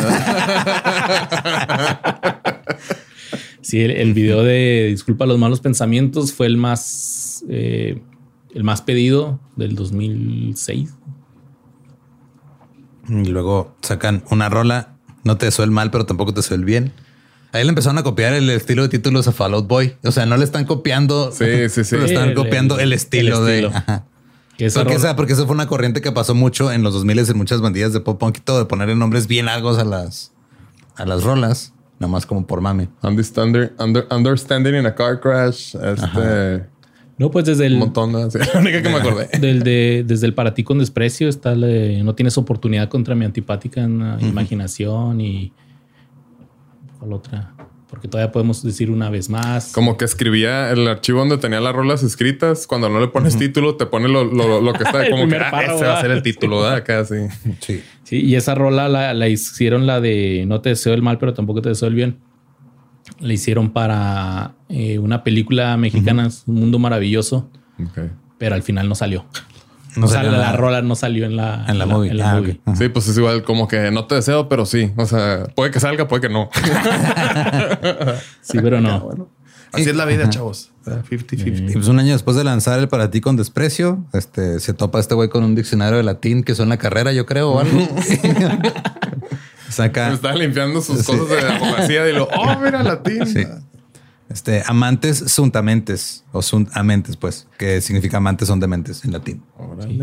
Sí, 3.63 3.81
el, 3.81 3.91
el 3.93 4.13
video 4.15 4.43
de 4.43 4.89
Disculpa 4.91 5.25
los 5.25 5.39
malos 5.39 5.61
pensamientos 5.61 6.33
fue 6.33 6.47
el 6.47 6.57
más, 6.57 7.45
eh, 7.49 8.03
el 8.55 8.65
más 8.65 8.83
pedido 8.83 9.41
del 9.57 9.75
2006. 9.75 10.91
Y 13.09 13.25
luego 13.27 13.75
sacan 13.83 14.23
una 14.31 14.49
rola, 14.49 14.97
no 15.25 15.37
te 15.37 15.47
deseo 15.47 15.65
el 15.65 15.71
mal, 15.71 15.91
pero 15.91 16.07
tampoco 16.07 16.33
te 16.33 16.41
deseo 16.41 16.57
el 16.57 16.65
bien. 16.65 16.93
Ahí 17.53 17.65
le 17.65 17.69
empezaron 17.69 17.99
a 17.99 18.03
copiar 18.03 18.33
el 18.33 18.49
estilo 18.51 18.83
de 18.83 18.89
títulos 18.89 19.29
a 19.29 19.33
Fall 19.33 19.55
Out 19.55 19.67
Boy. 19.69 19.97
O 20.05 20.11
sea, 20.13 20.25
no 20.25 20.37
le 20.37 20.45
están 20.45 20.65
copiando. 20.65 21.33
Sí, 21.33 21.69
sí, 21.69 21.85
sí. 21.85 21.97
Le 21.97 22.07
están 22.07 22.31
El- 22.31 22.35
copiando 22.35 22.77
el, 22.77 22.83
el- 22.89 22.93
estilo, 22.95 23.45
de. 23.45 23.67
Ajá. 23.75 24.07
Esa 24.59 24.81
Porque, 24.81 24.95
esa, 24.97 25.17
porque 25.17 25.33
eso 25.33 25.47
fue 25.47 25.55
una 25.55 25.67
corriente 25.67 26.01
que 26.03 26.13
pasó 26.13 26.35
mucho 26.35 26.71
en 26.71 26.83
los 26.83 26.95
2000 26.95 27.19
en 27.19 27.37
muchas 27.37 27.61
bandillas 27.61 27.93
de 27.93 28.01
pop 28.01 28.21
punk 28.21 28.39
y 28.39 28.41
todo, 28.43 28.59
de 28.61 28.67
ponerle 28.67 28.95
nombres 28.95 29.27
bien 29.27 29.47
largos 29.47 29.79
a 29.79 29.85
las, 29.85 30.33
a 30.95 31.05
las 31.05 31.25
rolas, 31.25 31.73
nada 32.03 32.11
más 32.13 32.27
como 32.27 32.47
por 32.47 32.61
mame. 32.61 32.89
Understander- 33.03 33.73
under- 33.79 34.07
understanding 34.11 34.75
in 34.75 34.87
a 34.87 34.95
car 34.95 35.21
crash. 35.21 35.75
Este. 35.77 36.67
no, 37.17 37.31
pues 37.31 37.45
desde 37.47 37.67
el, 37.67 37.75
Un 37.75 37.79
montón. 37.79 38.13
la 38.13 38.21
única 38.61 38.83
que 38.83 38.89
me 38.89 38.97
acordé. 38.97 39.29
del 39.41 39.63
de, 39.63 40.05
desde 40.07 40.27
el 40.27 40.35
para 40.35 40.53
ti 40.55 40.65
con 40.65 40.79
desprecio 40.79 41.29
está 41.29 41.55
la 41.55 41.69
de 41.69 42.03
no 42.03 42.15
tienes 42.15 42.37
oportunidad 42.37 42.89
contra 42.89 43.15
mi 43.15 43.25
antipática 43.25 43.83
en 43.83 44.01
la 44.01 44.19
imaginación 44.21 45.21
y 45.21 45.53
¿cuál 46.99 47.13
otra? 47.13 47.55
Porque 47.93 48.09
todavía 48.09 48.33
podemos 48.33 48.63
decir 48.63 48.91
una 48.91 49.11
vez 49.11 49.29
más. 49.29 49.71
Como 49.73 49.99
que 49.99 50.07
escribía 50.07 50.71
el 50.71 50.89
archivo 50.89 51.19
donde 51.19 51.37
tenía 51.37 51.61
las 51.61 51.75
rolas 51.75 52.03
escritas. 52.03 52.67
Cuando 52.67 52.89
no 52.89 52.99
le 52.99 53.09
pones 53.09 53.37
título, 53.37 53.77
te 53.77 53.85
pone 53.85 54.09
lo, 54.09 54.25
lo- 54.25 54.63
lo 54.63 54.73
que 54.73 54.83
está. 54.85 55.07
Como 55.11 55.29
que 55.29 55.37
ah, 55.37 55.63
ese 55.63 55.85
va 55.85 55.99
a 55.99 56.01
ser 56.01 56.11
el 56.11 56.23
título. 56.23 56.63
¿verdad? 56.63 56.77
Acá 56.77 57.05
sí. 57.05 57.17
Sí. 57.61 57.83
Sí, 58.05 58.21
y 58.25 58.35
esa 58.37 58.55
rola 58.55 58.89
la, 58.89 59.13
la 59.13 59.29
hicieron 59.29 59.87
la 59.87 60.01
de 60.01 60.45
No 60.49 60.63
te 60.63 60.71
deseo 60.71 60.95
el 60.95 61.03
mal, 61.03 61.19
pero 61.19 61.35
tampoco 61.35 61.61
te 61.61 61.69
deseo 61.69 61.89
el 61.89 61.95
bien. 61.95 62.17
La 63.21 63.35
hicieron 63.35 63.71
para 63.75 64.55
eh, 64.71 64.99
una 64.99 65.23
película 65.23 65.77
mexicana, 65.77 66.29
Un 66.47 66.55
Mundo 66.55 66.79
Maravilloso, 66.79 67.51
pero 68.39 68.55
al 68.55 68.63
final 68.63 68.89
no 68.89 68.95
salió. 68.95 69.27
No 69.97 70.07
o 70.07 70.09
sea, 70.09 70.23
la, 70.23 70.39
la- 70.39 70.53
rola 70.57 70.81
no 70.83 70.95
salió 70.97 71.27
en 71.27 71.37
la, 71.37 71.67
En 71.69 71.79
la 71.79 71.85
movie. 71.87 72.11
en 72.11 72.17
la 72.19 72.31
Ah, 72.33 72.35
movie. 72.37 72.61
ok. 72.65 72.77
Sí, 72.77 72.89
pues 72.89 73.09
es 73.09 73.19
igual 73.19 73.43
como 73.43 73.69
que 73.69 73.91
no 73.91 74.07
te 74.07 74.15
deseo, 74.15 74.49
pero 74.49 74.65
sí. 74.65 74.91
O 74.97 75.05
sea, 75.07 75.45
puede 75.55 75.71
que 75.71 75.81
salga, 75.81 76.09
puede 76.09 76.23
que 76.23 76.29
no. 76.31 76.49
Sí, 78.41 78.59
pero 78.63 78.81
no. 78.81 79.29
Así 79.73 79.89
es 79.89 79.97
la 79.97 80.05
vida, 80.05 80.29
chavos. 80.29 80.71
50-50. 80.85 81.71
Y 81.71 81.73
pues 81.75 81.89
un 81.89 81.99
año 81.99 82.13
después 82.13 82.37
de 82.37 82.45
lanzar 82.45 82.79
el 82.79 82.89
para 82.89 83.11
ti 83.11 83.21
con 83.21 83.37
desprecio, 83.37 84.05
este 84.13 84.61
se 84.61 84.75
topa 84.75 84.99
este 85.01 85.15
güey 85.15 85.29
con 85.31 85.45
un 85.45 85.55
diccionario 85.55 85.97
de 85.97 86.03
latín 86.03 86.43
que 86.43 86.55
son 86.55 86.69
la 86.69 86.77
carrera, 86.77 87.13
yo 87.13 87.25
creo, 87.25 87.53
o 87.53 87.61
algo. 87.61 87.79
Saca 89.71 90.09
Me 90.09 90.15
estaba 90.15 90.35
limpiando 90.35 90.83
sus 90.83 91.03
cosas 91.05 91.29
de 91.29 91.41
abogacía 91.41 92.09
y 92.09 92.13
lo, 92.13 92.25
oh, 92.37 92.59
mira, 92.63 92.83
latín. 92.83 93.27
Sí. 93.27 93.45
Este 94.33 94.63
amantes 94.67 95.19
suntamentes 95.19 96.25
o 96.33 96.43
suntamentes, 96.43 97.17
pues, 97.17 97.49
que 97.59 97.81
significa 97.81 98.19
amantes 98.19 98.49
son 98.49 98.61
dementes 98.61 99.05
en 99.05 99.13
latín. 99.13 99.43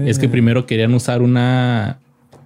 Es 0.06 0.20
que 0.20 0.30
primero 0.30 0.66
querían 0.66 0.94
usar 0.94 1.22
una. 1.22 2.00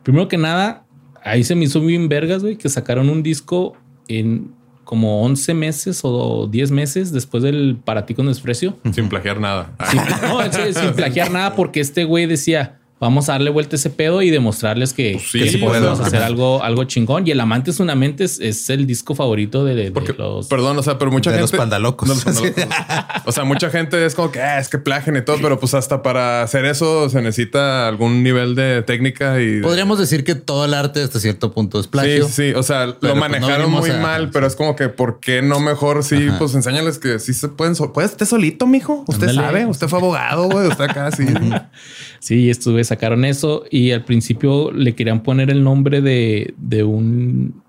Primero 0.03 0.27
que 0.27 0.37
nada, 0.37 0.85
ahí 1.23 1.43
se 1.43 1.55
me 1.55 1.65
hizo 1.65 1.81
bien 1.81 2.09
vergas, 2.09 2.41
güey, 2.41 2.57
que 2.57 2.69
sacaron 2.69 3.09
un 3.09 3.23
disco 3.23 3.75
en 4.07 4.51
como 4.83 5.23
11 5.23 5.53
meses 5.53 6.01
o 6.03 6.47
10 6.47 6.71
meses 6.71 7.11
después 7.11 7.41
del 7.41 7.77
Para 7.83 8.05
ti 8.05 8.13
con 8.13 8.27
desprecio. 8.27 8.77
Sin 8.91 9.09
plagiar 9.09 9.39
nada. 9.39 9.73
Sin, 9.89 9.99
no, 9.99 10.43
sí, 10.51 10.73
sin 10.73 10.93
plagiar 10.95 11.31
nada, 11.31 11.55
porque 11.55 11.79
este 11.79 12.03
güey 12.03 12.25
decía. 12.25 12.79
Vamos 13.03 13.27
a 13.27 13.33
darle 13.33 13.49
vuelta 13.49 13.75
a 13.75 13.77
ese 13.77 13.89
pedo 13.89 14.21
y 14.21 14.29
demostrarles 14.29 14.93
que, 14.93 15.13
Pues 15.15 15.29
sí, 15.29 15.39
que 15.39 15.49
sí 15.49 15.57
podemos 15.57 15.99
hacer 15.99 16.21
algo, 16.23 16.63
algo 16.63 16.85
chingón. 16.85 17.27
Y 17.27 17.31
el 17.31 17.39
Amante 17.41 17.69
es 17.71 17.81
una 17.81 17.95
mente 17.95 18.23
es, 18.23 18.39
es 18.39 18.69
el 18.69 18.87
disco 18.87 19.13
favorito 19.13 19.65
de, 19.65 19.75
de 19.75 19.91
Porque, 19.91 20.13
los. 20.13 20.47
perdón, 20.47 20.77
o 20.79 20.83
sea, 20.83 20.97
pero 20.97 21.11
mucha 21.11 21.29
De 21.31 21.37
gente. 21.39 21.51
los 21.51 21.59
pandalocos. 21.59 22.07
de 22.07 22.15
los 22.15 22.23
pandalocos. 22.23 22.63
o 23.25 23.31
sea, 23.33 23.43
mucha 23.43 23.69
gente 23.69 24.05
es 24.05 24.15
como 24.15 24.31
que 24.31 24.41
ah, 24.41 24.57
es 24.59 24.69
que 24.69 24.77
plagen 24.77 25.17
y 25.17 25.21
todo, 25.21 25.35
pero 25.41 25.59
pues 25.59 25.73
hasta 25.73 26.01
para 26.01 26.43
hacer 26.43 26.63
eso 26.63 27.09
se 27.09 27.21
necesita 27.21 27.89
algún 27.89 28.23
nivel 28.23 28.55
de 28.55 28.83
técnica 28.83 29.41
y. 29.41 29.59
Podríamos 29.61 29.99
decir 29.99 30.23
que 30.23 30.35
todo 30.35 30.63
el 30.63 30.73
arte 30.73 31.01
hasta 31.03 31.19
cierto 31.19 31.51
punto 31.51 31.79
es 31.79 31.85
Sí, 31.87 31.91
plagio. 31.91 32.29
sí, 32.29 32.53
o 32.53 32.63
sea, 32.63 32.85
lo 32.85 32.99
pues, 32.99 33.13
no 33.13 33.19
manejaron 33.19 33.69
muy 33.69 33.89
a- 33.89 33.97
mal, 33.97 34.29
pero 34.31 34.47
es 34.47 34.55
como 34.55 34.77
que, 34.77 34.87
¿por 34.87 35.19
qué 35.19 35.41
no 35.41 35.59
mejor 35.59 36.05
sí? 36.05 36.27
Ajá. 36.29 36.39
Pues 36.39 36.55
enséñales 36.55 36.99
que 36.99 37.19
sí 37.19 37.33
se 37.33 37.49
pueden. 37.49 37.75
so- 37.75 37.91
Puede 37.91 38.07
usted 38.07 38.25
solito, 38.25 38.65
mijo. 38.65 39.03
Usted 39.07 39.33
sabe, 39.33 39.65
usted 39.65 39.89
fue 39.89 39.99
abogado, 39.99 40.49
güey. 40.49 40.67
Usted 40.67 40.85
acá 40.85 41.11
sí. 41.11 41.25
Sí, 42.19 42.49
güeyes 42.65 42.89
sacaron 42.93 43.25
eso 43.25 43.63
y 43.71 43.91
al 43.91 44.03
principio 44.05 44.71
le 44.71 44.93
querían 44.95 45.23
poner 45.23 45.49
el 45.49 45.63
nombre 45.63 46.01
de, 46.01 46.53
de 46.57 46.83
un 46.83 47.61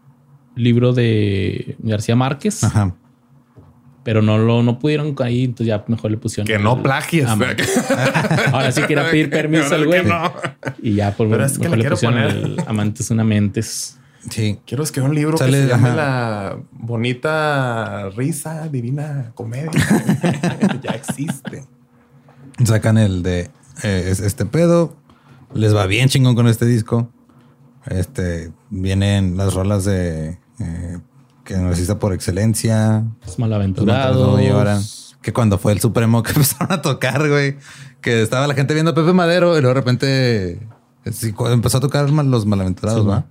libro 0.56 0.92
de 0.92 1.76
García 1.80 2.14
Márquez, 2.16 2.62
Ajá. 2.64 2.94
pero 4.04 4.22
no 4.22 4.38
lo 4.38 4.62
no 4.62 4.78
pudieron 4.78 5.14
ahí, 5.22 5.44
entonces 5.44 5.66
ya 5.66 5.84
mejor 5.88 6.10
le 6.10 6.16
pusieron. 6.18 6.46
que 6.46 6.58
no 6.58 6.76
el- 6.76 6.82
plagies. 6.82 7.26
Amante. 7.28 7.64
Ahora 8.52 8.70
sí 8.70 8.82
quería 8.82 9.10
pedir 9.10 9.30
permiso 9.30 9.74
al 9.74 9.80
Que 9.82 9.87
güey. 9.87 10.04
no. 10.06 10.32
Y 10.82 10.94
ya 10.94 11.10
por 11.16 11.28
Pero 11.28 11.44
es 11.44 11.52
que 11.58 11.68
mejor 11.68 11.70
le 11.70 11.76
le 11.76 11.82
quiero 11.82 11.96
pusieron 11.96 12.22
poner. 12.22 12.37
el 12.44 12.56
Amantes 12.66 13.10
una 13.10 13.24
Mentes. 13.24 13.98
Sí. 14.30 14.58
Quiero 14.66 14.82
escribir 14.84 15.10
un 15.10 15.14
libro 15.16 15.37
Sale, 15.37 15.52
que 15.58 15.62
se 15.64 15.68
llame 15.68 15.88
ajá. 15.88 15.96
La 15.96 16.56
bonita 16.72 18.08
risa, 18.16 18.68
divina 18.68 19.32
comedia. 19.34 19.70
ya 20.82 20.92
existe. 20.92 21.64
Sacan 22.64 22.96
el 22.98 23.22
de 23.22 23.50
eh, 23.82 24.06
es- 24.10 24.20
este 24.20 24.46
pedo. 24.46 24.96
Les 25.55 25.75
va 25.75 25.87
bien 25.87 26.09
chingón 26.09 26.35
con 26.35 26.47
este 26.49 26.67
disco. 26.67 27.11
Este 27.87 28.53
vienen 28.71 29.37
las 29.37 29.55
rolas 29.55 29.85
de 29.85 30.38
eh, 30.59 30.99
que 31.45 31.57
nos 31.57 31.77
hiciste 31.77 31.95
por 31.97 32.12
excelencia. 32.12 33.05
Los 33.21 33.29
Los 33.29 33.38
malaventurados. 33.38 34.17
no 34.17 34.40
lloran. 34.40 34.83
Que 35.23 35.33
cuando 35.33 35.59
fue 35.59 35.73
el 35.73 35.81
Supremo 35.81 36.23
que 36.23 36.31
empezaron 36.37 36.73
a 36.73 36.83
tocar, 36.83 37.29
güey. 37.29 37.57
Que 38.01 38.23
estaba 38.23 38.47
la 38.47 38.55
gente 38.55 38.75
viendo 38.75 38.90
a 38.93 38.95
Pepe 38.95 39.12
Madero 39.12 39.57
y 39.57 39.61
luego 39.61 39.75
de 39.75 39.81
repente 39.81 40.69
sí, 41.13 41.33
cuando 41.33 41.55
empezó 41.55 41.79
a 41.79 41.81
tocar 41.81 42.11
los 42.11 42.46
malaventurados, 42.46 43.02
Sí, 43.02 43.07
¿va? 43.09 43.25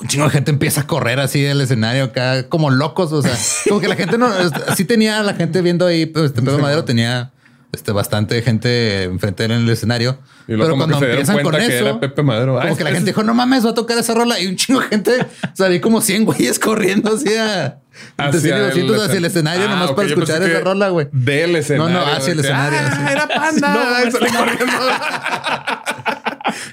Un 0.00 0.08
chingo 0.08 0.24
de 0.24 0.30
gente 0.30 0.50
empieza 0.50 0.80
a 0.82 0.86
correr 0.86 1.20
así 1.20 1.40
del 1.40 1.60
escenario 1.60 2.04
acá 2.04 2.48
como 2.48 2.70
locos. 2.70 3.12
O 3.12 3.22
sea, 3.22 3.36
como 3.68 3.80
que 3.80 3.88
la 3.88 3.94
gente 3.96 4.18
no, 4.18 4.28
sí 4.76 4.84
tenía 4.84 5.22
la 5.22 5.34
gente 5.34 5.62
viendo 5.62 5.86
ahí, 5.86 6.06
pues 6.06 6.26
este 6.26 6.42
Pepe 6.42 6.60
Madero 6.60 6.84
tenía 6.84 7.31
este, 7.72 7.90
bastante 7.92 8.40
gente 8.42 9.04
enfrente 9.04 9.44
en 9.44 9.52
el 9.52 9.68
escenario. 9.70 10.18
Y 10.46 10.52
luego 10.52 10.72
se 10.98 11.06
dieron 11.06 11.24
cuenta 11.42 11.58
que 11.66 11.78
era 11.78 12.00
Pepe 12.00 12.22
Madero. 12.22 12.58
Ah, 12.58 12.62
como 12.64 12.76
que 12.76 12.84
la 12.84 12.90
es- 12.90 12.96
gente 12.96 13.10
dijo, 13.10 13.22
no 13.22 13.32
mames, 13.34 13.64
va 13.64 13.70
a 13.70 13.74
tocar 13.74 13.96
esa 13.98 14.12
rola. 14.14 14.38
Y 14.40 14.46
un 14.46 14.56
chingo 14.56 14.80
de 14.80 14.88
gente, 14.88 15.26
salí 15.54 15.80
como 15.80 16.00
100 16.00 16.24
güeyes 16.24 16.58
corriendo. 16.58 17.14
Hacia 17.14 17.78
Hacia 18.16 18.70
el, 18.70 18.94
hacia 19.00 19.18
el 19.18 19.24
escenario 19.26 19.66
Ah, 19.66 19.70
nomás 19.70 19.90
ok, 19.90 19.96
para 19.96 20.08
escuchar 20.08 20.42
esa 20.42 20.60
rola, 20.60 20.88
güey. 20.88 21.08
Del 21.12 21.56
escenario. 21.56 21.92
No, 21.98 22.06
no, 22.06 22.12
hacia 22.12 22.32
el 22.32 22.40
escenario, 22.40 22.78
Ah, 22.82 23.08
era 23.12 23.28
panda. 23.28 23.74
No, 24.04 24.10
salí 24.18 24.30
corriendo. 24.32 24.64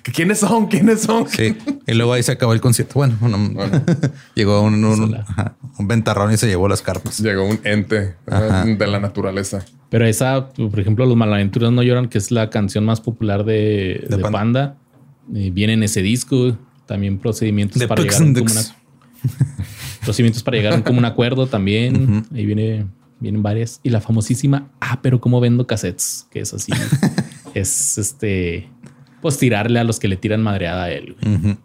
¿Que 0.03 0.11
¿Quiénes 0.11 0.39
son? 0.39 0.67
¿Quiénes 0.67 1.01
son? 1.01 1.27
Sí. 1.27 1.55
Y 1.87 1.93
luego 1.93 2.13
ahí 2.13 2.23
se 2.23 2.31
acabó 2.31 2.53
el 2.53 2.61
concierto. 2.61 2.93
Bueno, 2.95 3.17
bueno, 3.19 3.37
llegó 4.35 4.61
un, 4.61 4.83
un, 4.83 5.15
ajá, 5.15 5.55
un 5.77 5.87
ventarrón 5.87 6.31
y 6.33 6.37
se 6.37 6.47
llevó 6.47 6.67
las 6.67 6.81
carpas. 6.81 7.19
Llegó 7.19 7.45
un 7.45 7.59
ente 7.63 8.15
Ajá. 8.27 8.65
de 8.65 8.87
la 8.87 8.99
naturaleza. 8.99 9.63
Pero 9.89 10.05
esa, 10.05 10.49
por 10.49 10.79
ejemplo, 10.79 11.05
Los 11.05 11.17
Malaventuras 11.17 11.71
No 11.71 11.81
Lloran, 11.83 12.09
que 12.09 12.17
es 12.19 12.31
la 12.31 12.49
canción 12.49 12.85
más 12.85 13.01
popular 13.01 13.43
de, 13.43 14.05
De 14.07 14.17
de 14.17 14.21
Panda. 14.23 14.31
Panda, 14.31 14.77
eh, 15.35 15.49
viene 15.51 15.73
en 15.73 15.83
ese 15.83 16.01
disco. 16.01 16.57
También 16.85 17.17
procedimientos 17.19 17.79
De 17.79 17.87
para 17.87 18.01
llegar 18.01 18.17
a 18.21 18.23
un 18.23 18.27
and 18.29 18.37
común 18.37 18.53
Ducks. 18.55 18.73
ac- 18.73 20.03
procedimientos 20.03 20.43
para 20.43 20.57
llegar 20.57 20.73
a 20.73 20.75
un 20.77 20.81
común 20.81 21.05
acuerdo 21.05 21.47
también. 21.47 22.25
Ahí 22.33 22.45
viene, 22.45 22.87
vienen 23.19 23.43
varias. 23.43 23.79
Y 23.83 23.89
la 23.89 24.01
famosísima, 24.01 24.69
ah, 24.81 24.99
pero 25.01 25.19
cómo 25.21 25.39
vendo 25.39 25.67
cassettes, 25.67 26.27
que 26.31 26.39
es 26.39 26.53
así. 26.53 26.71
es 27.53 27.97
este, 27.97 28.69
pues 29.21 29.37
tirarle 29.37 29.79
a 29.79 29.83
los 29.83 29.99
que 29.99 30.07
le 30.07 30.17
tiran 30.17 30.41
madreada 30.43 30.83
a 30.85 30.91
él. 30.91 31.15
güey. 31.21 31.57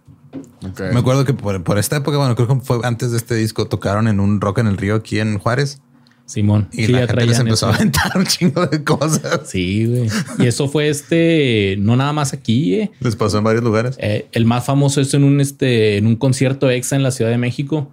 Me 0.93 0.99
acuerdo 0.99 1.25
que 1.25 1.35
por, 1.35 1.63
por 1.63 1.79
esta 1.79 1.97
época, 1.97 2.17
bueno, 2.19 2.35
creo 2.35 2.49
que 2.49 2.57
fue 2.65 2.79
antes 2.85 3.11
de 3.13 3.17
este 3.19 3.35
disco, 3.35 3.67
tocaron 3.67 4.09
en 4.09 4.19
un 4.21 4.41
Rock 4.41 4.59
en 4.59 4.67
el 4.67 4.77
Río 4.77 4.97
aquí 4.97 5.21
en 5.21 5.39
Juárez. 5.39 5.81
Simón. 6.27 6.69
Y 6.73 6.87
Sí, 6.87 6.93
la 6.93 7.01
ya 7.01 7.07
gente 7.09 7.27
les 7.27 7.39
empezó 7.39 7.67
a 7.67 7.71
eso. 7.73 7.79
aventar 7.81 8.13
un 8.17 8.25
chingo 8.25 8.67
de 8.67 8.83
cosas. 8.83 9.43
Sí, 9.45 9.85
güey. 9.87 10.09
Y 10.39 10.47
eso 10.47 10.69
fue 10.69 10.89
este, 10.89 11.77
no 11.79 11.97
nada 11.97 12.15
más 12.15 12.33
aquí, 12.33 12.77
eh. 12.77 12.91
Les 13.01 13.15
pasó 13.15 13.37
en 13.39 13.45
varios 13.45 13.63
lugares. 13.63 13.97
Eh, 14.01 14.27
el 14.33 14.47
más 14.47 14.65
famoso 14.65 15.03
es 15.03 15.13
en 15.13 15.23
un, 15.23 15.41
este, 15.43 15.99
en 15.99 16.07
un 16.07 16.17
concierto 16.17 16.71
exa 16.71 16.97
en 16.97 17.03
la 17.03 17.11
Ciudad 17.11 17.31
de 17.31 17.37
México. 17.39 17.93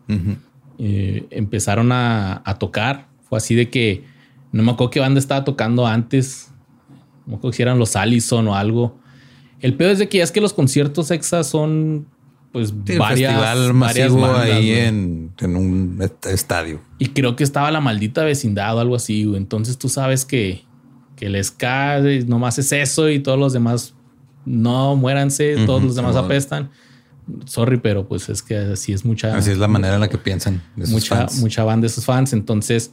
Eh, 0.79 1.25
empezaron 1.29 1.91
a, 1.91 2.41
a 2.45 2.57
tocar. 2.57 3.07
Fue 3.27 3.37
así 3.37 3.53
de 3.53 3.69
que 3.69 4.05
no 4.53 4.63
me 4.63 4.71
acuerdo 4.71 4.91
qué 4.91 4.99
banda 5.01 5.19
estaba 5.19 5.43
tocando 5.43 5.85
antes. 5.85 6.51
No 7.25 7.33
me 7.33 7.35
acuerdo 7.35 7.53
si 7.55 7.61
eran 7.63 7.77
los 7.79 7.97
Allison 7.97 8.47
o 8.47 8.55
algo. 8.55 8.97
El 9.61 9.75
peor 9.75 9.91
es 9.91 9.99
de 9.99 10.09
que 10.09 10.17
ya 10.19 10.23
es 10.23 10.31
que 10.31 10.41
los 10.41 10.53
conciertos 10.53 11.11
exa 11.11 11.43
son 11.43 12.05
pues 12.51 12.69
Sí, 12.85 12.97
varias, 12.97 13.31
festival 13.31 13.73
varias 13.79 14.13
bandas, 14.13 14.41
ahí 14.41 14.71
en, 14.71 15.31
en 15.39 15.55
un 15.55 15.99
est- 16.01 16.25
estadio. 16.25 16.81
Y 16.99 17.07
creo 17.09 17.35
que 17.37 17.43
estaba 17.45 17.71
la 17.71 17.79
maldita 17.79 18.23
vecindad 18.25 18.75
o 18.75 18.79
algo 18.81 18.95
así, 18.95 19.23
güey. 19.23 19.37
Entonces 19.37 19.77
tú 19.77 19.87
sabes 19.87 20.25
que, 20.25 20.63
que 21.15 21.27
el 21.27 21.41
ska 21.43 21.99
nomás 22.27 22.59
es 22.59 22.71
eso 22.73 23.09
y 23.09 23.19
todos 23.19 23.39
los 23.39 23.53
demás 23.53 23.93
no 24.45 24.95
muéranse, 24.97 25.55
todos 25.65 25.81
los 25.83 25.95
demás 25.95 26.15
apestan. 26.17 26.71
Sorry, 27.45 27.77
pero 27.77 28.05
pues 28.07 28.27
es 28.27 28.41
que 28.41 28.57
así 28.57 28.91
es 28.91 29.05
mucha, 29.05 29.35
Así 29.37 29.51
es 29.51 29.57
la 29.57 29.67
manera 29.69 29.93
en 29.93 30.01
la 30.01 30.09
que 30.09 30.17
piensan 30.17 30.61
de 30.75 30.85
sus 30.85 30.93
mucha, 30.95 31.15
fans. 31.15 31.39
mucha 31.39 31.63
banda 31.63 31.81
de 31.81 31.87
esos 31.87 32.03
fans. 32.03 32.33
Entonces 32.33 32.91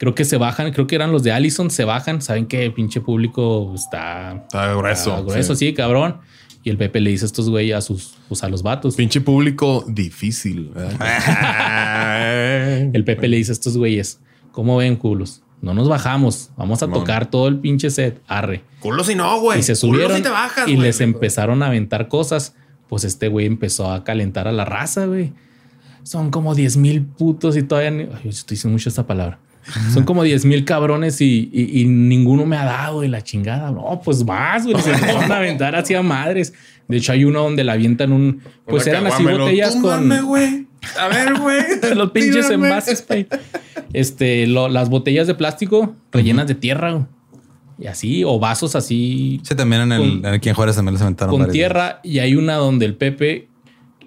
creo 0.00 0.14
que 0.14 0.24
se 0.24 0.38
bajan, 0.38 0.72
creo 0.72 0.86
que 0.86 0.94
eran 0.96 1.12
los 1.12 1.22
de 1.22 1.30
Allison, 1.30 1.70
se 1.70 1.84
bajan, 1.84 2.22
saben 2.22 2.46
que 2.46 2.64
el 2.64 2.72
pinche 2.72 3.00
público 3.02 3.72
está, 3.74 4.44
Está 4.48 4.72
grueso. 4.74 5.10
está 5.10 5.20
grueso, 5.22 5.54
sí. 5.54 5.66
sí, 5.68 5.74
cabrón. 5.74 6.16
Y 6.64 6.70
el 6.70 6.76
Pepe 6.78 7.00
le 7.00 7.10
dice 7.10 7.24
a 7.24 7.26
estos 7.26 7.48
güeyes 7.48 7.76
a 7.76 7.80
sus, 7.82 8.14
pues 8.28 8.42
a 8.42 8.48
los 8.48 8.62
vatos. 8.62 8.96
Pinche 8.96 9.20
público 9.20 9.84
difícil. 9.88 10.72
El 12.92 13.04
Pepe 13.04 13.28
le 13.28 13.36
dice 13.38 13.52
a 13.52 13.54
estos 13.54 13.76
güeyes, 13.76 14.20
¿cómo 14.52 14.76
ven, 14.76 14.96
culos? 14.96 15.42
No 15.62 15.74
nos 15.74 15.88
bajamos, 15.88 16.50
vamos 16.56 16.82
a 16.82 16.88
tocar 16.88 17.30
todo 17.30 17.46
el 17.48 17.58
pinche 17.58 17.90
set, 17.90 18.20
arre. 18.26 18.62
Culo 18.80 19.04
si 19.04 19.14
no, 19.14 19.40
güey. 19.40 19.60
Y 19.60 19.62
se 19.62 19.76
subieron 19.76 20.16
si 20.16 20.22
te 20.22 20.30
bajas, 20.30 20.66
y 20.68 20.74
güey. 20.74 20.86
les 20.86 21.00
empezaron 21.02 21.62
a 21.62 21.66
aventar 21.66 22.08
cosas. 22.08 22.54
Pues 22.88 23.04
este 23.04 23.28
güey 23.28 23.46
empezó 23.46 23.92
a 23.92 24.02
calentar 24.02 24.48
a 24.48 24.52
la 24.52 24.64
raza, 24.64 25.04
güey. 25.06 25.32
Son 26.02 26.30
como 26.30 26.54
10 26.54 26.78
mil 26.78 27.02
putos 27.04 27.56
y 27.56 27.62
todavía... 27.62 27.90
ni- 27.90 28.02
Ay, 28.04 28.30
estoy 28.30 28.56
diciendo 28.56 28.72
mucho 28.72 28.88
esta 28.88 29.06
palabra. 29.06 29.38
Son 29.92 30.04
como 30.04 30.22
10 30.22 30.44
mil 30.46 30.64
cabrones 30.64 31.20
y, 31.20 31.48
y- 31.52 31.80
y 31.80 31.84
ninguno 31.84 32.46
me 32.46 32.56
ha 32.56 32.64
dado 32.64 33.02
de 33.02 33.08
la 33.08 33.22
chingada. 33.22 33.70
No, 33.70 34.00
pues 34.04 34.24
más, 34.24 34.64
güey. 34.66 34.80
Se 34.82 34.92
empezaron 34.92 35.30
a 35.30 35.36
aventar 35.36 35.76
hacia 35.76 36.02
madres. 36.02 36.52
De 36.88 36.96
hecho, 36.96 37.12
hay 37.12 37.24
uno 37.24 37.42
donde 37.42 37.62
la 37.62 37.72
avientan 37.74 38.12
un... 38.12 38.40
Pues 38.66 38.84
Una 38.86 38.92
eran 38.98 39.06
así 39.06 39.22
botellas 39.22 39.76
con... 39.76 40.08
güey. 40.26 40.66
A 40.98 41.08
ver, 41.08 41.34
güey. 41.38 41.60
los 41.94 42.10
pinches 42.10 42.46
Tírame. 42.46 42.66
envases, 42.68 43.04
güey. 43.06 43.26
Este, 43.92 44.46
lo- 44.46 44.68
las 44.68 44.88
botellas 44.88 45.26
de 45.26 45.34
plástico 45.34 45.94
rellenas 46.10 46.48
de 46.48 46.54
tierra, 46.56 46.92
güey. 46.92 47.04
Y 47.78 47.86
así, 47.86 48.24
o 48.24 48.38
vasos 48.38 48.74
así 48.76 49.40
Sí, 49.42 49.54
también 49.54 49.82
en 49.82 49.92
el, 49.92 50.20
Con- 50.22 50.34
en 50.48 50.54
Juárez 50.54 50.76
también 50.76 50.94
les 50.94 51.02
aventaron 51.02 51.38
con 51.38 51.50
tierra. 51.50 52.00
Y 52.02 52.18
hay 52.18 52.34
una 52.34 52.54
donde 52.56 52.86
el 52.86 52.94
Pepe 52.94 53.48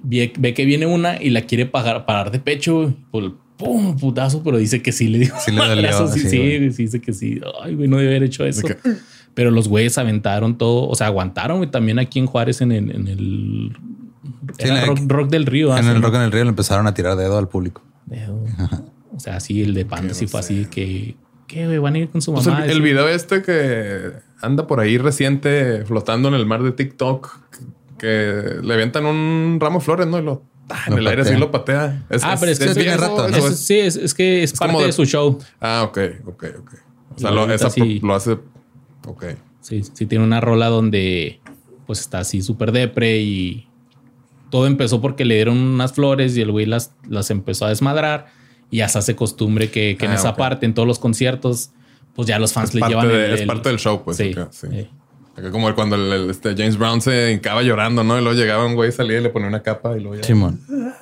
ve, 0.04 0.32
ve 0.38 0.54
que 0.54 0.66
viene 0.66 0.86
una 0.86 1.22
y 1.22 1.30
la 1.30 1.42
quiere 1.42 1.66
pagar, 1.66 2.06
parar 2.06 2.32
de 2.32 2.40
pecho, 2.40 2.76
güey. 2.82 2.96
Por 3.12 3.43
pum, 3.64 3.98
putazo, 3.98 4.44
pero 4.44 4.58
dice 4.58 4.82
que 4.82 4.92
sí 4.92 5.08
le 5.08 5.20
dio. 5.20 5.34
Sí 5.44 5.52
le 5.52 5.58
dolió, 5.58 5.76
madrazo, 5.76 6.08
sí, 6.08 6.20
sí, 6.20 6.30
sí, 6.30 6.38
güey. 6.38 6.72
sí, 6.72 6.84
dice 6.84 7.02
que 7.02 7.14
sí. 7.14 7.42
Ay, 7.62 7.76
güey, 7.76 7.88
no 7.88 7.98
debe 7.98 8.10
haber 8.10 8.24
hecho 8.24 8.46
eso. 8.46 8.68
Pero 9.34 9.50
los 9.50 9.68
güeyes 9.68 9.98
aventaron 9.98 10.58
todo, 10.58 10.88
o 10.88 10.96
sea, 10.96 11.08
aguantaron, 11.08 11.58
güey, 11.58 11.72
también 11.72 11.98
aquí 12.00 12.20
en 12.20 12.28
Juárez 12.28 12.62
en 12.62 12.72
el, 12.72 12.92
en 12.92 13.08
el 13.08 13.72
Sí, 14.58 14.66
era 14.66 14.78
en 14.78 14.82
el- 14.84 14.88
rock, 14.88 15.00
Rock 15.08 15.30
del 15.30 15.46
Río. 15.46 15.76
En 15.78 15.86
¿ah? 15.88 15.92
el 15.92 16.02
Rock 16.02 16.16
en 16.16 16.22
el 16.22 16.32
Río 16.32 16.44
le 16.44 16.50
empezaron 16.50 16.88
a 16.88 16.94
tirar 16.94 17.18
dedo 17.18 17.38
al 17.38 17.48
público. 17.48 17.82
Dedo. 18.06 18.44
O 19.16 19.20
sea, 19.20 19.40
sí, 19.40 19.62
el 19.62 19.74
de 19.74 19.86
Panda 19.86 20.14
sí 20.14 20.28
fue 20.28 20.40
así 20.40 20.66
que, 20.66 21.16
¿qué, 21.48 21.66
güey? 21.66 21.78
Van 21.80 21.96
a 21.96 22.00
ir 22.00 22.10
con 22.10 22.22
su 22.22 22.34
Pues 22.34 22.48
mamá. 22.48 22.66
el, 22.66 22.82
video 22.82 23.08
este 23.08 23.42
que 23.42 24.12
anda 24.42 24.68
por 24.68 24.80
ahí 24.80 24.98
reciente 24.98 25.86
flotando 25.86 26.28
en 26.30 26.36
el 26.36 26.46
mar 26.46 26.64
de 26.64 26.72
TikTok, 26.72 27.40
que 27.98 28.58
le 28.62 28.74
avientan 28.74 29.06
un 29.06 29.58
ramo 29.60 29.80
de 29.80 29.86
flores, 29.86 30.08
¿no? 30.08 30.20
Y 30.20 30.24
lo, 30.24 30.44
ah, 30.70 30.84
en 30.88 30.94
el 30.98 31.08
aire 31.08 31.22
así 31.24 31.36
lo 31.36 31.52
patea. 31.52 32.06
Ah, 32.22 32.36
pero 32.40 32.52
es 32.52 32.60
que 32.60 32.66
es 32.66 32.72
es, 32.72 32.78
bien 32.78 32.98
rato, 32.98 33.28
¿no? 33.30 33.36
es- 33.38 33.46
es- 33.46 33.60
sí, 33.66 33.80
es, 33.80 33.96
es 33.96 34.14
que 34.14 34.44
es, 34.44 34.54
parte 34.54 34.78
de, 34.78 34.86
de- 34.88 34.92
su 34.94 35.06
show. 35.06 35.40
Ah, 35.62 35.84
ok, 35.88 35.98
ok, 36.26 36.44
ok. 36.60 36.74
O 37.16 37.20
sea, 37.20 37.32
lo, 37.32 37.52
esa 37.52 37.70
sí. 37.70 38.00
lo 38.02 38.16
hace. 38.16 38.38
Ok. 39.06 39.26
Sí, 39.62 39.84
sí, 39.94 40.06
tiene 40.06 40.24
una 40.24 40.42
rola 40.42 40.68
donde 40.68 41.40
pues 41.86 42.00
está 42.00 42.20
así 42.20 42.42
súper 42.42 42.72
depre 42.72 43.18
y 43.20 43.68
todo 44.50 44.68
empezó 44.68 45.02
porque 45.02 45.26
le 45.26 45.36
dieron 45.36 45.58
unas 45.58 45.94
flores 45.94 46.36
y 46.38 46.42
el 46.42 46.52
güey 46.52 46.66
las, 46.66 46.94
las 47.08 47.30
empezó 47.32 47.66
a 47.66 47.70
desmadrar 47.70 48.28
y 48.72 48.78
ya 48.78 48.90
se 48.90 49.00
hace 49.00 49.16
costumbre 49.16 49.70
que, 49.70 49.96
que 49.98 50.06
en 50.06 50.12
Ah, 50.12 50.16
esa 50.16 50.30
ok. 50.32 50.38
parte, 50.38 50.66
en 50.66 50.74
todos 50.74 50.88
los 50.88 51.00
conciertos, 51.00 51.72
pues 52.16 52.28
ya 52.28 52.40
los 52.40 52.54
fans 52.54 52.70
Es 52.70 52.76
le 52.76 52.82
llevan 52.88 53.08
de- 53.08 53.26
el, 53.26 53.34
es 53.34 53.42
parte 53.46 53.70
del 53.70 53.80
show, 53.80 54.02
pues. 54.04 54.18
Sí, 54.18 54.34
ok, 54.38 54.48
sí. 54.52 54.68
sí. 54.72 54.90
Acá 55.38 55.50
Como 55.52 55.74
cuando 55.76 55.96
el, 55.96 56.12
el- 56.14 56.30
este 56.30 56.56
James 56.56 56.78
Brown 56.78 57.02
se 57.02 57.32
hincaba 57.32 57.62
llorando, 57.64 58.04
¿no? 58.04 58.18
Y 58.20 58.22
luego 58.24 58.38
llegaba 58.40 58.66
un 58.66 58.76
güey, 58.76 58.92
salía 58.92 59.20
y 59.20 59.24
le 59.24 59.30
ponía 59.30 59.48
una 59.48 59.62
capa 59.64 59.98
y 59.98 60.02
luego 60.02 60.16
ya. 60.16 60.24
Simón. 60.24 60.60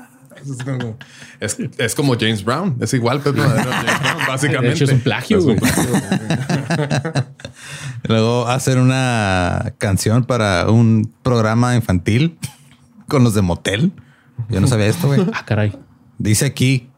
Es 0.42 0.64
como, 0.64 0.98
es, 1.40 1.58
es 1.78 1.94
como 1.94 2.14
James 2.20 2.44
Brown. 2.44 2.76
Es 2.80 2.96
igual, 2.96 3.20
pues, 3.22 3.36
no, 3.36 3.44
James 3.44 3.64
Brown, 3.66 4.18
básicamente. 4.28 4.68
De 4.70 4.74
hecho, 4.74 4.84
es 4.86 4.92
un 4.92 5.02
plagio, 5.02 5.38
Es 5.38 5.44
un 5.46 5.56
güey. 5.58 5.72
plagio. 5.72 7.14
Luego 8.08 8.48
hacer 8.48 8.80
una 8.80 9.74
canción 9.78 10.24
para 10.24 10.68
un 10.70 11.14
programa 11.22 11.76
infantil 11.76 12.40
con 13.08 13.24
los 13.24 13.36
de 13.36 13.42
motel. 13.44 13.92
Yo 14.50 14.62
no 14.62 14.68
sabía 14.68 14.88
esto, 14.88 15.08
güey. 15.08 15.22
Ah, 15.34 15.46
caray. 15.46 15.78
Dice 16.18 16.46
aquí 16.46 16.90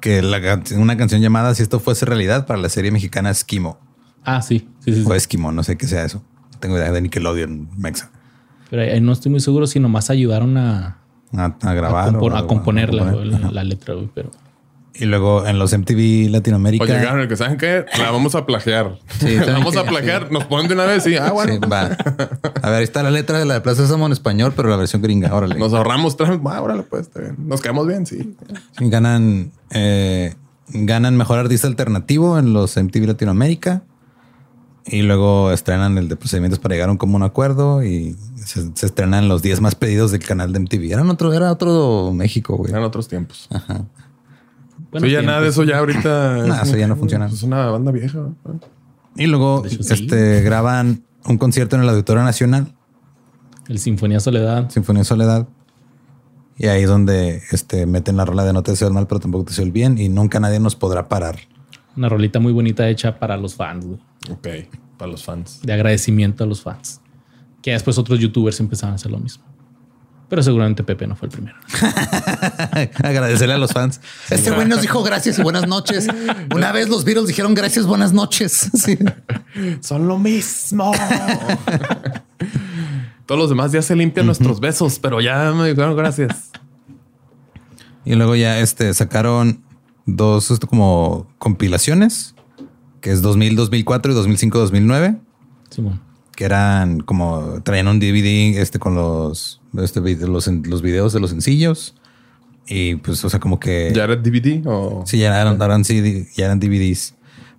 que 0.00 0.22
la 0.22 0.40
can- 0.40 0.62
una 0.76 0.96
canción 0.96 1.20
llamada 1.20 1.54
Si 1.54 1.62
esto 1.62 1.80
fuese 1.80 2.04
realidad 2.06 2.46
para 2.46 2.60
la 2.60 2.68
serie 2.68 2.90
mexicana 2.92 3.30
Esquimo. 3.30 3.80
Ah, 4.24 4.42
sí, 4.42 4.68
sí, 4.84 4.92
sí. 4.94 5.02
sí. 5.02 5.04
O 5.08 5.14
Esquimo, 5.14 5.50
no 5.50 5.64
sé 5.64 5.76
qué 5.76 5.88
sea 5.88 6.04
eso. 6.04 6.22
Tengo 6.62 6.78
idea 6.78 6.90
de 6.92 7.02
Nickelodeon, 7.02 7.68
Mexa. 7.76 8.10
Pero 8.70 8.82
ahí 8.82 9.00
no 9.02 9.12
estoy 9.12 9.30
muy 9.30 9.40
seguro 9.40 9.66
si 9.66 9.80
nomás 9.80 10.08
ayudaron 10.08 10.56
a, 10.56 10.96
A, 11.36 11.44
a 11.44 11.56
a, 11.70 11.74
grabar. 11.74 12.16
o- 12.16 12.34
a 12.36 12.46
componer 12.46 12.94
la, 12.94 13.04
componer. 13.12 13.52
la- 13.52 13.64
letra, 13.64 13.94
güey, 13.94 14.08
pero... 14.14 14.30
Y 14.94 15.06
luego 15.06 15.46
en 15.46 15.58
los 15.58 15.76
MTV 15.76 16.28
Latinoamérica. 16.30 16.84
O 16.84 16.86
llegaron 16.86 17.20
el 17.20 17.26
que 17.28 17.34
saben 17.36 17.56
qué, 17.56 17.84
la 17.98 18.10
vamos 18.10 18.34
a 18.34 18.44
plagiar. 18.46 18.98
Sí, 19.18 19.34
la 19.36 19.44
¿saben 19.46 19.60
vamos 19.60 19.76
a 19.76 19.84
plagiar. 19.84 20.30
Nos 20.30 20.44
ponen 20.44 20.68
de 20.68 20.74
una 20.74 20.84
vez 20.84 21.06
y 21.06 21.16
ah, 21.16 21.32
bueno. 21.32 21.54
Sí, 21.54 21.58
va. 21.60 21.80
A 22.62 22.68
ver, 22.70 22.78
ahí 22.78 22.84
está 22.84 23.02
la 23.02 23.10
letra 23.10 23.38
de 23.38 23.46
la 23.46 23.54
de 23.54 23.60
Plaza 23.62 23.82
Sésamo 23.82 24.04
en 24.06 24.12
español, 24.12 24.52
pero 24.54 24.68
la 24.68 24.76
versión 24.76 25.00
gringa. 25.02 25.34
Órale. 25.34 25.54
Nos 25.56 25.72
ahorramos 25.72 26.16
tres. 26.18 26.38
Ah, 26.44 26.60
órale, 26.60 26.82
pues 26.82 27.02
está 27.02 27.20
bien. 27.20 27.36
Nos 27.38 27.62
quedamos 27.62 27.86
bien, 27.86 28.04
sí. 28.04 28.34
Ganan, 28.80 29.50
eh, 29.70 30.34
ganan 30.68 31.16
mejor 31.16 31.38
artista 31.38 31.66
alternativo 31.68 32.38
en 32.38 32.52
los 32.52 32.76
MTV 32.76 33.06
Latinoamérica. 33.06 33.82
Y 34.86 35.02
luego 35.02 35.52
estrenan 35.52 35.96
el 35.96 36.08
de 36.08 36.16
procedimientos 36.16 36.58
para 36.58 36.74
llegar 36.74 36.88
a 36.88 36.92
un 36.92 36.98
común 36.98 37.22
acuerdo 37.22 37.84
y 37.84 38.16
se, 38.36 38.70
se 38.74 38.86
estrenan 38.86 39.28
los 39.28 39.40
10 39.40 39.60
más 39.60 39.74
pedidos 39.74 40.10
del 40.10 40.24
canal 40.24 40.52
de 40.52 40.58
MTV. 40.60 40.92
Eran 40.92 41.08
otro, 41.08 41.32
era 41.32 41.52
otro 41.52 42.12
México, 42.12 42.56
güey. 42.56 42.70
Eran 42.70 42.82
otros 42.82 43.06
tiempos. 43.06 43.48
Bueno, 44.90 45.06
sí, 45.06 45.12
ya 45.12 45.22
nada 45.22 45.40
de 45.40 45.48
eso 45.48 45.64
ya 45.64 45.78
ahorita. 45.78 46.62
Eso 46.62 46.76
ya 46.76 46.86
no 46.86 46.96
funciona. 46.96 47.26
Es 47.26 47.42
una 47.42 47.66
banda 47.66 47.90
vieja. 47.92 48.18
¿no? 48.18 48.36
Y 49.16 49.26
luego 49.26 49.64
sí. 49.66 49.78
este, 49.80 50.42
graban 50.42 51.04
un 51.24 51.38
concierto 51.38 51.76
en 51.76 51.82
el 51.82 51.88
Auditorio 51.88 52.22
Nacional, 52.22 52.74
El 53.68 53.78
Sinfonía 53.78 54.20
Soledad. 54.20 54.68
Sinfonía 54.70 55.04
Soledad. 55.04 55.48
Y 56.58 56.66
ahí 56.66 56.82
es 56.82 56.88
donde 56.88 57.42
este, 57.50 57.86
meten 57.86 58.16
la 58.16 58.24
rola 58.24 58.44
de 58.44 58.52
no 58.52 58.62
te 58.62 58.72
deseo 58.72 58.88
el 58.88 58.94
mal, 58.94 59.06
pero 59.06 59.20
tampoco 59.20 59.44
te 59.44 59.50
deseo 59.50 59.64
el 59.64 59.72
bien. 59.72 59.98
Y 59.98 60.08
nunca 60.08 60.40
nadie 60.40 60.60
nos 60.60 60.76
podrá 60.76 61.08
parar. 61.08 61.38
Una 61.96 62.08
rolita 62.08 62.38
muy 62.40 62.52
bonita 62.52 62.88
hecha 62.88 63.18
para 63.18 63.36
los 63.36 63.54
fans, 63.54 63.86
güey. 63.86 63.98
Ok, 64.30 64.48
para 64.96 65.10
los 65.10 65.24
fans. 65.24 65.60
De 65.62 65.72
agradecimiento 65.72 66.44
a 66.44 66.46
los 66.46 66.62
fans. 66.62 67.00
Que 67.62 67.72
después 67.72 67.98
otros 67.98 68.18
youtubers 68.18 68.58
empezaron 68.60 68.92
a 68.92 68.96
hacer 68.96 69.10
lo 69.10 69.18
mismo. 69.18 69.44
Pero 70.32 70.42
seguramente 70.42 70.82
Pepe 70.82 71.06
no 71.06 71.14
fue 71.14 71.28
el 71.28 71.32
primero. 71.32 71.58
Agradecerle 73.04 73.52
a 73.52 73.58
los 73.58 73.72
fans. 73.72 74.00
Este 74.30 74.50
güey 74.50 74.66
nos 74.66 74.80
dijo 74.80 75.02
gracias 75.02 75.38
y 75.38 75.42
buenas 75.42 75.68
noches. 75.68 76.08
Una 76.54 76.72
vez 76.72 76.88
los 76.88 77.04
Beatles 77.04 77.26
dijeron 77.26 77.52
gracias, 77.52 77.84
buenas 77.84 78.14
noches. 78.14 78.70
Sí. 78.82 78.98
Son 79.80 80.08
lo 80.08 80.18
mismo. 80.18 80.92
Todos 83.26 83.38
los 83.38 83.50
demás 83.50 83.72
ya 83.72 83.82
se 83.82 83.94
limpian 83.94 84.24
nuestros 84.24 84.58
besos, 84.58 84.98
pero 84.98 85.20
ya 85.20 85.52
me 85.52 85.68
dijeron 85.68 85.94
gracias. 85.94 86.50
Y 88.06 88.14
luego 88.14 88.34
ya 88.34 88.58
este, 88.58 88.94
sacaron 88.94 89.62
dos 90.06 90.50
esto 90.50 90.66
como 90.66 91.26
compilaciones, 91.36 92.34
que 93.02 93.10
es 93.10 93.20
2000, 93.20 93.56
2004 93.56 94.12
y 94.12 94.14
2005, 94.14 94.58
2009, 94.58 95.16
Simón. 95.68 96.00
que 96.34 96.44
eran 96.46 97.00
como 97.00 97.60
traían 97.62 97.88
un 97.88 98.00
DVD 98.00 98.58
este 98.58 98.78
con 98.78 98.94
los, 98.94 99.60
este, 99.78 100.00
los, 100.00 100.46
los 100.46 100.82
videos 100.82 101.12
de 101.12 101.20
los 101.20 101.28
sencillos. 101.28 101.94
Y 102.66 102.94
pues, 102.96 103.22
o 103.24 103.28
sea, 103.28 103.40
como 103.40 103.58
que 103.58 103.92
¿Ya 103.94 104.04
era 104.04 104.16
DVD 104.16 104.62
o...? 104.66 105.02
sí, 105.04 105.18
ya 105.18 105.38
eran, 105.38 105.60
eran 105.60 105.84
CD, 105.84 106.28
ya 106.34 106.46
eran 106.46 106.60
DVDs. 106.60 107.14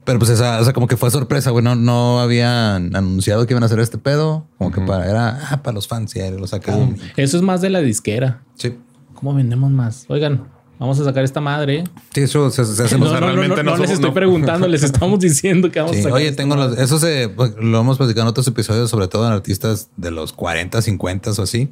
Pero 0.06 0.18
pues 0.18 0.32
esa, 0.32 0.60
o 0.60 0.64
sea, 0.64 0.74
como 0.74 0.88
que 0.88 0.98
fue 0.98 1.12
sorpresa, 1.12 1.52
güey. 1.52 1.64
No, 1.64 1.76
no 1.76 2.20
habían 2.20 2.96
anunciado 2.96 3.46
que 3.46 3.54
iban 3.54 3.64
a 3.64 3.68
hacer 3.68 3.80
este 3.80 3.98
pedo. 3.98 4.48
Como 4.58 4.72
que 4.72 4.82
para, 4.82 5.10
era 5.10 5.40
ah, 5.50 5.62
para 5.64 5.76
los 5.76 5.88
fans 5.88 6.16
y 6.16 6.20
ahí 6.20 6.38
lo 6.38 6.48
sacaron. 6.48 6.98
Eso 7.16 7.38
es 7.38 7.44
más 7.44 7.62
de 7.62 7.70
la 7.70 7.80
disquera. 7.80 8.42
Sí. 8.56 8.78
¿Cómo 9.14 9.34
vendemos 9.34 9.72
más? 9.72 10.06
Oigan, 10.10 10.46
vamos 10.80 11.00
a 11.00 11.04
sacar 11.06 11.24
esta 11.24 11.40
madre. 11.42 11.84
Sí, 12.14 12.22
eso 12.22 12.50
se, 12.52 12.66
se 12.66 12.84
hace 12.84 12.98
No, 12.98 13.06
no, 13.06 13.20
realmente 13.20 13.64
no, 13.64 13.72
no 13.72 13.78
no 13.78 13.82
les 13.84 13.92
estoy 13.92 14.12
preguntando, 14.12 14.68
les 14.68 14.84
estamos 14.84 15.20
diciendo 15.22 15.72
que 15.72 15.80
vamos 15.80 15.96
Sí, 15.96 16.02
a 16.02 16.04
sacar. 16.04 16.18
Oye, 16.18 16.32
tengo 16.34 16.56
los, 16.56 16.78
eso 16.78 17.00
se 17.00 17.30
pues, 17.30 17.54
lo 17.60 17.80
hemos 17.80 17.98
platicado 17.98 18.24
en 18.24 18.28
otros 18.30 18.48
episodios, 18.48 18.90
sobre 18.90 19.08
todo 19.08 19.26
en 19.28 19.34
artistas 19.34 19.90
de 19.98 20.12
los 20.12 20.34
40, 20.34 20.82
50 20.82 21.32
o 21.32 21.42
así, 21.42 21.70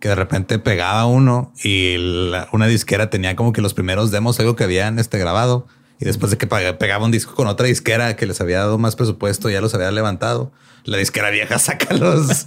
que 0.00 0.08
de 0.08 0.14
repente 0.14 0.58
pegaba 0.58 1.06
uno 1.06 1.52
y 1.62 1.96
la- 2.30 2.48
una 2.52 2.66
disquera 2.66 3.10
tenía 3.10 3.34
como 3.36 3.52
que 3.52 3.60
los 3.62 3.74
primeros 3.74 4.10
demos, 4.10 4.38
algo 4.40 4.54
que 4.56 4.64
habían 4.64 4.98
este, 4.98 5.18
grabado. 5.18 5.66
Y 6.00 6.06
después 6.06 6.30
de 6.32 6.36
que 6.38 6.46
pegaba 6.48 7.04
un 7.04 7.12
disco 7.12 7.34
con 7.34 7.46
otra 7.46 7.66
disquera 7.68 8.16
que 8.16 8.26
les 8.26 8.40
había 8.40 8.58
dado 8.58 8.78
más 8.78 8.96
presupuesto, 8.96 9.48
ya 9.48 9.60
los 9.60 9.74
había 9.74 9.90
levantado. 9.92 10.50
La 10.84 10.98
disquera 10.98 11.30
vieja 11.30 11.58
saca 11.60 11.94
los. 11.94 12.46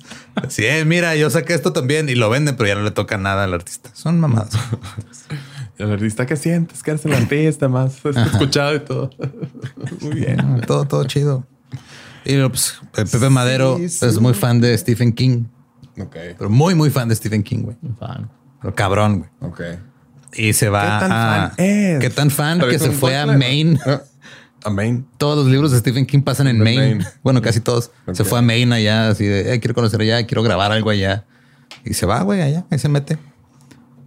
Sí, 0.49 0.65
eh, 0.65 0.83
mira, 0.85 1.15
yo 1.15 1.29
saqué 1.29 1.53
esto 1.53 1.71
también 1.73 2.09
y 2.09 2.15
lo 2.15 2.29
venden, 2.29 2.55
pero 2.57 2.67
ya 2.67 2.75
no 2.75 2.83
le 2.83 2.91
toca 2.91 3.17
nada 3.17 3.45
al 3.45 3.53
artista. 3.53 3.89
Son 3.93 4.19
mamadas. 4.19 4.49
El 5.77 5.91
artista 5.91 6.25
que 6.25 6.35
sientes 6.35 6.81
que 6.83 6.91
eres 6.91 7.05
el 7.05 7.13
artista 7.13 7.67
más 7.69 8.03
escuchado 8.33 8.75
y 8.75 8.79
todo. 8.79 9.09
Muy 10.01 10.15
bien. 10.15 10.61
Todo, 10.65 10.85
todo 10.85 11.03
chido. 11.05 11.45
Y 12.25 12.35
pues, 12.49 12.79
Pepe 12.93 13.29
Madero 13.29 13.77
Sí, 13.77 13.87
sí. 13.89 14.05
es 14.05 14.19
muy 14.19 14.33
fan 14.33 14.59
de 14.59 14.77
Stephen 14.77 15.13
King, 15.13 15.45
Ok, 15.99 16.15
pero 16.37 16.49
muy, 16.49 16.75
muy 16.75 16.89
fan 16.89 17.07
de 17.07 17.15
Stephen 17.15 17.41
King, 17.41 17.59
güey. 17.63 17.77
Fan. 17.99 18.29
Pero 18.61 18.75
cabrón, 18.75 19.19
güey. 19.19 19.51
ok. 19.51 19.61
Y 20.33 20.53
se 20.53 20.67
va 20.69 20.81
¿Qué 20.99 21.07
tan 21.07 21.11
a... 21.11 21.15
fan 21.55 21.65
es? 21.65 21.99
¿Qué 21.99 22.09
tan 22.09 22.29
fan 22.29 22.59
¿Traes 22.59 22.73
que 22.73 22.79
se 22.79 22.91
fue 22.91 23.15
a? 23.17 23.25
Maine? 23.25 23.79
Ah, 23.85 24.01
A 24.65 24.69
Maine. 24.69 25.05
Todos 25.17 25.37
los 25.37 25.47
libros 25.47 25.71
de 25.71 25.79
Stephen 25.79 26.05
King 26.05 26.21
pasan 26.21 26.47
en 26.47 26.59
Maine. 26.59 26.95
Maine. 26.95 27.05
Bueno, 27.23 27.41
casi 27.41 27.61
todos. 27.61 27.91
Se 28.11 28.23
fue 28.25 28.39
a 28.39 28.41
Maine 28.41 28.75
allá, 28.75 29.09
así 29.09 29.25
de, 29.25 29.53
"Eh, 29.53 29.59
quiero 29.61 29.73
conocer 29.73 30.01
allá, 30.01 30.25
quiero 30.27 30.43
grabar 30.43 30.71
algo 30.73 30.89
allá. 30.89 31.25
Y 31.85 31.93
se 31.93 32.05
va, 32.05 32.21
güey, 32.23 32.41
allá, 32.41 32.65
ahí 32.69 32.77
se 32.77 32.89
mete. 32.89 33.17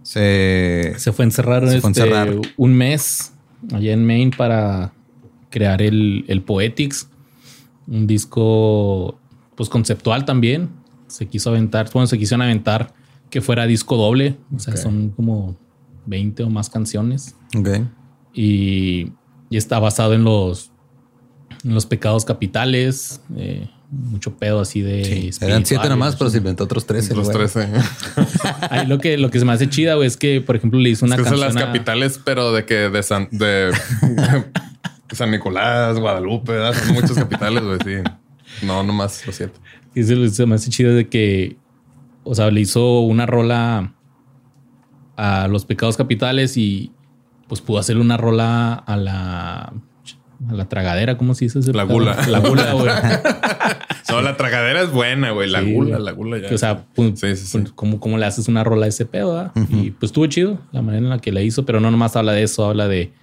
Se... 0.03 0.93
Se 0.97 1.11
fue 1.11 1.23
a 1.23 1.27
encerrar, 1.27 1.67
Se 1.69 1.79
fue 1.81 1.89
a 1.89 1.91
este, 1.91 2.03
encerrar. 2.03 2.35
un 2.57 2.73
mes 2.73 3.33
allá 3.73 3.93
en 3.93 4.05
Maine 4.05 4.31
para 4.35 4.93
crear 5.49 5.81
el, 5.81 6.25
el 6.27 6.41
Poetics, 6.41 7.09
un 7.87 8.07
disco 8.07 9.19
pues 9.55 9.69
conceptual 9.69 10.25
también. 10.25 10.69
Se 11.07 11.27
quiso 11.27 11.49
aventar, 11.49 11.89
bueno, 11.93 12.07
se 12.07 12.17
quisieron 12.17 12.41
aventar 12.41 12.93
que 13.29 13.41
fuera 13.41 13.65
disco 13.67 13.95
doble, 13.97 14.37
o 14.55 14.59
sea, 14.59 14.75
son 14.77 15.09
como 15.09 15.55
20 16.05 16.43
o 16.43 16.49
más 16.49 16.69
canciones 16.69 17.35
Ok. 17.57 17.69
y, 18.33 19.11
y 19.49 19.57
está 19.57 19.79
basado 19.79 20.13
en 20.13 20.23
los, 20.23 20.70
los 21.63 21.85
pecados 21.85 22.25
capitales, 22.25 23.21
eh, 23.35 23.69
mucho 23.91 24.35
pedo 24.37 24.61
así 24.61 24.81
de... 24.81 25.03
Sí, 25.33 25.45
eran 25.45 25.65
siete 25.65 25.89
nomás, 25.89 26.15
pero 26.15 26.29
se 26.29 26.37
inventó 26.37 26.63
otros 26.63 26.85
13. 26.85 27.13
Los 27.13 27.25
güey. 27.25 27.37
13. 27.47 27.67
Ahí 28.69 28.87
lo 28.87 28.99
que, 28.99 29.17
lo 29.17 29.29
que 29.29 29.39
se 29.39 29.45
me 29.45 29.51
hace 29.51 29.69
chida, 29.69 29.95
güey, 29.95 30.07
es 30.07 30.17
que, 30.17 30.41
por 30.41 30.55
ejemplo, 30.55 30.79
le 30.79 30.89
hizo 30.89 31.05
una 31.05 31.15
Es 31.15 31.21
que 31.23 31.29
son 31.29 31.39
canción 31.39 31.55
las 31.55 31.63
a- 31.63 31.67
capitales, 31.67 32.19
pero 32.23 32.51
de 32.53 32.65
que 32.65 32.75
de 32.89 33.03
San, 33.03 33.27
de 33.31 33.71
San 35.11 35.31
Nicolás, 35.31 35.99
Guadalupe, 35.99 36.53
¿verdad? 36.53 36.73
son 36.73 36.93
muchas 36.93 37.13
capitales, 37.13 37.63
güey. 37.63 37.77
Sí. 37.83 38.65
No, 38.65 38.83
nomás, 38.83 39.25
lo 39.27 39.33
siento. 39.33 39.59
Y 39.93 40.03
se, 40.03 40.29
se 40.29 40.45
me 40.45 40.55
hace 40.55 40.69
chido 40.69 40.93
de 40.95 41.09
que, 41.09 41.57
o 42.23 42.33
sea, 42.33 42.49
le 42.49 42.61
hizo 42.61 43.01
una 43.01 43.25
rola 43.25 43.93
a 45.17 45.47
los 45.49 45.65
pecados 45.65 45.97
capitales 45.97 46.55
y 46.57 46.91
pues 47.49 47.59
pudo 47.59 47.79
hacerle 47.79 48.01
una 48.01 48.15
rola 48.15 48.73
a 48.73 48.95
la, 48.95 49.73
a 50.49 50.53
la 50.53 50.67
tragadera, 50.69 51.17
¿cómo 51.17 51.33
se 51.35 51.45
dice? 51.45 51.59
ese 51.59 51.73
La 51.73 51.83
gula. 51.83 52.15
La 52.27 52.39
gula, 52.39 52.73
güey. 52.73 52.89
No, 54.09 54.21
la 54.21 54.35
tragadera 54.35 54.81
es 54.81 54.91
buena, 54.91 55.31
güey. 55.31 55.49
La 55.49 55.61
Sí. 55.61 55.73
gula, 55.73 55.97
la 55.97 56.11
gula 56.11 56.37
ya. 56.37 56.53
O 56.53 56.57
sea, 56.57 56.83
pu- 56.93 57.15
Sí, 57.15 57.33
sí, 57.37 57.45
sí. 57.45 57.57
pu- 57.59 57.71
¿cómo, 57.75 58.01
cómo 58.01 58.17
le 58.17 58.25
haces 58.25 58.49
una 58.49 58.61
rola 58.61 58.85
a 58.87 58.89
ese 58.89 59.05
pedo? 59.05 59.39
ah? 59.39 59.53
Y 59.69 59.91
pues 59.91 60.09
estuvo 60.09 60.25
chido 60.27 60.59
la 60.73 60.81
manera 60.81 61.01
en 61.03 61.09
la 61.09 61.19
que 61.19 61.31
la 61.31 61.41
hizo, 61.41 61.65
pero 61.65 61.79
no 61.79 61.89
nomás 61.91 62.17
habla 62.17 62.33
de 62.33 62.43
eso, 62.43 62.65
habla 62.65 62.89
de, 62.89 63.13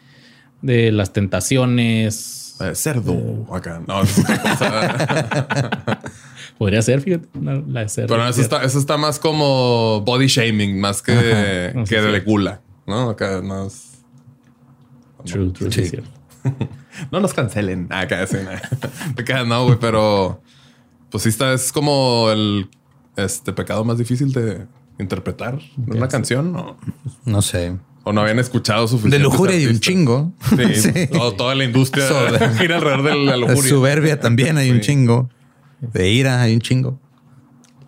de 0.63 0.91
las 0.91 1.13
tentaciones. 1.13 2.57
Eh, 2.63 2.75
cerdo 2.75 3.47
acá. 3.53 3.83
No, 3.87 4.03
es 4.03 4.19
otra 4.19 4.39
cosa. 4.41 6.01
Podría 6.57 6.81
ser, 6.81 7.03
fíjate, 7.03 7.29
una- 7.39 7.63
la 7.69 7.81
de 7.81 7.89
ser. 7.91 8.07
Pero 8.07 8.27
eso 8.27 8.41
está, 8.41 8.63
eso 8.65 8.79
está 8.79 8.97
más 8.97 9.19
como 9.19 10.01
body 10.01 10.27
shaming, 10.27 10.81
más 10.81 11.03
que, 11.03 11.13
Ajá. 11.13 11.85
Sí, 11.85 11.95
que 11.95 12.01
de 12.01 12.21
gula. 12.21 12.63
¿No? 12.87 13.11
Acá 13.11 13.43
más. 13.43 13.99
True, 15.27 15.51
true, 15.51 15.71
Sí. 15.71 15.81
es 15.83 15.91
cierto. 15.91 16.09
No 17.13 17.21
nos 17.21 17.33
cancelen. 17.33 17.87
Ah, 17.91 18.07
sí, 18.27 18.37
no. 18.43 19.45
No, 19.47 19.65
güey, 19.67 19.79
pero 19.81 20.43
pues 21.11 21.23
sí 21.23 21.29
está, 21.29 21.53
es 21.53 21.73
como 21.73 22.31
el 22.31 22.69
este 23.17 23.53
pecado 23.53 23.85
más 23.85 23.99
difícil 23.99 24.33
de 24.33 24.67
interpretar 24.99 25.59
en 25.77 25.97
una 25.97 26.07
sí. 26.07 26.11
canción, 26.11 26.53
¿no? 26.53 26.77
No 27.25 27.43
sé. 27.43 27.77
O 28.05 28.13
no 28.13 28.21
habían 28.23 28.39
escuchado 28.39 28.89
suficiente. 28.89 29.19
De 29.19 29.23
lujuria 29.23 29.59
y 29.59 29.67
un 29.67 29.81
chingo. 29.81 30.33
Sí, 30.75 31.09
toda 31.37 31.55
la 31.55 31.65
industria 31.65 32.07
gira 32.59 32.77
alrededor 32.77 33.05
de 33.05 33.17
la 33.25 33.33
De 33.33 33.39
lujuria. 33.39 33.71
soberbia 33.71 34.21
también 34.21 34.57
hay 34.57 34.71
un 34.71 34.81
chingo. 34.81 35.29
De 35.81 36.11
ira 36.11 36.41
hay 36.41 36.55
un 36.55 36.61
chingo. 36.61 36.99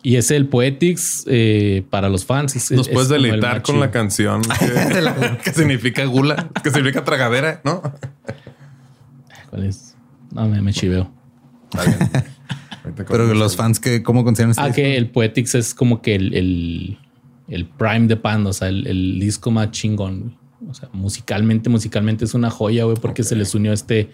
Y 0.02 0.16
es 0.16 0.30
el 0.30 0.46
Poetics 0.48 1.24
eh, 1.26 1.84
para 1.90 2.08
los 2.08 2.24
fans. 2.24 2.56
es- 2.56 2.70
Nos 2.70 2.88
es 2.88 2.92
puedes 2.94 3.08
deleitar 3.10 3.62
con 3.62 3.80
la 3.80 3.90
canción 3.90 4.40
que, 4.58 5.38
que 5.44 5.52
significa 5.52 6.04
gula, 6.06 6.48
que 6.62 6.70
significa 6.70 7.04
tragadera, 7.04 7.60
¿no? 7.64 7.82
¿Cuál 9.50 9.64
es? 9.64 9.96
No, 10.32 10.48
me, 10.48 10.60
me 10.62 10.72
chiveo. 10.72 11.10
Está 11.72 11.84
bien. 11.84 12.24
Pero 13.08 13.34
los 13.34 13.56
fans 13.56 13.78
que, 13.78 14.02
¿cómo 14.02 14.24
consideran 14.24 14.50
este 14.52 14.62
Ah, 14.62 14.66
disco? 14.66 14.76
que 14.76 14.96
el 14.96 15.10
Poetics 15.10 15.54
es 15.54 15.74
como 15.74 16.00
que 16.00 16.14
el, 16.14 16.34
el, 16.34 16.98
el 17.48 17.66
prime 17.66 18.06
de 18.06 18.16
Panda, 18.16 18.50
o 18.50 18.52
sea, 18.52 18.68
el, 18.68 18.86
el 18.86 19.20
disco 19.20 19.50
más 19.50 19.70
chingón. 19.70 20.36
O 20.68 20.72
sea, 20.74 20.88
musicalmente, 20.92 21.68
musicalmente 21.68 22.24
es 22.24 22.34
una 22.34 22.50
joya, 22.50 22.84
güey, 22.84 22.96
porque 22.96 23.22
se 23.22 23.36
les 23.36 23.54
unió 23.54 23.72
este 23.72 24.10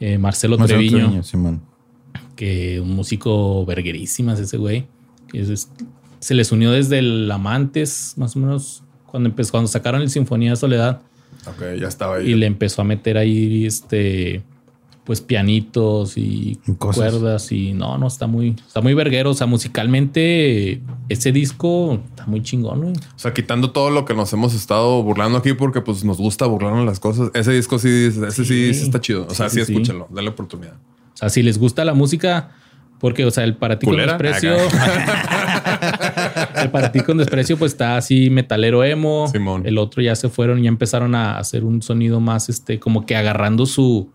eh, 0.00 0.16
Marcelo, 0.18 0.56
Marcelo 0.58 0.78
Treviño, 0.80 0.98
Treviño, 0.98 1.22
Simón. 1.22 1.62
que 2.36 2.80
un 2.80 2.94
músico 2.94 3.64
verguerísimas 3.66 4.38
ese 4.40 4.56
güey. 4.56 4.86
Es- 5.32 5.70
se 6.20 6.34
les 6.34 6.50
unió 6.52 6.70
desde 6.72 6.98
el 6.98 7.30
Amantes, 7.30 8.14
más 8.16 8.34
o 8.36 8.40
menos, 8.40 8.82
cuando 9.06 9.28
empezó, 9.28 9.52
cuando 9.52 9.68
sacaron 9.68 10.02
el 10.02 10.10
Sinfonía 10.10 10.50
de 10.50 10.56
Soledad. 10.56 11.00
Ok, 11.46 11.78
ya 11.80 11.88
estaba 11.88 12.16
ahí. 12.16 12.30
y 12.30 12.34
le 12.34 12.46
empezó 12.46 12.82
a 12.82 12.84
meter 12.84 13.16
ahí 13.16 13.64
este 13.66 14.42
pues 15.04 15.22
pianitos 15.22 16.18
y 16.18 16.58
Cosas. 16.78 16.96
cuerdas 16.96 17.50
y 17.52 17.72
no, 17.72 17.96
no 17.96 18.06
está 18.08 18.26
muy 18.26 18.50
está 18.66 18.82
muy 18.82 18.92
verguero, 18.92 19.30
o 19.30 19.34
sea, 19.34 19.46
musicalmente 19.46 20.82
ese 21.08 21.32
disco 21.32 22.00
está 22.10 22.26
muy 22.26 22.42
chingón, 22.42 22.80
güey. 22.82 22.92
O 22.92 23.18
sea, 23.18 23.32
quitando 23.32 23.70
todo 23.70 23.88
lo 23.90 24.04
que 24.04 24.12
nos 24.14 24.30
hemos 24.34 24.52
estado 24.54 25.02
burlando 25.02 25.38
aquí 25.38 25.54
porque 25.54 25.80
pues 25.80 26.04
nos 26.04 26.18
gusta 26.18 26.44
burlarnos 26.46 26.84
las 26.84 27.00
cosas. 27.00 27.30
Ese 27.34 27.52
disco 27.52 27.78
sí, 27.78 27.88
ese 27.88 28.44
sí, 28.44 28.68
está 28.70 29.00
chido. 29.00 29.26
O 29.28 29.34
sea, 29.34 29.48
sí, 29.48 29.64
sí. 29.64 29.72
escúchenlo, 29.72 30.08
dale 30.10 30.28
oportunidad. 30.28 30.74
O 30.74 31.16
sea, 31.16 31.30
si 31.30 31.42
les 31.42 31.58
gusta 31.58 31.84
la 31.86 31.94
música 31.94 32.50
porque, 32.98 33.24
o 33.24 33.30
sea, 33.30 33.44
el 33.44 33.54
para 33.56 33.78
ti 33.78 33.86
con 33.86 33.96
desprecio. 33.96 34.56
el 36.56 36.70
para 36.70 36.90
ti 36.90 37.00
con 37.00 37.18
desprecio, 37.18 37.56
pues 37.56 37.72
está 37.72 37.96
así 37.96 38.28
metalero 38.30 38.82
emo. 38.84 39.28
Simón. 39.28 39.62
El 39.66 39.78
otro 39.78 40.02
ya 40.02 40.16
se 40.16 40.28
fueron 40.28 40.58
y 40.58 40.62
ya 40.62 40.68
empezaron 40.68 41.14
a 41.14 41.38
hacer 41.38 41.64
un 41.64 41.80
sonido 41.82 42.20
más, 42.20 42.48
este, 42.48 42.78
como 42.78 43.06
que 43.06 43.16
agarrando 43.16 43.66
su. 43.66 44.10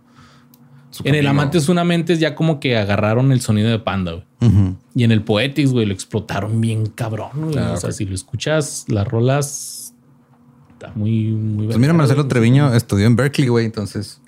Su 0.89 1.03
En 1.03 1.15
el 1.15 1.23
camino. 1.23 1.41
Amantes 1.41 1.69
una 1.69 1.83
mente 1.83 2.17
ya 2.17 2.35
como 2.35 2.59
que 2.59 2.77
agarraron 2.77 3.31
el 3.31 3.41
sonido 3.41 3.69
de 3.69 3.79
Panda, 3.79 4.11
güey. 4.11 4.25
Y 4.93 5.05
en 5.05 5.11
el 5.13 5.23
Poetics, 5.23 5.71
güey, 5.71 5.85
lo 5.85 5.93
explotaron 5.93 6.59
bien 6.59 6.85
cabrón, 6.87 7.51
güey. 7.51 7.57
Ah, 7.57 7.71
o 7.73 7.77
sea, 7.77 7.93
si 7.93 8.05
lo 8.05 8.13
escuchas, 8.13 8.85
las 8.89 9.07
rolas 9.07 9.95
está 10.73 10.91
muy, 10.93 11.29
muy 11.31 11.67
Pues 11.67 11.77
mira, 11.77 11.93
Marcelo. 11.93 12.27
Treviño 12.27 12.73
estudió 12.75 13.07
en 13.07 13.15
Berkeley, 13.15 13.47
güey. 13.47 13.65
Entonces 13.65 14.19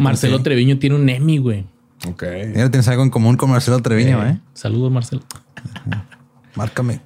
Marcelo. 0.00 0.42
Treviño 0.42 0.78
tiene 0.78 0.96
un 0.96 1.08
Emmy, 1.08 1.38
güey. 1.38 1.64
Ok. 2.08 2.22
Mira, 2.54 2.70
tienes 2.70 2.88
algo 2.88 3.02
en 3.02 3.10
común 3.10 3.36
con 3.36 3.50
Marcelo 3.50 3.78
Treviño, 3.80 4.24
Eh, 4.26 4.30
¿eh? 4.30 4.40
Saludos, 4.54 4.90
Marcelo. 4.90 5.22
Márcame. 6.54 7.00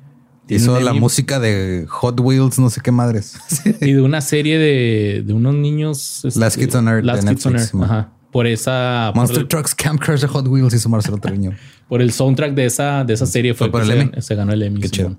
Hizo 0.48 0.78
la 0.80 0.92
música 0.92 1.40
de 1.40 1.86
Hot 1.88 2.20
Wheels, 2.20 2.58
no 2.60 2.70
sé 2.70 2.80
qué 2.80 2.92
madres. 2.92 3.36
Y 3.80 3.92
de 3.92 4.00
una 4.00 4.20
serie 4.20 4.58
de, 4.58 5.22
de 5.26 5.32
unos 5.32 5.54
niños. 5.54 6.24
este, 6.24 6.38
Last 6.38 6.56
Kids 6.56 6.74
on 6.76 6.88
Earth 6.88 7.00
de 7.00 7.06
Last 7.06 7.28
Kids 7.28 7.46
on 7.46 7.52
Netflix, 7.54 7.74
Earth, 7.74 7.74
man. 7.74 7.90
Ajá. 7.90 8.12
Por 8.30 8.46
esa. 8.46 9.10
por 9.12 9.22
Monster 9.22 9.40
el, 9.42 9.48
Trucks 9.48 9.74
Camp 9.74 10.00
Crush 10.00 10.20
de 10.20 10.28
Hot 10.28 10.46
Wheels 10.46 10.72
hizo 10.74 10.88
Marcelo 10.88 11.18
Treviño. 11.18 11.52
por 11.88 12.00
el 12.00 12.12
soundtrack 12.12 12.54
de 12.54 12.66
esa, 12.66 13.02
de 13.04 13.14
esa 13.14 13.26
serie 13.26 13.54
fue, 13.54 13.66
¿Fue 13.70 13.72
por 13.72 13.82
el 13.82 13.88
se, 13.88 14.00
Emmy? 14.00 14.22
se 14.22 14.34
ganó 14.36 14.52
el 14.52 14.62
Emmy. 14.62 14.80
Qué 14.80 14.88
Simón. 14.88 15.18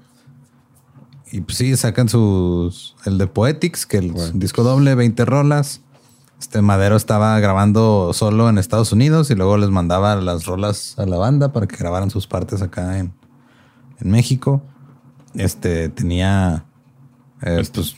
Y 1.32 1.42
pues 1.42 1.58
sí, 1.58 1.76
sacan 1.76 2.08
sus. 2.08 2.96
El 3.06 3.18
de 3.18 3.28
Poetics, 3.28 3.86
que 3.86 3.98
el 3.98 4.14
disco 4.34 4.64
doble, 4.64 4.96
20 4.96 5.26
rolas. 5.26 5.82
Este 6.40 6.62
Madero 6.62 6.96
estaba 6.96 7.40
grabando 7.40 8.12
solo 8.14 8.48
en 8.50 8.58
Estados 8.58 8.92
Unidos 8.92 9.32
y 9.32 9.36
luego 9.36 9.58
les 9.58 9.70
mandaba 9.70 10.16
las 10.18 10.46
rolas 10.46 10.98
a 11.00 11.06
la 11.06 11.18
banda 11.18 11.52
para 11.52 11.66
que 11.68 11.76
grabaran 11.78 12.10
sus 12.12 12.28
partes 12.28 12.62
acá 12.62 13.00
en, 13.00 13.12
en 14.00 14.12
México. 14.12 14.62
Este 15.34 15.90
tenía. 15.90 16.66
eh, 17.42 17.64
pues, 17.74 17.96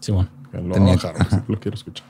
Simón. 0.00 0.30
Lo 0.52 0.60
voy 0.62 0.70
a 0.70 0.74
Tenía- 0.74 0.94
bajar, 0.94 1.18
no 1.18 1.30
sé, 1.30 1.42
lo 1.48 1.58
quiero 1.60 1.74
escuchar. 1.76 2.06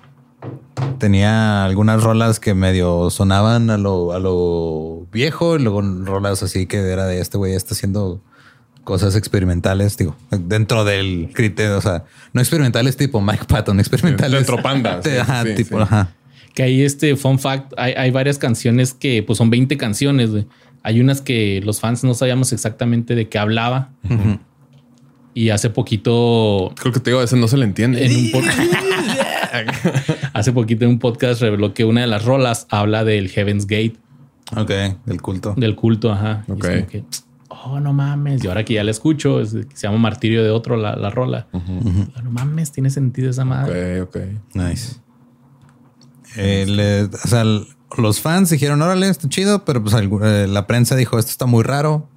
tenía 0.99 1.65
algunas 1.65 2.03
rolas 2.03 2.39
que 2.41 2.53
medio 2.53 3.09
sonaban 3.09 3.71
a 3.71 3.79
lo, 3.79 4.13
a 4.13 4.19
lo 4.19 5.07
viejo 5.11 5.57
y 5.57 5.63
luego 5.63 5.81
rolas 5.81 6.43
así 6.43 6.67
que 6.67 6.77
era 6.91 7.07
de 7.07 7.21
este 7.21 7.39
güey 7.39 7.55
está 7.55 7.73
haciendo 7.75 8.21
cosas 8.85 9.17
experimentales, 9.17 9.97
digo, 9.97 10.15
dentro 10.31 10.85
del 10.85 11.31
criterio, 11.33 11.79
o 11.79 11.81
sea, 11.81 12.05
no 12.33 12.41
experimentales 12.41 12.97
tipo 12.97 13.21
Mike 13.21 13.45
Patton, 13.49 13.81
experimentales. 13.81 14.33
Dentro 14.47 14.63
panda. 14.63 15.01
Sí, 15.05 15.11
ajá, 15.17 15.43
sí, 15.45 15.55
tipo, 15.55 15.77
sí. 15.79 15.83
ajá. 15.83 16.13
Que 16.55 16.63
hay 16.63 16.83
este 16.83 17.17
fun 17.17 17.39
fact, 17.39 17.73
hay, 17.77 17.95
hay 17.95 18.11
varias 18.11 18.39
canciones 18.39 18.93
que 18.95 19.23
pues 19.23 19.39
son 19.39 19.51
20 19.51 19.77
canciones, 19.77 20.31
güey. 20.31 20.47
Hay 20.83 21.01
unas 21.01 21.21
que 21.23 21.61
los 21.65 21.81
fans 21.81 22.05
no 22.05 22.15
sabíamos 22.15 22.53
exactamente 22.53 23.15
de 23.15 23.29
qué 23.29 23.39
hablaba. 23.39 23.91
Y 25.33 25.49
hace 25.49 25.69
poquito 25.71 26.73
Creo 26.79 26.93
que 26.93 27.01
te 27.01 27.11
digo, 27.11 27.21
a 27.21 27.25
ese 27.25 27.37
no 27.37 27.49
se 27.49 27.57
le 27.57 27.65
entiende. 27.65 28.05
en 28.05 28.15
un 28.17 28.31
podcast 28.31 28.59
hace 30.33 30.53
poquito 30.53 30.85
en 30.85 30.91
un 30.93 30.99
podcast 30.99 31.41
reveló 31.41 31.75
que 31.75 31.85
una 31.85 32.03
de 32.03 32.07
las 32.07 32.25
rolas 32.25 32.67
habla 32.71 33.03
del 33.05 33.31
Heaven's 33.31 33.67
Gate, 33.67 33.95
Ok, 34.57 34.71
del 35.07 35.23
culto. 35.23 35.55
del 35.57 35.75
culto, 35.75 36.13
ajá. 36.13 36.45
Y 36.47 36.53
es 36.53 36.57
Ok. 36.85 37.05
Oh, 37.65 37.81
no 37.81 37.93
mames. 37.93 38.43
Y 38.45 38.49
ahora 38.49 38.65
que 38.65 38.75
ya 38.75 38.85
la 38.85 38.91
escucho, 38.91 39.41
es- 39.41 39.51
se 39.51 39.87
llama 39.87 39.99
Martirio 39.99 40.43
de 40.43 40.51
otro 40.51 40.77
la, 40.77 40.97
la 40.97 41.11
rola. 41.11 41.49
Ah, 41.53 42.23
No 42.23 42.31
mames, 42.31 42.73
tiene 42.73 42.91
sentido 42.91 43.31
esa 43.31 43.45
madre. 43.45 44.01
Ok, 44.03 44.09
ok. 44.17 44.23
Nice. 44.55 44.97
Eh, 46.37 46.67
le- 46.67 47.05
o 47.05 47.29
sea, 47.29 47.45
los 47.97 48.21
fans 48.21 48.51
dijeron, 48.51 48.83
órale, 48.83 49.09
está 49.09 49.29
chido, 49.29 49.65
pero 49.65 49.83
pues 49.83 49.95
algu- 49.95 50.25
eh, 50.25 50.47
la 50.49 50.67
prensa 50.67 50.97
dijo, 50.97 51.19
esto 51.19 51.31
está 51.31 51.47
muy 51.47 51.63
raro. 51.63 52.09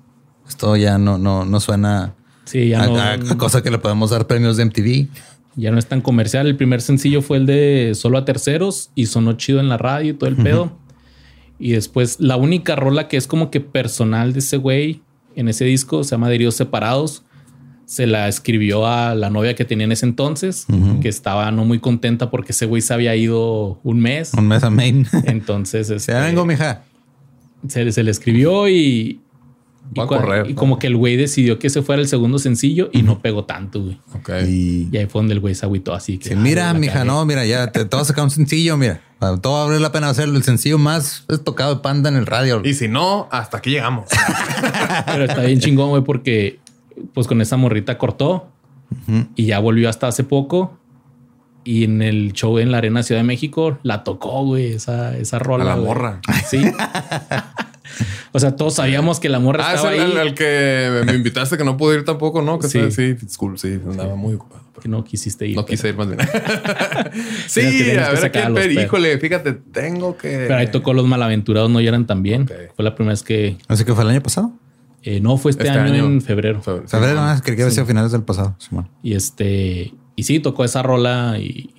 Esto 0.48 0.76
ya 0.76 0.98
no, 0.98 1.18
no, 1.18 1.46
no 1.46 1.60
suena 1.60 2.16
Sí, 2.46 2.70
ya 2.70 2.84
a, 2.84 2.88
no, 2.88 2.98
a- 2.98 3.14
a 3.14 3.38
cosa 3.38 3.62
que 3.62 3.70
le 3.70 3.78
podemos 3.78 4.10
dar 4.12 4.26
premios 4.28 4.58
de 4.58 4.64
MTV. 4.66 5.08
ya 5.56 5.72
no 5.72 5.78
es 5.78 5.86
tan 5.88 6.02
comercial. 6.02 6.48
El 6.48 6.56
primer 6.56 6.82
sencillo 6.82 7.22
fue 7.22 7.38
el 7.38 7.46
de 7.46 7.92
Solo 7.96 8.18
a 8.18 8.26
Terceros 8.26 8.90
y 8.96 9.08
sonó 9.08 9.34
chido 9.34 9.60
en 9.60 9.70
la 9.70 9.78
radio 9.78 10.12
y 10.12 10.14
todo 10.14 10.30
el 10.30 10.38
pedo. 10.38 10.72
Y 11.60 11.72
después 11.72 12.20
la 12.20 12.38
única 12.38 12.76
rola 12.76 13.08
que 13.08 13.18
es 13.18 13.26
como 13.28 13.50
que 13.52 13.60
personal 13.62 14.32
de 14.34 14.40
ese 14.40 14.58
güey 14.58 15.02
en 15.38 15.48
ese 15.48 15.64
disco 15.66 16.04
se 16.04 16.12
llama 16.12 16.34
Heridos 16.34 16.56
Separados. 16.56 17.24
Se 17.86 18.06
la 18.06 18.28
escribió 18.28 18.86
a 18.86 19.16
la 19.16 19.30
novia 19.30 19.56
que 19.56 19.64
tenía 19.64 19.86
en 19.86 19.94
ese 19.94 20.06
entonces, 20.06 20.66
que 21.02 21.08
estaba 21.08 21.50
no 21.52 21.64
muy 21.64 21.80
contenta 21.80 22.30
porque 22.30 22.52
ese 22.52 22.66
güey 22.66 22.82
se 22.82 22.94
había 22.94 23.16
ido 23.16 23.80
un 23.84 24.02
mes. 24.02 24.34
Un 24.34 24.50
mes 24.50 24.64
a 24.64 24.70
Maine. 24.70 25.06
Entonces 25.24 25.90
este, 25.90 26.12
ya 26.12 26.20
vengo, 26.20 26.46
mija. 26.46 26.84
se, 27.70 27.90
se 27.94 28.04
le 28.04 28.12
escribió 28.12 28.68
y, 28.68 29.22
y, 29.94 30.00
Va 30.00 30.04
a 30.04 30.08
cua- 30.08 30.18
correr, 30.22 30.50
y 30.50 30.54
¿no? 30.54 30.56
como 30.60 30.80
que 30.80 30.88
el 30.88 30.96
güey 30.98 31.16
decidió 31.16 31.60
que 31.60 31.68
ese 31.68 31.82
fuera 31.82 32.02
el 32.02 32.08
segundo 32.08 32.40
sencillo 32.40 32.90
y 32.92 33.04
no 33.04 33.20
pegó 33.20 33.46
tanto, 33.46 33.82
güey. 33.82 34.00
Ok. 34.16 34.30
Y, 34.48 34.90
Y 34.92 34.98
ahí 34.98 35.06
fue 35.06 35.20
donde 35.20 35.34
el 35.34 35.40
güey 35.40 35.56
se 35.56 35.66
agüitó 35.66 35.94
así 35.94 36.18
que. 36.18 36.30
Sí, 36.30 36.36
"Ah, 36.36 36.40
mira, 36.40 36.74
la 36.74 36.80
mija, 36.80 36.94
cagué". 36.96 37.06
no, 37.06 37.26
mira, 37.26 37.46
ya 37.46 37.72
te, 37.72 37.86
te 37.86 37.96
vas 37.96 38.04
a 38.04 38.08
sacar 38.10 38.24
un 38.26 38.30
sencillo, 38.32 38.76
mira. 38.78 39.02
Todo 39.42 39.54
va 39.54 39.62
a 39.64 39.66
valer 39.66 39.82
la 39.82 39.92
pena 39.92 40.10
hacerlo. 40.10 40.38
El 40.38 40.44
sencillo 40.44 40.78
más 40.78 41.26
tocado 41.44 41.76
de 41.76 41.82
panda 41.82 42.10
en 42.10 42.16
el 42.18 42.26
radio. 42.28 42.62
Y 42.64 42.74
si 42.76 42.88
no, 42.88 43.28
hasta 43.32 43.58
aquí 43.58 43.72
llegamos. 43.72 44.06
Pero 45.08 45.24
está 45.26 45.42
bien 45.42 45.60
chingón, 45.60 45.90
güey, 45.90 46.04
porque 46.04 46.60
pues 47.14 47.26
con 47.28 47.42
esa 47.42 47.58
morrita 47.58 47.98
cortó 47.98 48.48
y 49.36 49.46
ya 49.48 49.60
volvió 49.60 49.90
hasta 49.90 50.08
hace 50.08 50.24
poco. 50.24 50.78
Y 51.64 51.84
en 51.84 52.02
el 52.02 52.32
show 52.34 52.60
en 52.60 52.72
la 52.72 52.78
Arena 52.78 53.04
Ciudad 53.04 53.20
de 53.20 53.26
México 53.28 53.78
la 53.84 54.04
tocó, 54.06 54.46
güey, 54.46 54.72
esa, 54.74 55.18
esa 55.18 55.38
rola. 55.40 55.64
A 55.64 55.68
la 55.68 55.74
güey. 55.76 55.86
morra. 55.88 56.22
Sí. 56.50 56.62
o 58.32 58.40
sea, 58.40 58.56
todos 58.56 58.76
sabíamos 58.76 59.20
que 59.20 59.30
la 59.30 59.40
morra 59.40 59.66
Ah, 59.68 59.72
es 59.72 59.76
estaba 59.78 59.94
el, 59.96 60.02
ahí. 60.02 60.12
el- 60.12 60.18
el 60.28 60.34
que 60.34 61.02
me 61.06 61.14
invitaste 61.14 61.58
que 61.58 61.64
no 61.64 61.78
pude 61.78 61.96
ir 61.98 62.06
tampoco, 62.06 62.42
¿no? 62.42 62.60
Que 62.60 62.68
Sí. 62.68 62.80
sí, 62.86 62.92
sí, 62.92 63.14
disculpe, 63.14 63.58
sí, 63.60 63.80
andaba 63.90 64.16
muy 64.16 64.34
ocupado. 64.36 64.64
pero 64.74 64.82
que 64.84 64.90
no 64.90 65.04
quisiste 65.04 65.48
ir. 65.48 65.56
No 65.56 65.66
pero- 65.66 65.72
quise 65.76 65.90
ir 65.90 65.96
más 65.98 66.08
bien. 66.08 66.20
sí, 67.48 67.62
que- 67.62 68.00
a 68.00 68.12
que 68.14 68.40
ver 68.40 68.50
los 68.50 68.60
pero 68.60 68.70
pedos. 68.70 68.84
híjole, 68.84 69.18
fíjate, 69.18 69.54
tengo 69.54 70.18
que. 70.18 70.30
Pero 70.48 70.56
ahí 70.58 70.68
tocó 70.68 70.94
Los 70.94 71.08
Malaventurados 71.08 71.70
No 71.70 71.82
Lloran 71.82 72.06
también. 72.06 72.44
Ok. 72.44 72.52
Fue 72.76 72.86
la 72.86 72.96
primera 72.96 73.14
vez 73.14 73.24
que... 73.24 73.58
Así 73.68 73.84
que 73.86 73.94
fue 73.94 74.04
el 74.04 74.10
año 74.12 74.22
pasado. 74.22 74.52
eh, 75.04 75.20
no, 75.22 75.38
fue 75.38 75.52
este, 75.52 75.64
Este 75.66 75.78
año, 75.80 75.94
año. 75.94 76.06
en 76.06 76.22
febrero. 76.22 76.62
Fe- 76.62 76.82
Febrero, 76.88 77.20
ah, 77.22 77.40
creí 77.44 77.56
que 77.56 77.64
había 77.64 77.74
sido 77.74 77.86
finales 77.86 78.12
del 78.12 78.24
pasado. 78.24 78.56
Simón. 78.60 78.90
Y 79.02 79.14
este, 79.16 79.94
y 80.16 80.24
sí, 80.24 80.40
tocó 80.40 80.64
esa 80.66 80.84
rola 80.84 81.38
y 81.40 81.77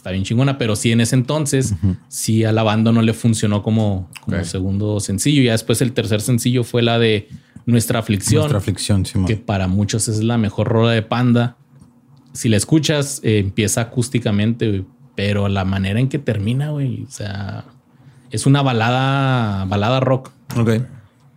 está 0.00 0.12
bien 0.12 0.24
chingona, 0.24 0.56
pero 0.56 0.76
sí 0.76 0.92
en 0.92 1.02
ese 1.02 1.14
entonces, 1.14 1.74
sí 2.08 2.42
a 2.44 2.52
la 2.52 2.62
banda 2.62 2.90
no 2.90 3.02
le 3.02 3.12
funcionó 3.12 3.62
como, 3.62 4.08
segundo 4.44 4.98
sencillo. 4.98 5.42
Ya 5.42 5.52
después 5.52 5.82
el 5.82 5.92
tercer 5.92 6.22
sencillo 6.22 6.64
fue 6.64 6.80
la 6.80 6.98
de 6.98 7.28
Nuestra 7.66 7.98
Aflicción, 7.98 8.40
Nuestra 8.40 8.58
aflicción, 8.58 9.04
que 9.26 9.36
para 9.36 9.68
muchos 9.68 10.08
es 10.08 10.22
la 10.22 10.38
mejor 10.38 10.68
rola 10.68 10.92
de 10.92 11.02
Panda. 11.02 11.58
Si 12.32 12.48
la 12.48 12.56
escuchas, 12.56 13.20
eh, 13.24 13.40
empieza 13.40 13.82
acústicamente, 13.82 14.86
pero 15.16 15.48
la 15.50 15.66
manera 15.66 16.00
en 16.00 16.08
que 16.08 16.18
termina, 16.18 16.70
güey, 16.70 17.04
o 17.04 17.10
sea, 17.10 17.66
es 18.30 18.46
una 18.46 18.62
balada, 18.62 19.66
balada 19.66 20.00
rock, 20.00 20.30
Ok. 20.56 20.80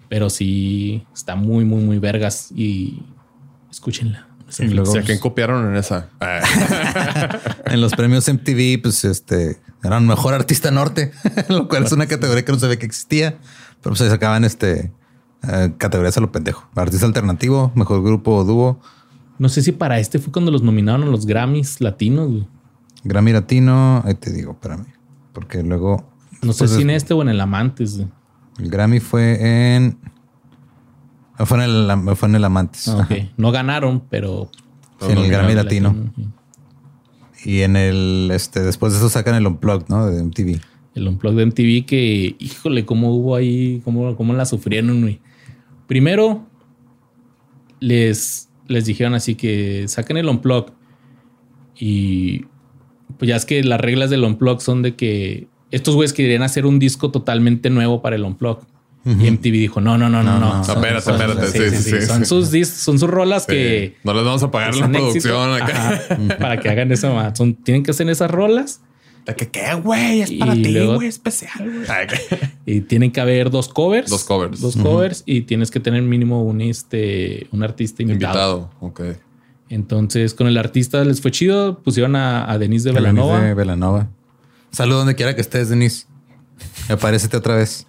pero 0.07 0.29
sí 0.29 1.03
está 1.13 1.35
muy, 1.35 1.65
muy, 1.65 1.81
muy 1.83 1.99
vergas 1.99 2.49
y 2.55 3.01
escúchenla. 3.69 4.25
Y 4.59 4.67
luego, 4.67 4.91
Sí, 4.91 4.97
¿a 4.99 5.01
quién 5.03 5.19
copiaron 5.19 5.69
en 5.69 5.75
esa? 5.77 6.09
En 7.65 7.81
los 7.81 7.93
premios 7.93 8.27
MTV, 8.31 8.81
pues 8.81 9.03
este 9.05 9.59
eran 9.83 10.05
mejor 10.07 10.33
artista 10.33 10.71
norte, 10.71 11.11
lo 11.49 11.67
cual 11.67 11.85
es 11.85 11.91
una 11.91 12.05
categoría 12.07 12.45
que 12.45 12.51
no 12.51 12.59
sabía 12.59 12.77
que 12.77 12.85
existía, 12.85 13.37
pero 13.81 13.91
pues 13.95 14.01
ahí 14.01 14.09
sacaban 14.09 14.43
este 14.43 14.91
eh, 15.47 15.73
categorías 15.77 16.15
a 16.17 16.21
lo 16.21 16.31
pendejo. 16.31 16.67
Artista 16.75 17.05
alternativo, 17.05 17.71
mejor 17.75 18.03
grupo 18.03 18.35
o 18.35 18.43
dúo, 18.43 18.79
No 19.39 19.49
sé 19.49 19.61
si 19.63 19.71
para 19.71 19.99
este 19.99 20.19
fue 20.19 20.31
cuando 20.31 20.51
los 20.51 20.61
nominaron 20.61 21.03
a 21.03 21.07
los 21.07 21.25
Grammys 21.25 21.81
latinos. 21.81 22.29
güey. 22.29 22.47
Grammy 23.05 23.33
Latino, 23.33 24.01
ahí 24.05 24.13
te 24.13 24.31
digo, 24.31 24.53
espérame, 24.53 24.85
porque 25.33 25.61
luego 25.63 26.09
No 26.41 26.53
sé 26.53 26.59
pues, 26.59 26.71
si 26.71 26.81
en 26.83 26.91
es- 26.91 27.03
este 27.03 27.13
o 27.13 27.21
en 27.21 27.29
el 27.29 27.41
Amantes. 27.41 27.97
güey. 27.97 28.07
el 28.59 28.69
Grammy 28.69 28.99
fue 28.99 29.75
en 29.75 29.97
fue 31.37 31.63
en 31.63 31.63
el, 31.63 32.15
fue 32.15 32.29
en 32.29 32.35
el 32.35 32.43
Amantes. 32.43 32.87
Ah, 32.87 32.97
ok. 32.97 33.11
Ajá. 33.11 33.15
No 33.37 33.51
ganaron, 33.51 34.03
pero 34.09 34.49
Sí, 34.99 35.11
en 35.11 35.17
el 35.17 35.29
Grammy 35.29 35.53
Latino. 35.53 35.95
Y 37.45 37.61
en 37.61 37.75
el 37.75 38.29
este 38.33 38.61
después 38.61 38.93
de 38.93 38.99
eso 38.99 39.09
sacan 39.09 39.35
el 39.35 39.45
Unplugged, 39.47 39.87
¿no? 39.89 40.05
De 40.05 40.23
MTV. 40.23 40.61
El 40.95 41.07
Unplugged 41.07 41.37
de 41.37 41.45
MTV 41.47 41.85
que, 41.85 42.35
híjole, 42.39 42.85
cómo 42.85 43.13
hubo 43.13 43.35
ahí, 43.35 43.81
cómo, 43.83 44.15
cómo 44.15 44.33
la 44.33 44.45
sufrieron. 44.45 45.01
güey. 45.01 45.19
Primero, 45.87 46.45
les, 47.79 48.49
les 48.67 48.85
dijeron 48.85 49.13
así 49.13 49.35
que 49.35 49.87
saquen 49.87 50.17
el 50.17 50.29
Unplugged. 50.29 50.71
Y 51.77 52.45
pues 53.17 53.27
ya 53.27 53.35
es 53.35 53.45
que 53.45 53.63
las 53.63 53.81
reglas 53.81 54.09
del 54.09 54.23
Unplugged 54.23 54.61
son 54.61 54.81
de 54.81 54.95
que 54.95 55.47
estos 55.71 55.95
güeyes 55.95 56.13
querían 56.13 56.43
hacer 56.43 56.65
un 56.65 56.79
disco 56.79 57.11
totalmente 57.11 57.69
nuevo 57.69 58.01
para 58.01 58.15
el 58.15 58.23
Unplugged. 58.23 58.67
Y 59.05 59.29
MTV 59.29 59.51
dijo, 59.51 59.81
no, 59.81 59.97
no, 59.97 60.07
no, 60.09 60.23
no, 60.23 60.39
no. 60.39 60.61
Espérate, 60.61 61.11
espérate, 61.11 61.47
sí, 61.47 61.75
sí, 61.77 61.99
sí, 61.99 62.05
Son 62.07 62.25
sus 62.25 62.53
dis- 62.53 62.63
son 62.65 62.97
sus 62.97 63.09
rolas 63.09 63.45
que... 63.45 63.97
No 64.05 64.13
les 64.13 64.23
vamos 64.23 64.43
a 64.43 64.49
pagar 64.51 64.73
la 64.75 64.87
producción 64.89 65.53
acá. 65.61 65.89
Ajá, 66.09 66.37
para 66.39 66.57
que 66.61 66.69
hagan 66.69 66.89
eso. 66.91 67.13
Son, 67.35 67.53
tienen 67.53 67.83
que 67.83 67.91
hacer 67.91 68.09
esas 68.09 68.31
rolas 68.31 68.79
De 69.25 69.35
que 69.35 69.49
qué, 69.49 69.73
güey, 69.73 70.21
es 70.21 70.31
para 70.31 70.55
Y 70.55 70.61
ti, 70.61 70.71
luego- 70.71 70.95
güey, 70.95 71.09
especial, 71.09 71.83
y 72.65 72.79
tienen 72.81 73.11
que 73.11 73.19
haber 73.19 73.49
dos 73.49 73.67
covers. 73.67 74.09
Dos 74.09 74.23
covers. 74.23 74.61
Dos 74.61 74.77
covers 74.77 75.23
y 75.25 75.41
tienes 75.41 75.69
que 75.69 75.81
tener 75.81 76.01
mínimo 76.01 76.41
un, 76.43 76.61
este, 76.61 77.47
un 77.51 77.61
artista 77.61 78.03
invitado. 78.03 78.69
Invitado, 78.71 78.71
ok. 78.79 79.01
Entonces, 79.69 80.33
con 80.33 80.47
el 80.47 80.57
artista 80.57 81.03
les 81.03 81.19
fue 81.19 81.31
chido. 81.31 81.79
Pusieron 81.83 82.15
a, 82.15 82.49
a 82.49 82.57
Denise 82.57 82.89
de 82.89 82.95
Velanova. 82.95 83.33
Denise 83.33 83.47
de 83.49 83.53
Velanova. 83.55 84.07
Saludos 84.71 85.01
donde 85.01 85.15
quiera 85.15 85.35
que 85.35 85.41
estés, 85.41 85.67
Denise. 85.69 86.05
Aparecete 86.89 87.35
otra 87.37 87.55
vez. 87.55 87.87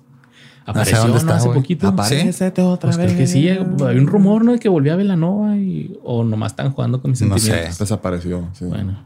Apareció 0.67 1.19
sé 1.19 1.31
hace 1.31 1.49
poquito. 1.51 1.89
Aparécete 1.89 2.63
otra 2.63 2.91
Pues 2.91 2.97
creo 3.05 3.17
que 3.19 3.27
sí. 3.27 3.49
Hay 3.49 3.59
un 3.99 4.07
rumor, 4.07 4.45
¿no? 4.45 4.53
De 4.53 4.59
que 4.59 4.69
volvió 4.69 4.95
a 4.95 4.97
Velanova 4.97 5.57
y, 5.57 5.99
o 6.03 6.25
nomás 6.25 6.53
están 6.53 6.71
jugando 6.73 7.03
con 7.03 7.11
mis 7.11 7.21
No 7.23 7.35
sé. 7.39 7.45
sentimientos. 7.47 7.79
Desapareció. 7.79 8.49
Sí. 8.55 8.65
Bueno, 8.65 9.05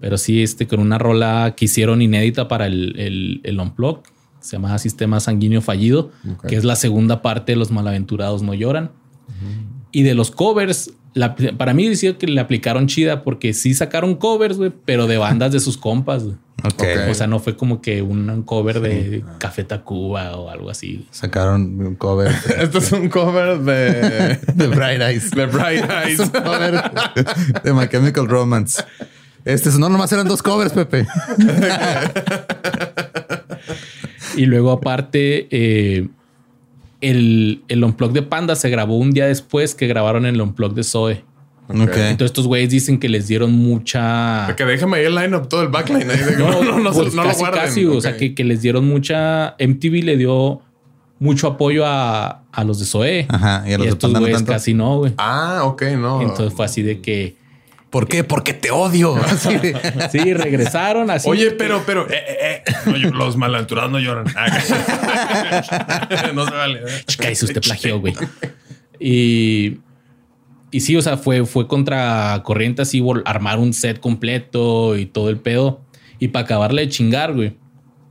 pero 0.00 0.16
sí, 0.18 0.42
este, 0.42 0.66
con 0.66 0.80
una 0.80 0.98
rola 0.98 1.54
que 1.56 1.66
hicieron 1.66 2.00
inédita 2.02 2.48
para 2.48 2.66
el, 2.66 2.98
el, 2.98 3.40
el 3.44 3.60
Unplug, 3.60 4.02
se 4.40 4.52
llama 4.56 4.78
Sistema 4.78 5.20
Sanguíneo 5.20 5.60
Fallido, 5.60 6.10
que 6.46 6.56
es 6.56 6.64
la 6.64 6.76
segunda 6.76 7.20
parte 7.20 7.52
de 7.52 7.56
Los 7.56 7.70
Malaventurados 7.70 8.42
No 8.42 8.54
Lloran. 8.54 8.90
Y 9.92 10.02
de 10.02 10.14
los 10.14 10.30
covers, 10.30 10.92
la- 11.16 11.34
para 11.34 11.74
mí 11.74 11.88
decía 11.88 12.16
que 12.18 12.26
le 12.26 12.40
aplicaron 12.40 12.86
chida 12.86 13.22
porque 13.24 13.52
sí 13.54 13.74
sacaron 13.74 14.14
covers, 14.14 14.56
güey, 14.58 14.72
pero 14.84 15.06
de 15.06 15.16
bandas 15.18 15.50
de 15.52 15.58
sus 15.60 15.76
compas. 15.76 16.22
güey. 16.24 16.36
O 17.10 17.14
sea, 17.14 17.26
no 17.26 17.38
fue 17.38 17.56
como 17.56 17.80
que 17.80 18.02
un 18.02 18.42
cover 18.42 18.80
de 18.80 19.22
Café 19.38 19.62
Tacuba 19.64 20.36
o 20.36 20.50
algo 20.50 20.68
así. 20.70 21.06
Sacaron 21.12 21.80
un 21.80 21.94
cover 21.94 22.30
de, 22.46 22.64
Este 22.64 22.78
es 22.78 22.92
un 22.92 23.08
cover 23.08 23.58
de, 23.60 24.38
de 24.54 24.66
Bright 24.66 25.00
Eyes. 25.00 25.30
de 25.30 25.46
Bright 25.46 25.84
Es 25.84 26.06
Eyes. 26.06 26.20
un 26.20 26.28
cover 26.30 26.82
de 27.62 27.72
My 27.72 27.88
Chemical 27.88 28.26
Romance. 28.28 28.82
Este, 29.44 29.70
no, 29.78 29.88
nomás 29.88 30.10
eran 30.12 30.26
dos 30.26 30.42
covers, 30.42 30.72
Pepe. 30.72 31.06
Y 34.36 34.44
luego 34.46 34.70
aparte, 34.70 35.48
eh, 35.50 36.08
el, 37.00 37.62
el 37.68 37.84
Unplug 37.84 38.12
de 38.12 38.22
Panda 38.22 38.56
se 38.56 38.70
grabó 38.70 38.96
un 38.96 39.12
día 39.12 39.26
después 39.26 39.74
que 39.74 39.86
grabaron 39.86 40.26
el 40.26 40.40
Unplug 40.40 40.74
de 40.74 40.84
Zoe. 40.84 41.24
Ok. 41.68 41.78
Entonces 41.78 42.26
estos 42.26 42.46
güeyes 42.46 42.70
dicen 42.70 42.98
que 42.98 43.08
les 43.08 43.26
dieron 43.26 43.52
mucha... 43.52 44.54
Que 44.56 44.64
déjame 44.64 44.98
ahí 44.98 45.06
el 45.06 45.14
line-up, 45.16 45.48
todo 45.48 45.62
el 45.62 45.68
backline. 45.68 46.08
Ahí 46.08 46.18
de 46.18 46.36
No, 46.36 46.50
no, 46.50 46.62
no, 46.62 46.78
no, 46.78 46.92
pues 46.92 47.12
no 47.14 47.22
lo 47.22 47.28
casi, 47.28 47.40
guarden. 47.40 47.60
casi, 47.60 47.84
o 47.86 48.00
sea, 48.00 48.16
que, 48.16 48.34
que 48.34 48.44
les 48.44 48.62
dieron 48.62 48.86
mucha... 48.86 49.56
MTV 49.58 50.04
le 50.04 50.16
dio 50.16 50.60
mucho 51.18 51.48
apoyo 51.48 51.84
a, 51.84 52.42
a 52.52 52.64
los 52.64 52.78
de 52.78 52.84
Zoé. 52.84 53.26
Ajá, 53.28 53.64
y 53.66 53.72
a 53.72 53.78
los 53.78 53.86
de 53.86 53.92
estos 53.92 54.12
güeyes 54.12 54.42
casi 54.42 54.74
no, 54.74 54.98
güey. 54.98 55.14
Ah, 55.18 55.62
ok, 55.64 55.82
no. 55.98 56.22
Entonces 56.22 56.54
fue 56.54 56.66
así 56.66 56.82
de 56.82 57.00
que 57.00 57.36
¿Por 57.90 58.08
qué? 58.08 58.24
Porque 58.24 58.52
te 58.52 58.70
odio. 58.70 59.14
Así 59.24 59.56
de- 59.56 59.76
sí 60.10 60.34
regresaron 60.34 61.10
así. 61.10 61.28
Oye, 61.28 61.52
pero, 61.52 61.82
pero, 61.86 62.08
eh, 62.10 62.14
eh, 62.16 62.62
eh, 62.66 62.72
no, 62.86 62.96
yo- 62.96 63.10
los 63.10 63.36
malaventurados 63.36 63.90
no 63.92 63.98
lloran. 64.00 64.26
Ah, 64.36 64.46
no 66.34 66.44
se 66.46 66.50
vale. 66.54 66.80
Cállese, 67.18 67.44
usted 67.46 67.60
plagió, 67.62 68.00
güey. 68.00 68.14
Y, 68.98 69.78
y 70.70 70.80
sí, 70.80 70.96
o 70.96 71.02
sea, 71.02 71.16
fue, 71.16 71.44
fue 71.46 71.66
contra 71.68 72.40
corriente 72.44 72.82
así, 72.82 73.02
armar 73.24 73.58
un 73.58 73.72
set 73.72 74.00
completo 74.00 74.96
y 74.96 75.06
todo 75.06 75.28
el 75.30 75.38
pedo. 75.38 75.80
Y 76.18 76.28
para 76.28 76.44
acabarle 76.44 76.82
de 76.82 76.88
chingar, 76.88 77.34
güey, 77.34 77.56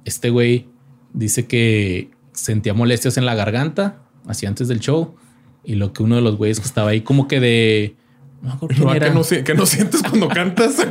este 0.05 0.29
güey 0.29 0.67
dice 1.13 1.47
que 1.47 2.09
sentía 2.33 2.73
molestias 2.73 3.17
en 3.17 3.25
la 3.25 3.35
garganta, 3.35 4.03
así 4.27 4.45
antes 4.45 4.67
del 4.67 4.79
show. 4.79 5.15
Y 5.63 5.75
lo 5.75 5.91
que 5.93 6.03
uno 6.03 6.15
de 6.15 6.21
los 6.21 6.37
güeyes 6.37 6.59
que 6.59 6.67
estaba 6.67 6.91
ahí, 6.91 7.01
como 7.01 7.27
que 7.27 7.39
de. 7.39 7.95
No 8.41 8.49
me 8.49 8.53
acuerdo 8.55 8.75
quién 8.75 8.89
era. 8.89 9.07
¿qué, 9.43 9.53
no, 9.55 9.65
sientes 9.65 10.01
cuando 10.01 10.27
cantas? 10.27 10.85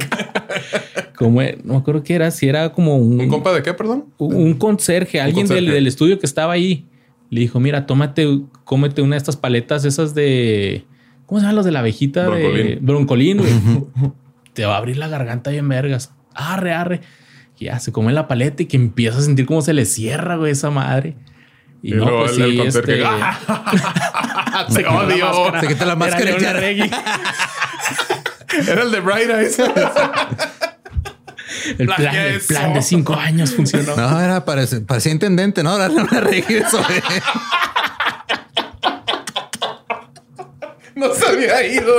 Como, 1.17 1.43
no 1.65 1.75
me 1.75 1.77
acuerdo 1.77 2.03
qué 2.03 2.15
era, 2.15 2.31
si 2.31 2.49
era 2.49 2.73
como 2.73 2.97
un, 2.97 3.21
¿Un 3.21 3.29
compa 3.29 3.53
de 3.53 3.63
qué, 3.63 3.75
perdón? 3.75 4.07
un 4.19 4.35
un 4.35 4.55
conserje, 4.55 5.21
alguien 5.21 5.47
del, 5.47 5.57
conserje. 5.57 5.75
del 5.75 5.87
estudio 5.87 6.19
que 6.19 6.27
estaba 6.27 6.53
ahí. 6.53 6.87
Le 7.31 7.41
dijo, 7.41 7.61
mira, 7.61 7.87
tómate, 7.87 8.43
cómete 8.65 9.03
una 9.03 9.15
de 9.15 9.19
estas 9.19 9.37
paletas, 9.37 9.85
esas 9.85 10.15
de... 10.15 10.85
¿Cómo 11.27 11.41
se 11.41 11.45
llaman 11.45 11.57
los 11.57 11.65
de 11.65 11.73
la 11.73 11.81
abejita? 11.81 12.29
De 12.31 12.79
Broncolín. 12.81 13.37
broncolín, 13.37 13.39
güey. 13.39 14.13
Te 14.53 14.67
va 14.67 14.75
a 14.75 14.79
abrir 14.79 14.99
la 14.99 15.09
garganta 15.09 15.51
bien 15.51 15.69
vergas. 15.69 16.13
Arre, 16.35 16.73
arre. 16.73 17.01
Y 17.59 17.67
ya 17.67 17.79
se 17.79 17.93
come 17.93 18.13
la 18.13 18.29
paleta 18.29 18.63
y 18.63 18.67
que 18.67 18.77
empieza 18.77 19.19
a 19.19 19.23
sentir 19.23 19.47
cómo 19.47 19.63
se 19.63 19.73
le 19.73 19.85
cierra, 19.85 20.37
güey, 20.37 20.53
esa 20.53 20.71
madre. 20.71 21.17
Y, 21.85 21.93
Y 21.93 21.97
no, 21.99 22.05
luego 22.07 22.21
pues 22.25 22.37
el- 22.39 22.43
el 22.45 22.51
sí, 22.53 22.57
conserje, 22.59 22.93
este... 22.95 23.05
¡Ah! 23.07 24.67
se 24.71 24.79
quitó 24.79 24.91
la 24.93 24.99
odio. 25.01 25.53
Se 25.61 25.67
quita 25.69 25.85
la 25.85 25.97
máscara 25.97 26.31
Era 26.31 26.73
ya-. 26.73 26.89
Era 28.73 28.83
el 28.85 28.91
de 28.91 29.01
Bright 29.01 29.29
Eyes. 29.31 29.59
El 31.79 31.87
plan, 31.87 32.15
el 32.17 32.41
plan 32.41 32.73
de 32.75 32.81
cinco 32.83 33.15
años 33.15 33.53
funcionó. 33.55 33.95
No, 33.97 34.21
era 34.21 34.45
parece- 34.47 34.81
parecía 34.81 35.13
intendente, 35.13 35.63
¿no? 35.63 35.77
Darle 35.77 36.03
una 36.03 36.21
regreso. 36.21 36.81
No 40.95 41.13
se 41.15 41.27
había 41.27 41.67
ido. 41.67 41.95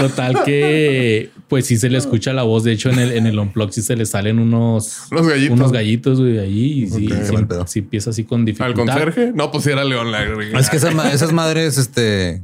Total 0.00 0.42
que, 0.44 1.30
pues 1.52 1.66
sí 1.66 1.76
se 1.76 1.90
le 1.90 1.98
escucha 1.98 2.32
la 2.32 2.44
voz. 2.44 2.64
De 2.64 2.72
hecho, 2.72 2.88
en 2.88 2.98
el, 2.98 3.12
en 3.12 3.26
el 3.26 3.38
unplug 3.38 3.70
sí 3.74 3.82
se 3.82 3.94
le 3.94 4.06
salen 4.06 4.38
unos, 4.38 5.02
Unos 5.10 5.28
gallitos. 5.28 5.58
unos 5.58 5.70
gallitos, 5.70 6.18
güey, 6.18 6.38
ahí. 6.38 6.84
Y 6.84 6.86
sí, 6.86 6.94
Ok. 7.08 7.12
sí, 7.12 7.26
Qué 7.26 7.32
mal 7.32 7.46
pedo. 7.46 7.66
sí 7.66 7.80
empieza 7.80 8.08
así 8.08 8.24
con 8.24 8.40
¿Al 8.40 8.44
dificultad. 8.46 8.74
conserje? 8.94 9.32
No, 9.34 9.50
pues 9.50 9.64
sí 9.64 9.70
era 9.70 9.84
León 9.84 10.10
la 10.10 10.22
Es 10.58 10.70
que 10.70 10.78
esas, 10.78 10.94
ma- 10.94 11.12
esas 11.12 11.34
madres, 11.34 11.76
este, 11.76 12.42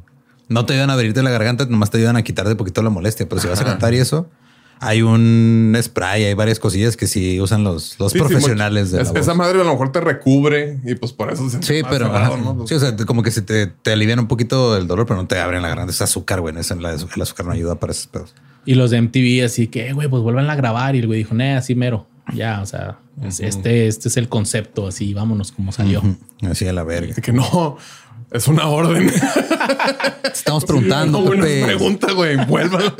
no 0.51 0.67
te 0.67 0.75
ayudan 0.75 0.91
a 0.91 0.93
abrirte 0.93 1.23
la 1.23 1.31
garganta, 1.31 1.65
nomás 1.65 1.91
te 1.91 1.97
ayudan 1.97 2.17
a 2.17 2.23
quitarte 2.23 2.51
un 2.51 2.59
poquito 2.59 2.83
la 2.83 2.91
molestia. 2.91 3.27
Pero 3.27 3.41
si 3.41 3.49
vas 3.49 3.59
a 3.63 3.65
cantar 3.65 3.95
y 3.95 3.97
eso, 3.97 4.29
hay 4.81 5.01
un 5.01 5.75
spray, 5.83 6.25
hay 6.27 6.35
varias 6.35 6.59
cosillas 6.59 6.97
que 6.99 7.07
sí 7.07 7.41
usan 7.41 7.65
los, 7.65 7.99
los 7.99 8.13
Sí, 8.13 8.19
sí, 8.19 8.25
profesionales 8.25 8.91
de 8.93 8.99
es- 9.01 9.07
la 9.09 9.13
voz. 9.13 9.21
Esa 9.23 9.33
madre 9.33 9.59
a 9.61 9.65
lo 9.65 9.71
mejor 9.73 9.91
te 9.91 10.03
recubre 10.03 10.81
y 10.85 10.95
pues 10.97 11.13
por 11.13 11.33
eso 11.33 11.49
se 11.49 11.63
Sí, 11.63 11.81
pero 11.89 12.07
cerrado, 12.09 12.35
ajá. 12.35 12.43
¿no? 12.45 12.67
sí, 12.67 12.75
o 12.75 12.79
sea, 12.79 12.95
te- 12.95 13.07
como 13.07 13.23
que 13.23 13.31
se 13.31 13.41
te, 13.41 13.69
te 13.69 13.91
alivian 13.93 14.19
un 14.21 14.29
poquito 14.29 14.77
el 14.77 14.87
dolor, 14.87 15.07
pero 15.07 15.17
no 15.21 15.27
te 15.27 15.39
abren 15.41 15.63
la 15.63 15.69
garganta. 15.69 15.93
Es 15.93 16.03
azúcar, 16.03 16.43
güey. 16.43 16.55
Es 16.59 16.71
en 16.71 16.83
la- 16.83 16.91
el 16.93 17.23
azúcar 17.23 17.47
no 17.47 17.53
ayuda 17.53 17.75
para 17.77 17.93
esos 17.93 18.07
pedos. 18.09 18.35
Y 18.69 18.75
los 18.75 18.91
de 18.91 18.99
MTV 19.01 19.45
así 19.45 19.69
que, 19.69 19.89
"Eh, 19.89 19.93
güey, 19.95 20.09
pues 20.09 20.23
vuelvan 20.23 20.51
a 20.51 20.55
grabar. 20.55 20.95
Y 20.95 20.99
el 20.99 21.07
güey 21.07 21.21
dijo, 21.21 21.35
nee, 21.35 21.55
así 21.57 21.75
mero. 21.75 22.07
Ya, 22.35 22.61
o 22.61 22.67
sea, 22.67 22.99
es- 23.23 23.41
este, 23.41 23.87
este 23.87 24.09
es 24.09 24.17
el 24.19 24.29
concepto, 24.29 24.87
así, 24.87 25.15
vámonos 25.15 25.53
como 25.53 25.73
salió. 25.73 26.03
Así 26.43 26.67
a 26.69 26.73
la 26.75 26.83
verga. 26.85 27.15
De 27.15 27.23
que 27.23 27.33
no, 27.33 27.79
es 28.31 28.47
una 28.47 28.67
orden. 28.69 29.11
Estamos 30.33 30.65
preguntando, 30.67 31.33
es 31.33 31.41
Pepe. 31.41 31.65
pregunta, 31.65 32.13
güey. 32.13 32.37
Vuelvan. 32.47 32.83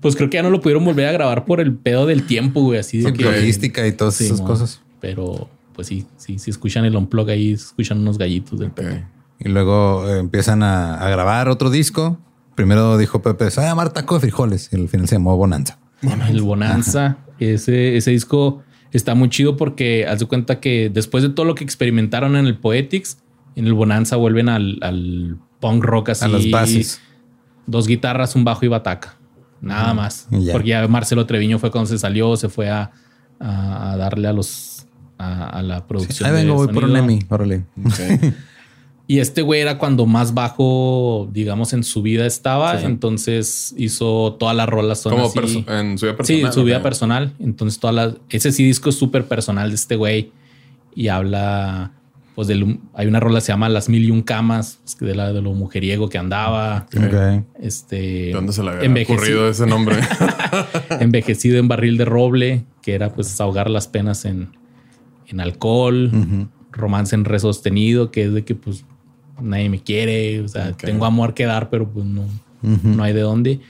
Pues 0.00 0.16
creo 0.16 0.28
que 0.28 0.34
ya 0.36 0.42
no 0.42 0.50
lo 0.50 0.60
pudieron 0.60 0.84
volver 0.84 1.08
a 1.08 1.12
grabar 1.12 1.46
por 1.46 1.62
el 1.62 1.74
pedo 1.74 2.04
del 2.04 2.26
tiempo, 2.26 2.60
güey, 2.60 2.78
así 2.78 2.98
de 2.98 3.06
Sí, 3.10 3.12
que... 3.16 3.24
logística 3.24 3.86
y 3.86 3.92
todas 3.92 4.14
Sí, 4.14 4.26
esas 4.26 4.42
cosas. 4.42 4.82
Pero, 5.00 5.48
pues 5.74 5.86
sí, 5.88 6.04
sí, 6.18 6.38
si 6.38 6.50
escuchan 6.50 6.84
el 6.84 6.94
unplug 6.94 7.30
ahí, 7.30 7.52
escuchan 7.54 8.00
unos 8.00 8.18
gallitos 8.18 8.58
del 8.60 8.70
Pepe. 8.70 9.02
Y 9.38 9.48
luego 9.48 10.06
eh, 10.06 10.18
empiezan 10.18 10.62
a, 10.62 10.96
a 10.96 11.08
grabar 11.08 11.48
otro 11.48 11.70
disco. 11.70 12.18
Primero 12.54 12.96
dijo 12.98 13.20
Pepe, 13.22 13.50
se 13.50 13.60
va 13.60 13.66
a 13.66 13.70
llamar 13.70 13.92
Taco 13.92 14.14
de 14.14 14.20
Frijoles. 14.20 14.68
Y 14.72 14.76
al 14.76 14.88
final 14.88 15.08
se 15.08 15.16
llamó 15.16 15.36
Bonanza. 15.36 15.78
El 16.28 16.42
Bonanza, 16.42 17.16
ese, 17.38 17.96
ese 17.96 18.10
disco 18.10 18.62
está 18.92 19.14
muy 19.14 19.28
chido 19.30 19.56
porque 19.56 20.06
haz 20.06 20.20
de 20.20 20.26
cuenta 20.26 20.60
que 20.60 20.90
después 20.92 21.22
de 21.24 21.30
todo 21.30 21.46
lo 21.46 21.54
que 21.54 21.64
experimentaron 21.64 22.36
en 22.36 22.46
el 22.46 22.58
Poetics, 22.58 23.18
en 23.56 23.66
el 23.66 23.72
Bonanza 23.74 24.16
vuelven 24.16 24.48
al, 24.48 24.78
al 24.82 25.38
punk 25.60 25.82
rock 25.84 26.10
así. 26.10 26.24
A 26.24 26.28
las 26.28 26.50
bases. 26.50 27.00
Dos 27.66 27.86
guitarras, 27.86 28.36
un 28.36 28.44
bajo 28.44 28.64
y 28.64 28.68
bataca. 28.68 29.16
Nada 29.62 29.94
más. 29.94 30.28
ya. 30.30 30.52
Porque 30.52 30.68
ya 30.70 30.86
Marcelo 30.88 31.24
Treviño 31.24 31.58
fue 31.58 31.70
cuando 31.70 31.88
se 31.88 31.98
salió, 31.98 32.36
se 32.36 32.50
fue 32.50 32.68
a, 32.68 32.92
a- 33.40 33.96
darle 33.96 34.28
a 34.28 34.32
los 34.34 34.86
a, 35.16 35.48
a 35.48 35.62
la 35.62 35.86
producción. 35.86 36.28
Ahí 36.28 36.34
vengo, 36.34 36.60
de 36.60 36.66
voy 36.66 36.74
por 36.74 36.84
un. 36.84 36.96
Emmy. 36.96 37.20
Órale. 37.30 37.64
Y 39.06 39.18
este 39.18 39.42
güey 39.42 39.60
era 39.60 39.76
cuando 39.76 40.06
más 40.06 40.32
bajo, 40.32 41.28
digamos, 41.30 41.74
en 41.74 41.84
su 41.84 42.00
vida 42.00 42.24
estaba. 42.24 42.72
Sí, 42.72 42.78
sí. 42.80 42.86
Entonces 42.86 43.74
hizo 43.76 44.34
todas 44.40 44.56
las 44.56 44.66
rolas. 44.68 45.00
Son 45.00 45.12
Como 45.12 45.26
así. 45.26 45.38
perso- 45.38 45.70
en 45.78 45.98
su 45.98 46.06
vida 46.06 46.12
Sí, 46.12 46.16
personal. 46.16 46.46
en 46.46 46.52
su 46.52 46.64
vida 46.64 46.82
personal. 46.82 47.32
Entonces, 47.38 47.78
todas 47.80 47.94
las. 47.94 48.14
Ese 48.30 48.50
sí 48.52 48.64
disco 48.64 48.88
es 48.88 48.96
súper 48.96 49.26
personal 49.26 49.68
de 49.68 49.74
este 49.74 49.96
güey. 49.96 50.32
Y 50.94 51.08
habla. 51.08 51.92
Pues 52.34 52.48
del, 52.48 52.80
hay 52.94 53.06
una 53.06 53.20
rola 53.20 53.36
que 53.38 53.42
se 53.42 53.52
llama 53.52 53.68
Las 53.68 53.88
Mil 53.88 54.04
y 54.06 54.10
Un 54.10 54.22
Camas, 54.22 54.80
es 54.84 54.96
que 54.96 55.04
de, 55.04 55.14
la, 55.14 55.32
de 55.32 55.40
lo 55.40 55.52
mujeriego 55.52 56.08
que 56.08 56.18
andaba. 56.18 56.86
Ok. 56.96 57.44
Este. 57.60 57.96
¿De 57.96 58.32
dónde 58.32 58.52
se 58.52 58.62
le 58.64 58.70
había 58.70 58.88
envejeci- 58.88 59.12
ocurrido 59.12 59.48
ese 59.48 59.66
nombre? 59.66 59.96
envejecido 61.00 61.58
en 61.58 61.68
barril 61.68 61.96
de 61.96 62.04
roble, 62.04 62.64
que 62.82 62.94
era 62.94 63.12
pues 63.12 63.40
ahogar 63.40 63.70
las 63.70 63.86
penas 63.86 64.24
en, 64.24 64.48
en 65.28 65.40
alcohol, 65.40 66.10
romance 66.72 67.14
en 67.14 67.24
re 67.24 67.38
sostenido, 67.38 68.10
que 68.10 68.24
es 68.24 68.32
de 68.34 68.44
que 68.44 68.54
pues 68.56 68.84
nadie 69.40 69.68
me 69.68 69.80
quiere, 69.82 70.40
o 70.40 70.48
sea, 70.48 70.70
Ok. 70.70 70.78
tengo 70.84 71.04
amor 71.06 71.34
que 71.34 71.44
dar, 71.44 71.70
pero 71.70 71.88
pues 71.88 72.04
no, 72.06 72.22
Ujú. 72.62 72.88
no 72.88 73.02
hay 73.02 73.12
de 73.12 73.20
dónde. 73.20 73.60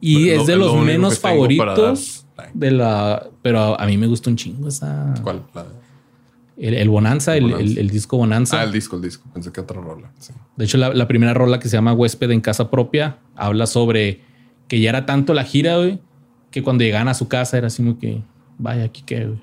Y 0.00 0.14
Pues, 0.14 0.26
es 0.32 0.38
lo- 0.38 0.44
de 0.46 0.52
es 0.52 0.58
lo 0.58 0.64
los 0.66 0.74
único 0.74 0.86
menos 0.86 1.18
favoritos 1.18 2.26
de 2.54 2.70
la, 2.70 3.26
pero 3.42 3.78
a 3.78 3.86
mí 3.86 3.96
me 3.98 4.06
gusta 4.06 4.30
un 4.30 4.36
chingo 4.36 4.68
esa, 4.68 5.14
¿Cuál? 5.22 5.42
La- 5.54 5.66
el, 6.56 6.74
el 6.74 6.88
Bonanza, 6.90 7.36
el, 7.36 7.44
Bonanza. 7.44 7.62
el- 7.64 7.78
el 7.78 7.90
disco 7.90 8.16
Bonanza. 8.18 8.60
Ah, 8.60 8.64
el 8.64 8.72
disco, 8.72 8.96
el 8.96 9.02
disco. 9.02 9.28
Pensé 9.32 9.50
que 9.52 9.60
otra 9.60 9.80
rola. 9.80 10.10
Sí. 10.18 10.32
De 10.56 10.64
hecho, 10.66 10.76
la, 10.78 10.92
la 10.92 11.08
primera 11.08 11.32
rola 11.34 11.58
que 11.58 11.68
se 11.68 11.76
llama 11.76 11.92
Huésped 11.94 12.30
en 12.30 12.40
Casa 12.42 12.70
Propia 12.70 13.18
habla 13.34 13.66
sobre 13.66 14.20
que 14.68 14.78
ya 14.80 14.90
era 14.90 15.06
tanto 15.06 15.32
la 15.34 15.44
gira, 15.44 15.76
güey, 15.78 15.98
que 16.50 16.62
cuando 16.62 16.84
llegaban 16.84 17.08
a 17.08 17.14
su 17.14 17.28
casa 17.28 17.56
era 17.58 17.68
así 17.68 17.82
como 17.82 17.98
que, 17.98 18.22
vaya, 18.58 18.84
aquí 18.84 19.02
qué, 19.06 19.26
güey. 19.26 19.38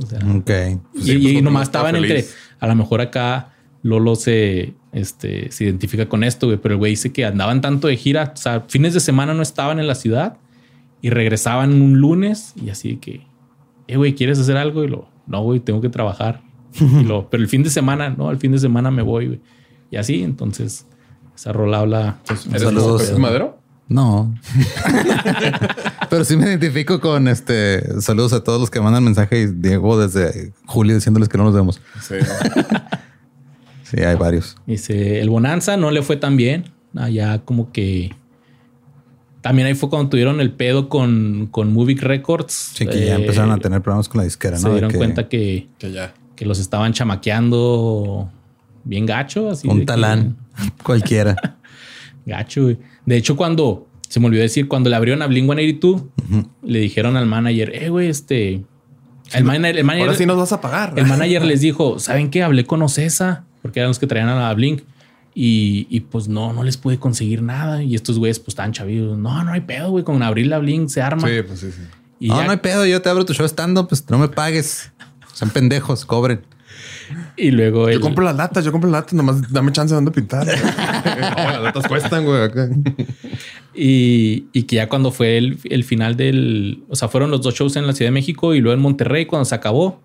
O 0.00 0.06
sea, 0.06 0.18
Ok. 0.36 0.50
y, 0.94 1.02
Sí, 1.02 1.12
y 1.12 1.18
pues, 1.22 1.32
uno 1.34 1.42
nomás 1.42 1.62
estaba 1.68 1.88
estaban 1.88 1.96
entre, 2.04 2.22
feliz. 2.22 2.36
a 2.60 2.66
lo 2.68 2.74
mejor 2.76 3.00
acá 3.00 3.54
Lolo 3.82 4.14
se, 4.16 4.74
este, 4.92 5.50
se 5.52 5.64
identifica 5.64 6.08
con 6.08 6.24
esto, 6.24 6.46
güey, 6.46 6.58
pero 6.58 6.74
el 6.74 6.78
güey 6.78 6.92
dice 6.92 7.12
que 7.12 7.24
andaban 7.24 7.60
tanto 7.60 7.88
de 7.88 7.96
gira, 7.96 8.32
o 8.34 8.36
sea, 8.36 8.62
fines 8.68 8.94
de 8.94 9.00
semana 9.00 9.34
no 9.34 9.42
estaban 9.42 9.78
en 9.78 9.86
la 9.86 9.94
ciudad 9.94 10.38
y 11.00 11.10
regresaban 11.10 11.80
un 11.80 11.98
lunes 12.00 12.54
y 12.56 12.70
así 12.70 12.94
de 12.94 12.98
que, 12.98 13.26
eh, 13.86 13.96
güey, 13.96 14.14
¿quieres 14.14 14.38
hacer 14.38 14.56
algo? 14.56 14.84
Y 14.84 14.88
lo, 14.88 15.08
no, 15.26 15.42
güey, 15.42 15.60
tengo 15.60 15.80
que 15.80 15.88
trabajar. 15.88 16.42
Y 16.80 17.04
lo, 17.04 17.28
pero 17.28 17.42
el 17.42 17.48
fin 17.48 17.62
de 17.62 17.70
semana, 17.70 18.10
no, 18.10 18.30
el 18.30 18.38
fin 18.38 18.52
de 18.52 18.58
semana 18.58 18.90
me 18.90 19.02
voy, 19.02 19.26
güey. 19.26 19.40
Y 19.90 19.96
así, 19.96 20.22
entonces, 20.22 20.86
esa 21.34 21.52
rola 21.52 21.78
habla. 21.78 22.18
¿Eres 22.50 22.62
Saludos. 22.62 23.18
Madero? 23.18 23.58
No. 23.88 24.34
Pero 26.10 26.24
sí 26.24 26.36
me 26.36 26.44
identifico 26.44 27.00
con 27.00 27.26
este. 27.26 28.02
Saludos 28.02 28.34
a 28.34 28.44
todos 28.44 28.60
los 28.60 28.70
que 28.70 28.80
mandan 28.80 29.02
mensaje 29.02 29.40
y 29.40 29.46
Diego 29.46 29.98
desde 29.98 30.52
julio 30.66 30.94
diciéndoles 30.94 31.28
que 31.28 31.38
no 31.38 31.44
nos 31.44 31.54
vemos. 31.54 31.80
Sí. 32.02 32.16
Sí, 33.90 34.00
hay 34.02 34.16
varios. 34.16 34.56
Dice, 34.66 35.20
el 35.20 35.30
Bonanza 35.30 35.76
no 35.76 35.90
le 35.90 36.02
fue 36.02 36.16
tan 36.16 36.36
bien. 36.36 36.64
Allá 36.96 37.38
como 37.44 37.72
que... 37.72 38.12
También 39.40 39.68
ahí 39.68 39.74
fue 39.74 39.88
cuando 39.88 40.10
tuvieron 40.10 40.40
el 40.40 40.50
pedo 40.52 40.88
con, 40.88 41.48
con 41.50 41.72
Movic 41.72 42.02
Records. 42.02 42.72
Sí, 42.74 42.86
que 42.86 43.06
ya 43.06 43.12
Eh, 43.16 43.20
empezaron 43.20 43.50
a 43.52 43.58
tener 43.58 43.80
problemas 43.82 44.08
con 44.08 44.18
la 44.18 44.24
disquera, 44.24 44.56
Se 44.58 44.64
¿no? 44.64 44.70
De 44.70 44.74
dieron 44.74 44.90
que 44.90 44.96
cuenta 44.98 45.28
que, 45.28 45.68
que 45.78 45.92
ya. 45.92 46.12
que 46.36 46.44
los 46.44 46.58
estaban 46.58 46.92
chamaqueando 46.92 48.30
bien 48.84 49.06
gacho. 49.06 49.48
Así 49.50 49.68
Un 49.68 49.80
que- 49.80 49.86
talán 49.86 50.36
cualquiera. 50.82 51.36
Gacho, 52.26 52.62
güey. 52.64 52.78
De 53.06 53.16
hecho, 53.16 53.36
cuando... 53.36 53.86
Se 54.08 54.20
me 54.20 54.26
olvidó 54.26 54.42
decir, 54.42 54.68
cuando 54.68 54.88
le 54.88 54.96
abrieron 54.96 55.20
a 55.20 55.28
Blink-182, 55.28 56.02
le 56.62 56.78
dijeron 56.80 57.16
al 57.18 57.26
manager, 57.26 57.72
eh, 57.74 57.90
güey, 57.90 58.08
este... 58.08 58.64
El, 59.34 59.44
manager, 59.44 59.76
el 59.76 59.84
manager, 59.84 60.06
Ahora 60.08 60.18
sí 60.18 60.24
nos 60.24 60.38
vas 60.38 60.52
a 60.52 60.62
pagar. 60.62 60.94
el 60.96 61.04
manager 61.04 61.44
les 61.44 61.60
dijo, 61.60 61.98
¿saben 61.98 62.30
qué? 62.30 62.42
Hablé 62.42 62.64
con 62.64 62.80
Ocesa, 62.80 63.44
porque 63.68 63.80
eran 63.80 63.90
los 63.90 63.98
que 63.98 64.06
traían 64.06 64.30
a 64.30 64.40
la 64.40 64.54
Blink. 64.54 64.80
Y, 65.34 65.86
y, 65.90 66.00
pues 66.00 66.26
no, 66.26 66.54
no 66.54 66.64
les 66.64 66.78
pude 66.78 66.98
conseguir 66.98 67.42
nada. 67.42 67.82
Y 67.82 67.94
estos 67.94 68.18
güeyes 68.18 68.38
pues 68.38 68.48
estaban 68.48 68.72
chavidos. 68.72 69.18
No, 69.18 69.44
no 69.44 69.52
hay 69.52 69.60
pedo, 69.60 69.90
güey. 69.90 70.02
Con 70.02 70.22
abrir 70.22 70.46
la 70.46 70.58
Blink 70.58 70.88
se 70.88 71.02
arma. 71.02 71.28
Sí, 71.28 71.34
pues 71.46 71.60
sí, 71.60 71.70
sí. 71.70 71.82
Y 72.18 72.28
no, 72.28 72.38
ya- 72.38 72.44
no 72.46 72.52
hay 72.52 72.56
pedo, 72.56 72.86
yo 72.86 73.02
te 73.02 73.10
abro 73.10 73.26
tu 73.26 73.34
show 73.34 73.44
estando, 73.44 73.86
pues 73.86 74.08
no 74.08 74.16
me 74.16 74.28
pagues. 74.28 74.90
Son 75.34 75.50
pendejos, 75.50 76.06
cobren. 76.06 76.40
y 77.36 77.50
luego 77.50 77.82
Yo 77.90 77.96
el- 77.96 78.00
compro 78.00 78.24
las 78.24 78.36
latas, 78.36 78.64
yo 78.64 78.72
compro 78.72 78.90
las 78.90 79.02
latas, 79.02 79.12
nomás 79.14 79.52
dame 79.52 79.70
chance 79.70 79.92
de 79.92 79.96
dónde 79.96 80.12
pintar. 80.12 80.46
no, 80.46 80.52
las 81.44 81.62
latas 81.62 81.86
cuestan, 81.86 82.24
güey. 82.24 82.40
Y, 83.74 84.46
y 84.52 84.62
que 84.64 84.76
ya 84.76 84.88
cuando 84.88 85.12
fue 85.12 85.36
el, 85.38 85.58
el 85.64 85.84
final 85.84 86.16
del... 86.16 86.82
O 86.88 86.96
sea, 86.96 87.08
fueron 87.08 87.30
los 87.30 87.42
dos 87.42 87.54
shows 87.54 87.76
en 87.76 87.86
la 87.86 87.92
Ciudad 87.92 88.08
de 88.08 88.12
México 88.14 88.54
y 88.54 88.60
luego 88.60 88.74
en 88.74 88.80
Monterrey 88.80 89.26
cuando 89.26 89.44
se 89.44 89.54
acabó. 89.54 90.00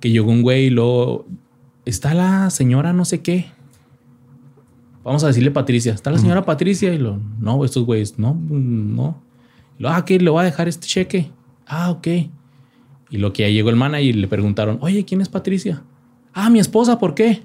Que 0.00 0.10
llegó 0.10 0.30
un 0.30 0.42
güey 0.42 0.66
y 0.66 0.70
luego... 0.70 1.26
Está 1.88 2.12
la 2.12 2.50
señora 2.50 2.92
no 2.92 3.06
sé 3.06 3.22
qué. 3.22 3.46
Vamos 5.02 5.24
a 5.24 5.28
decirle 5.28 5.50
Patricia. 5.50 5.94
Está 5.94 6.10
la 6.10 6.18
señora 6.18 6.44
Patricia 6.44 6.92
y 6.92 6.98
lo... 6.98 7.18
No, 7.40 7.64
estos 7.64 7.86
güeyes. 7.86 8.18
No, 8.18 8.34
no. 8.34 9.22
Y 9.78 9.84
lo, 9.84 9.88
ah, 9.88 10.04
que 10.04 10.18
le 10.18 10.28
voy 10.28 10.42
a 10.42 10.44
dejar 10.44 10.68
este 10.68 10.86
cheque. 10.86 11.30
Ah, 11.66 11.90
ok. 11.90 12.06
Y 13.08 13.16
lo 13.16 13.32
que 13.32 13.44
ya 13.44 13.48
llegó 13.48 13.70
el 13.70 13.76
manager 13.76 14.04
y 14.04 14.12
le 14.12 14.28
preguntaron, 14.28 14.76
oye, 14.82 15.06
¿quién 15.06 15.22
es 15.22 15.30
Patricia? 15.30 15.82
Ah, 16.34 16.50
mi 16.50 16.58
esposa, 16.58 16.98
¿por 16.98 17.14
qué? 17.14 17.40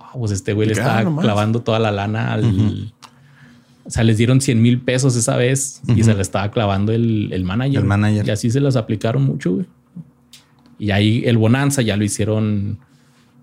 Ah, 0.00 0.14
pues 0.14 0.32
este 0.32 0.52
güey 0.52 0.66
le 0.66 0.74
¿Qué? 0.74 0.80
Estaba 0.80 1.04
nomás. 1.04 1.24
clavando 1.24 1.62
toda 1.62 1.78
la 1.78 1.92
lana 1.92 2.32
al... 2.32 2.92
O 3.84 3.90
sea, 3.90 4.02
les 4.02 4.18
dieron 4.18 4.40
100 4.40 4.60
mil 4.60 4.80
pesos 4.80 5.14
esa 5.14 5.36
vez 5.36 5.80
y 5.86 6.02
se 6.02 6.12
la 6.12 6.22
estaba 6.22 6.50
clavando 6.50 6.90
el, 6.90 7.32
el 7.32 7.44
manager. 7.44 7.82
El 7.82 7.86
manager. 7.86 8.26
Y 8.26 8.30
así 8.32 8.50
se 8.50 8.58
las 8.58 8.74
aplicaron 8.74 9.22
mucho, 9.22 9.52
güey. 9.52 9.66
Y 10.80 10.90
ahí 10.90 11.22
el 11.24 11.38
Bonanza 11.38 11.82
ya 11.82 11.96
lo 11.96 12.02
hicieron 12.02 12.80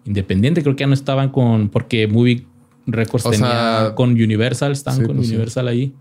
independiente. 0.06 0.62
Creo 0.64 0.76
que 0.76 0.82
ya 0.82 0.88
no 0.88 0.93
estaban 0.93 1.30
con... 1.30 1.70
Porque 1.70 2.08
Movie 2.08 2.45
Records 2.86 3.26
O 3.26 3.32
tenía 3.32 3.47
sea, 3.47 3.95
con 3.95 4.12
Universal. 4.12 4.72
Estaban 4.72 5.01
sí, 5.01 5.06
con 5.06 5.18
pues 5.18 5.28
sí. 5.28 5.34
Universal 5.34 5.68
ahí. 5.68 5.93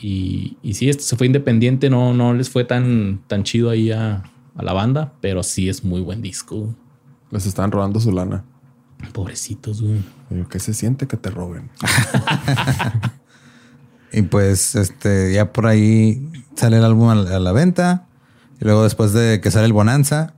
Y, 0.00 0.56
y 0.62 0.74
sí, 0.74 0.88
este 0.88 1.02
se 1.02 1.16
fue 1.16 1.26
independiente. 1.26 1.90
No, 1.90 2.14
no 2.14 2.34
les 2.34 2.50
fue 2.50 2.64
tan, 2.64 3.20
tan 3.26 3.44
chido 3.44 3.70
ahí 3.70 3.90
a, 3.90 4.24
a 4.56 4.62
la 4.62 4.72
banda. 4.72 5.14
Pero 5.20 5.42
sí 5.42 5.68
es 5.68 5.84
muy 5.84 6.00
buen 6.00 6.22
disco. 6.22 6.74
Les 7.30 7.46
están 7.46 7.70
robando 7.70 8.00
su 8.00 8.12
lana. 8.12 8.44
Pobrecitos, 9.12 9.82
güey. 9.82 10.00
¿Qué 10.50 10.58
se 10.58 10.74
siente 10.74 11.06
que 11.06 11.16
te 11.16 11.30
roben? 11.30 11.70
Y 14.12 14.22
pues 14.22 14.74
este 14.74 15.34
ya 15.34 15.52
por 15.52 15.66
ahí 15.66 16.26
sale 16.54 16.78
el 16.78 16.84
álbum 16.84 17.10
a 17.10 17.14
la, 17.14 17.36
a 17.36 17.40
la 17.40 17.52
venta. 17.52 18.06
Y 18.60 18.64
luego 18.64 18.82
después 18.82 19.12
de 19.12 19.40
que 19.40 19.50
sale 19.50 19.66
el 19.66 19.72
Bonanza, 19.72 20.34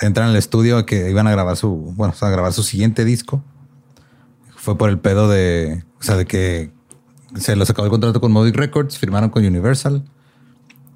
entran 0.00 0.30
al 0.30 0.36
estudio 0.36 0.84
que 0.86 1.10
iban 1.10 1.26
a 1.26 1.30
grabar 1.30 1.56
su, 1.56 1.70
bueno, 1.96 2.12
o 2.14 2.16
sea, 2.16 2.28
a 2.28 2.30
grabar 2.30 2.52
su 2.52 2.62
siguiente 2.62 3.04
disco. 3.04 3.42
Fue 4.56 4.78
por 4.78 4.90
el 4.90 4.98
pedo 4.98 5.28
de, 5.28 5.84
o 5.98 6.02
sea, 6.02 6.16
de 6.16 6.26
que 6.26 6.70
se 7.34 7.56
les 7.56 7.68
acabó 7.70 7.86
el 7.86 7.90
contrato 7.90 8.20
con 8.20 8.32
Movic 8.32 8.56
Records, 8.56 8.98
firmaron 8.98 9.30
con 9.30 9.44
Universal 9.44 10.04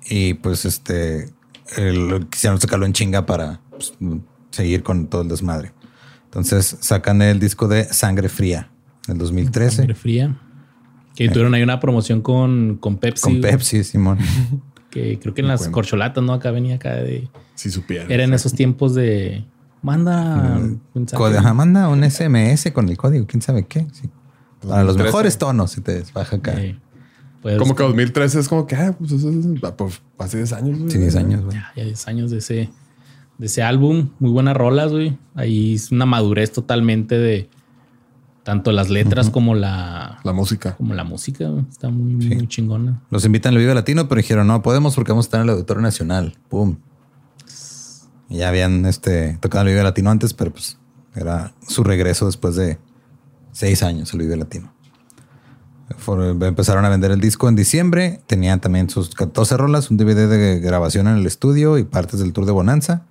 y 0.09 0.35
pues 0.35 0.65
este 0.65 1.33
el, 1.77 2.27
quisieron 2.31 2.61
sacarlo 2.61 2.87
en 2.87 2.93
chinga 2.93 3.27
para 3.27 3.61
pues, 3.71 3.95
seguir 4.51 4.83
con 4.83 5.09
todo 5.09 5.23
el 5.23 5.29
desmadre. 5.29 5.73
Entonces 6.25 6.77
sacan 6.81 7.23
el 7.23 7.41
disco 7.41 7.67
de 7.67 7.85
Sangre 7.85 8.29
Fría 8.29 8.71
del 9.07 9.19
2013 9.19 9.77
Sangre 9.77 9.95
fría. 9.95 10.39
Que 11.15 11.29
tuvieron 11.29 11.55
ahí 11.55 11.63
una 11.63 11.81
promoción 11.81 12.21
con, 12.21 12.77
con 12.77 12.99
Pepsi. 12.99 13.23
con 13.23 13.41
Pepsi, 13.41 13.85
Simón. 13.85 14.19
Que 14.91 15.19
creo 15.19 15.35
que 15.35 15.41
en 15.43 15.49
las 15.49 15.69
corcholatas, 15.69 16.23
¿no? 16.25 16.33
Acá 16.33 16.51
venía 16.51 16.77
acá 16.77 16.95
de... 16.95 17.29
Si 17.55 17.71
supieran. 17.71 18.11
Era 18.11 18.25
en 18.25 18.33
esos 18.35 18.53
tiempos 18.55 18.95
de... 18.95 19.45
Manda... 19.83 20.59
mensaje. 20.95 21.17
Código, 21.19 21.39
ajá, 21.41 21.55
manda 21.55 21.89
un 21.89 22.03
SMS 22.09 22.71
con 22.73 22.89
el 22.89 22.97
código, 22.97 23.27
quién 23.27 23.43
sabe 23.43 23.67
qué. 23.67 23.87
sí. 23.93 24.09
Para 24.61 24.79
los 24.85 24.95
2013. 24.97 25.05
mejores 25.05 25.39
tonos, 25.39 25.71
si 25.71 25.81
te 25.81 26.03
baja 26.15 26.37
acá. 26.37 26.55
Eh, 26.61 26.79
pues, 27.43 27.59
Como 27.59 27.77
que 27.77 27.83
2013 27.85 28.41
es 28.41 28.49
como 28.49 28.67
que, 28.67 28.75
ah, 28.75 28.95
pues, 28.99 29.13
eso 29.13 29.29
es- 29.31 29.47
pues, 29.77 30.01
hace 30.19 30.39
10 30.39 30.53
años. 30.55 30.79
güey. 30.79 30.91
Sí, 30.91 30.99
10 30.99 31.17
años, 31.17 31.45
güey. 31.45 31.57
Ya, 31.57 31.73
ya 31.77 31.85
10 31.85 32.09
años 32.09 32.31
de 32.31 32.39
ese, 32.39 32.71
de 33.39 33.47
ese 33.47 33.63
álbum. 33.63 34.11
Muy 34.19 34.31
buenas 34.31 34.57
rolas, 34.57 34.91
güey. 34.93 35.19
Ahí 35.35 35.75
es 35.75 35.93
una 35.93 36.07
madurez 36.07 36.51
totalmente 36.53 37.17
de 37.19 37.49
tanto 38.47 38.71
las 38.71 38.89
letras 38.91 39.29
como 39.29 39.57
la 39.57 40.21
La 40.23 40.33
música. 40.33 40.77
como 40.77 40.95
la 40.95 41.03
música. 41.03 41.51
Está 41.69 41.91
muy, 41.91 42.23
Sí. 42.23 42.35
muy 42.37 42.47
chingona. 42.47 43.03
Los 43.11 43.25
invitan 43.25 43.53
al 43.55 43.59
Vive 43.59 43.75
Latino, 43.75 44.09
pero 44.09 44.21
dijeron, 44.21 44.47
no 44.47 44.63
podemos 44.63 44.95
porque 44.95 45.11
vamos 45.11 45.25
a 45.25 45.27
estar 45.27 45.41
en 45.41 45.49
el 45.49 45.51
Auditorio 45.55 45.83
Nacional. 45.83 46.39
Pum. 46.49 46.77
Ya 48.29 48.49
habían 48.49 48.87
este, 48.87 49.37
tocado 49.41 49.63
el 49.65 49.71
Vive 49.73 49.83
Latino 49.83 50.11
antes, 50.11 50.33
pero 50.33 50.53
pues 50.53 50.79
era 51.17 51.55
su 51.67 51.83
regreso 51.83 52.27
después 52.27 52.55
de 52.55 52.79
seis 53.51 53.83
años 53.83 54.13
el 54.15 54.21
Vive 54.21 54.37
Latino. 54.37 54.73
Empezaron 56.41 56.85
a 56.85 56.89
vender 56.89 57.11
el 57.11 57.21
disco 57.21 57.49
en 57.49 57.57
diciembre. 57.57 58.21
Tenían 58.29 58.61
también 58.61 58.89
sus 58.91 59.15
14 59.15 59.57
rolas, 59.57 59.91
un 59.91 59.97
DVD 59.97 60.29
de 60.29 60.61
grabación 60.61 61.09
en 61.09 61.17
el 61.17 61.27
estudio 61.27 61.79
y 61.79 61.85
partes 61.85 62.21
del 62.21 62.33
tour 62.33 62.47
de 62.47 62.53
Bonanza. 62.53 63.03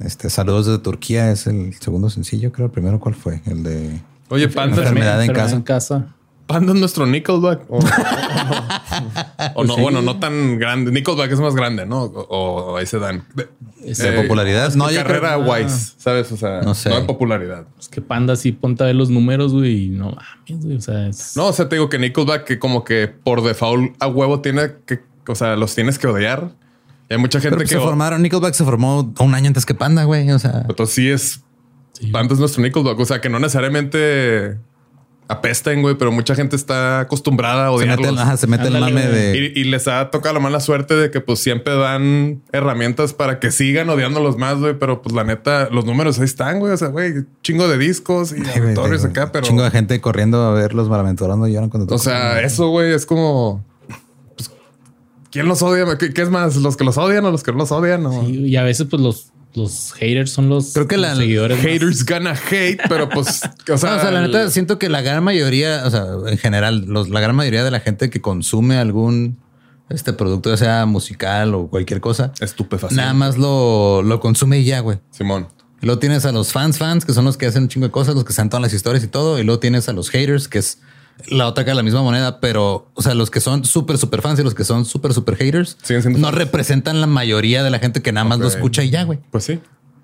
Este, 0.00 0.30
Saludos 0.30 0.66
de 0.66 0.78
Turquía 0.78 1.30
es 1.30 1.46
el 1.46 1.74
segundo 1.74 2.10
sencillo, 2.10 2.50
creo. 2.52 2.66
El 2.66 2.72
primero, 2.72 2.98
¿cuál 3.00 3.14
fue? 3.16 3.40
El 3.46 3.62
de 3.64 4.00
Oye, 4.30 4.48
Panda, 4.48 4.76
enfermedad 4.78 5.14
en 5.22 5.30
Enfermedad 5.30 5.44
casa. 5.44 5.56
en 5.56 5.62
casa. 5.62 6.14
Panda 6.46 6.72
es 6.72 6.80
nuestro 6.80 7.04
Nickelback. 7.06 7.62
O, 7.68 7.76
o 7.76 7.80
no, 7.82 7.88
O 9.54 9.64
no, 9.64 9.74
Sí. 9.74 9.80
bueno, 9.82 10.02
no 10.02 10.18
tan 10.18 10.58
grande. 10.58 10.90
Nickelback 10.92 11.30
es 11.30 11.40
más 11.40 11.54
grande, 11.54 11.84
¿no? 11.86 12.04
O, 12.04 12.72
o 12.72 12.76
ahí 12.76 12.86
se 12.86 12.98
dan. 12.98 13.24
De, 13.34 13.48
Es- 13.84 13.98
¿De 13.98 14.12
popularidad? 14.12 14.74
No, 14.74 14.90
yo 14.90 15.02
carrera 15.02 15.34
creo- 15.36 15.52
wise, 15.52 15.92
¿sabes? 15.98 16.32
O 16.32 16.36
sea, 16.36 16.62
No 16.62 16.74
sé. 16.74 16.88
no 16.90 17.00
de 17.00 17.02
popularidad. 17.06 17.66
Es 17.78 17.88
que 17.88 18.00
Panda 18.00 18.34
sí 18.36 18.52
ponte 18.52 18.82
a 18.82 18.86
ver 18.86 18.94
los 18.96 19.10
números, 19.10 19.52
güey. 19.52 19.84
Y 19.86 19.88
no 19.90 20.12
mames, 20.12 20.64
güey. 20.64 20.76
O 20.76 20.80
sea, 20.80 21.06
es... 21.08 21.36
No, 21.36 21.46
o 21.48 21.52
sea, 21.52 21.68
te 21.68 21.76
digo 21.76 21.88
que 21.88 21.98
Nickelback, 21.98 22.44
que 22.44 22.58
como 22.58 22.82
que 22.84 23.08
por 23.08 23.42
default 23.42 23.94
a 24.02 24.06
huevo 24.08 24.40
tiene 24.40 24.72
que, 24.86 25.00
o 25.26 25.34
sea, 25.34 25.56
los 25.56 25.74
tienes 25.74 25.98
que 25.98 26.06
odiar. 26.06 26.50
Y 27.10 27.14
hay 27.14 27.18
mucha 27.20 27.40
gente 27.40 27.56
Pero 27.56 27.58
pues 27.60 27.70
que. 27.70 27.76
se 27.76 27.80
formaron, 27.80 28.22
Nickelback 28.22 28.54
se 28.54 28.64
formó 28.64 29.12
un 29.18 29.34
año 29.34 29.48
antes 29.48 29.64
que 29.66 29.74
Panda, 29.74 30.04
güey. 30.04 30.30
O 30.30 30.38
sea, 30.38 30.64
Entonces 30.68 30.94
sí 30.94 31.08
es. 31.10 31.42
Sí. 32.00 32.06
Panda 32.08 32.34
es 32.34 32.40
nuestro 32.40 32.62
Nickelback. 32.62 32.98
O 32.98 33.04
sea, 33.04 33.20
que 33.20 33.28
no 33.28 33.38
necesariamente 33.38 34.56
apesten, 35.30 35.82
güey, 35.82 35.94
pero 35.96 36.10
mucha 36.10 36.34
gente 36.34 36.56
está 36.56 37.00
acostumbrada 37.00 37.68
a 37.68 37.78
se 37.78 37.84
mete, 37.84 38.00
odiarlos. 38.00 38.08
el- 38.08 38.18
ajá, 38.18 38.36
se 38.38 38.46
mete 38.46 38.68
el 38.68 38.80
mame 38.80 39.06
de. 39.06 39.52
Y, 39.54 39.60
y 39.60 39.64
les 39.64 39.86
ha 39.86 40.10
tocado 40.10 40.32
la 40.34 40.40
mala 40.40 40.58
suerte 40.60 40.94
de 40.94 41.10
que 41.10 41.20
pues 41.20 41.40
siempre 41.40 41.74
dan 41.76 42.40
herramientas 42.50 43.12
para 43.12 43.38
que 43.38 43.50
sigan 43.50 43.90
odiándolos 43.90 44.38
más, 44.38 44.58
güey. 44.58 44.78
Pero 44.78 45.02
pues 45.02 45.14
la 45.14 45.24
neta, 45.24 45.68
los 45.70 45.84
números 45.84 46.18
ahí 46.18 46.24
están, 46.24 46.60
güey. 46.60 46.72
O 46.72 46.76
sea, 46.78 46.88
güey, 46.88 47.12
chingo 47.42 47.68
de 47.68 47.76
discos 47.76 48.32
y 48.32 48.40
auditorios 48.58 49.04
acá, 49.04 49.30
pero... 49.30 49.46
Chingo 49.46 49.62
de 49.64 49.70
gente 49.70 50.00
corriendo 50.00 50.40
a 50.42 50.54
ver 50.54 50.72
los 50.72 50.88
malaventurados 50.88 51.46
lloran 51.50 51.68
cuando 51.68 51.94
O 51.94 51.98
sea, 51.98 52.40
eso, 52.40 52.68
güey, 52.70 52.92
es 52.94 53.04
como... 53.04 53.62
Pues, 54.34 54.50
¿Quién 55.30 55.46
los 55.46 55.60
odia? 55.62 55.84
¿Qué, 55.98 56.14
qué 56.14 56.22
es 56.22 56.30
más? 56.30 56.56
¿Los 56.56 56.78
que 56.78 56.84
los 56.84 56.96
odian 56.96 57.26
o 57.26 57.30
los 57.30 57.42
que 57.42 57.52
no 57.52 57.58
los 57.58 57.70
odian? 57.70 58.06
O... 58.06 58.24
Sí, 58.24 58.46
y 58.46 58.56
a 58.56 58.62
veces, 58.62 58.86
pues, 58.88 59.02
los, 59.02 59.30
los 59.58 59.92
haters 59.92 60.30
son 60.30 60.48
los, 60.48 60.72
Creo 60.72 60.88
que 60.88 60.96
la- 60.96 61.14
los 61.14 61.26
más- 61.50 61.58
Haters 61.60 62.06
gonna 62.06 62.34
hate, 62.50 62.80
pero 62.88 63.08
pues... 63.10 63.42
O 63.70 63.76
sea, 63.76 63.90
No, 63.90 63.96
o 63.96 64.00
sea, 64.00 64.10
la 64.10 64.22
neta, 64.22 64.48
siento 64.50 64.78
que 64.78 64.88
la 64.88 65.02
gran 65.02 65.22
mayoría, 65.22 65.82
o 65.84 65.90
sea, 65.90 66.06
en 66.28 66.38
general, 66.38 66.84
los, 66.86 67.10
la 67.10 67.20
gran 67.20 67.36
mayoría 67.36 67.62
de 67.64 67.70
la 67.70 67.80
gente 67.80 68.08
que 68.08 68.20
consume 68.22 68.78
algún 68.78 69.36
este 69.90 70.12
producto, 70.12 70.50
ya 70.50 70.56
sea 70.56 70.86
musical 70.86 71.54
o 71.54 71.68
cualquier 71.68 72.00
cosa, 72.00 72.32
Estupefaciente. 72.40 73.00
nada 73.02 73.14
más 73.14 73.38
lo, 73.38 74.02
lo 74.02 74.20
consume 74.20 74.58
y 74.60 74.64
ya, 74.64 74.80
güey. 74.80 74.98
Simón. 75.10 75.48
Y 75.80 75.86
luego 75.86 75.98
tienes 75.98 76.24
a 76.26 76.32
los 76.32 76.52
fans, 76.52 76.76
fans, 76.78 77.04
que 77.04 77.12
son 77.12 77.24
los 77.24 77.36
que 77.36 77.46
hacen 77.46 77.62
un 77.64 77.68
chingo 77.68 77.86
de 77.86 77.90
cosas, 77.92 78.14
los 78.14 78.24
que 78.24 78.30
están 78.32 78.50
todas 78.50 78.62
las 78.62 78.74
historias 78.74 79.02
y 79.04 79.06
todo. 79.06 79.38
Y 79.38 79.44
luego 79.44 79.60
tienes 79.60 79.88
a 79.88 79.92
los 79.92 80.10
haters, 80.10 80.48
que 80.48 80.58
es 80.58 80.78
la 81.26 81.46
otra 81.46 81.64
cara 81.64 81.72
de 81.72 81.76
la 81.78 81.82
misma 81.82 82.02
moneda, 82.02 82.40
pero, 82.40 82.88
o 82.94 83.02
sea, 83.02 83.14
los 83.14 83.30
que 83.30 83.40
son 83.40 83.64
súper, 83.64 83.98
súper 83.98 84.22
fans 84.22 84.38
y 84.40 84.42
los 84.44 84.54
que 84.54 84.64
son 84.64 84.84
súper, 84.84 85.12
súper 85.12 85.36
haters, 85.36 85.76
no 86.16 86.30
representan 86.30 87.00
la 87.00 87.06
mayoría 87.06 87.62
de 87.62 87.70
la 87.70 87.78
gente 87.80 88.00
que 88.02 88.12
nada 88.12 88.24
más 88.24 88.38
lo 88.38 88.46
Ok. 88.48 88.54
escucha 88.54 88.84
y 88.84 88.90
ya, 88.90 89.02
güey. 89.04 89.18
Pues 89.30 89.44
sí. 89.44 89.54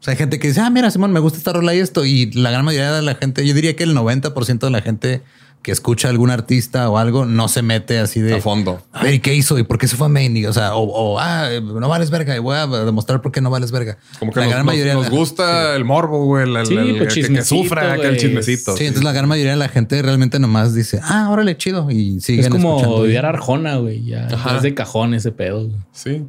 O 0.01 0.03
sea, 0.05 0.12
hay 0.12 0.19
gente 0.19 0.39
que 0.39 0.49
dice, 0.49 0.61
ah, 0.61 0.69
mira, 0.69 0.91
Simón, 0.91 1.12
me 1.12 1.21
gusta 1.21 1.39
esta 1.39 1.53
rola 1.55 1.75
y 1.75 1.79
esto. 1.79 2.05
Y 2.05 2.31
la 2.33 2.51
gran 2.51 2.65
mayoría 2.65 2.93
de 2.93 3.01
la 3.01 3.15
gente, 3.15 3.47
yo 3.47 3.55
diría 3.55 3.75
que 3.75 3.85
el 3.85 3.97
90% 3.97 4.59
de 4.59 4.71
la 4.71 4.83
gente 4.83 5.23
que 5.65 5.73
escucha 5.73 6.07
a 6.09 6.11
algún 6.12 6.31
artista 6.31 6.89
o 6.91 6.99
algo 6.99 7.25
no 7.25 7.49
se 7.49 7.62
mete 7.62 7.99
así 7.99 8.21
de 8.21 8.35
A 8.37 8.41
fondo. 8.41 8.83
A 8.93 9.03
ver, 9.03 9.15
¿y 9.15 9.19
qué 9.19 9.35
hizo? 9.35 9.59
¿Y 9.59 9.65
por 9.65 9.79
qué 9.79 9.89
se 9.89 9.97
fue 9.97 10.07
a 10.07 10.11
Maine? 10.11 10.39
Y, 10.39 10.47
O 10.47 10.53
sea, 10.53 10.77
o, 10.77 10.83
o, 10.85 11.19
ah, 11.19 11.49
no 11.61 11.89
vales 11.89 12.11
verga 12.11 12.37
y 12.37 12.39
voy 12.39 12.55
a 12.55 12.67
demostrar 12.67 13.23
por 13.23 13.33
qué 13.33 13.41
no 13.41 13.49
vales 13.51 13.73
verga. 13.73 13.97
Como 14.19 14.31
que 14.31 14.41
la 14.41 14.45
nos, 14.47 14.55
gran 14.55 14.67
mayoría 14.67 14.93
nos 14.95 15.05
la- 15.05 15.11
gusta 15.11 15.75
el 15.75 15.85
morbo, 15.85 16.27
güey. 16.27 16.45
el- 16.45 16.55
el- 16.57 16.67
Sí, 16.67 16.75
el- 16.77 16.85
pues, 16.99 16.99
que- 16.99 17.07
que, 17.07 17.15
chismecito, 17.23 17.62
sufra, 17.62 17.97
que 17.99 18.07
el 18.07 18.17
chismecito. 18.19 18.77
Sí, 18.77 18.85
entonces 18.85 19.03
la 19.05 19.12
gran 19.12 19.27
mayoría 19.29 19.53
de 19.53 19.57
la 19.59 19.69
gente 19.69 20.01
realmente 20.03 20.39
nomás 20.39 20.75
dice, 20.75 21.01
ah, 21.03 21.29
órale, 21.31 21.57
chido. 21.57 21.91
Y 21.91 22.21
siguen 22.21 22.45
Es 22.45 22.51
como 22.51 22.77
odiar 22.77 23.25
Arjona, 23.27 23.77
güey. 23.79 24.05
Ya, 24.05 24.27
Ajá. 24.27 24.57
es 24.59 24.62
de 24.62 24.75
cajón 24.75 25.15
ese 25.15 25.33
pedo. 25.33 25.65
güey. 25.65 25.77
Sí. 25.93 26.25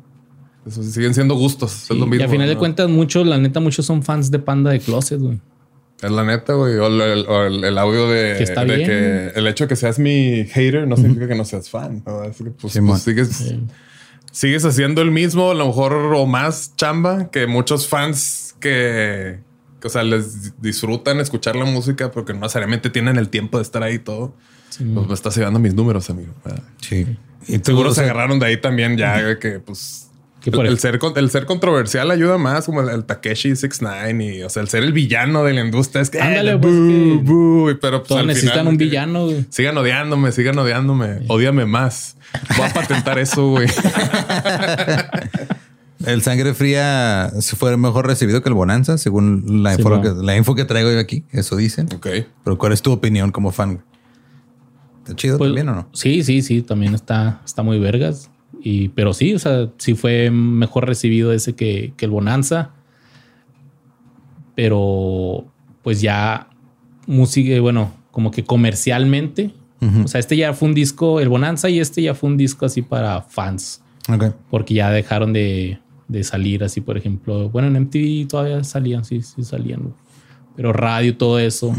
Eso 0.65 0.81
siguen 0.81 1.13
siendo 1.13 1.35
gustos. 1.35 1.71
Sí, 1.71 1.93
es 1.93 1.99
lo 1.99 2.07
mismo. 2.07 2.23
y 2.23 2.25
a 2.25 2.29
final 2.29 2.47
de 2.47 2.55
cuentas, 2.55 2.89
muchos, 2.89 3.27
la 3.27 3.37
neta, 3.37 3.59
muchos 3.59 3.85
son 3.85 4.01
fans 4.01 4.31
de 4.31 4.39
Panda 4.39 4.71
de 4.71 4.79
Closet, 4.79 5.19
güey. 5.19 5.39
Es 6.01 6.11
la 6.11 6.23
neta, 6.23 6.53
güey. 6.53 6.75
O 6.75 6.87
el, 6.87 7.01
el- 7.01 7.25
o 7.27 7.43
el- 7.45 7.63
el 7.63 7.77
audio 7.77 8.09
de, 8.09 8.37
Que 8.37 8.43
está 8.43 8.65
de 8.65 8.75
bien. 8.75 8.87
que 8.89 9.27
el 9.35 9.47
hecho 9.47 9.63
de 9.63 9.67
que 9.69 9.75
seas 9.75 9.97
mi 9.97 10.45
hater 10.45 10.87
no 10.87 10.95
significa 10.97 11.27
que 11.27 11.35
no 11.35 11.45
seas 11.45 11.69
fan. 11.69 12.03
¿no? 12.05 12.23
Es 12.23 12.37
que, 12.37 12.51
pues, 12.51 12.77
pues, 12.79 13.01
sigues, 13.01 13.55
sigues 14.31 14.65
haciendo 14.65 15.01
el 15.01 15.11
mismo, 15.11 15.51
a 15.51 15.53
lo 15.55 15.67
mejor 15.67 15.93
o 15.93 16.25
más 16.25 16.75
chamba 16.75 17.29
que 17.31 17.47
muchos 17.47 17.87
fans 17.87 18.55
que, 18.59 19.39
que, 19.79 19.87
o 19.87 19.89
sea, 19.89 20.03
les 20.03 20.59
disfrutan 20.61 21.19
escuchar 21.21 21.55
la 21.55 21.65
música 21.65 22.11
porque 22.11 22.33
no 22.33 22.41
necesariamente 22.41 22.89
tienen 22.89 23.17
el 23.17 23.29
tiempo 23.29 23.57
de 23.57 23.63
estar 23.63 23.81
ahí 23.83 23.95
y 23.95 23.99
todo. 23.99 24.35
Pues 24.93 25.07
me 25.07 25.13
estás 25.13 25.37
llevando 25.37 25.59
mis 25.59 25.73
números, 25.73 26.09
amigo. 26.09 26.33
Sí. 26.81 27.07
Y 27.47 27.59
tú, 27.59 27.65
Seguro 27.71 27.91
o 27.91 27.93
se 27.93 28.01
agarraron 28.01 28.39
de 28.39 28.47
ahí 28.47 28.57
también 28.59 28.97
ya 28.97 29.21
güey, 29.21 29.39
que 29.39 29.59
pues 29.59 30.04
el, 30.51 30.65
el- 30.67 30.79
ser, 30.79 30.99
con- 30.99 31.17
el 31.17 31.29
ser 31.29 31.45
controversial 31.45 32.09
ayuda 32.11 32.37
más, 32.37 32.65
como 32.65 32.81
el, 32.81 32.89
el 32.89 33.05
Takeshi 33.05 33.55
69 33.55 34.35
y 34.37 34.43
o 34.43 34.49
sea, 34.49 34.61
el 34.61 34.69
ser 34.69 34.83
el 34.83 34.93
villano 34.93 35.43
de 35.43 35.53
la 35.53 35.61
industria 35.65 36.01
es 36.01 36.09
que 36.09 36.19
Ándale, 36.21 36.53
eh, 36.53 36.57
pues, 36.57 36.73
que 36.73 37.77
pero 37.81 37.99
pues, 37.99 38.07
Todos 38.07 38.25
necesitan 38.25 38.53
final, 38.59 38.67
un 38.67 38.77
villano, 38.77 39.25
güey. 39.25 39.45
Sigan 39.49 39.77
odiándome, 39.77 40.31
sigan 40.31 40.57
odiándome. 40.59 41.19
Odíame 41.27 41.65
más. 41.65 42.17
Voy 42.57 42.67
a 42.67 42.73
patentar 42.73 43.17
eso, 43.19 43.47
güey. 43.49 43.67
El 46.05 46.21
sangre 46.21 46.53
fría 46.53 47.31
fue 47.57 47.75
mejor 47.77 48.05
recibido 48.05 48.43
que 48.43 48.49
el 48.49 48.53
Bonanza, 48.53 48.97
según 48.97 49.63
la, 49.63 49.73
Sí, 49.73 49.81
info, 49.81 49.89
no. 49.89 50.01
que, 50.01 50.09
la 50.23 50.35
info 50.37 50.53
que 50.53 50.65
traigo 50.65 50.91
yo 50.91 50.99
aquí. 50.99 51.23
Eso 51.31 51.55
dicen. 51.55 51.87
ok. 51.95 52.07
Pero 52.43 52.57
¿cuál 52.57 52.73
es 52.73 52.81
tu 52.81 52.91
opinión 52.91 53.31
como 53.31 53.51
fan? 53.51 53.81
¿Está 55.03 55.15
chido 55.15 55.37
Pues, 55.37 55.49
también 55.49 55.69
o 55.69 55.75
no? 55.75 55.89
Sí, 55.93 56.23
sí, 56.23 56.41
sí, 56.43 56.61
también 56.61 56.93
está, 56.93 57.41
está 57.45 57.63
muy 57.63 57.79
vergas. 57.79 58.29
Y, 58.61 58.89
pero 58.89 59.13
sí, 59.13 59.33
o 59.33 59.39
sea, 59.39 59.69
sí 59.77 59.93
fue 59.95 60.31
mejor 60.31 60.87
recibido 60.87 61.31
ese 61.33 61.53
que, 61.53 61.93
que 61.97 62.05
el 62.05 62.11
Bonanza. 62.11 62.71
Pero 64.55 65.45
pues 65.83 66.01
ya 66.01 66.49
música, 67.05 67.59
bueno, 67.61 67.93
como 68.11 68.31
que 68.31 68.43
comercialmente. 68.43 69.53
O 70.03 70.07
sea, 70.07 70.19
este 70.19 70.35
ya 70.35 70.51
fue 70.53 70.69
un 70.69 70.73
disco, 70.73 71.19
el 71.19 71.29
Bonanza 71.29 71.69
y 71.69 71.79
este 71.79 72.01
ya 72.01 72.15
fue 72.15 72.27
un 72.31 72.37
disco 72.37 72.65
así 72.65 72.81
para 72.81 73.21
fans. 73.21 73.83
Ok. 74.11 74.33
Porque 74.49 74.73
ya 74.73 74.89
dejaron 74.89 75.31
de, 75.31 75.77
de 76.07 76.23
salir 76.23 76.63
así, 76.63 76.81
por 76.81 76.97
ejemplo. 76.97 77.49
Bueno, 77.49 77.67
en 77.67 77.83
MTV 77.83 78.27
todavía 78.27 78.63
salían, 78.63 79.05
sí, 79.05 79.21
sí 79.21 79.43
salían. 79.43 79.93
Pero 80.55 80.73
radio, 80.73 81.15
todo 81.17 81.37
eso, 81.37 81.71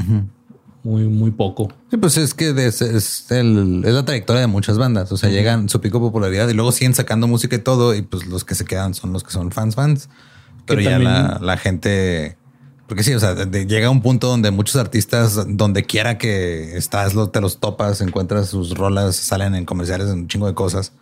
muy, 0.87 1.05
muy 1.09 1.31
poco. 1.33 1.69
Sí, 1.91 1.97
pues 1.97 2.17
es 2.17 2.33
que 2.33 2.51
es, 2.51 2.81
es 2.81 3.31
el- 3.31 3.83
es 3.85 3.93
la 3.93 4.05
trayectoria 4.05 4.41
de 4.41 4.47
muchas 4.47 4.79
bandas. 4.79 5.11
O 5.13 5.17
sea, 5.17 5.29
llegan 5.31 5.69
su 5.69 5.81
pico 5.81 5.99
de 5.99 6.03
popularidad 6.07 6.49
y 6.49 6.55
luego 6.55 6.71
siguen 6.73 6.95
sacando 6.95 7.27
música 7.27 7.57
y 7.57 7.59
todo. 7.59 7.95
Y 7.95 8.03
pues 8.03 8.27
los 8.27 8.45
que 8.45 8.55
se 8.55 8.65
quedan 8.65 8.95
son 8.95 9.13
los 9.13 9.25
que 9.25 9.33
son 9.33 9.51
fans, 9.51 9.75
fans. 9.75 10.09
Pero 10.65 10.81
ya 10.81 10.91
también- 10.93 11.13
la, 11.13 11.39
la 11.43 11.57
gente. 11.57 12.37
Porque 12.89 13.03
sí, 13.03 13.13
o 13.15 13.19
sea, 13.21 13.35
de- 13.35 13.67
llega 13.67 13.91
un 13.91 14.01
punto 14.01 14.29
donde 14.29 14.53
muchos 14.53 14.77
artistas, 14.77 15.45
donde 15.49 15.83
quiera 15.85 16.19
que 16.19 16.77
estás, 16.77 17.15
lo- 17.15 17.31
te 17.31 17.41
los 17.41 17.59
topas, 17.59 18.01
encuentras 18.01 18.49
sus 18.49 18.77
rolas, 18.77 19.17
salen 19.17 19.57
en 19.57 19.65
comerciales, 19.65 20.07
en 20.09 20.21
un 20.21 20.29
chingo 20.29 20.47
de 20.47 20.55
cosas. 20.55 20.93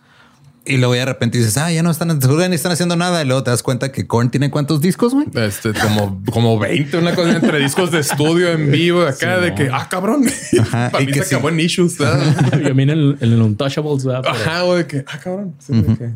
Y 0.67 0.77
luego 0.77 0.93
de 0.93 1.05
repente 1.05 1.37
dices, 1.37 1.57
ah, 1.57 1.71
ya 1.71 1.83
no 1.83 1.91
están, 1.91 2.19
seguro 2.19 2.41
ya 2.41 2.49
ni 2.49 2.55
están 2.55 2.71
haciendo 2.71 2.95
nada. 2.95 3.21
Y 3.21 3.25
luego 3.25 3.43
te 3.43 3.51
das 3.51 3.61
cuenta 3.61 3.91
que 3.91 4.07
Korn 4.07 4.31
tiene 4.31 4.49
cuántos 4.49 4.81
discos, 4.81 5.13
güey. 5.13 5.27
Este, 5.35 5.73
como, 5.73 6.23
como 6.31 6.57
20, 6.57 6.97
una 6.97 7.13
cosa 7.13 7.31
entre 7.35 7.59
discos 7.59 7.91
de 7.91 7.99
estudio 7.99 8.51
en 8.51 8.71
vivo 8.71 9.03
acá 9.03 9.39
de 9.39 9.53
que, 9.53 9.69
ah, 9.71 9.87
cabrón. 9.89 10.23
Ajá, 10.59 10.89
Para 10.91 11.03
y 11.03 11.07
mí 11.07 11.13
que 11.13 11.19
se 11.19 11.25
sí. 11.25 11.35
acabó 11.35 11.49
en 11.49 11.59
issues. 11.59 11.97
¿verdad? 11.99 12.51
Yo 12.63 12.69
en 12.69 12.89
el, 12.89 13.17
en 13.19 13.33
el 13.33 13.41
Untouchables, 13.41 14.07
Ajá, 14.07 14.63
güey, 14.63 14.79
de 14.79 14.87
que, 14.87 15.05
ah, 15.07 15.19
cabrón. 15.23 15.53
Sí, 15.59 15.73
de 15.73 15.95
que- 15.97 16.09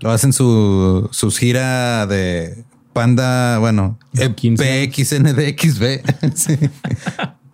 Lo 0.00 0.10
hacen 0.10 0.34
su, 0.34 1.08
sus 1.10 1.38
gira 1.38 2.06
de 2.06 2.64
Panda, 2.92 3.58
bueno, 3.58 3.98
15 4.36 4.90
PXNDXB. 4.92 6.34
sí. 6.34 6.58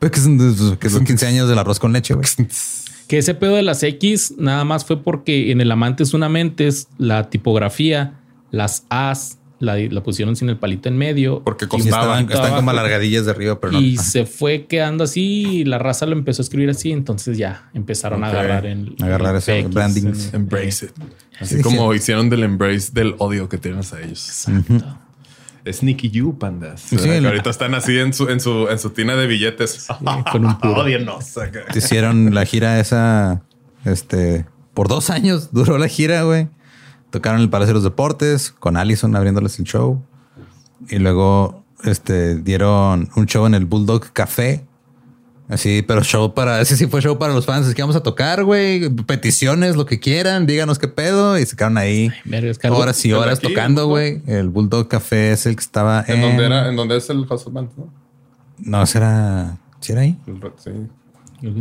Pues 0.01 0.13
que 0.13 0.21
son, 0.21 0.77
que 0.79 0.91
son 0.91 1.05
15 1.05 1.27
años 1.27 1.49
del 1.49 1.59
arroz 1.59 1.79
con 1.79 1.93
leche, 1.93 2.15
güey. 2.15 2.27
Que 3.09 3.19
ese 3.19 3.35
pedo 3.35 3.57
de 3.57 3.63
las 3.63 3.83
X 3.83 4.35
nada 4.39 4.65
más 4.65 4.85
fue 4.85 5.03
porque 5.03 5.51
en 5.51 5.61
el 5.61 5.71
Amantes 5.73 6.15
una 6.15 6.29
Mentes 6.29 6.89
la 6.99 7.31
tipografía, 7.31 8.21
las 8.51 8.85
As, 8.91 9.39
la, 9.61 9.77
la 9.77 10.03
pusieron 10.05 10.37
sin 10.37 10.49
el 10.51 10.57
palito 10.59 10.89
en 10.89 10.97
medio. 10.99 11.43
Porque 11.43 11.65
Y 11.65 11.69
costaba. 11.69 12.03
estaban, 12.03 12.25
están 12.27 12.39
abajo. 12.39 12.57
como 12.57 12.71
alargadillas 12.71 13.25
de 13.25 13.31
arriba, 13.33 13.59
pero 13.61 13.73
no. 13.73 13.81
y 13.81 13.97
se 13.97 14.25
fue 14.27 14.67
quedando 14.67 15.03
así 15.05 15.23
y 15.61 15.65
la 15.65 15.79
raza 15.79 16.07
lo 16.07 16.13
empezó 16.13 16.43
a 16.43 16.45
escribir 16.45 16.71
así. 16.71 16.93
Entonces 16.93 17.39
ya 17.39 17.71
empezaron 17.75 18.23
Ok. 18.23 18.27
a 18.29 18.31
agarrar 18.31 18.67
en 18.67 18.95
Agarrar 19.01 19.37
ese 19.37 19.63
branding. 19.63 20.13
Embrace 20.33 20.87
it. 20.87 20.93
Así 21.41 21.57
Sí, 21.57 21.63
como 21.63 21.93
hicieron 21.95 22.29
del 22.31 22.43
embrace 22.45 22.91
del 22.93 23.15
odio 23.19 23.49
que 23.49 23.59
tienes 23.59 23.93
a 23.93 24.01
ellos. 24.03 24.29
Exacto. 24.29 24.99
Sneaky 25.73 26.11
you, 26.11 26.39
pandas. 26.39 26.81
Sí, 26.81 26.97
Que 26.97 27.19
el- 27.19 27.27
ahorita 27.27 27.51
están 27.51 27.75
así 27.75 27.99
en 27.99 28.13
su, 28.13 28.29
en 28.29 28.41
su, 28.41 28.69
en 28.69 28.79
su 28.79 28.91
tina 28.91 29.15
de 29.17 29.27
billetes. 29.27 29.87
con 30.31 30.45
un 30.45 30.59
puro. 30.61 30.85
Hicieron 31.75 32.35
la 32.35 32.45
gira 32.45 32.81
esa, 32.81 33.43
este, 33.85 34.47
por 34.75 34.89
dos 34.89 35.11
años 35.11 35.49
duró 35.53 35.79
la 35.79 35.89
gira, 35.89 36.23
güey. 36.23 36.49
Tocaron 37.11 37.39
en 37.41 37.45
el 37.45 37.51
Palacio 37.51 37.69
de 37.71 37.75
los 37.75 37.85
Deportes 37.85 38.51
con 38.59 38.77
Allison 38.77 39.17
abriéndoles 39.17 39.59
el 39.59 39.65
show. 39.65 40.03
Y 40.91 40.99
luego, 40.99 41.65
este, 41.85 42.37
dieron 42.37 43.09
un 43.17 43.27
show 43.27 43.47
en 43.47 43.55
el 43.55 43.65
Bulldog 43.65 44.13
Café. 44.13 44.67
Así, 45.49 45.81
pero 45.81 46.05
show 46.05 46.35
para, 46.35 46.61
ese 46.61 46.77
sí 46.77 46.87
fue 46.87 47.01
show 47.01 47.19
para 47.19 47.33
los 47.33 47.47
fans. 47.47 47.67
Es 47.67 47.75
que 47.75 47.81
vamos 47.81 47.97
a 47.97 48.03
tocar, 48.03 48.45
güey. 48.45 48.91
Peticiones, 48.91 49.77
lo 49.77 49.87
que 49.87 49.99
quieran, 49.99 50.47
díganos 50.47 50.79
qué 50.79 50.89
pedo. 50.89 51.39
Y 51.39 51.47
se 51.47 51.57
quedaron 51.57 51.79
ahí 51.79 52.11
es 52.31 52.59
que 52.59 52.69
horas 52.69 53.03
y 53.05 53.09
¿El 53.09 53.15
de 53.15 53.21
horas 53.21 53.39
aquí, 53.39 53.49
tocando, 53.49 53.87
güey. 53.87 54.21
El 54.27 54.51
Bulldog 54.51 54.89
Café 54.89 55.33
es 55.33 55.47
el 55.47 55.57
que 55.57 55.63
estaba 55.63 56.05
¿En 56.07 56.21
dónde 56.21 56.45
era? 56.45 56.69
¿En 56.69 56.77
dónde 56.77 56.99
es 56.99 57.09
el 57.09 57.25
House 57.27 57.47
of 57.47 57.55
Bands, 57.55 57.73
no? 57.79 57.91
No, 58.59 58.83
ese 58.83 58.99
era. 58.99 59.57
¿Sí 59.81 59.93
era 59.93 60.03
ahí? 60.03 60.19
Sí. 60.59 60.71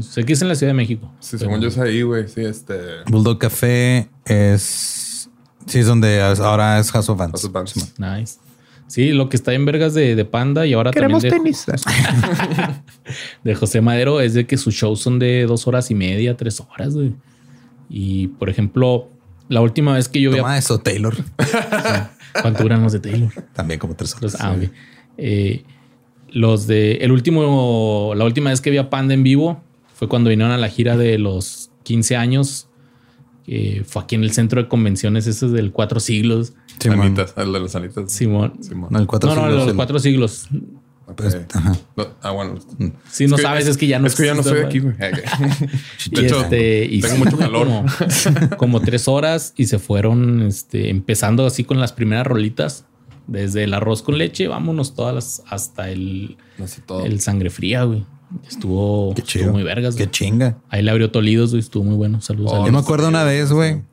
Sé 0.01 0.25
que 0.25 0.33
es 0.33 0.41
en 0.41 0.49
la 0.49 0.55
Ciudad 0.55 0.71
de 0.71 0.77
México. 0.77 1.09
Sí, 1.19 1.37
según 1.37 1.61
yo 1.61 1.69
es 1.69 1.77
ahí, 1.77 2.01
güey. 2.01 2.27
Sí, 2.27 2.41
este. 2.43 2.77
Bulldog 3.05 3.37
Café 3.37 4.09
es. 4.25 5.29
Sí, 5.65 5.79
es 5.79 5.87
donde 5.87 6.21
ahora 6.21 6.79
es 6.79 6.91
House 6.91 7.07
of 7.09 7.17
Bands. 7.17 7.33
House 7.33 7.45
of 7.45 7.51
Bands. 7.53 7.93
Nice. 7.97 8.37
Sí, 8.87 9.11
lo 9.11 9.27
que 9.29 9.35
está 9.35 9.53
en 9.53 9.65
vergas 9.65 9.93
de, 9.93 10.15
de 10.15 10.25
Panda 10.25 10.65
y 10.65 10.73
ahora 10.73 10.91
también 11.01 11.19
de, 11.23 11.29
de 13.43 13.55
José 13.55 13.81
Madero 13.81 14.21
es 14.21 14.33
de 14.33 14.45
que 14.47 14.57
sus 14.57 14.73
shows 14.75 15.01
son 15.01 15.19
de 15.19 15.45
dos 15.45 15.67
horas 15.67 15.91
y 15.91 15.95
media, 15.95 16.35
tres 16.37 16.61
horas, 16.61 16.95
güey. 16.95 17.13
Y 17.89 18.27
por 18.27 18.49
ejemplo, 18.49 19.09
la 19.49 19.61
última 19.61 19.93
vez 19.93 20.07
que 20.09 20.21
yo 20.21 20.31
vi 20.31 20.37
a- 20.37 20.41
Toma 20.41 20.57
eso, 20.57 20.79
Taylor. 20.79 21.15
¿Cuánto 22.41 22.63
duran 22.63 22.83
los 22.83 22.93
de 22.93 22.99
Taylor? 22.99 23.31
También 23.53 23.79
como 23.79 23.95
tres 23.95 24.11
horas. 24.15 24.33
Los, 24.33 24.41
ah, 24.41 24.53
ok. 24.53 24.69
Eh, 25.17 25.63
los 26.29 26.67
de 26.67 26.93
el 26.97 27.11
último, 27.11 28.13
la 28.15 28.25
última 28.25 28.49
vez 28.51 28.61
que 28.61 28.69
vi 28.69 28.77
a 28.77 28.89
Panda 28.89 29.13
en 29.13 29.23
vivo 29.23 29.61
fue 29.95 30.07
cuando 30.07 30.29
vinieron 30.29 30.53
a 30.53 30.57
la 30.57 30.69
gira 30.69 30.95
de 30.97 31.17
los 31.17 31.71
15 31.83 32.15
años. 32.15 32.69
Que 33.47 33.83
fue 33.87 34.03
aquí 34.03 34.13
en 34.15 34.23
el 34.23 34.31
centro 34.33 34.61
de 34.61 34.67
convenciones, 34.67 35.25
ese 35.25 35.47
es 35.47 35.51
del 35.53 35.71
cuatro 35.71 35.99
siglos. 35.99 36.53
Simón. 36.79 36.99
Sanitas, 37.15 37.33
el 37.37 37.53
de 37.53 37.59
las 37.61 37.71
sanitas. 37.71 38.11
Simón. 38.11 38.53
Simón. 38.61 38.89
No, 38.91 38.99
el 38.99 39.07
cuatro 39.07 39.29
no, 39.29 39.35
no, 39.37 39.41
siglos, 39.43 39.59
los 39.61 39.69
el- 39.69 39.75
cuatro 39.75 39.99
siglos. 39.99 40.47
Ok. 41.09 41.15
pues, 41.15 41.37
ajá. 41.53 41.71
No, 41.95 42.07
ah, 42.21 42.31
bueno. 42.31 42.59
Si 43.09 43.25
no 43.27 43.37
que- 43.37 43.41
sabes, 43.41 43.65
es 43.65 43.77
que 43.77 43.87
ya 43.87 43.97
no 43.97 44.07
Es 44.07 44.15
que 44.15 44.25
ya 44.25 44.33
no 44.33 44.41
estoy 44.41 44.59
aquí, 44.59 44.79
güey. 44.79 44.93
De 46.11 46.21
hecho, 46.25 46.41
este, 46.41 46.83
y 46.85 46.99
tengo 46.99 47.15
sí, 47.15 47.23
mucho 47.23 47.37
calor. 47.37 47.65
Como, 47.65 47.85
como 48.57 48.79
tres 48.81 49.07
horas 49.07 49.53
y 49.55 49.65
se 49.67 49.79
fueron 49.79 50.41
este, 50.41 50.89
empezando 50.89 51.45
así 51.45 51.63
con 51.63 51.79
las 51.79 51.93
primeras 51.93 52.27
rolitas. 52.27 52.83
Desde 53.27 53.63
el 53.65 53.73
arroz 53.73 54.03
con 54.03 54.17
leche, 54.17 54.47
vámonos 54.47 54.95
todas 54.95 55.15
las, 55.15 55.43
hasta 55.49 55.89
el, 55.89 56.37
No 56.57 56.67
sé 56.67 56.81
todo. 56.81 57.05
el 57.05 57.19
sangre 57.21 57.49
fría, 57.49 57.83
güey. 57.83 58.05
Estuvo, 58.47 59.13
Qué 59.15 59.21
estuvo 59.21 59.41
chido. 59.43 59.51
muy 59.53 59.63
vergas. 59.63 59.95
Qué 59.95 60.03
güey. 60.05 60.11
chinga. 60.11 60.57
Ahí 60.69 60.81
le 60.83 60.91
abrió 60.91 61.11
Tolidos, 61.11 61.51
güey. 61.51 61.61
Estuvo 61.61 61.83
muy 61.83 61.95
bueno. 61.95 62.19
Saludos. 62.21 62.51
Oh, 62.53 62.63
a 62.63 62.65
Yo 62.65 62.71
me 62.73 62.79
acuerdo 62.79 63.07
una 63.07 63.23
vez, 63.23 63.51
güey, 63.51 63.83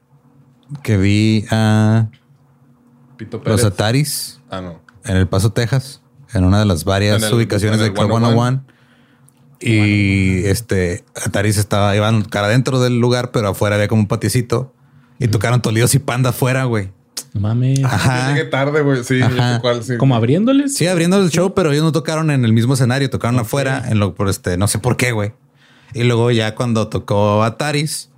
que 0.82 0.97
vi 0.97 1.45
a 1.51 2.09
Pito 3.16 3.41
Pérez. 3.43 3.62
los 3.62 3.72
Ataris 3.72 4.41
Ah, 4.51 4.61
no. 4.61 4.80
en 5.05 5.16
El 5.16 5.28
Paso, 5.28 5.53
Texas, 5.53 6.03
en 6.32 6.45
una 6.45 6.59
de 6.59 6.64
las 6.64 6.85
varias 6.85 7.22
En 7.22 7.28
el- 7.28 7.35
ubicaciones 7.35 7.76
en 7.78 7.82
de 7.82 7.87
el 7.89 7.95
Club 7.95 8.11
101. 8.11 8.64
Y 9.61 10.45
este 10.47 11.05
Ataris 11.24 11.57
estaba, 11.57 11.95
iban 11.97 12.22
cara 12.24 12.49
adentro 12.49 12.80
del 12.80 12.99
lugar, 12.99 13.30
pero 13.30 13.49
afuera 13.49 13.76
había 13.76 13.89
como 13.89 14.03
un 14.03 14.09
patiecito 14.09 14.74
y 15.18 15.28
tocaron 15.28 15.62
Tolidos 15.62 15.95
y 15.95 16.01
Panda 16.01 16.30
afuera, 16.30 16.64
güey. 16.64 16.91
No 17.35 17.41
mames. 17.41 17.85
Ajá. 17.85 18.28
llegué 18.28 18.45
tarde, 18.45 18.80
güey. 18.80 19.03
Sí, 19.03 19.20
cuál, 19.61 19.82
sí. 19.82 19.97
Como 19.97 20.14
abriéndoles. 20.14 20.74
Sí, 20.74 20.87
abriendo 20.87 21.20
el 21.20 21.30
show, 21.30 21.53
pero 21.53 21.72
ellos 21.72 21.82
no 21.82 21.93
tocaron 21.93 22.30
en 22.30 22.45
el 22.45 22.53
mismo 22.53 22.74
escenario, 22.74 23.11
tocaron 23.11 23.41
afuera, 23.41 23.85
en 23.89 23.99
lo 23.99 24.14
por 24.14 24.28
este, 24.28 24.57
no 24.57 24.68
sé 24.68 24.78
por 24.78 24.97
qué, 24.97 25.11
güey. 25.11 25.32
Y 25.95 26.05
luego 26.05 26.30
ya 26.30 26.55
cuando 26.55 26.89
tocó 26.89 27.43
Ataris, 27.43 28.11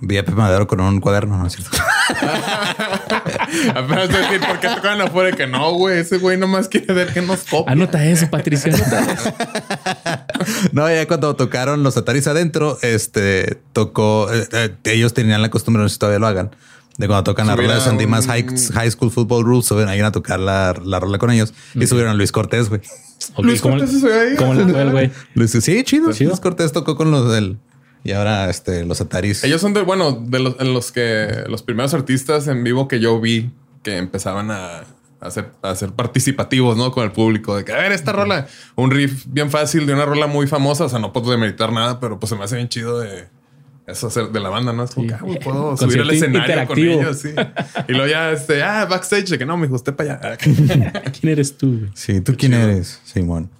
vi 0.00 0.16
a 0.16 0.24
Pepe 0.24 0.36
Madero 0.36 0.66
con 0.66 0.80
un 0.80 1.00
cuaderno, 1.00 1.36
¿no 1.36 1.46
es 1.46 1.54
cierto? 1.54 1.76
Apenas 3.74 4.08
decir, 4.08 4.40
¿por 4.40 4.58
qué 4.58 4.68
tocaban 4.68 5.00
afuera? 5.02 5.36
Que 5.36 5.46
no, 5.46 5.72
güey. 5.74 5.98
Ese 5.98 6.18
güey 6.18 6.38
nomás 6.38 6.68
quiere 6.68 6.92
ver 6.94 7.12
que 7.12 7.20
nos 7.22 7.42
copia. 7.44 7.72
Anota 7.72 8.04
eso, 8.04 8.28
Patricia. 8.30 8.72
Anota 8.74 9.12
eso. 9.12 9.34
no, 10.72 10.88
ya 10.88 11.06
cuando 11.06 11.36
tocaron 11.36 11.82
los 11.82 11.96
Ataris 11.96 12.26
adentro, 12.26 12.78
este 12.82 13.58
tocó, 13.72 14.32
eh, 14.32 14.48
eh, 14.52 14.76
ellos 14.84 15.14
tenían 15.14 15.42
la 15.42 15.50
costumbre, 15.50 15.82
no 15.82 15.88
sé 15.88 15.94
si 15.94 15.98
todavía 15.98 16.18
lo 16.18 16.26
hagan, 16.26 16.50
de 17.00 17.06
cuando 17.06 17.24
tocan 17.24 17.46
la 17.46 17.56
rola 17.56 17.76
de 17.76 17.80
Sandy 17.80 18.06
Más 18.06 18.26
un- 18.26 18.30
High, 18.30 18.46
High 18.74 18.90
School 18.90 19.10
Football 19.10 19.44
Rules, 19.44 19.64
suben 19.64 19.88
ahí 19.88 20.00
a 20.00 20.12
tocar 20.12 20.38
la, 20.38 20.74
la 20.84 21.00
rola 21.00 21.16
con 21.18 21.30
ellos 21.30 21.54
y 21.74 21.86
subieron 21.86 22.12
a 22.12 22.14
Luis 22.14 22.30
Cortés, 22.30 22.68
güey. 22.68 22.82
Luis 23.38 23.60
¿cómo, 23.62 23.78
Cortés 23.78 24.00
se 24.00 24.06
ve 24.06 24.20
ahí. 24.20 24.36
¿Cómo 24.36 24.52
le 24.54 24.64
fue 24.66 24.82
el 24.82 24.90
güey? 24.90 25.10
Luis, 25.34 25.50
sí, 25.50 25.82
chido. 25.84 26.12
Chido. 26.12 26.30
Luis 26.30 26.40
Cortés 26.40 26.72
tocó 26.72 26.96
con 26.96 27.10
los 27.10 27.32
del. 27.32 27.56
Y 28.04 28.12
ahora 28.12 28.48
este, 28.50 28.84
los 28.84 29.00
Ataris. 29.00 29.44
Ellos 29.44 29.60
son 29.60 29.72
de, 29.74 29.82
bueno, 29.82 30.12
de 30.12 30.38
los, 30.40 30.56
en 30.60 30.72
los 30.74 30.92
que 30.92 31.44
los 31.48 31.62
primeros 31.62 31.92
artistas 31.94 32.46
en 32.48 32.62
vivo 32.64 32.86
que 32.86 33.00
yo 33.00 33.18
vi 33.20 33.50
que 33.82 33.96
empezaban 33.96 34.50
a, 34.50 34.84
a 35.20 35.30
ser, 35.30 35.50
a 35.62 35.74
ser 35.74 35.92
participativos, 35.92 36.76
¿no? 36.76 36.92
Con 36.92 37.04
el 37.04 37.12
público. 37.12 37.56
De 37.56 37.64
que, 37.64 37.72
a 37.72 37.76
ver, 37.78 37.92
esta 37.92 38.12
rola, 38.12 38.46
un 38.76 38.90
riff 38.90 39.24
bien 39.26 39.50
fácil 39.50 39.86
de 39.86 39.94
una 39.94 40.04
rola 40.04 40.26
muy 40.26 40.46
famosa. 40.46 40.84
O 40.84 40.88
sea, 40.90 40.98
no 40.98 41.12
puedo 41.14 41.30
demeritar 41.30 41.72
nada, 41.72 41.98
pero 41.98 42.18
pues 42.20 42.28
se 42.30 42.36
me 42.36 42.44
hace 42.44 42.56
bien 42.56 42.68
chido 42.68 43.00
de 43.00 43.28
eso 43.90 44.06
hacer 44.08 44.30
de 44.30 44.40
la 44.40 44.48
banda, 44.48 44.72
¿no? 44.72 44.84
Es 44.84 44.90
como 44.92 45.04
Sí. 45.04 45.08
que, 45.08 45.14
ah, 45.14 45.20
güey, 45.22 45.38
puedo 45.40 45.76
Concierto 45.76 45.86
subir 45.90 46.00
al 46.02 46.10
escenario 46.10 46.66
con 46.66 46.78
ellos, 46.78 47.18
sí. 47.18 47.28
Y 47.88 47.92
luego 47.92 48.06
ya, 48.06 48.30
este, 48.32 48.62
ah, 48.62 48.86
backstage, 48.86 49.36
que 49.38 49.46
no, 49.46 49.56
me 49.56 49.66
usted 49.68 49.94
para 49.94 50.14
allá. 50.14 50.36
¿Quién 51.20 51.32
eres 51.32 51.56
tú? 51.56 51.78
güey? 51.78 51.90
Sí, 51.94 52.20
¿tú 52.20 52.34
quién 52.36 52.52
chido. 52.52 52.64
eres, 52.64 53.00
Simón? 53.04 53.50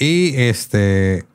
Y 0.00 0.34
este 0.36 1.26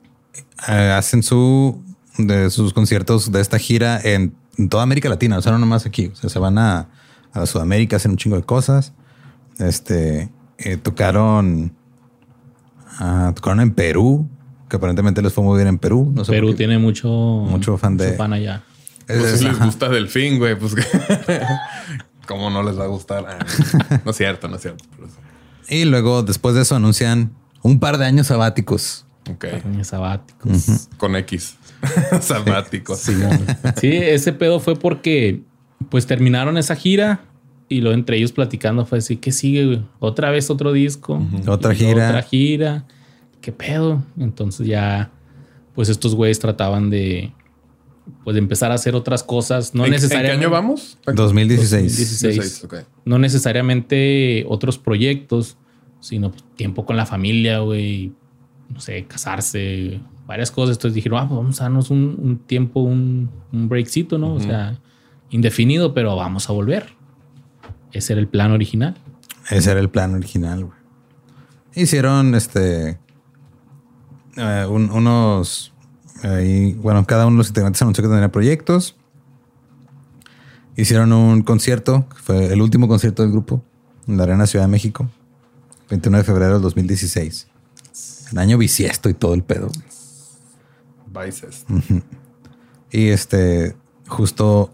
eh, 0.68 0.94
hacen 0.96 1.24
su 1.24 1.82
de 2.18 2.50
sus 2.50 2.74
conciertos 2.74 3.32
de 3.32 3.42
esta 3.42 3.58
gira 3.60 4.00
en, 4.04 4.36
en 4.58 4.70
toda 4.70 4.84
América 4.84 5.10
Latina, 5.10 5.38
o 5.38 5.42
sea, 5.42 5.52
no 5.52 5.58
nomás 5.60 5.86
aquí. 5.86 6.08
O 6.14 6.16
sea, 6.16 6.30
se 6.30 6.40
van 6.40 6.58
a, 6.58 6.88
a 7.34 7.46
Sudamérica, 7.46 7.96
hacen 7.98 8.12
un 8.12 8.18
chingo 8.18 8.36
de 8.38 8.44
cosas. 8.44 8.94
Este 9.60 10.30
eh, 10.60 10.78
tocaron, 10.78 11.74
ah, 13.00 13.32
tocaron 13.36 13.60
en 13.62 13.72
Perú, 13.72 14.30
que 14.74 14.78
aparentemente 14.78 15.22
les 15.22 15.32
fue 15.32 15.44
muy 15.44 15.56
bien 15.58 15.68
en 15.68 15.78
Perú. 15.78 16.12
No 16.16 16.26
sé 16.26 16.32
Perú 16.32 16.56
tiene 16.56 16.80
mucho, 16.80 17.08
Mucho 17.08 17.78
fan 17.78 17.96
de- 17.96 18.18
allá. 18.20 18.64
Es- 19.08 19.20
Pues 19.20 19.34
es- 19.34 19.40
si 19.40 19.46
les 19.46 19.54
ajá. 19.54 19.66
gusta 19.66 19.88
Delfín, 19.88 20.40
güey, 20.40 20.58
pues 20.58 20.74
que- 20.74 20.82
¿Cómo 22.28 22.50
no 22.50 22.64
les 22.64 22.76
va 22.80 22.86
a 22.86 22.88
gustar? 22.88 23.24
Ah, 23.30 24.00
no 24.04 24.10
es 24.10 24.18
cierto, 24.18 24.48
no 24.48 24.56
es 24.56 24.64
cierto. 24.64 24.84
sí. 25.68 25.76
Y 25.76 25.86
luego, 25.86 26.24
después 26.24 26.56
de 26.56 26.64
eso, 26.64 26.76
anuncian 26.76 27.34
un 27.62 27.80
par 27.80 28.00
de 28.00 28.06
años 28.06 28.26
sabáticos. 28.28 29.06
Ok. 29.30 29.46
Años 29.64 29.88
sabáticos. 29.90 30.88
Con 30.98 31.16
X. 31.18 31.56
Sabáticos. 32.22 32.98
Sí, 33.80 33.92
ese 33.94 34.34
pedo 34.34 34.60
fue 34.60 34.76
porque 34.76 35.44
pues 35.90 36.08
terminaron 36.08 36.58
esa 36.58 36.76
gira 36.76 37.22
y 37.70 37.82
lo 37.82 37.92
entre 37.92 38.18
ellos 38.18 38.32
platicando 38.32 38.86
fue 38.88 38.98
así, 38.98 39.18
¿qué 39.18 39.32
sigue? 39.32 39.66
güey? 39.68 39.86
Otra 40.00 40.32
vez 40.32 40.50
otro 40.50 40.72
disco. 40.74 41.22
Otra 41.46 41.76
gira. 41.76 42.08
Otra 42.10 42.22
gira. 42.24 42.86
¿Qué 43.44 43.52
pedo? 43.52 44.02
Entonces 44.18 44.66
ya 44.66 45.12
pues 45.76 45.90
estos 45.90 46.16
güeyes 46.16 46.40
trataban 46.40 46.90
de 46.90 47.34
pues 48.24 48.36
de 48.36 48.40
empezar 48.40 48.72
a 48.72 48.76
hacer 48.76 48.96
otras 48.96 49.22
cosas, 49.22 49.76
no 49.76 49.82
¿En, 49.86 49.88
¿En 49.88 49.92
qué 49.92 49.96
necesariamente 49.98 50.46
año 50.46 50.50
vamos? 50.50 50.98
2016. 51.06 51.84
2016. 51.84 52.36
16, 52.36 52.64
ok. 52.64 52.76
no 53.04 53.20
necesariamente 53.20 54.46
otros 54.48 54.78
proyectos, 54.78 55.58
sino 56.00 56.32
pues, 56.32 56.44
tiempo 56.56 56.86
con 56.86 56.96
la 56.96 57.06
familia, 57.06 57.60
güey, 57.60 58.14
no 58.70 58.80
sé, 58.80 59.04
casarse, 59.06 60.00
varias 60.26 60.50
cosas. 60.50 60.78
Entonces 60.78 60.96
dijeron, 60.96 61.20
ah, 61.20 61.28
pues 61.28 61.38
vamos 61.38 61.60
a 61.60 61.66
darnos 61.66 61.90
un, 61.90 62.18
un 62.18 62.38
tiempo, 62.40 62.80
un, 62.80 63.30
un 63.52 63.68
breakcito, 63.68 64.18
¿no? 64.18 64.36
O 64.36 64.40
sea, 64.40 64.80
indefinido, 65.32 65.94
pero 65.94 66.16
vamos 66.16 66.50
a 66.50 66.54
volver. 66.54 66.94
Ese 67.92 68.14
era 68.14 68.22
el 68.22 68.30
plan 68.30 68.52
original. 68.52 68.96
Ese 69.50 69.72
era 69.72 69.82
el 69.82 69.90
plan 69.90 70.14
original, 70.14 70.64
güey. 70.66 70.78
Hicieron 71.76 72.36
este. 72.36 73.00
Eh, 74.38 74.66
un- 74.70 74.92
unos. 74.92 75.74
ahí, 76.24 76.74
bueno, 76.76 77.06
cada 77.06 77.26
uno 77.26 77.36
de 77.36 77.38
los 77.40 77.48
integrantes 77.50 77.82
anunció 77.82 78.04
que 78.04 78.10
tenía 78.10 78.32
proyectos. 78.32 78.96
Hicieron 80.76 81.12
un 81.14 81.44
concierto, 81.44 82.08
que 82.10 82.16
fue 82.22 82.46
el 82.54 82.62
último 82.62 82.88
concierto 82.88 83.22
del 83.24 83.32
grupo, 83.32 83.62
en 84.08 84.18
la 84.18 84.24
Arena 84.24 84.48
Ciudad 84.48 84.66
de 84.66 84.72
México, 84.72 85.08
21 85.90 86.18
de 86.18 86.24
febrero 86.24 86.54
del 86.54 86.62
2016. 86.64 87.48
Un 88.32 88.40
año 88.40 88.58
bisiesto 88.58 89.10
y 89.10 89.14
todo 89.14 89.34
el 89.36 89.44
pedo. 89.44 89.70
Vices. 91.08 91.66
Y 92.92 93.10
este, 93.10 93.76
justo 94.08 94.74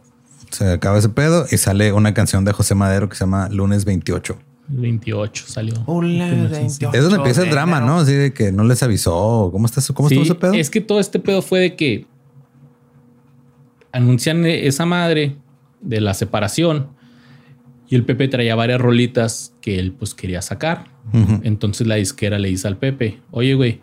se 0.52 0.72
acaba 0.72 0.98
ese 1.00 1.10
pedo 1.10 1.46
y 1.52 1.58
sale 1.58 1.92
una 1.94 2.14
canción 2.14 2.46
de 2.46 2.54
José 2.54 2.76
Madero 2.76 3.10
que 3.10 3.16
se 3.16 3.22
llama 3.26 3.50
Lunes 3.50 3.84
28. 3.86 4.38
El 4.70 4.78
28 4.78 5.46
salió. 5.48 5.74
Hola, 5.86 6.28
El 6.28 6.34
primer 6.34 6.56
sencillo. 6.56 6.94
Es 6.94 7.02
donde 7.02 7.18
empieza 7.18 7.44
el 7.44 7.50
drama, 7.50 7.82
¿no? 7.82 7.98
Así 7.98 8.14
de 8.14 8.34
que 8.34 8.52
no 8.52 8.64
les 8.64 8.84
avisó. 8.84 9.50
¿Cómo 9.52 9.66
está 9.66 9.80
eso? 9.80 9.94
¿Cómo 9.94 10.10
Sí, 10.10 10.16
estuvo 10.16 10.26
ese 10.34 10.36
pedo? 10.36 10.54
Es 10.54 10.70
que 10.70 10.82
todo 10.82 11.00
este 11.00 11.20
pedo 11.20 11.42
fue 11.42 11.60
de 11.60 11.76
que 11.76 12.06
anuncian 13.92 14.46
esa 14.46 14.86
madre 14.86 15.36
de 15.82 16.02
la 16.02 16.14
separación 16.14 16.90
y 17.88 17.96
el 17.96 18.06
Pepe 18.06 18.28
traía 18.28 18.56
varias 18.56 18.80
rolitas 18.80 19.56
que 19.62 19.80
él 19.80 19.94
pues 19.94 20.14
quería 20.14 20.42
sacar. 20.42 20.86
Entonces 21.42 21.88
la 21.88 21.96
disquera 21.96 22.38
le 22.38 22.50
dice 22.50 22.68
al 22.68 22.78
Pepe, 22.78 23.20
oye 23.32 23.56
güey, 23.56 23.82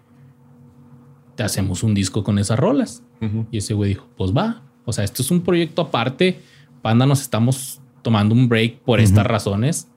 te 1.34 1.42
hacemos 1.42 1.82
un 1.82 1.92
disco 1.92 2.22
con 2.22 2.38
esas 2.38 2.56
rolas. 2.58 3.02
Y 3.50 3.58
ese 3.58 3.74
güey 3.74 3.90
dijo, 3.90 4.06
pues 4.16 4.32
va. 4.32 4.62
O 4.84 4.92
sea, 4.92 5.02
esto 5.02 5.22
es 5.22 5.30
un 5.32 5.40
proyecto 5.40 5.82
aparte. 5.82 6.38
Panda 6.82 7.04
nos 7.04 7.20
estamos 7.20 7.80
tomando 8.02 8.32
un 8.34 8.48
break 8.48 8.78
por 8.82 9.00
estas 9.00 9.26
razones. 9.26 9.88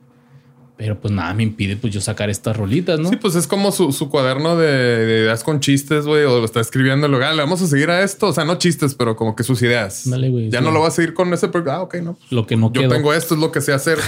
Pero 0.80 0.98
pues 0.98 1.14
nada 1.14 1.34
me 1.34 1.44
impide 1.44 1.76
pues 1.76 1.94
yo 1.94 2.00
sacar 2.00 2.30
estas 2.30 2.56
rolitas, 2.56 2.98
¿no? 3.02 3.10
Sí, 3.10 3.18
pues 3.18 3.36
es 3.36 3.48
como 3.48 3.74
su, 3.74 3.92
su 3.92 4.08
cuaderno 4.08 4.56
de, 4.56 4.72
de 5.06 5.24
ideas 5.24 5.44
con 5.44 5.60
chistes, 5.60 6.06
güey, 6.06 6.24
o 6.24 6.40
lo 6.40 6.46
está 6.46 6.62
escribiendo 6.62 7.10
luego, 7.10 7.26
ah, 7.26 7.34
le 7.34 7.42
vamos 7.42 7.62
a 7.62 7.68
seguir 7.68 7.90
a 7.90 8.02
esto. 8.02 8.28
O 8.28 8.34
sea, 8.34 8.46
no 8.46 8.56
chistes, 8.56 8.96
pero 8.96 9.18
como 9.18 9.36
que 9.36 9.44
sus 9.44 9.62
ideas. 9.62 10.10
Dale, 10.10 10.30
güey, 10.30 10.50
ya 10.50 10.60
sí. 10.60 10.66
no 10.66 10.72
lo 10.72 10.80
va 10.80 10.88
a 10.88 10.92
seguir 10.92 11.14
con 11.14 11.34
ese, 11.34 11.50
pero, 11.50 11.70
ah, 11.70 11.82
ok, 11.82 11.96
no. 11.96 12.18
Lo 12.30 12.48
que 12.48 12.56
no 12.56 12.72
yo 12.72 12.80
quedó. 12.80 12.94
tengo 12.94 13.14
esto, 13.14 13.34
es 13.34 13.42
lo 13.42 13.52
que 13.52 13.60
sé 13.60 13.74
hacer. 13.74 13.98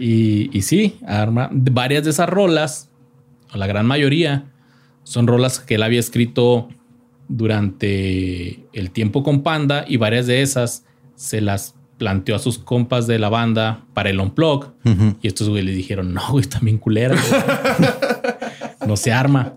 Y, 0.00 0.50
y 0.56 0.62
sí, 0.62 0.98
arma 1.06 1.48
varias 1.52 2.02
de 2.02 2.10
esas 2.10 2.28
rolas, 2.28 2.88
o 3.52 3.58
la 3.58 3.68
gran 3.68 3.86
mayoría, 3.86 4.50
son 5.04 5.28
rolas 5.28 5.60
que 5.60 5.76
él 5.76 5.84
había 5.84 6.00
escrito 6.00 6.68
durante 7.28 8.64
el 8.72 8.90
tiempo 8.90 9.22
con 9.22 9.44
Panda 9.44 9.84
y 9.86 9.96
varias 9.96 10.26
de 10.26 10.42
esas 10.42 10.86
se 11.14 11.40
las 11.40 11.76
planteó 12.04 12.36
a 12.36 12.38
sus 12.38 12.58
compas 12.58 13.06
de 13.06 13.18
la 13.18 13.30
banda 13.30 13.80
para 13.94 14.10
el 14.10 14.20
unplug. 14.20 14.74
Ujú. 14.84 15.16
Y 15.22 15.26
estos 15.26 15.48
güey 15.48 15.62
le 15.62 15.72
dijeron, 15.72 16.12
no, 16.12 16.20
güey, 16.32 16.42
están 16.42 16.62
bien 16.62 16.76
culeras. 16.76 17.18
güey. 17.30 17.90
no 18.86 18.98
se 18.98 19.10
arma. 19.10 19.54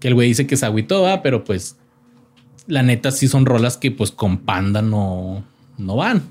Que 0.00 0.08
el 0.08 0.14
güey 0.14 0.26
dice 0.26 0.44
que 0.48 0.56
se 0.56 0.66
agüitó, 0.66 1.02
¿va? 1.02 1.22
pero 1.22 1.44
pues 1.44 1.76
la 2.66 2.82
neta 2.82 3.12
sí 3.12 3.28
son 3.28 3.46
rolas 3.46 3.76
que 3.76 3.92
pues 3.92 4.10
con 4.10 4.38
Panda 4.38 4.82
no, 4.82 5.44
no 5.78 5.94
van. 5.94 6.24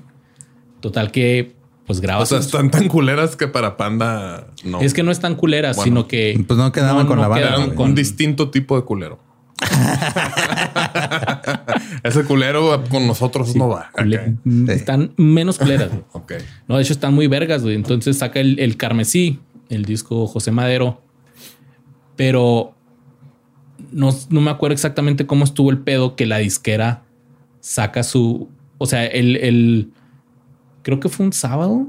Total 0.80 1.10
que 1.10 1.54
pues 1.86 2.02
graba 2.02 2.24
o 2.24 2.26
sea, 2.26 2.40
están 2.40 2.70
tan 2.70 2.88
culeras 2.88 3.34
que 3.34 3.48
para 3.48 3.78
Panda 3.78 4.48
no. 4.64 4.82
es 4.82 4.92
que 4.92 5.02
no 5.02 5.10
es 5.12 5.20
tan 5.20 5.34
culeras, 5.34 5.76
Bueno, 5.76 5.86
sino 5.86 6.08
que. 6.08 6.44
pues 6.46 6.58
no 6.58 6.72
quedaban 6.72 7.06
con 7.06 7.18
la 7.22 7.28
banda, 7.28 7.56
güey. 7.56 7.88
un 7.88 7.94
distinto 7.94 8.50
tipo 8.50 8.76
de 8.76 8.84
culero. 8.84 9.18
Ese 12.02 12.24
culero 12.24 12.84
con 12.90 13.06
nosotros 13.06 13.54
no 13.56 13.68
va. 13.68 13.90
mm. 14.44 14.70
Están 14.70 15.12
menos 15.16 15.58
culeras. 15.58 15.90
güey. 15.90 16.02
Ok. 16.12 16.32
No, 16.68 16.76
de 16.76 16.82
hecho 16.82 16.92
están 16.92 17.14
muy 17.14 17.26
vergas, 17.26 17.62
güey. 17.62 17.74
Entonces 17.74 18.18
saca 18.18 18.40
el, 18.40 18.58
el 18.58 18.76
Carmesí, 18.76 19.40
el 19.68 19.84
disco 19.84 20.26
José 20.26 20.50
Madero. 20.50 21.00
Pero 22.16 22.74
no, 23.90 24.10
no 24.30 24.40
me 24.40 24.50
acuerdo 24.50 24.74
exactamente 24.74 25.26
cómo 25.26 25.44
estuvo 25.44 25.70
el 25.70 25.78
pedo 25.78 26.16
que 26.16 26.26
la 26.26 26.38
disquera 26.38 27.02
saca 27.60 28.02
su. 28.02 28.48
O 28.78 28.86
sea, 28.86 29.04
el. 29.06 29.36
el- 29.36 29.90
creo 30.82 31.00
que 31.00 31.08
fue 31.08 31.26
un 31.26 31.32
sábado. 31.32 31.86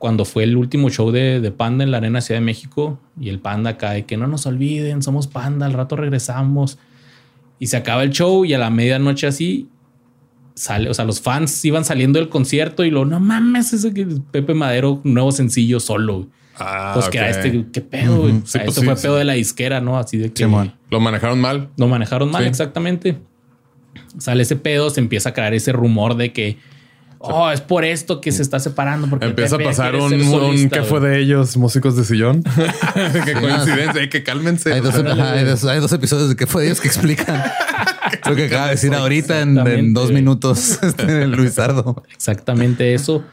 Cuando 0.00 0.24
fue 0.24 0.44
el 0.44 0.56
último 0.56 0.88
show 0.88 1.12
de, 1.12 1.40
de 1.40 1.50
Panda 1.52 1.84
en 1.84 1.90
la 1.90 1.98
Arena 1.98 2.22
Ciudad 2.22 2.40
de 2.40 2.44
México 2.44 2.98
y 3.20 3.28
el 3.28 3.38
Panda 3.38 3.74
de 3.74 4.06
que 4.06 4.16
no 4.16 4.26
nos 4.26 4.46
olviden, 4.46 5.02
somos 5.02 5.26
Panda, 5.28 5.66
al 5.66 5.74
rato 5.74 5.94
regresamos. 5.94 6.78
Y 7.58 7.66
se 7.66 7.76
acaba 7.76 8.02
el 8.02 8.10
show 8.10 8.46
y 8.46 8.54
a 8.54 8.58
la 8.58 8.70
medianoche 8.70 9.26
así 9.26 9.68
sale, 10.54 10.88
o 10.88 10.94
sea, 10.94 11.04
los 11.04 11.20
fans 11.20 11.62
iban 11.64 11.84
saliendo 11.84 12.18
del 12.18 12.30
concierto 12.30 12.82
y 12.84 12.90
lo 12.90 13.04
no 13.04 13.20
mames, 13.20 13.74
ese 13.74 13.92
que 13.92 14.06
Pepe 14.30 14.54
Madero, 14.54 15.02
nuevo 15.04 15.32
sencillo 15.32 15.80
solo. 15.80 16.14
güey". 16.14 16.28
Ah, 16.58 16.92
pues 16.94 17.08
que 17.10 17.18
era 17.18 17.28
ok. 17.30 17.36
este, 17.36 17.66
qué 17.70 17.80
pedo, 17.82 18.24
sea, 18.24 18.32
Sí, 18.32 18.40
pues 18.40 18.54
esto 18.54 18.80
sí, 18.80 18.86
fue 18.86 18.96
sí. 18.96 19.02
pedo 19.02 19.16
de 19.16 19.24
la 19.24 19.34
disquera, 19.34 19.80
¿no? 19.82 19.98
Así 19.98 20.16
de 20.16 20.32
que. 20.32 20.46
Lo 20.90 21.00
manejaron 21.00 21.40
mal. 21.40 21.68
lo 21.76 21.88
manejaron 21.88 22.30
mal, 22.30 22.46
exactamente. 22.46 23.18
Sale 24.18 24.42
ese 24.42 24.56
pedo, 24.56 24.88
se 24.90 25.00
empieza 25.00 25.30
a 25.30 25.34
crear 25.34 25.52
ese 25.54 25.72
rumor 25.72 26.16
de 26.16 26.32
que 26.32 26.58
oh, 27.20 27.50
es 27.50 27.60
por 27.60 27.84
esto 27.84 28.20
que 28.20 28.32
se 28.32 28.42
está 28.42 28.58
separando. 28.58 29.08
Porque 29.08 29.26
Empieza 29.26 29.56
a 29.56 29.58
pasar 29.58 29.94
un, 29.94 30.12
un 30.12 30.68
¿qué 30.70 30.82
fue 30.82 30.98
güey". 31.00 31.12
de 31.12 31.20
ellos? 31.20 31.56
Músicos 31.56 31.96
de 31.96 32.04
sillón. 32.04 32.42
Qué 33.24 33.32
coincidencia. 33.34 34.08
que 34.10 34.22
cálmense. 34.22 34.72
Hay 34.72 34.80
dos, 34.80 34.94
O 34.94 35.02
sea, 35.02 35.12
ajá, 35.12 35.32
hay 35.32 35.44
dos- 35.44 35.64
hay 35.64 35.80
dos 35.80 35.92
episodios 35.92 36.28
de 36.30 36.36
qué 36.36 36.46
fue 36.46 36.64
Dios 36.64 36.80
que 36.80 36.88
explican 36.88 37.42
lo 38.28 38.34
que 38.34 38.46
acaba 38.46 38.64
de 38.66 38.70
decir 38.72 38.94
ahorita 38.94 39.40
en, 39.42 39.92
dos 39.94 40.10
minutos 40.10 40.78
este, 40.82 41.26
Luisardo. 41.26 42.02
Exactamente 42.12 42.94
eso. 42.94 43.24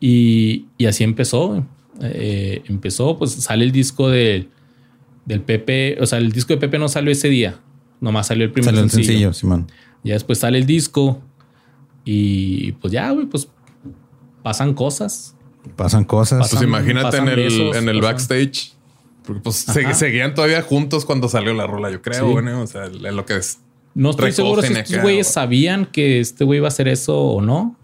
Y, 0.00 0.66
y 0.78 0.86
así 0.86 1.04
empezó. 1.04 1.64
Eh, 2.00 2.62
empezó, 2.66 3.18
pues 3.18 3.32
sale 3.32 3.64
el 3.64 3.70
disco 3.72 4.08
de, 4.08 4.48
del 5.26 5.40
Pepe. 5.42 5.98
O 6.00 6.06
sea, 6.06 6.18
el 6.18 6.32
disco 6.32 6.52
de 6.54 6.58
Pepe 6.58 6.78
no 6.78 6.88
salió 6.88 7.12
ese 7.12 7.28
día. 7.28 7.56
Nomás 8.00 8.26
salió 8.28 8.44
el 8.44 8.50
primer 8.50 8.74
Salió 8.74 8.88
sencillo. 8.88 9.06
sencillo, 9.06 9.32
Simón. 9.32 9.70
Ya 10.02 10.14
después 10.14 10.38
sale 10.40 10.58
el 10.58 10.66
disco. 10.66 11.22
Y 12.04 12.72
pues 12.72 12.92
ya, 12.92 13.10
güey, 13.10 13.26
pues 13.26 13.48
pasan 14.42 14.74
cosas. 14.74 15.34
Pasan 15.76 16.04
cosas. 16.04 16.40
Pasan- 16.40 16.58
Pues 16.58 16.68
imagínate 16.68 17.16
en 17.18 17.28
el, 17.28 17.36
besos, 17.36 17.76
en 17.76 17.88
el 17.88 18.00
pasan- 18.00 18.02
backstage. 18.12 18.72
Porque 19.24 19.40
pues 19.42 19.56
se- 19.56 19.94
seguían 19.94 20.34
todavía 20.34 20.62
juntos 20.62 21.04
cuando 21.04 21.28
salió 21.28 21.54
la 21.54 21.66
rola, 21.66 21.90
yo 21.90 22.02
creo, 22.02 22.26
Sí. 22.26 22.32
bueno, 22.32 22.60
o 22.62 22.66
sea, 22.66 22.86
en 22.86 23.16
lo 23.16 23.24
que 23.24 23.36
es. 23.36 23.58
No 23.94 24.10
estoy 24.10 24.32
seguro 24.32 24.62
si 24.62 24.72
estos 24.72 25.00
güeyes 25.02 25.26
güey. 25.26 25.32
sabían 25.32 25.86
que 25.86 26.18
este 26.18 26.44
güey 26.44 26.56
iba 26.58 26.66
a 26.66 26.68
hacer 26.68 26.88
eso 26.88 27.16
o 27.20 27.40
no, 27.42 27.76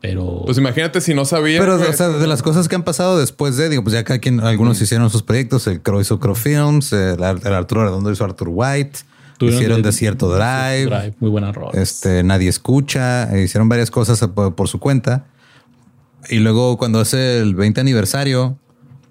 pero 0.00 0.42
Pues 0.44 0.56
imagínate 0.58 1.00
si 1.00 1.14
no 1.14 1.24
sabían. 1.24 1.60
Pero, 1.60 1.74
o 1.76 1.92
sea, 1.92 2.10
de 2.10 2.26
las 2.28 2.42
cosas 2.42 2.68
que 2.68 2.76
han 2.76 2.84
pasado 2.84 3.18
después 3.18 3.56
de, 3.56 3.68
digo, 3.70 3.82
pues 3.82 3.94
ya 3.94 4.04
cada 4.04 4.20
quien, 4.20 4.38
algunos 4.40 4.80
hicieron 4.80 5.10
sus 5.10 5.22
proyectos, 5.24 5.66
el 5.66 5.80
Crow 5.80 6.00
hizo 6.00 6.20
Crow 6.20 6.36
Films, 6.36 6.92
el, 6.92 7.18
el 7.20 7.52
Arturo 7.54 7.82
Redondo 7.84 8.12
hizo 8.12 8.22
Arthur 8.24 8.48
White, 8.52 9.00
Hicieron 9.46 9.82
de- 9.82 9.88
Desierto 9.88 10.28
Drive. 10.34 10.86
Drive, 10.86 11.14
muy 11.20 11.30
buena 11.30 11.52
rola. 11.52 11.70
Este, 11.80 12.22
nadie 12.22 12.48
escucha. 12.48 13.34
eh, 13.36 13.42
Hicieron 13.44 13.68
varias 13.68 13.90
cosas 13.90 14.20
por, 14.34 14.54
por 14.54 14.68
su 14.68 14.78
cuenta. 14.78 15.26
Y 16.28 16.38
luego 16.40 16.76
cuando 16.78 17.00
hace 17.00 17.40
el 17.40 17.54
20 17.54 17.80
aniversario, 17.80 18.58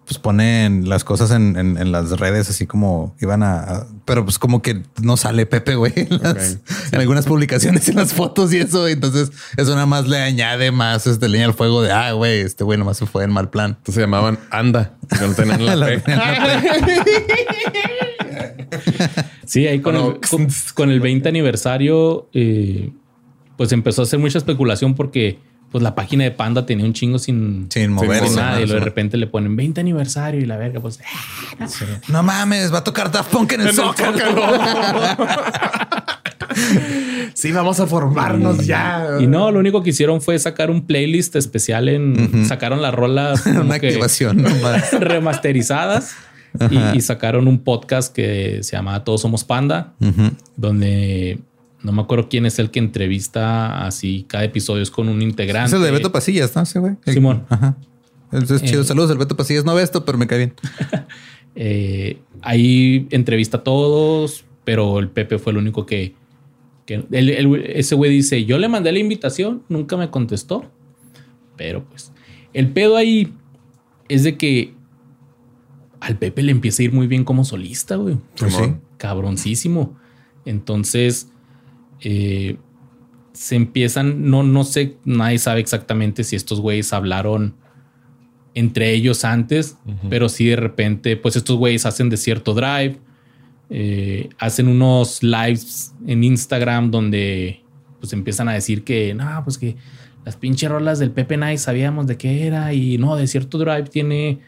pues 0.06 0.20
ponen 0.20 0.88
las 0.88 1.04
cosas 1.04 1.32
en, 1.32 1.58
en- 1.58 1.78
en 1.78 1.92
las 1.92 2.12
redes 2.12 2.50
así 2.50 2.66
como 2.66 3.14
iban 3.20 3.44
a, 3.44 3.60
a- 3.60 3.88
Pero 4.06 4.24
pues 4.24 4.40
como 4.40 4.62
que 4.62 4.84
no 5.02 5.18
sale 5.18 5.46
Pepe, 5.46 5.76
güey. 5.76 5.92
En, 5.96 6.22
las- 6.22 6.58
en 6.92 7.00
algunas 7.00 7.26
publicaciones, 7.26 7.90
en 7.90 7.96
las 7.96 8.14
fotos 8.14 8.54
y 8.54 8.60
eso. 8.60 8.88
Entonces 8.88 9.32
eso 9.58 9.74
nada 9.74 9.86
más 9.86 10.08
le 10.08 10.20
añade 10.22 10.72
más 10.72 11.08
este, 11.08 11.28
leña 11.28 11.46
al 11.46 11.54
fuego 11.54 11.82
de, 11.82 11.92
ah, 11.92 12.12
güey, 12.14 12.40
este 12.42 12.64
güey 12.64 12.78
nomás 12.80 12.98
se 12.98 13.06
fue 13.06 13.24
en 13.26 13.32
mal 13.32 13.50
plan. 13.50 13.72
Entonces 13.72 13.96
se 13.96 14.02
llamaban 14.02 14.40
Anda. 14.52 14.94
no 15.20 15.34
tenían 15.34 15.66
la 15.66 15.76
La- 15.76 15.86
P. 15.88 16.04
Sí, 19.46 19.66
ahí 19.68 19.80
con, 19.80 19.96
el, 19.96 20.20
con, 20.30 20.48
con 20.74 20.90
el 20.92 21.00
20 21.00 21.30
aniversario, 21.30 22.28
eh, 22.34 22.92
pues 23.58 23.72
empezó 23.72 24.02
a 24.02 24.06
hacer 24.06 24.20
mucha 24.20 24.38
especulación 24.38 24.94
porque 24.94 25.40
pues 25.72 25.84
la 25.84 25.96
página 25.96 26.24
de 26.24 26.32
Panda 26.32 26.66
tenía 26.66 26.86
un 26.86 26.94
chingo 26.94 27.20
sin, 27.20 27.68
Sin 27.70 27.92
moverse. 27.92 28.36
nada. 28.36 28.62
Y 28.62 28.68
de 28.68 28.80
repente 28.80 29.18
le 29.18 29.28
ponen 29.28 29.56
20 29.56 29.82
aniversario 29.82 30.40
y 30.40 30.46
la 30.46 30.58
verga, 30.58 30.80
pues 30.80 31.00
No 32.08 32.24
mames, 32.24 32.74
va 32.74 32.80
a 32.80 32.84
tocar 32.84 33.12
Daft 33.12 33.32
Punk 33.32 33.54
en 33.54 33.62
el 33.62 33.74
Zócalo. 33.74 34.18
Sí, 37.34 37.52
vamos 37.52 37.80
a 37.80 37.86
formarnos 37.86 38.66
ya. 38.66 39.18
Y 39.20 39.28
no, 39.28 39.52
lo 39.52 39.60
único 39.60 39.84
que 39.84 39.92
hicieron 39.92 40.22
fue 40.22 40.40
sacar 40.40 40.72
un 40.72 40.88
playlist 40.88 41.36
especial 41.36 41.88
en. 41.90 42.46
Sacaron 42.48 42.82
las 42.82 42.94
rolas 42.94 43.46
Una 43.46 43.76
activación 43.76 44.42
nomás. 44.42 44.92
remasterizadas 45.00 46.16
y, 46.72 46.98
y 46.98 47.02
sacaron 47.02 47.48
un 47.48 47.60
podcast 47.60 48.14
que 48.14 48.64
se 48.64 48.76
llama 48.76 49.04
Todos 49.04 49.22
Somos 49.22 49.44
Panda, 49.44 49.94
donde 50.56 51.40
no 51.84 51.92
me 51.92 52.02
acuerdo 52.02 52.28
quién 52.30 52.46
es 52.46 52.60
el 52.60 52.72
que 52.72 52.80
entrevista 52.80 53.86
así 53.86 54.26
cada 54.28 54.44
episodio 54.44 54.84
es 54.84 54.90
con 54.92 55.10
un 55.10 55.22
integrante. 55.22 55.68
Es 55.70 55.74
el 55.74 55.82
de 55.84 55.92
Beto 55.92 56.12
Pasillas, 56.12 56.56
¿no? 56.56 56.62
Ese 56.64 56.80
güey. 56.80 56.94
Simón. 57.06 57.46
Ajá. 57.50 57.78
Entonces, 58.32 58.64
chido. 58.70 58.82
Eh. 58.82 58.86
Saludos 58.86 59.12
al 59.12 59.18
Beto 59.18 59.38
Pasillas. 59.38 59.64
No 59.64 59.74
ve 59.76 59.84
esto, 59.84 60.04
pero 60.06 60.18
me 60.18 60.28
cae 60.28 60.38
bien. 60.40 60.54
Eh, 61.60 62.20
ahí 62.44 63.08
entrevista 63.10 63.58
a 63.58 63.64
todos, 63.64 64.46
pero 64.64 65.00
el 65.00 65.10
Pepe 65.10 65.40
fue 65.40 65.54
el 65.54 65.58
único 65.58 65.88
que. 65.88 66.14
que 66.86 67.04
el- 67.12 67.30
el- 67.32 67.56
ese 67.66 67.96
güey 67.96 68.12
dice: 68.12 68.46
Yo 68.46 68.60
le 68.60 68.68
mandé 68.68 68.92
la 68.92 69.00
invitación, 69.00 69.64
nunca 69.68 69.98
me 69.98 70.12
contestó. 70.12 70.70
Pero 71.56 71.84
pues, 71.86 72.12
el 72.54 72.70
pedo 72.70 72.96
ahí 72.96 73.34
es 74.08 74.24
de 74.24 74.38
que 74.38 74.76
al 76.00 76.18
Pepe 76.18 76.44
le 76.44 76.52
empieza 76.52 76.82
a 76.82 76.86
ir 76.86 76.94
muy 76.94 77.08
bien 77.08 77.24
como 77.24 77.46
solista, 77.46 77.96
güey. 77.96 78.18
Pues 78.38 78.54
sí. 78.54 78.76
Cabroncísimo. 78.98 79.98
Entonces, 80.46 81.30
eh, 82.02 82.58
se 83.34 83.56
empiezan, 83.56 84.30
no, 84.30 84.44
no 84.44 84.64
sé, 84.64 84.98
nadie 85.06 85.38
sabe 85.38 85.60
exactamente 85.60 86.24
si 86.24 86.36
estos 86.36 86.60
güeyes 86.60 86.92
hablaron 86.94 87.56
entre 88.56 88.92
ellos 88.92 89.24
antes, 89.24 89.78
pero 90.10 90.30
sí 90.30 90.48
de 90.48 90.56
repente, 90.56 91.16
pues 91.16 91.36
estos 91.36 91.58
güeyes 91.58 91.86
hacen 91.86 92.10
Desierto 92.10 92.56
Drive, 92.56 92.98
eh, 93.70 94.30
hacen 94.40 94.68
unos 94.68 95.22
lives 95.22 95.94
en 96.08 96.24
Instagram 96.24 96.90
donde 96.90 97.62
pues 98.00 98.14
empiezan 98.14 98.50
a 98.50 98.54
decir 98.54 98.84
que, 98.84 99.14
no, 99.14 99.42
pues 99.44 99.60
que 99.60 99.76
las 100.26 100.38
pinches 100.38 100.72
rolas 100.72 100.98
del 100.98 101.12
Pepe 101.12 101.38
Nice 101.38 101.60
sabíamos 101.60 102.08
de 102.08 102.18
qué 102.18 102.48
era 102.48 102.74
y 102.74 102.98
no, 102.98 103.16
Desierto 103.16 103.60
Drive 103.60 103.90
tiene 103.90 104.40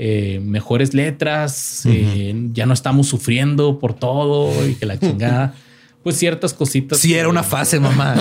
eh, 0.00 0.40
mejores 0.44 0.94
letras, 0.94 1.82
eh, 1.84 2.32
ya 2.52 2.66
no 2.66 2.72
estamos 2.72 3.08
sufriendo 3.08 3.80
por 3.80 3.94
todo 3.94 4.50
y 4.66 4.74
que 4.76 4.86
la 4.86 4.96
chingada. 5.00 5.54
Pues 6.04 6.16
ciertas 6.16 6.54
cositas. 6.54 6.98
Sí, 6.98 7.08
que- 7.08 7.18
era 7.18 7.28
una 7.28 7.42
fase, 7.42 7.80
mamá. 7.80 8.14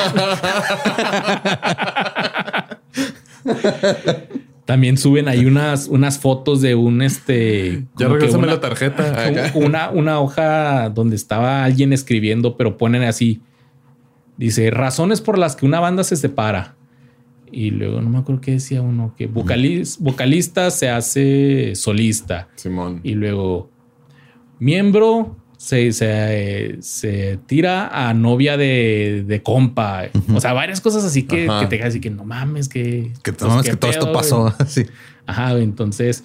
También 4.65 4.97
suben 4.97 5.29
ahí 5.29 5.45
unas, 5.45 5.87
unas 5.87 6.19
fotos 6.19 6.61
de 6.61 6.75
un 6.75 7.01
este. 7.01 7.85
Ya 7.97 8.07
una- 8.43 8.47
la 8.55 8.59
tarjeta. 8.59 9.03
Acá. 9.27 9.51
Una, 9.55 9.89
una 9.91 10.19
hoja 10.19 10.89
donde 10.89 11.15
estaba 11.15 11.63
alguien 11.63 11.93
escribiendo, 11.93 12.57
pero 12.57 12.75
ponen 12.77 13.03
así. 13.03 13.41
Dice 14.35 14.69
razones 14.71 15.21
por 15.21 15.37
las 15.37 15.55
que 15.55 15.65
una 15.65 15.79
banda 15.79 16.03
se 16.03 16.15
separa. 16.15 16.75
Y 17.51 17.71
luego 17.71 18.01
no 18.01 18.09
me 18.09 18.17
acuerdo 18.19 18.41
qué 18.41 18.51
decía 18.51 18.81
uno, 18.81 19.13
que 19.17 19.29
vocalis- 19.29 19.97
vocalista 19.99 20.69
se 20.71 20.89
hace 20.89 21.73
solista. 21.75 22.49
Simón. 22.55 22.99
Y 23.03 23.13
luego 23.15 23.69
miembro 24.59 25.37
se, 25.57 25.91
se, 25.91 26.77
se 26.81 27.39
tira 27.47 27.87
a 28.09 28.13
novia 28.13 28.57
de, 28.57 29.23
de 29.25 29.41
compa. 29.43 30.03
O 30.33 30.39
sea, 30.41 30.53
varias 30.53 30.81
cosas 30.81 31.03
así 31.03 31.23
que, 31.23 31.47
que 31.59 31.67
te 31.67 31.81
así 31.83 31.99
que 31.99 32.09
no 32.09 32.25
mames, 32.25 32.69
que, 32.69 33.11
Que, 33.23 33.33
pues, 33.33 33.49
mames, 33.49 33.65
qué 33.65 33.71
que 33.71 33.77
todo 33.77 33.91
esto 33.91 34.11
pasó. 34.13 34.53
Sí. 34.67 34.85
Ajá, 35.25 35.57
entonces 35.57 36.23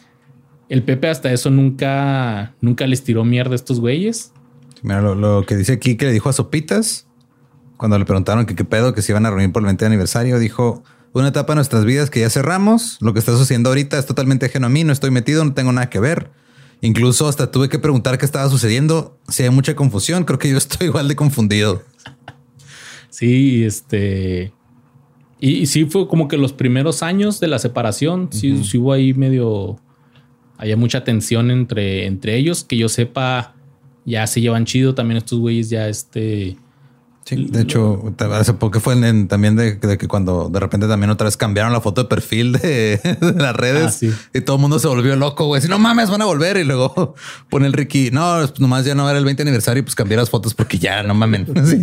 el 0.68 0.82
Pepe 0.82 1.08
hasta 1.08 1.32
eso 1.32 1.50
nunca, 1.50 2.54
nunca 2.60 2.86
les 2.86 3.02
tiró 3.04 3.24
mierda 3.24 3.52
a 3.52 3.56
estos 3.56 3.80
güeyes. 3.80 4.32
Mira, 4.82 5.00
lo, 5.00 5.14
lo 5.14 5.44
que 5.46 5.56
dice 5.56 5.74
aquí 5.74 5.96
que 5.96 6.06
le 6.06 6.12
dijo 6.12 6.28
a 6.28 6.32
Sopitas 6.32 7.06
cuando 7.76 7.98
le 7.98 8.04
preguntaron 8.04 8.46
que 8.46 8.54
qué 8.54 8.64
pedo, 8.64 8.94
que 8.94 9.02
se 9.02 9.12
iban 9.12 9.26
a 9.26 9.30
reunir 9.30 9.50
por 9.52 9.62
el 9.62 9.66
20 9.66 9.86
aniversario, 9.86 10.38
dijo 10.38 10.82
una 11.20 11.28
etapa 11.28 11.52
de 11.52 11.56
nuestras 11.56 11.84
vidas 11.84 12.10
que 12.10 12.20
ya 12.20 12.30
cerramos. 12.30 12.96
Lo 13.00 13.12
que 13.12 13.18
estás 13.18 13.40
haciendo 13.40 13.68
ahorita 13.68 13.98
es 13.98 14.06
totalmente 14.06 14.46
ajeno 14.46 14.66
a 14.66 14.70
mí. 14.70 14.84
No 14.84 14.92
estoy 14.92 15.10
metido, 15.10 15.44
no 15.44 15.52
tengo 15.52 15.72
nada 15.72 15.90
que 15.90 16.00
ver. 16.00 16.30
Incluso 16.80 17.28
hasta 17.28 17.50
tuve 17.50 17.68
que 17.68 17.78
preguntar 17.78 18.18
qué 18.18 18.24
estaba 18.24 18.48
sucediendo. 18.48 19.18
Si 19.28 19.42
hay 19.42 19.50
mucha 19.50 19.76
confusión, 19.76 20.24
creo 20.24 20.38
que 20.38 20.50
yo 20.50 20.58
estoy 20.58 20.88
igual 20.88 21.08
de 21.08 21.16
confundido. 21.16 21.82
Sí, 23.10 23.64
este. 23.64 24.52
Y, 25.38 25.50
y 25.58 25.66
sí 25.66 25.84
fue 25.84 26.08
como 26.08 26.28
que 26.28 26.36
los 26.36 26.52
primeros 26.52 27.02
años 27.02 27.40
de 27.40 27.48
la 27.48 27.58
separación, 27.58 28.28
sí, 28.32 28.64
sí 28.64 28.78
hubo 28.78 28.92
ahí 28.92 29.12
medio. 29.12 29.78
Había 30.56 30.76
mucha 30.76 31.04
tensión 31.04 31.50
entre, 31.50 32.06
entre 32.06 32.36
ellos. 32.36 32.64
Que 32.64 32.76
yo 32.76 32.88
sepa, 32.88 33.54
ya 34.04 34.26
se 34.26 34.40
llevan 34.40 34.64
chido. 34.64 34.94
También 34.94 35.18
estos 35.18 35.38
güeyes 35.38 35.68
ya 35.68 35.88
este. 35.88 36.56
Sí, 37.24 37.46
de 37.50 37.62
hecho, 37.62 38.12
hace 38.32 38.52
poco 38.54 38.80
fue 38.80 38.94
en- 38.94 39.04
en- 39.04 39.28
también 39.28 39.54
de, 39.54 39.76
de 39.76 39.96
que 39.96 40.08
cuando 40.08 40.48
de 40.48 40.58
repente 40.58 40.88
también 40.88 41.08
otra 41.10 41.26
vez 41.26 41.36
cambiaron 41.36 41.72
la 41.72 41.80
foto 41.80 42.02
de 42.02 42.08
perfil 42.08 42.52
de, 42.52 42.98
de 43.20 43.32
las 43.40 43.54
redes 43.54 43.84
Ah, 43.86 43.90
sí. 43.90 44.12
y 44.34 44.40
todo 44.40 44.56
el 44.56 44.62
mundo 44.62 44.78
se 44.80 44.88
volvió 44.88 45.14
loco, 45.14 45.46
güey. 45.46 45.62
Si 45.62 45.68
no 45.68 45.78
mames, 45.78 46.10
van 46.10 46.20
a 46.22 46.24
volver. 46.24 46.56
Y 46.56 46.64
luego 46.64 47.14
pone 47.48 47.66
el 47.68 47.72
Ricky, 47.74 48.10
no, 48.10 48.38
pues 48.40 48.58
nomás 48.60 48.84
ya 48.84 48.94
no 48.96 49.08
era 49.08 49.18
el 49.20 49.24
20 49.24 49.42
aniversario 49.42 49.80
y 49.80 49.82
pues 49.84 49.94
cambié 49.94 50.16
las 50.16 50.30
fotos 50.30 50.52
porque 50.54 50.78
ya 50.78 51.02
no 51.04 51.14
mamen. 51.14 51.46
Sí. 51.64 51.80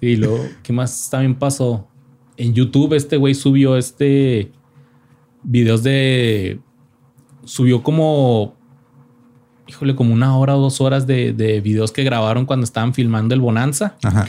Sí, 0.00 0.16
luego, 0.16 0.46
¿qué 0.62 0.72
más 0.72 1.08
también 1.10 1.34
pasó? 1.36 1.88
En 2.36 2.54
YouTube, 2.54 2.92
este 2.94 3.16
güey 3.16 3.34
subió 3.34 3.76
este 3.76 4.52
videos 5.42 5.82
de. 5.82 6.60
Subió 7.44 7.82
como. 7.82 8.56
Híjole, 9.70 9.94
como 9.94 10.12
una 10.12 10.36
hora 10.36 10.56
o 10.56 10.60
dos 10.60 10.80
horas 10.80 11.06
de, 11.06 11.32
de 11.32 11.60
videos 11.60 11.92
que 11.92 12.02
grabaron 12.02 12.44
cuando 12.44 12.64
estaban 12.64 12.92
filmando 12.92 13.34
el 13.36 13.40
Bonanza. 13.40 13.94
Ajá. 14.02 14.26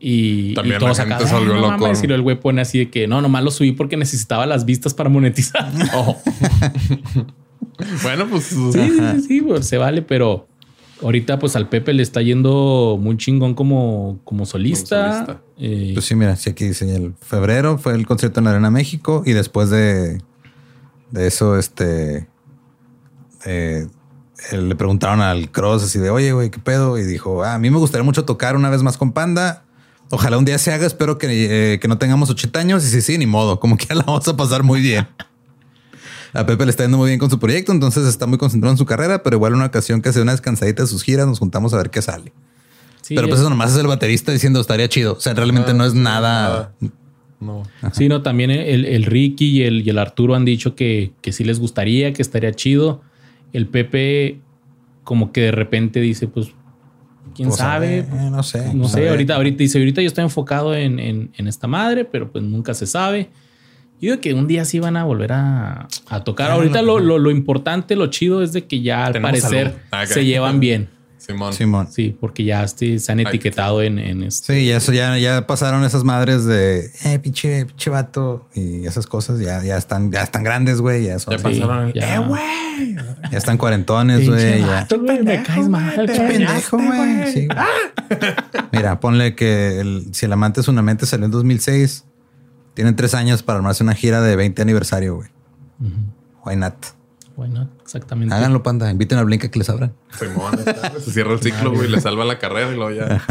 Y, 0.00 0.54
También 0.54 0.76
y 0.76 0.78
todos 0.80 0.98
acá, 0.98 1.18
gente 1.18 1.28
se 1.30 1.34
"Ah, 1.34 1.38
volvió 1.38 1.54
no 1.54 1.60
loco". 1.60 1.78
mames", 1.84 2.02
Y 2.02 2.06
el 2.06 2.20
güey 2.22 2.38
pone 2.40 2.60
así 2.62 2.78
de 2.80 2.90
que 2.90 3.06
no, 3.06 3.20
nomás 3.22 3.44
lo 3.44 3.50
subí 3.52 3.70
porque 3.72 3.96
necesitaba 3.96 4.44
las 4.44 4.64
vistas 4.64 4.92
para 4.92 5.08
monetizar. 5.08 5.70
Oh. 5.94 6.16
bueno, 8.02 8.26
pues 8.28 8.44
Sí, 8.44 8.72
sí, 8.72 9.20
sí, 9.26 9.40
pues, 9.42 9.66
se 9.68 9.78
vale, 9.78 10.02
pero 10.02 10.48
ahorita 11.02 11.38
pues 11.38 11.56
al 11.56 11.68
Pepe 11.68 11.92
le 11.92 12.02
está 12.02 12.22
yendo 12.22 12.98
muy 13.00 13.16
chingón 13.16 13.54
como, 13.54 14.18
como 14.24 14.46
solista. 14.46 15.12
solista. 15.12 15.42
Eh, 15.58 15.92
Pues 15.94 16.04
sí, 16.06 16.14
mira, 16.14 16.36
sí, 16.36 16.50
aquí 16.50 16.64
dice 16.66 16.94
el 16.94 17.14
febrero 17.20 17.78
fue 17.78 17.94
el 17.94 18.06
concierto 18.06 18.40
en 18.40 18.44
la 18.44 18.50
Arena 18.52 18.70
México 18.70 19.22
y 19.24 19.32
después 19.32 19.70
de, 19.70 20.20
de 21.10 21.26
eso, 21.26 21.56
este, 21.58 22.28
eh, 23.44 23.86
le 24.52 24.74
preguntaron 24.74 25.20
al 25.20 25.50
Cross 25.50 25.84
así 25.84 25.98
de, 25.98 26.10
oye, 26.10 26.32
güey, 26.32 26.50
¿qué 26.50 26.58
pedo? 26.58 26.98
Y 26.98 27.04
dijo, 27.04 27.42
"Ah, 27.42 27.54
a 27.54 27.58
mí 27.58 27.70
me 27.70 27.78
gustaría 27.78 28.04
mucho 28.04 28.24
tocar 28.24 28.54
una 28.56 28.70
vez 28.70 28.82
más 28.82 28.96
con 28.98 29.12
Panda. 29.12 29.62
Ojalá 30.10 30.38
un 30.38 30.44
día 30.44 30.58
se 30.58 30.72
haga, 30.72 30.86
espero 30.86 31.18
que, 31.18 31.26
eh, 31.74 31.78
que 31.80 31.88
no 31.88 31.98
tengamos 31.98 32.30
80 32.30 32.60
años. 32.60 32.84
Y 32.84 32.88
sí, 32.90 33.00
sí, 33.00 33.18
ni 33.18 33.26
modo, 33.26 33.58
como 33.58 33.76
que 33.76 33.92
la 33.94 34.02
vamos 34.04 34.28
a 34.28 34.36
pasar 34.36 34.62
muy 34.62 34.80
bien. 34.80 35.06
A 36.32 36.44
Pepe 36.44 36.64
le 36.66 36.70
está 36.70 36.84
yendo 36.84 36.98
muy 36.98 37.08
bien 37.08 37.18
con 37.18 37.30
su 37.30 37.38
proyecto, 37.38 37.72
entonces 37.72 38.06
está 38.06 38.26
muy 38.26 38.36
concentrado 38.38 38.72
en 38.72 38.78
su 38.78 38.84
carrera, 38.84 39.22
pero 39.22 39.36
igual 39.36 39.54
una 39.54 39.64
ocasión 39.66 40.02
que 40.02 40.10
hace 40.10 40.20
una 40.20 40.32
descansadita 40.32 40.82
de 40.82 40.88
sus 40.88 41.02
giras, 41.02 41.26
nos 41.26 41.38
juntamos 41.38 41.72
a 41.72 41.78
ver 41.78 41.88
qué 41.90 42.02
sale. 42.02 42.32
sí, 43.00 43.14
pero 43.14 43.26
pues 43.28 43.40
eso 43.40 43.48
nomás 43.48 43.72
es 43.72 43.78
el 43.78 43.86
baterista 43.86 44.32
diciendo 44.32 44.60
estaría 44.60 44.88
chido. 44.88 45.14
O 45.14 45.20
sea, 45.20 45.32
realmente 45.32 45.70
Ah, 45.70 45.74
no 45.74 45.84
es 45.86 45.94
nada. 45.94 46.72
no. 47.40 47.62
Sí, 47.92 48.08
no, 48.08 48.22
también 48.22 48.50
el, 48.50 48.84
el 48.84 49.04
Ricky 49.06 49.46
y 49.48 49.62
el, 49.62 49.86
y 49.86 49.90
el 49.90 49.98
Arturo 49.98 50.34
han 50.34 50.44
dicho 50.44 50.74
que, 50.74 51.12
que 51.22 51.32
sí 51.32 51.42
les 51.42 51.58
gustaría, 51.58 52.12
que 52.12 52.20
estaría 52.22 52.52
chido. 52.52 53.00
El 53.56 53.66
Pepe, 53.68 54.40
como 55.04 55.32
que 55.32 55.42
de 55.42 55.50
repente 55.52 56.00
dice, 56.00 56.28
pues, 56.28 56.48
quién 57.34 57.48
Pues, 57.48 57.58
sabe. 57.58 57.98
eh, 58.00 58.06
no 58.30 58.42
sé. 58.42 58.74
No 58.74 58.86
sé, 58.88 59.00
ver. 59.00 59.10
ahorita, 59.10 59.34
ahorita 59.36 59.58
dice, 59.58 59.78
ahorita 59.78 60.02
yo 60.02 60.08
estoy 60.08 60.24
enfocado 60.24 60.74
en, 60.74 60.98
en- 60.98 61.30
en 61.36 61.48
esta 61.48 61.66
madre, 61.66 62.04
pero 62.04 62.30
pues 62.30 62.44
nunca 62.44 62.74
se 62.74 62.86
sabe. 62.86 63.30
Yo 64.00 64.10
digo 64.10 64.20
que 64.20 64.34
un 64.34 64.46
día 64.46 64.64
sí 64.66 64.78
van 64.78 64.96
a 64.98 65.04
volver 65.04 65.32
a, 65.32 65.88
a 66.08 66.24
tocar. 66.24 66.50
Ah, 66.50 66.54
ahorita 66.54 66.82
no, 66.82 66.86
lo, 66.86 66.98
lo- 67.00 67.18
lo 67.18 67.30
importante, 67.30 67.96
lo 67.96 68.08
chido 68.08 68.42
es 68.42 68.52
de 68.52 68.66
que 68.66 68.82
ya 68.82 69.06
al 69.06 69.14
Tenemos 69.14 69.40
parecer 69.40 69.66
salud. 69.68 69.78
Ah, 69.90 70.06
se 70.06 70.24
llevan 70.26 70.60
bien. 70.60 70.90
Simón. 71.26 71.52
Simón. 71.52 71.88
Sí, 71.90 72.16
porque 72.20 72.44
ya 72.44 72.62
este, 72.62 72.98
se 73.00 73.10
han 73.10 73.18
etiquetado 73.18 73.82
en, 73.82 73.98
en 73.98 74.22
este. 74.22 74.54
Sí, 74.60 74.66
ya 74.68 74.76
eso 74.76 74.92
ya, 74.92 75.18
ya 75.18 75.46
pasaron 75.46 75.82
esas 75.82 76.04
madres 76.04 76.44
de 76.44 76.90
eh, 77.04 77.18
pinche, 77.18 77.66
pinche 77.66 77.90
vato 77.90 78.48
y 78.54 78.86
esas 78.86 79.06
cosas 79.08 79.40
ya, 79.40 79.60
ya 79.64 79.76
están, 79.76 80.12
ya 80.12 80.22
están 80.22 80.44
grandes, 80.44 80.80
güey. 80.80 81.04
Ya, 81.06 81.18
son 81.18 81.36
Ya 81.36 81.42
pasaron. 81.42 81.92
ya. 81.92 82.14
Eh, 82.14 82.18
güey. 82.20 82.94
ya 83.32 83.38
están 83.38 83.58
cuarentones, 83.58 84.28
güey. 84.28 84.60
Ya. 84.60 84.86
güey, 84.96 85.22
me 85.24 85.42
caes 85.42 85.68
mal. 85.68 86.06
Pendejo, 86.06 86.76
güey. 86.76 87.32
Sí, 87.32 87.46
güey. 87.48 88.34
Mira, 88.72 89.00
ponle 89.00 89.34
que 89.34 89.80
el- 89.80 90.08
si 90.14 90.26
el 90.26 90.32
amante 90.32 90.60
es 90.60 90.68
una 90.68 90.82
mente 90.82 91.06
salió 91.06 91.26
en 91.26 91.32
2006, 91.32 92.04
tienen 92.74 92.94
tres 92.94 93.14
años 93.14 93.42
para 93.42 93.56
armarse 93.58 93.82
una 93.82 93.94
gira 93.94 94.20
de 94.20 94.36
20 94.36 94.62
aniversario, 94.62 95.16
güey. 95.16 95.28
Why 96.44 96.54
not? 96.56 96.74
Bueno, 97.36 97.68
exactamente. 97.82 98.34
Háganlo, 98.34 98.62
panda. 98.62 98.90
Inviten 98.90 99.18
a 99.18 99.38
que 99.38 99.58
les 99.58 99.68
abran. 99.68 99.92
Está, 100.58 100.98
Se 101.00 101.10
cierra 101.12 101.34
el 101.34 101.40
ciclo, 101.40 101.72
güey. 101.72 101.88
Le 101.90 102.00
salva 102.00 102.24
la 102.24 102.38
carrera 102.38 102.72
y 102.72 102.76
luego 102.76 102.90
ya. 102.92 103.22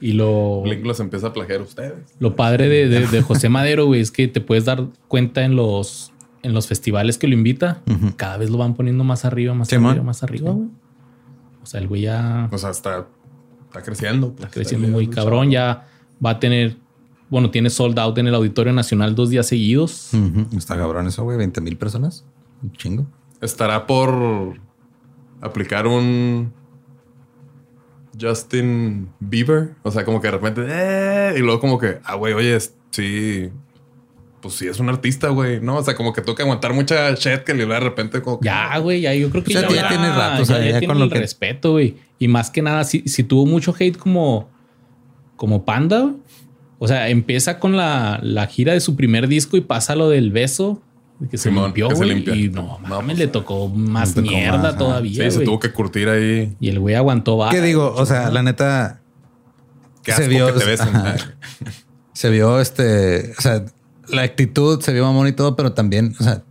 Y 0.00 0.12
lo, 0.12 0.62
Blink 0.62 0.84
los 0.84 1.00
empieza 1.00 1.28
a 1.28 1.32
plagiar 1.32 1.62
ustedes. 1.62 1.94
lo 2.18 2.34
padre 2.36 2.68
de, 2.68 2.88
de- 2.88 3.06
de 3.06 3.22
José 3.22 3.48
Madero, 3.48 3.86
güey, 3.86 4.00
es 4.00 4.10
que 4.10 4.28
te 4.28 4.40
puedes 4.40 4.64
dar 4.64 4.86
cuenta 5.08 5.44
en 5.44 5.56
los, 5.56 6.12
en 6.42 6.52
los 6.52 6.66
festivales 6.66 7.16
que 7.18 7.26
lo 7.28 7.34
invita. 7.34 7.80
Cada 8.16 8.36
vez 8.38 8.50
lo 8.50 8.58
van 8.58 8.74
poniendo 8.74 9.04
más 9.04 9.24
arriba, 9.24 9.54
más 9.54 9.72
arriba, 9.72 10.02
más 10.02 10.22
arriba, 10.22 10.50
güey. 10.50 10.68
O 11.62 11.66
sea, 11.66 11.80
el 11.80 11.88
güey 11.88 12.02
ya 12.02 12.48
O 12.52 12.58
sea, 12.58 12.70
está, 12.70 13.06
está 13.66 13.82
creciendo. 13.82 14.32
pues. 14.32 14.44
está 14.44 14.50
creciendo 14.50 14.88
muy 14.88 15.06
cabrón. 15.08 15.50
Ya 15.50 15.86
va 16.24 16.30
a 16.30 16.40
tener, 16.40 16.76
bueno, 17.30 17.50
tiene 17.50 17.70
sold 17.70 17.98
out 17.98 18.18
en 18.18 18.26
el 18.26 18.34
Auditorio 18.34 18.72
Nacional 18.74 19.14
dos 19.14 19.30
días 19.30 19.46
seguidos. 19.46 20.10
Está 20.56 20.76
cabrón 20.76 21.06
eso, 21.06 21.22
güey. 21.24 21.38
20 21.38 21.60
mil 21.62 21.76
personas. 21.78 22.24
Un 22.64 22.72
chingo. 22.72 23.06
Estará 23.40 23.86
por 23.86 24.58
aplicar 25.40 25.86
un 25.86 26.52
Justin 28.20 29.08
Bieber. 29.20 29.74
O 29.82 29.90
sea, 29.90 30.04
como 30.04 30.20
que 30.20 30.28
de 30.28 30.32
repente, 30.32 30.62
eh, 30.68 31.34
y 31.36 31.40
luego 31.40 31.60
como 31.60 31.78
que, 31.78 31.98
ah, 32.04 32.14
güey, 32.14 32.32
oye, 32.32 32.56
es- 32.56 32.74
sí, 32.90 33.50
pues 34.40 34.54
sí 34.54 34.66
es 34.66 34.78
un 34.78 34.88
artista, 34.88 35.28
güey, 35.30 35.60
¿no? 35.60 35.76
O 35.76 35.82
sea, 35.82 35.94
como 35.94 36.12
que 36.12 36.20
toca 36.20 36.42
aguantar 36.42 36.72
mucha 36.74 37.12
shit 37.14 37.40
que 37.40 37.54
le 37.54 37.66
de 37.66 37.80
repente 37.80 38.20
como 38.22 38.38
que... 38.40 38.46
Ya, 38.46 38.78
güey, 38.78 39.00
ya 39.02 39.14
yo 39.14 39.30
creo 39.30 39.42
que 39.42 39.56
O 39.56 39.60
sea, 39.60 39.68
ya 39.70 39.88
tiene 39.88 40.08
rato, 40.10 40.42
o 40.42 40.44
sea, 40.44 40.58
ya 40.58 40.78
tiene 40.78 40.86
con 40.86 40.98
lo 40.98 41.04
el 41.04 41.10
que- 41.12 41.18
respeto, 41.18 41.72
güey. 41.72 41.96
Y 42.18 42.28
más 42.28 42.50
que 42.50 42.62
nada, 42.62 42.84
si, 42.84 43.00
si 43.08 43.24
tuvo 43.24 43.46
mucho 43.46 43.74
hate 43.78 43.96
como, 43.96 44.48
como 45.36 45.64
panda, 45.64 46.00
güey. 46.00 46.14
O 46.78 46.88
sea, 46.88 47.08
empieza 47.08 47.58
con 47.58 47.76
la, 47.76 48.20
la 48.22 48.46
gira 48.46 48.74
de 48.74 48.80
su 48.80 48.94
primer 48.96 49.26
disco 49.28 49.56
y 49.56 49.60
pasa 49.62 49.96
lo 49.96 50.08
del 50.10 50.30
beso, 50.30 50.82
que 51.30 51.38
se 51.38 51.48
Simón, 51.48 51.64
limpió, 51.66 51.88
que 51.88 51.94
se 51.96 52.04
güey. 52.04 52.14
limpia. 52.14 52.34
Y 52.34 52.48
no, 52.50 52.62
No, 52.62 52.88
mames, 52.88 53.04
pues, 53.06 53.18
le 53.18 53.26
tocó 53.28 53.68
más 53.68 54.10
le 54.16 54.22
tocó 54.22 54.28
mierda 54.34 54.58
más, 54.58 54.76
todavía, 54.78 55.30
Sí, 55.30 55.38
se 55.38 55.44
tuvo 55.44 55.58
que 55.58 55.72
curtir 55.72 56.08
ahí. 56.08 56.56
Y 56.60 56.68
el 56.68 56.80
güey 56.80 56.94
aguantó 56.94 57.36
va. 57.38 57.50
¿Qué 57.50 57.60
digo? 57.60 57.94
O 57.96 58.04
sea, 58.06 58.30
la 58.30 58.42
neta 58.42 59.00
Qué 60.02 60.12
Se 60.12 60.28
vio- 60.28 60.52
que 60.52 60.58
te 60.60 60.64
besen. 60.66 60.88
ajá. 60.94 61.16
se 62.12 62.28
vio 62.30 62.60
este, 62.60 63.32
o 63.38 63.40
sea, 63.40 63.64
la 64.08 64.22
actitud 64.22 64.80
se 64.82 64.92
vio 64.92 65.04
mamón 65.04 65.26
y 65.28 65.32
todo, 65.32 65.56
pero 65.56 65.72
también, 65.72 66.14
o 66.20 66.22
sea, 66.22 66.42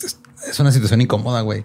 es, 0.00 0.18
es 0.48 0.60
una 0.60 0.70
situación 0.70 1.00
incómoda, 1.00 1.40
güey. 1.40 1.64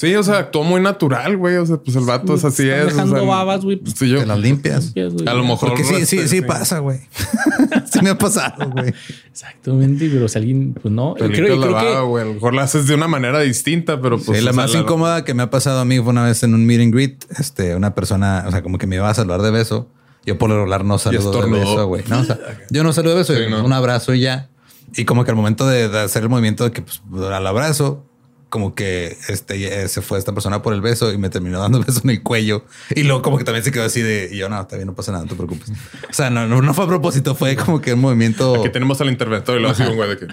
Sí, 0.00 0.14
o 0.14 0.22
sea, 0.22 0.38
actuó 0.38 0.62
muy 0.64 0.80
natural, 0.80 1.36
güey. 1.36 1.56
O 1.56 1.66
sea, 1.66 1.76
pues 1.76 1.94
el 1.94 2.04
vato 2.06 2.34
es 2.34 2.42
así 2.42 2.62
Están 2.66 2.80
es. 2.88 2.94
dejando 2.94 3.16
o 3.16 3.18
sea, 3.18 3.28
babas, 3.28 3.60
güey, 3.62 3.76
pues, 3.76 3.94
sí, 3.98 4.08
yo- 4.08 4.20
Te 4.20 4.24
las 4.26 4.38
limpias. 4.38 4.84
Limpias, 4.86 5.12
güey. 5.12 5.28
A 5.28 5.34
lo 5.34 5.44
mejor. 5.44 5.68
Porque 5.68 5.84
sí, 5.84 6.06
sí, 6.06 6.26
sí 6.26 6.40
pasa, 6.40 6.78
güey. 6.78 7.00
sí 7.92 7.98
me 8.02 8.08
ha 8.08 8.16
pasado, 8.16 8.70
güey. 8.70 8.94
Exactamente, 9.30 10.08
pero 10.10 10.26
si 10.28 10.38
alguien, 10.38 10.72
pues 10.72 10.92
no. 10.94 11.14
Te 11.18 11.26
Creo, 11.30 11.56
la 11.56 11.66
creo 11.66 11.72
baba, 11.74 11.92
que 12.00 12.00
güey. 12.06 12.24
A 12.24 12.26
lo 12.28 12.34
mejor 12.34 12.54
la 12.54 12.62
haces 12.62 12.86
de 12.86 12.94
una 12.94 13.08
manera 13.08 13.40
distinta, 13.40 14.00
pero 14.00 14.18
pues. 14.18 14.38
Sí, 14.38 14.44
la 14.44 14.52
más 14.54 14.74
incómoda 14.74 15.24
que 15.24 15.34
me 15.34 15.42
ha 15.42 15.50
pasado 15.50 15.80
a 15.80 15.84
mí 15.84 15.98
fue 15.98 16.08
una 16.08 16.24
vez 16.24 16.42
en 16.42 16.54
un 16.54 16.64
meet 16.64 16.80
and 16.80 16.94
greet. 16.94 17.24
Este, 17.38 17.76
una 17.76 17.94
persona, 17.94 18.44
o 18.46 18.50
sea, 18.50 18.62
como 18.62 18.78
que 18.78 18.86
me 18.86 18.96
iba 18.96 19.08
a 19.08 19.14
saludar 19.14 19.42
de 19.42 19.50
beso. 19.50 19.90
Yo 20.24 20.38
por 20.38 20.48
lo 20.50 20.56
regular 20.56 20.84
no 20.84 20.98
saludo 20.98 21.30
de 21.42 21.50
beso, 21.50 21.86
güey. 21.86 22.04
No, 22.08 22.20
o 22.20 22.24
sea, 22.24 22.38
yo 22.70 22.82
no 22.84 22.92
saludo 22.92 23.12
de 23.12 23.18
beso, 23.18 23.34
Sí, 23.34 23.42
no. 23.50 23.64
un 23.64 23.72
abrazo 23.72 24.14
y 24.14 24.20
ya. 24.20 24.50
Y 24.96 25.04
como 25.04 25.24
que 25.24 25.30
al 25.30 25.36
momento 25.36 25.66
de, 25.66 25.88
de 25.88 26.00
hacer 26.00 26.22
el 26.24 26.28
movimiento 26.28 26.64
de 26.64 26.72
que 26.72 26.82
pues, 26.82 27.00
al 27.32 27.46
abrazo, 27.46 28.06
como 28.50 28.74
que 28.74 29.16
este 29.28 29.88
se 29.88 30.02
fue 30.02 30.18
esta 30.18 30.32
persona 30.34 30.60
por 30.60 30.74
el 30.74 30.80
beso 30.80 31.12
y 31.12 31.18
me 31.18 31.30
terminó 31.30 31.60
dando 31.60 31.82
beso 31.82 32.00
en 32.04 32.10
el 32.10 32.22
cuello. 32.22 32.64
Y 32.94 33.04
luego 33.04 33.22
como 33.22 33.38
que 33.38 33.44
también 33.44 33.64
se 33.64 33.70
quedó 33.72 33.84
así 33.84 34.02
de, 34.02 34.28
y 34.32 34.36
yo 34.38 34.48
no, 34.48 34.60
está 34.60 34.76
bien, 34.76 34.88
no 34.88 34.94
pasa 34.94 35.12
nada, 35.12 35.22
no 35.24 35.30
te 35.30 35.36
preocupes. 35.36 35.70
O 35.70 36.12
sea, 36.12 36.30
no, 36.30 36.46
no, 36.46 36.60
no 36.60 36.74
fue 36.74 36.84
a 36.84 36.88
propósito, 36.88 37.34
fue 37.36 37.56
como 37.56 37.80
que 37.80 37.94
un 37.94 38.00
movimiento, 38.00 38.56
Aquí 38.56 38.68
tenemos 38.70 39.00
al 39.00 39.08
interventor 39.08 39.56
y 39.56 39.60
luego 39.60 39.72
así 39.72 39.84
un 39.84 39.96
güey 39.96 40.10
de 40.10 40.18
que. 40.18 40.26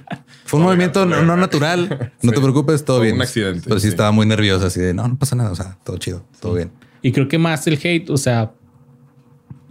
fue 0.46 0.60
un 0.60 0.66
movimiento 0.66 1.06
no, 1.06 1.22
no 1.24 1.38
natural. 1.38 2.12
No 2.22 2.32
te 2.34 2.42
preocupes, 2.42 2.84
todo 2.84 2.98
Fue 2.98 3.06
bien. 3.06 3.16
un 3.18 3.22
accidente, 3.22 3.62
Pero 3.66 3.80
sí, 3.80 3.84
sí. 3.84 3.90
estaba 3.90 4.12
muy 4.12 4.26
nervioso, 4.26 4.66
así 4.66 4.80
de, 4.82 4.94
no, 4.94 5.08
no 5.08 5.18
pasa 5.18 5.36
nada, 5.36 5.52
o 5.52 5.56
sea, 5.56 5.78
todo 5.86 5.98
chido, 5.98 6.26
todo 6.42 6.56
bien. 6.56 6.72
Y 7.04 7.12
creo 7.12 7.28
que 7.28 7.38
más 7.38 7.68
el 7.68 7.80
hate, 7.82 8.10
o 8.10 8.18
sea, 8.18 8.52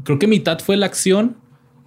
creo 0.04 0.18
que 0.18 0.26
mitad 0.28 0.60
fue 0.60 0.76
la 0.76 0.86
acción 0.86 1.36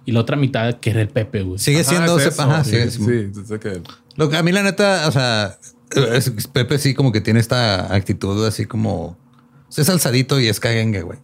y 0.04 0.12
la 0.12 0.20
otra 0.20 0.36
mitad 0.36 0.74
que 0.80 0.90
era 0.90 1.00
el 1.00 1.08
Pepe, 1.08 1.42
güey. 1.42 1.58
Sigue 1.58 1.84
siendo, 1.84 2.16
Ajá, 2.16 2.28
es 2.28 2.38
ajá, 2.38 2.60
eso. 2.60 2.70
Sí, 3.04 3.30
sí, 3.34 3.42
sí, 3.46 3.58
que- 3.58 3.82
Lo 4.16 4.28
que 4.28 4.36
a 4.36 4.42
mí 4.42 4.52
la 4.52 4.62
neta, 4.62 5.08
o 5.08 5.12
sea, 5.12 5.58
Pepe 6.52 6.78
sí 6.78 6.94
como 6.94 7.12
que 7.12 7.20
tiene 7.20 7.40
esta 7.40 7.92
actitud 7.94 8.46
así 8.46 8.64
como 8.66 9.18
es 9.76 9.88
alzadito 9.88 10.38
y 10.40 10.48
es 10.48 10.60
cagengue, 10.60 11.02
güey. 11.02 11.18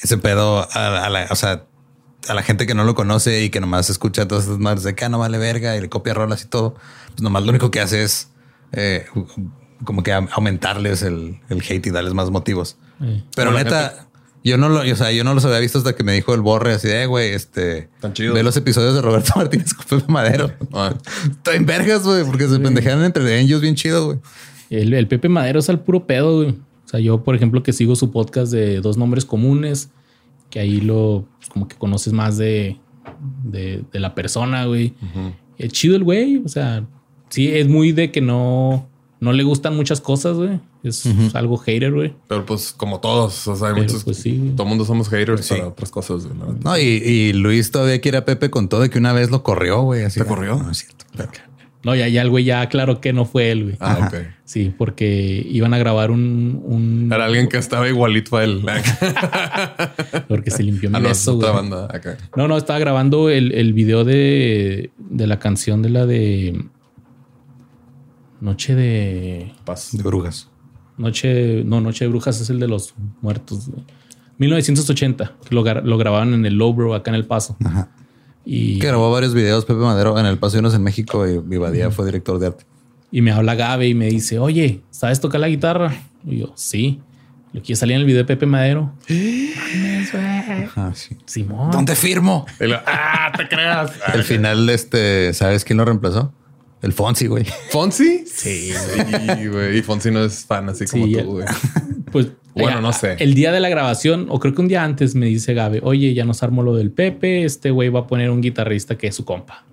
Ese 0.00 0.18
pedo 0.18 0.68
a, 0.72 1.04
a 1.04 1.10
la, 1.10 1.26
o 1.30 1.36
sea, 1.36 1.64
a 2.28 2.34
la 2.34 2.42
gente 2.42 2.66
que 2.66 2.74
no 2.74 2.84
lo 2.84 2.94
conoce 2.94 3.42
y 3.42 3.50
que 3.50 3.60
nomás 3.60 3.88
escucha 3.90 4.26
todas 4.28 4.44
esas 4.44 4.58
madres 4.58 4.82
de 4.84 4.94
que 4.94 5.04
ah, 5.04 5.08
no 5.08 5.18
vale 5.18 5.38
verga 5.38 5.76
y 5.76 5.80
le 5.80 5.88
copia 5.88 6.14
rolas 6.14 6.42
y 6.42 6.46
todo, 6.48 6.74
pues 7.08 7.20
nomás 7.22 7.42
lo 7.44 7.50
único 7.50 7.70
que 7.70 7.80
hace 7.80 8.02
es 8.02 8.28
eh, 8.72 9.06
como 9.84 10.02
que 10.02 10.12
a- 10.12 10.26
aumentarles 10.32 11.02
el, 11.02 11.40
el 11.48 11.62
hate 11.68 11.86
y 11.86 11.90
darles 11.90 12.14
más 12.14 12.30
motivos. 12.30 12.78
Eh. 13.00 13.22
Pero 13.36 13.50
la 13.52 13.64
neta, 13.64 14.06
yo 14.44 14.56
no 14.58 14.68
lo, 14.68 14.80
o 14.80 14.96
sea, 14.96 15.12
yo 15.12 15.24
no 15.24 15.34
los 15.34 15.44
había 15.44 15.58
visto 15.60 15.78
hasta 15.78 15.94
que 15.94 16.02
me 16.04 16.12
dijo 16.12 16.34
el 16.34 16.40
borre 16.40 16.72
así 16.72 16.88
de, 16.88 17.02
"Eh, 17.02 17.06
güey, 17.06 17.30
este, 17.32 17.88
Tan 18.00 18.12
chidos. 18.12 18.34
ve 18.34 18.42
los 18.42 18.56
episodios 18.56 18.94
de 18.94 19.02
Roberto 19.02 19.32
Martínez 19.36 19.74
con 19.74 19.86
Pepe 20.00 20.12
Madero. 20.12 20.50
Ah. 20.72 20.94
Está 21.30 21.54
en 21.54 21.66
vergas, 21.66 22.02
güey, 22.04 22.24
porque 22.24 22.48
se 22.48 22.58
pendejean 22.58 23.02
entre 23.04 23.40
ellos 23.40 23.60
bien 23.60 23.74
chido, 23.74 24.06
güey. 24.06 24.18
El, 24.70 24.94
el 24.94 25.06
Pepe 25.06 25.28
Madero 25.28 25.58
es 25.60 25.68
al 25.68 25.80
puro 25.80 26.06
pedo, 26.06 26.36
güey. 26.38 26.50
O 26.50 26.88
sea, 26.88 26.98
yo, 27.00 27.22
por 27.22 27.34
ejemplo, 27.34 27.62
que 27.62 27.72
sigo 27.72 27.94
su 27.96 28.10
podcast 28.10 28.52
de 28.52 28.80
dos 28.80 28.96
nombres 28.96 29.24
comunes, 29.24 29.90
que 30.50 30.60
ahí 30.60 30.80
lo, 30.80 31.26
pues, 31.38 31.48
como 31.50 31.68
que 31.68 31.76
conoces 31.76 32.12
más 32.12 32.36
de, 32.38 32.78
de, 33.44 33.82
de 33.92 34.00
la 34.00 34.14
persona, 34.14 34.64
güey. 34.66 34.94
Es 35.58 35.72
chido 35.72 35.94
el 35.96 36.04
güey, 36.04 36.42
o 36.44 36.48
sea, 36.48 36.84
sí, 37.28 37.48
es 37.50 37.68
muy 37.68 37.92
de 37.92 38.10
que 38.10 38.20
no, 38.20 38.88
no 39.22 39.32
le 39.32 39.44
gustan 39.44 39.76
muchas 39.76 40.00
cosas, 40.00 40.36
güey. 40.36 40.58
Es 40.82 41.06
algo 41.34 41.56
hater, 41.56 41.92
güey. 41.92 42.12
Pero 42.28 42.44
pues 42.44 42.72
como 42.76 42.98
todos, 43.00 43.46
o 43.46 43.54
sea, 43.54 43.68
hay 43.68 43.74
Pero, 43.74 43.86
muchos. 43.86 44.02
pues, 44.04 44.16
sí, 44.16 44.36
güey. 44.36 44.50
Todo 44.56 44.66
mundo 44.66 44.84
somos 44.84 45.08
haters 45.08 45.46
Sí. 45.46 45.54
para 45.54 45.68
otras 45.68 45.90
cosas. 45.90 46.26
güey. 46.26 46.38
No, 46.64 46.76
y, 46.76 46.82
y 46.82 47.32
Luis 47.32 47.70
todavía 47.70 48.00
quiere 48.00 48.18
a 48.18 48.24
Pepe 48.24 48.50
con 48.50 48.68
todo 48.68 48.80
de 48.80 48.90
que 48.90 48.98
una 48.98 49.12
vez 49.12 49.30
lo 49.30 49.42
corrió, 49.44 49.82
güey. 49.82 50.02
Así 50.02 50.18
¿Te 50.20 50.26
corrió? 50.26 50.56
No, 50.56 50.70
es 50.72 50.78
cierto. 50.78 51.04
pero- 51.16 51.30
No, 51.84 51.94
ya, 51.96 52.06
ya 52.08 52.22
el 52.22 52.30
güey 52.30 52.44
ya 52.44 52.60
aclaró 52.62 53.00
que 53.00 53.12
no 53.12 53.24
fue 53.24 53.50
él, 53.52 53.62
güey. 53.64 53.76
Ah, 53.80 53.92
Ajá. 53.92 54.06
ok. 54.08 54.14
Sí, 54.44 54.72
porque 54.76 55.44
iban 55.48 55.72
a 55.72 55.78
grabar 55.78 56.10
un, 56.10 56.60
un 56.64 57.10
Era 57.12 57.24
alguien 57.24 57.48
que 57.48 57.58
estaba 57.58 57.88
igualito 57.88 58.36
a 58.36 58.44
él. 58.44 58.62
porque 60.28 60.50
se 60.50 60.62
limpió 60.62 60.90
mi 60.90 60.96
Ah, 60.96 61.00
no, 61.00 61.06
es 61.08 61.18
beso, 61.18 61.36
otra 61.36 61.50
güey. 61.52 61.68
banda. 61.70 61.88
No, 62.36 62.48
no, 62.48 62.56
estaba 62.56 62.78
grabando 62.78 63.28
el, 63.30 63.52
el 63.52 63.72
video 63.72 64.04
de, 64.04 64.90
de 64.98 65.26
la 65.26 65.38
canción 65.38 65.80
de 65.82 65.90
la 65.90 66.06
de 66.06 66.64
Noche 68.42 68.74
de. 68.74 69.52
Paz. 69.64 69.90
De 69.92 70.02
brujas. 70.02 70.48
Noche. 70.98 71.62
No, 71.64 71.80
Noche 71.80 72.04
de 72.04 72.08
Brujas 72.10 72.40
es 72.40 72.50
el 72.50 72.58
de 72.60 72.66
los 72.68 72.94
muertos. 73.20 73.68
güey. 73.68 73.84
1980, 74.38 75.36
que 75.48 75.54
lo, 75.54 75.62
gra- 75.64 75.82
lo 75.82 75.96
grababan 75.96 76.34
en 76.34 76.44
el 76.44 76.54
Lowbro, 76.54 76.94
acá 76.94 77.10
en 77.12 77.14
El 77.14 77.26
Paso. 77.26 77.56
Ajá. 77.64 77.88
Y, 78.44 78.80
Que 78.80 78.88
grabó 78.88 79.10
varios 79.12 79.34
videos 79.34 79.64
Pepe 79.64 79.78
Madero 79.78 80.18
en 80.18 80.26
el 80.26 80.38
Paso 80.38 80.54
de 80.54 80.58
Unos 80.60 80.74
en 80.74 80.82
México 80.82 81.26
y 81.28 81.38
Vivadía 81.38 81.90
fue 81.92 82.04
director 82.06 82.40
de 82.40 82.48
arte. 82.48 82.64
y 83.12 83.22
me 83.22 83.30
habla 83.30 83.54
Gabe 83.54 83.86
y 83.88 83.94
me 83.94 84.06
dice: 84.06 84.38
Oye, 84.40 84.82
¿sabes 84.90 85.20
tocar 85.20 85.40
la 85.40 85.48
guitarra? 85.48 85.94
Y 86.26 86.38
yo, 86.38 86.52
sí. 86.56 87.00
Lo 87.52 87.60
quiere 87.60 87.76
salir 87.76 87.94
en 87.94 88.00
el 88.00 88.06
video 88.06 88.22
de 88.22 88.24
Pepe 88.26 88.46
Madero. 88.46 88.92
Ajá, 90.66 90.92
sí. 90.94 91.16
Simón. 91.26 91.70
¿Dónde 91.70 91.94
firmo? 91.94 92.46
Y 92.60 92.66
lo- 92.66 92.80
ah, 92.86 93.30
te 93.36 93.46
creas. 93.48 93.92
El 94.14 94.24
final, 94.24 94.68
este, 94.70 95.32
¿sabes 95.34 95.64
quién 95.64 95.76
lo 95.78 95.84
reemplazó? 95.84 96.32
El 96.82 96.92
Fonsi, 96.92 97.28
güey. 97.28 97.46
¿Fonsi? 97.70 98.24
Sí. 98.26 98.72
Sí, 98.72 99.46
güey. 99.46 99.78
Y 99.78 99.82
Fonsi 99.82 100.10
no 100.10 100.24
es 100.24 100.44
fan 100.44 100.68
así 100.68 100.84
como 100.86 101.06
Sí, 101.06 101.14
tú, 101.14 101.24
güey. 101.32 101.46
Pues 102.10 102.28
Bueno, 102.54 102.80
eh, 102.80 102.82
no 102.82 102.92
sé. 102.92 103.16
El 103.20 103.34
día 103.34 103.52
de 103.52 103.60
la 103.60 103.70
grabación, 103.70 104.26
o 104.28 104.38
creo 104.38 104.52
que 104.54 104.60
un 104.60 104.68
día 104.68 104.84
antes, 104.84 105.14
me 105.14 105.26
dice 105.26 105.54
Gabe, 105.54 105.80
oye, 105.82 106.12
ya 106.12 106.26
nos 106.26 106.42
armó 106.42 106.62
lo 106.62 106.74
del 106.74 106.90
Pepe. 106.90 107.44
Este 107.44 107.70
güey 107.70 107.88
va 107.88 108.00
a 108.00 108.06
poner 108.06 108.30
un 108.30 108.42
guitarrista 108.42 108.98
que 108.98 109.06
es 109.06 109.14
su 109.14 109.24
compa. 109.24 109.64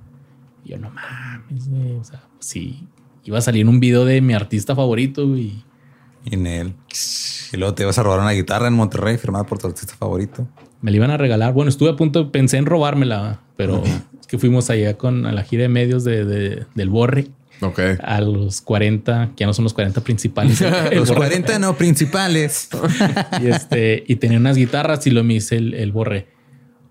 Y 0.64 0.70
yo, 0.70 0.78
no 0.78 0.90
mames, 0.92 1.68
güey. 1.68 1.96
O 1.98 2.04
sea, 2.04 2.24
sí, 2.40 2.88
iba 3.26 3.40
a 3.40 3.42
salir 3.42 3.68
un 3.68 3.80
video 3.80 4.06
de 4.06 4.22
mi 4.22 4.34
artista 4.34 4.76
favorito, 4.76 5.28
güey. 5.28 5.64
Y 6.24 6.36
en 6.36 6.48
él. 6.48 6.74
Y 7.52 7.58
luego 7.58 7.74
te 7.74 7.84
ibas 7.84 7.98
a 7.98 8.04
robar 8.04 8.20
una 8.20 8.32
guitarra 8.32 8.68
en 8.68 8.76
Monterrey 8.76 9.18
firmada 9.18 9.46
por 9.46 9.58
tu 9.58 9.68
artista 9.68 9.96
favorito. 9.96 10.48
Me 10.82 10.92
la 10.92 10.98
iban 10.98 11.12
a 11.12 11.18
regalar. 11.18 11.54
Bueno, 11.54 11.70
estuve 11.70 11.90
a 11.90 11.96
punto, 11.96 12.32
pensé 12.32 12.58
en 12.58 12.66
robármela, 12.66 13.42
pero 13.58 13.84
que 14.30 14.38
fuimos 14.38 14.70
allá 14.70 14.98
con 14.98 15.26
a 15.26 15.32
la 15.34 15.44
gira 15.44 15.64
de 15.64 15.70
medios 15.70 16.04
de, 16.04 16.24
de- 16.24 16.66
del 16.76 16.90
Borre. 16.90 17.28
Ok. 17.62 17.80
A 18.02 18.22
los 18.22 18.62
40, 18.62 19.32
que 19.36 19.42
ya 19.42 19.46
no 19.48 19.54
son 19.54 19.64
los 19.64 19.74
40 19.74 20.00
principales. 20.02 20.62
Los 20.94 21.10
borre. 21.10 21.18
40 21.28 21.60
no 21.60 21.76
principales. 21.76 22.70
Y, 23.42 23.48
este, 23.48 24.06
y 24.08 24.16
tenía 24.16 24.38
unas 24.38 24.56
guitarras 24.56 25.06
y 25.08 25.10
lo 25.12 25.26
me 25.26 25.34
dice 25.34 25.58
el, 25.58 25.74
el 25.74 25.92
borre. 25.92 26.28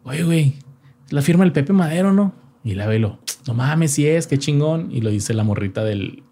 Oye, 0.04 0.24
güey, 0.24 0.54
la 1.08 1.22
firma 1.22 1.44
el 1.44 1.52
Pepe 1.52 1.72
Madero, 1.72 2.12
¿no? 2.12 2.34
Y 2.64 2.74
la 2.74 2.86
velo. 2.86 3.18
No 3.46 3.54
mames, 3.54 3.92
si 3.92 4.06
es, 4.06 4.26
qué 4.26 4.36
chingón. 4.38 4.90
Y 4.92 5.00
lo 5.00 5.08
dice 5.08 5.32
la 5.32 5.42
morrita 5.42 5.84
del 5.84 6.22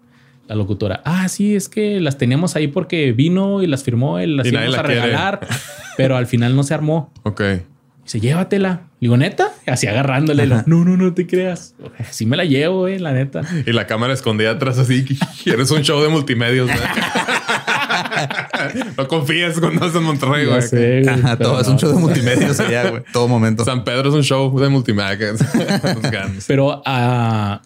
la 0.47 0.55
locutora. 0.55 1.01
Ah, 1.03 1.27
sí, 1.29 1.55
es 1.55 1.67
que 1.67 1.99
las 1.99 2.17
teníamos 2.19 2.55
ahí 2.55 2.67
porque 2.67 3.11
vino 3.13 3.63
y 3.63 3.67
las 3.67 3.83
firmó, 3.83 4.19
él 4.19 4.37
las 4.37 4.45
Y 4.45 4.49
íbamos 4.49 4.77
a 4.77 4.83
quiere. 4.83 5.01
regalar, 5.01 5.47
pero 5.97 6.15
al 6.15 6.27
final 6.27 6.55
no 6.55 6.61
se 6.63 6.73
armó. 6.75 7.11
Ok. 7.23 7.41
Dice, 8.07 8.21
llévatela. 8.21 8.83
Digo, 9.01 9.17
neta, 9.17 9.49
así 9.65 9.85
agarrándole. 9.85 10.47
lo, 10.47 10.63
no, 10.65 10.85
no, 10.85 10.95
no 10.95 11.13
te 11.13 11.27
creas. 11.27 11.75
Sí 12.09 12.25
me 12.25 12.37
la 12.37 12.45
llevo, 12.45 12.79
güey, 12.79 12.99
la 12.99 13.11
neta. 13.11 13.41
Y 13.65 13.73
la 13.73 13.85
cámara 13.85 14.13
escondida 14.13 14.51
atrás 14.51 14.77
así. 14.77 15.05
Eres 15.45 15.69
un 15.71 15.81
show 15.83 16.01
de 16.01 16.07
multimedios. 16.07 16.69
no 18.97 19.07
confíes 19.09 19.59
cuando 19.59 19.85
estás 19.85 20.01
en 20.01 20.07
Monterrey, 20.07 20.45
güey. 20.45 20.61
sé, 20.61 21.01
güey, 21.03 21.15
Ajá, 21.19 21.37
todo 21.37 21.59
es 21.59 21.67
un 21.67 21.77
show 21.77 21.91
de 21.93 21.99
multimedia 21.99 22.49
allá, 22.65 22.89
güey. 22.91 23.03
Todo 23.11 23.27
momento. 23.27 23.65
San 23.65 23.83
Pedro 23.83 24.07
es 24.07 24.15
un 24.15 24.23
show 24.23 24.57
de 24.57 24.69
multimedia. 24.69 25.17
Pero 26.47 26.81
ah, 26.85 27.61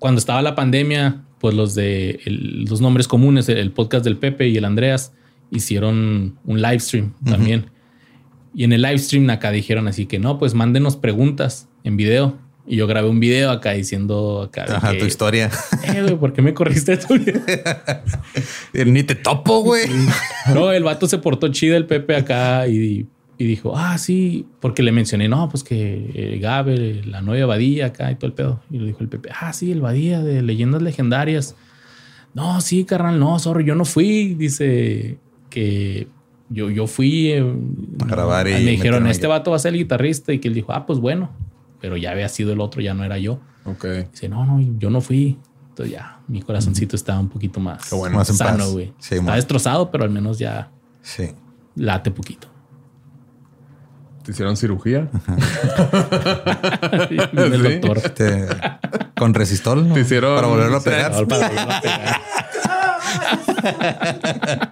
cuando 0.00 0.18
estaba 0.18 0.42
la 0.42 0.56
pandemia, 0.56 1.22
pues 1.38 1.54
los 1.54 1.76
de 1.76 2.18
el- 2.24 2.64
los 2.64 2.80
nombres 2.80 3.06
comunes, 3.06 3.48
el, 3.48 3.58
el 3.58 3.70
podcast 3.70 4.04
del 4.04 4.16
Pepe 4.16 4.48
y 4.48 4.56
el 4.56 4.64
Andreas, 4.64 5.12
hicieron 5.52 6.40
un 6.44 6.60
live 6.60 6.80
stream 6.80 7.12
también. 7.24 7.70
Y 8.56 8.64
en 8.64 8.72
el 8.72 8.80
live 8.80 8.98
stream 8.98 9.28
acá 9.28 9.50
dijeron 9.50 9.86
así 9.86 10.06
que 10.06 10.18
no, 10.18 10.38
pues 10.38 10.54
mándenos 10.54 10.96
preguntas 10.96 11.68
en 11.84 11.98
video. 11.98 12.38
Y 12.66 12.76
yo 12.76 12.86
grabé 12.86 13.06
un 13.06 13.20
video 13.20 13.50
acá 13.50 13.72
diciendo 13.72 14.44
acá. 14.48 14.64
Ajá, 14.66 14.92
que, 14.92 14.98
tu 14.98 15.04
historia. 15.04 15.50
Eh, 15.84 16.00
güey, 16.00 16.16
¿por 16.16 16.32
qué 16.32 16.40
me 16.40 16.54
corriste 16.54 16.96
tú? 16.96 17.16
Ni 18.72 19.02
te 19.02 19.14
topo, 19.14 19.60
güey. 19.60 19.84
no, 20.54 20.72
el 20.72 20.84
vato 20.84 21.06
se 21.06 21.18
portó 21.18 21.48
chido 21.48 21.76
el 21.76 21.84
Pepe 21.84 22.16
acá 22.16 22.66
y, 22.66 23.06
y 23.36 23.44
dijo, 23.44 23.76
ah, 23.76 23.98
sí, 23.98 24.46
porque 24.58 24.82
le 24.82 24.90
mencioné, 24.90 25.28
no, 25.28 25.50
pues 25.50 25.62
que 25.62 26.10
eh, 26.14 26.38
Gabe, 26.40 27.02
la 27.04 27.20
nueva 27.20 27.48
Badía 27.48 27.86
acá 27.86 28.10
y 28.10 28.14
todo 28.14 28.28
el 28.28 28.32
pedo. 28.32 28.62
Y 28.70 28.78
lo 28.78 28.86
dijo 28.86 29.00
el 29.00 29.08
Pepe, 29.08 29.28
ah, 29.38 29.52
sí, 29.52 29.70
el 29.70 29.82
Badía 29.82 30.22
de 30.22 30.40
leyendas 30.40 30.80
legendarias. 30.80 31.56
No, 32.32 32.62
sí, 32.62 32.86
carnal, 32.86 33.20
no, 33.20 33.38
sorry, 33.38 33.66
yo 33.66 33.74
no 33.74 33.84
fui. 33.84 34.34
Dice 34.34 35.18
que 35.50 36.08
yo, 36.48 36.70
yo 36.70 36.86
fui 36.86 37.32
eh, 37.32 37.54
A 38.00 38.04
grabar 38.06 38.46
y 38.48 38.52
Me 38.52 38.58
dijeron, 38.60 39.02
meterme 39.02 39.10
este 39.10 39.26
aquí". 39.26 39.30
vato 39.30 39.50
va 39.50 39.56
a 39.56 39.60
ser 39.60 39.72
el 39.74 39.78
guitarrista. 39.80 40.32
Y 40.32 40.38
que 40.38 40.48
él 40.48 40.54
dijo, 40.54 40.72
ah, 40.72 40.86
pues 40.86 40.98
bueno, 40.98 41.30
pero 41.80 41.96
ya 41.96 42.10
había 42.12 42.28
sido 42.28 42.52
el 42.52 42.60
otro, 42.60 42.80
ya 42.80 42.94
no 42.94 43.04
era 43.04 43.18
yo. 43.18 43.40
Ok. 43.64 43.84
Dice, 44.12 44.28
no, 44.28 44.44
no, 44.46 44.60
yo 44.78 44.90
no 44.90 45.00
fui. 45.00 45.38
Entonces 45.70 45.92
ya 45.94 46.20
mi 46.28 46.40
corazoncito 46.42 46.96
estaba 46.96 47.18
un 47.20 47.28
poquito 47.28 47.60
más, 47.60 47.88
Qué 47.90 47.94
bueno. 47.96 48.16
Más 48.16 48.28
sano, 48.28 48.70
güey. 48.70 48.94
Sí, 48.98 49.16
Está 49.16 49.34
destrozado, 49.34 49.90
pero 49.90 50.04
al 50.04 50.10
menos 50.10 50.38
ya 50.38 50.70
Sí. 51.02 51.30
late 51.74 52.10
poquito. 52.10 52.48
¿Te 54.24 54.32
hicieron 54.32 54.56
cirugía? 54.56 55.08
Viene 57.32 57.56
el 57.56 57.62
Sí. 57.66 57.78
doctor. 57.78 58.00
Te- 58.10 58.48
con 59.16 59.34
resistol. 59.34 59.86
¿no? 59.88 59.94
Te 59.94 60.00
hicieron- 60.00 60.34
Para 60.34 60.48
volverlo 60.48 60.76
a 60.78 60.80
Sí. 60.80 60.90
pegar. 60.90 61.12
Para 61.12 61.48
volverlo 61.48 61.72
a 61.72 61.80
pegar. 61.80 62.16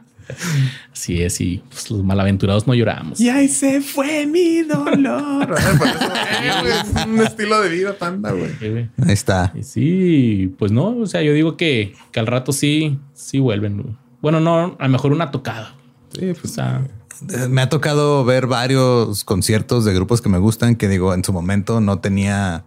Así 0.93 1.23
es, 1.23 1.41
y 1.41 1.63
pues, 1.69 1.91
los 1.91 2.03
malaventurados 2.05 2.67
no 2.67 2.75
lloramos. 2.75 3.21
Y 3.21 3.29
ahí 3.29 3.49
se 3.49 3.81
fue 3.81 4.27
mi 4.27 4.63
dolor. 4.63 5.55
es 6.67 7.07
un 7.07 7.21
estilo 7.21 7.61
de 7.61 7.69
vida 7.69 7.97
panda, 7.99 8.33
güey. 8.33 8.51
Ahí 9.05 9.13
está. 9.13 9.53
Y 9.55 9.63
Sí, 9.63 10.55
pues 10.59 10.73
no, 10.73 10.97
o 10.99 11.07
sea, 11.07 11.23
yo 11.23 11.33
digo 11.33 11.57
que, 11.57 11.95
que 12.13 12.21
al 12.21 12.27
rato 12.27 12.53
sí, 12.53 12.99
sí 13.13 13.39
vuelven. 13.39 13.83
güey. 13.83 13.95
Bueno, 14.23 14.41
no, 14.41 14.77
a 14.79 14.85
lo 14.85 14.89
mejor 14.89 15.13
una 15.13 15.31
tocada. 15.31 15.75
Sí, 16.19 16.31
O 16.31 16.35
pues 16.35 16.53
sea, 16.55 16.87
Eh, 17.31 17.49
Me 17.49 17.63
ha 17.63 17.69
tocado 17.69 18.25
ver 18.25 18.47
varios 18.47 19.25
conciertos 19.25 19.85
de 19.85 19.95
grupos 19.95 20.21
que 20.21 20.29
me 20.29 20.39
gustan 20.39 20.77
que 20.77 20.89
digo 20.89 21.15
en 21.15 21.23
su 21.25 21.33
momento 21.33 21.81
no 21.81 21.99
tenía 22.01 22.65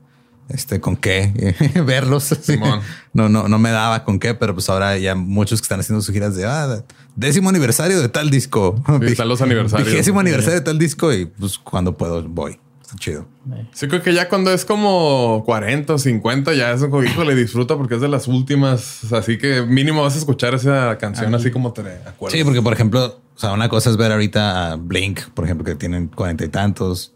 este 0.49 0.79
con 0.79 0.95
qué 0.95 1.55
verlos. 1.85 2.23
Simón. 2.23 2.81
No, 3.13 3.29
no, 3.29 3.47
no 3.47 3.59
me 3.59 3.71
daba 3.71 4.03
con 4.03 4.19
qué, 4.19 4.33
pero 4.33 4.53
pues 4.53 4.69
ahora 4.69 4.97
ya 4.97 5.15
muchos 5.15 5.61
que 5.61 5.65
están 5.65 5.79
haciendo 5.79 6.01
sus 6.01 6.13
giras 6.13 6.35
de 6.35 6.45
ah, 6.45 6.83
décimo 7.15 7.49
aniversario 7.49 8.01
de 8.01 8.09
tal 8.09 8.29
disco. 8.29 8.81
Sí, 8.99 9.07
están 9.07 9.29
los 9.29 9.41
aniversarios. 9.41 9.89
Vigésimo 9.89 10.19
aniversario 10.19 10.59
de 10.59 10.65
tal 10.65 10.77
disco 10.77 11.13
y 11.13 11.25
pues 11.25 11.57
cuando 11.57 11.97
puedo 11.97 12.23
voy. 12.23 12.59
Está 12.87 12.95
chido. 12.99 13.27
Sí, 13.73 13.89
creo 13.89 14.01
que 14.01 14.13
ya 14.13 14.29
cuando 14.29 14.49
es 14.53 14.63
como 14.63 15.43
40 15.45 15.95
o 15.95 15.97
50, 15.97 16.53
ya 16.53 16.71
es 16.71 16.81
como, 16.85 17.03
híjole, 17.03 17.35
disfruta 17.35 17.75
porque 17.75 17.95
es 17.95 18.01
de 18.01 18.07
las 18.07 18.29
últimas. 18.29 19.11
Así 19.11 19.37
que 19.37 19.61
mínimo 19.63 20.03
vas 20.03 20.15
a 20.15 20.19
escuchar 20.19 20.53
esa 20.53 20.97
canción 20.97 21.35
así 21.35 21.51
como 21.51 21.73
te 21.73 21.81
acuerdas. 21.81 22.37
Sí, 22.37 22.45
porque 22.45 22.61
por 22.61 22.71
ejemplo, 22.71 23.19
o 23.35 23.39
sea, 23.39 23.51
una 23.51 23.67
cosa 23.67 23.89
es 23.89 23.97
ver 23.97 24.13
ahorita 24.13 24.71
a 24.71 24.75
Blink, 24.77 25.19
por 25.33 25.43
ejemplo, 25.43 25.65
que 25.65 25.75
tienen 25.75 26.07
cuarenta 26.07 26.45
y 26.45 26.47
tantos, 26.47 27.11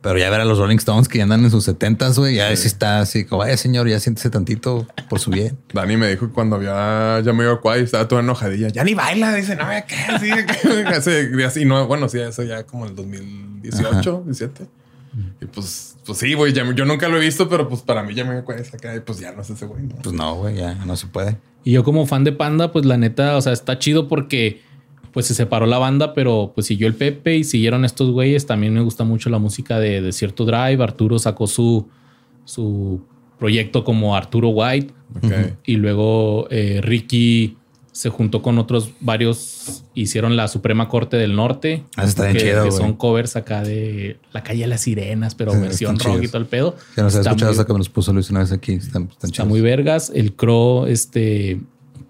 pero 0.00 0.18
ya 0.18 0.30
ver 0.30 0.40
a 0.40 0.44
los 0.44 0.58
Rolling 0.58 0.76
Stones 0.76 1.08
que 1.08 1.18
ya 1.18 1.24
andan 1.24 1.44
en 1.44 1.50
sus 1.50 1.64
setentas, 1.64 2.18
güey, 2.18 2.36
ya 2.36 2.54
sí 2.56 2.66
está 2.66 3.00
así 3.00 3.24
como, 3.24 3.40
vaya 3.40 3.56
señor, 3.56 3.88
ya 3.88 3.98
siéntese 4.00 4.30
tantito 4.30 4.86
por 5.08 5.18
su 5.20 5.30
bien. 5.30 5.58
Dani 5.72 5.96
me 5.96 6.08
dijo 6.08 6.28
que 6.28 6.32
cuando 6.32 6.56
había 6.56 7.20
ya 7.24 7.32
medio 7.32 7.60
Quay 7.60 7.82
estaba 7.82 8.06
toda 8.08 8.22
enojadilla. 8.22 8.68
Ya 8.68 8.84
ni 8.84 8.94
baila, 8.94 9.34
dice, 9.34 9.56
no, 9.56 9.70
ya 9.70 9.84
qué, 9.84 9.96
así, 9.96 11.10
y 11.38 11.42
así, 11.42 11.64
no, 11.64 11.86
bueno, 11.86 12.08
sí, 12.08 12.18
eso 12.20 12.42
ya 12.42 12.64
como 12.64 12.84
en 12.84 12.90
el 12.90 12.96
2018, 12.96 14.22
17. 14.26 14.66
Y 15.40 15.46
pues, 15.46 15.96
pues 16.04 16.18
sí, 16.18 16.34
güey, 16.34 16.52
ya- 16.52 16.70
yo 16.74 16.84
nunca 16.84 17.08
lo 17.08 17.16
he 17.16 17.20
visto, 17.20 17.48
pero 17.48 17.68
pues 17.68 17.80
para 17.82 18.02
mí 18.02 18.14
ya 18.14 18.24
me 18.24 18.38
está 18.38 18.76
acá 18.76 18.94
y 18.94 19.00
pues 19.00 19.18
ya 19.18 19.32
no 19.32 19.42
es 19.42 19.50
ese 19.50 19.66
güey. 19.66 19.82
¿no? 19.84 19.96
Pues 19.96 20.14
no, 20.14 20.34
güey, 20.36 20.56
ya 20.56 20.74
no 20.74 20.96
se 20.96 21.06
puede. 21.06 21.38
Y 21.64 21.72
yo 21.72 21.82
como 21.84 22.06
fan 22.06 22.22
de 22.22 22.32
Panda, 22.32 22.70
pues 22.70 22.84
la 22.84 22.96
neta, 22.96 23.36
o 23.36 23.40
sea, 23.40 23.52
está 23.52 23.78
chido 23.78 24.08
porque 24.08 24.62
pues 25.16 25.24
se 25.24 25.34
separó 25.34 25.64
la 25.64 25.78
banda, 25.78 26.12
pero 26.12 26.52
pues 26.54 26.66
siguió 26.66 26.86
el 26.86 26.94
Pepe 26.94 27.36
y 27.36 27.44
siguieron 27.44 27.86
estos 27.86 28.10
güeyes. 28.10 28.44
También 28.44 28.74
me 28.74 28.82
gusta 28.82 29.02
mucho 29.02 29.30
la 29.30 29.38
música 29.38 29.78
de 29.78 30.02
Desierto 30.02 30.44
Drive. 30.44 30.76
Arturo 30.82 31.18
sacó 31.18 31.46
su, 31.46 31.88
su 32.44 33.00
proyecto 33.38 33.82
como 33.82 34.14
Arturo 34.14 34.50
White. 34.50 34.92
Y 35.64 35.76
luego 35.76 36.48
eh, 36.50 36.80
Ricky 36.82 37.56
se 37.92 38.10
juntó 38.10 38.42
con 38.42 38.58
otros 38.58 38.90
varios, 39.00 39.84
hicieron 39.94 40.36
la 40.36 40.48
Suprema 40.48 40.86
Corte 40.86 41.16
del 41.16 41.34
Norte. 41.34 41.82
Ah, 41.96 42.04
está 42.04 42.24
bien 42.24 42.34
que, 42.34 42.42
chido, 42.42 42.64
que 42.64 42.72
son 42.72 42.92
covers 42.92 43.36
acá 43.36 43.62
de 43.62 44.18
La 44.34 44.42
Calle 44.42 44.60
de 44.60 44.66
las 44.66 44.82
Sirenas, 44.82 45.34
pero 45.34 45.52
Sí, 45.52 45.60
versión 45.60 45.98
rock 45.98 46.24
y 46.24 46.28
todo 46.28 46.42
el 46.42 46.46
pedo. 46.46 46.76
Ya 46.94 47.04
nos 47.04 47.16
ha 47.16 47.20
escuchado 47.22 47.52
hasta 47.52 47.64
que 47.64 47.72
los 47.72 47.88
puso 47.88 48.12
Luis 48.12 48.28
una 48.28 48.40
vez 48.40 48.52
aquí. 48.52 48.74
Están, 48.74 49.08
están 49.10 49.30
Está 49.30 49.46
muy 49.46 49.62
vergas. 49.62 50.12
El 50.14 50.34
Crow 50.34 50.84
este, 50.84 51.58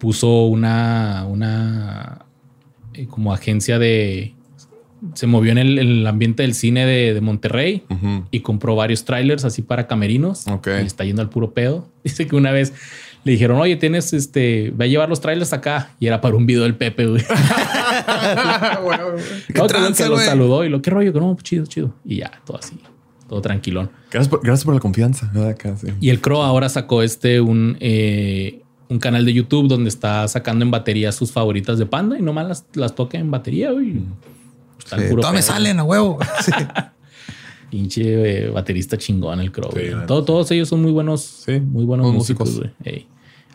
puso 0.00 0.46
una, 0.46 1.24
una 1.28 2.25
eh, 2.96 3.06
como 3.08 3.32
agencia 3.32 3.78
de. 3.78 4.34
Se 5.14 5.26
movió 5.26 5.52
en 5.52 5.58
el, 5.58 5.78
en 5.78 5.88
el 5.88 6.06
ambiente 6.06 6.42
del 6.42 6.54
cine 6.54 6.86
de, 6.86 7.12
de 7.12 7.20
Monterrey 7.20 7.84
y 8.30 8.40
compró 8.40 8.76
varios 8.76 9.04
trailers 9.04 9.44
así 9.44 9.60
para 9.60 9.86
camerinos. 9.86 10.48
Ok. 10.48 10.68
Y 10.82 10.86
está 10.86 11.04
yendo 11.04 11.20
al 11.20 11.28
puro 11.28 11.52
pedo. 11.52 11.86
Dice 12.04 12.26
que 12.26 12.34
una 12.34 12.50
vez 12.50 12.72
le 13.24 13.32
dijeron, 13.32 13.58
oye, 13.58 13.76
tienes 13.76 14.12
este, 14.12 14.70
va 14.70 14.84
a 14.84 14.88
llevar 14.88 15.08
los 15.08 15.20
trailers 15.20 15.52
acá. 15.52 15.90
Y 16.00 16.06
era 16.06 16.20
para 16.20 16.36
un 16.36 16.46
video 16.46 16.62
del 16.62 16.76
Pepe, 16.76 17.06
güey. 17.06 17.22
¿Qué 19.52 19.54
No, 19.54 19.66
que, 19.66 20.08
lo 20.08 20.18
saludó 20.18 20.64
y 20.64 20.68
lo 20.68 20.80
que 20.80 20.90
rollo, 20.90 21.12
que 21.12 21.20
no, 21.20 21.36
chido, 21.42 21.66
chido. 21.66 21.94
Y 22.04 22.18
ya, 22.18 22.30
todo 22.44 22.58
así, 22.58 22.78
todo 23.28 23.40
tranquilón. 23.42 23.90
Gracias 24.10 24.28
por, 24.28 24.42
gracias 24.42 24.64
por 24.64 24.74
la 24.74 24.80
confianza. 24.80 25.30
¿verdad? 25.34 25.50
Acá, 25.50 25.76
sí. 25.76 25.88
Y 26.00 26.10
el 26.10 26.20
Crow 26.20 26.40
ahora 26.40 26.68
sacó 26.68 27.02
este 27.02 27.40
un, 27.40 27.76
eh, 27.80 28.62
un 28.88 28.98
canal 28.98 29.24
de 29.24 29.32
YouTube 29.32 29.68
donde 29.68 29.88
está 29.88 30.26
sacando 30.28 30.64
en 30.64 30.70
batería 30.70 31.10
sus 31.12 31.32
favoritas 31.32 31.78
de 31.78 31.86
Panda 31.86 32.18
y 32.18 32.22
nomás 32.22 32.46
las, 32.48 32.64
las 32.74 32.94
toca 32.94 33.18
en 33.18 33.30
batería. 33.30 33.72
güey. 33.72 33.94
Sí, 34.84 34.96
puro 35.10 35.22
todas 35.22 35.34
me 35.34 35.42
salen 35.42 35.78
a 35.80 35.84
huevo. 35.84 36.18
Sí. 36.42 36.52
Pinche 37.70 38.46
eh, 38.46 38.50
baterista 38.50 38.96
chingón 38.96 39.40
el 39.40 39.50
Crow. 39.50 39.72
Sí, 39.74 39.90
Todo- 40.06 40.24
todos 40.24 40.50
ellos 40.52 40.68
son 40.68 40.82
muy 40.82 40.92
buenos, 40.92 41.20
Sí, 41.22 41.58
muy 41.60 41.84
buenos 41.84 42.12
músicos. 42.12 42.60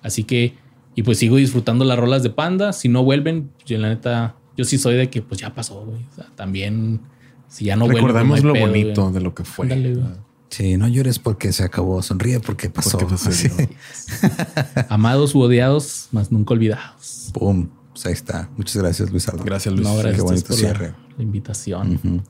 Así 0.04 0.24
que, 0.26 0.54
y 0.96 1.04
pues 1.04 1.18
sigo 1.20 1.38
disfrutando 1.38 1.86
las 1.86 1.98
rolas 1.98 2.22
de 2.24 2.30
Panda. 2.30 2.74
Si 2.74 2.90
no 2.90 3.04
vuelven, 3.04 3.52
yo 3.66 3.78
la 3.78 3.88
neta, 3.90 4.36
yo 4.58 4.66
sí 4.66 4.78
soy 4.78 4.96
de 4.96 5.10
que 5.10 5.22
pues 5.22 5.40
ya 5.40 5.54
pasó, 5.54 5.86
güey. 5.86 6.02
O 6.12 6.16
sea, 6.16 6.26
también, 6.36 7.00
si 7.48 7.66
ya 7.66 7.76
no 7.78 7.86
vuelven, 7.86 8.02
pues, 8.04 8.14
Recordemos 8.14 8.44
lo 8.44 8.54
pedo, 8.54 8.68
bonito 8.68 9.02
güey. 9.04 9.14
de 9.14 9.22
lo 9.22 9.34
que 9.34 9.44
fue. 9.46 9.64
Ándale, 9.66 9.94
güey. 9.94 10.06
Sí, 10.52 10.76
no 10.76 10.88
llores 10.88 11.18
porque 11.18 11.52
se 11.54 11.64
acabó. 11.64 12.02
Sonríe 12.04 12.40
porque 12.42 12.70
pasó. 12.70 12.98
Porque 12.98 13.16
pasó. 13.16 13.30
Amados 14.90 15.34
u 15.34 15.40
odiados, 15.40 16.10
más 16.12 16.32
nunca 16.32 16.54
olvidados. 16.54 17.32
Pum. 17.34 17.70
Pues 17.94 18.06
ahí 18.06 18.14
está. 18.14 18.50
Muchas 18.58 18.78
gracias, 18.78 19.10
Luis 19.12 19.28
Aldo. 19.30 19.44
Gracias, 19.44 19.74
Luis. 19.74 19.88
No, 19.88 19.96
gracias 19.96 20.16
qué 20.16 20.22
bonito 20.22 20.48
por 20.48 20.58
cierre. 20.58 20.88
la, 20.88 21.16
la 21.18 21.24
invitación. 21.24 22.24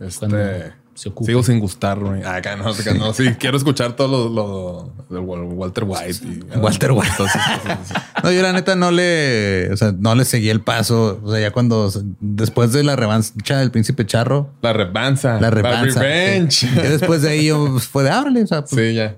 Este, 0.00 0.72
se 1.00 1.08
ocupe. 1.08 1.30
sigo 1.30 1.42
sin 1.42 1.60
gustarme. 1.60 2.22
Ah, 2.24 2.36
acá 2.36 2.56
no, 2.56 2.68
acá 2.68 2.92
no. 2.92 3.14
Sí, 3.14 3.30
quiero 3.38 3.56
escuchar 3.56 3.96
todo 3.96 4.28
lo, 4.28 4.92
lo 5.08 5.14
de 5.14 5.18
Walter 5.18 5.84
White. 5.84 6.18
Y, 6.24 6.42
Walter 6.58 6.92
White. 6.92 7.12
No, 8.22 8.30
yo 8.30 8.42
la 8.42 8.52
neta 8.52 8.74
no 8.76 8.90
le, 8.90 9.72
o 9.72 9.76
sea, 9.76 9.92
no 9.98 10.14
le 10.14 10.24
seguí 10.26 10.50
el 10.50 10.60
paso. 10.60 11.18
O 11.24 11.30
sea, 11.30 11.40
ya 11.40 11.52
cuando, 11.52 11.90
después 12.20 12.72
de 12.72 12.84
la 12.84 12.96
revancha 12.96 13.58
del 13.58 13.70
príncipe 13.70 14.04
charro, 14.04 14.50
La 14.60 14.72
revanza. 14.74 15.40
la 15.40 15.50
revanza. 15.50 16.00
revenge. 16.00 16.50
sí. 16.66 16.68
Y 16.72 16.86
después 16.88 17.22
de 17.22 17.30
ahí 17.30 17.46
yo 17.46 17.66
pues, 17.72 17.84
fue 17.88 18.04
de 18.04 18.10
ábrale. 18.10 18.42
O 18.42 18.46
sea, 18.46 18.62
pues, 18.64 18.70
Sí, 18.90 18.94
ya. 18.94 19.16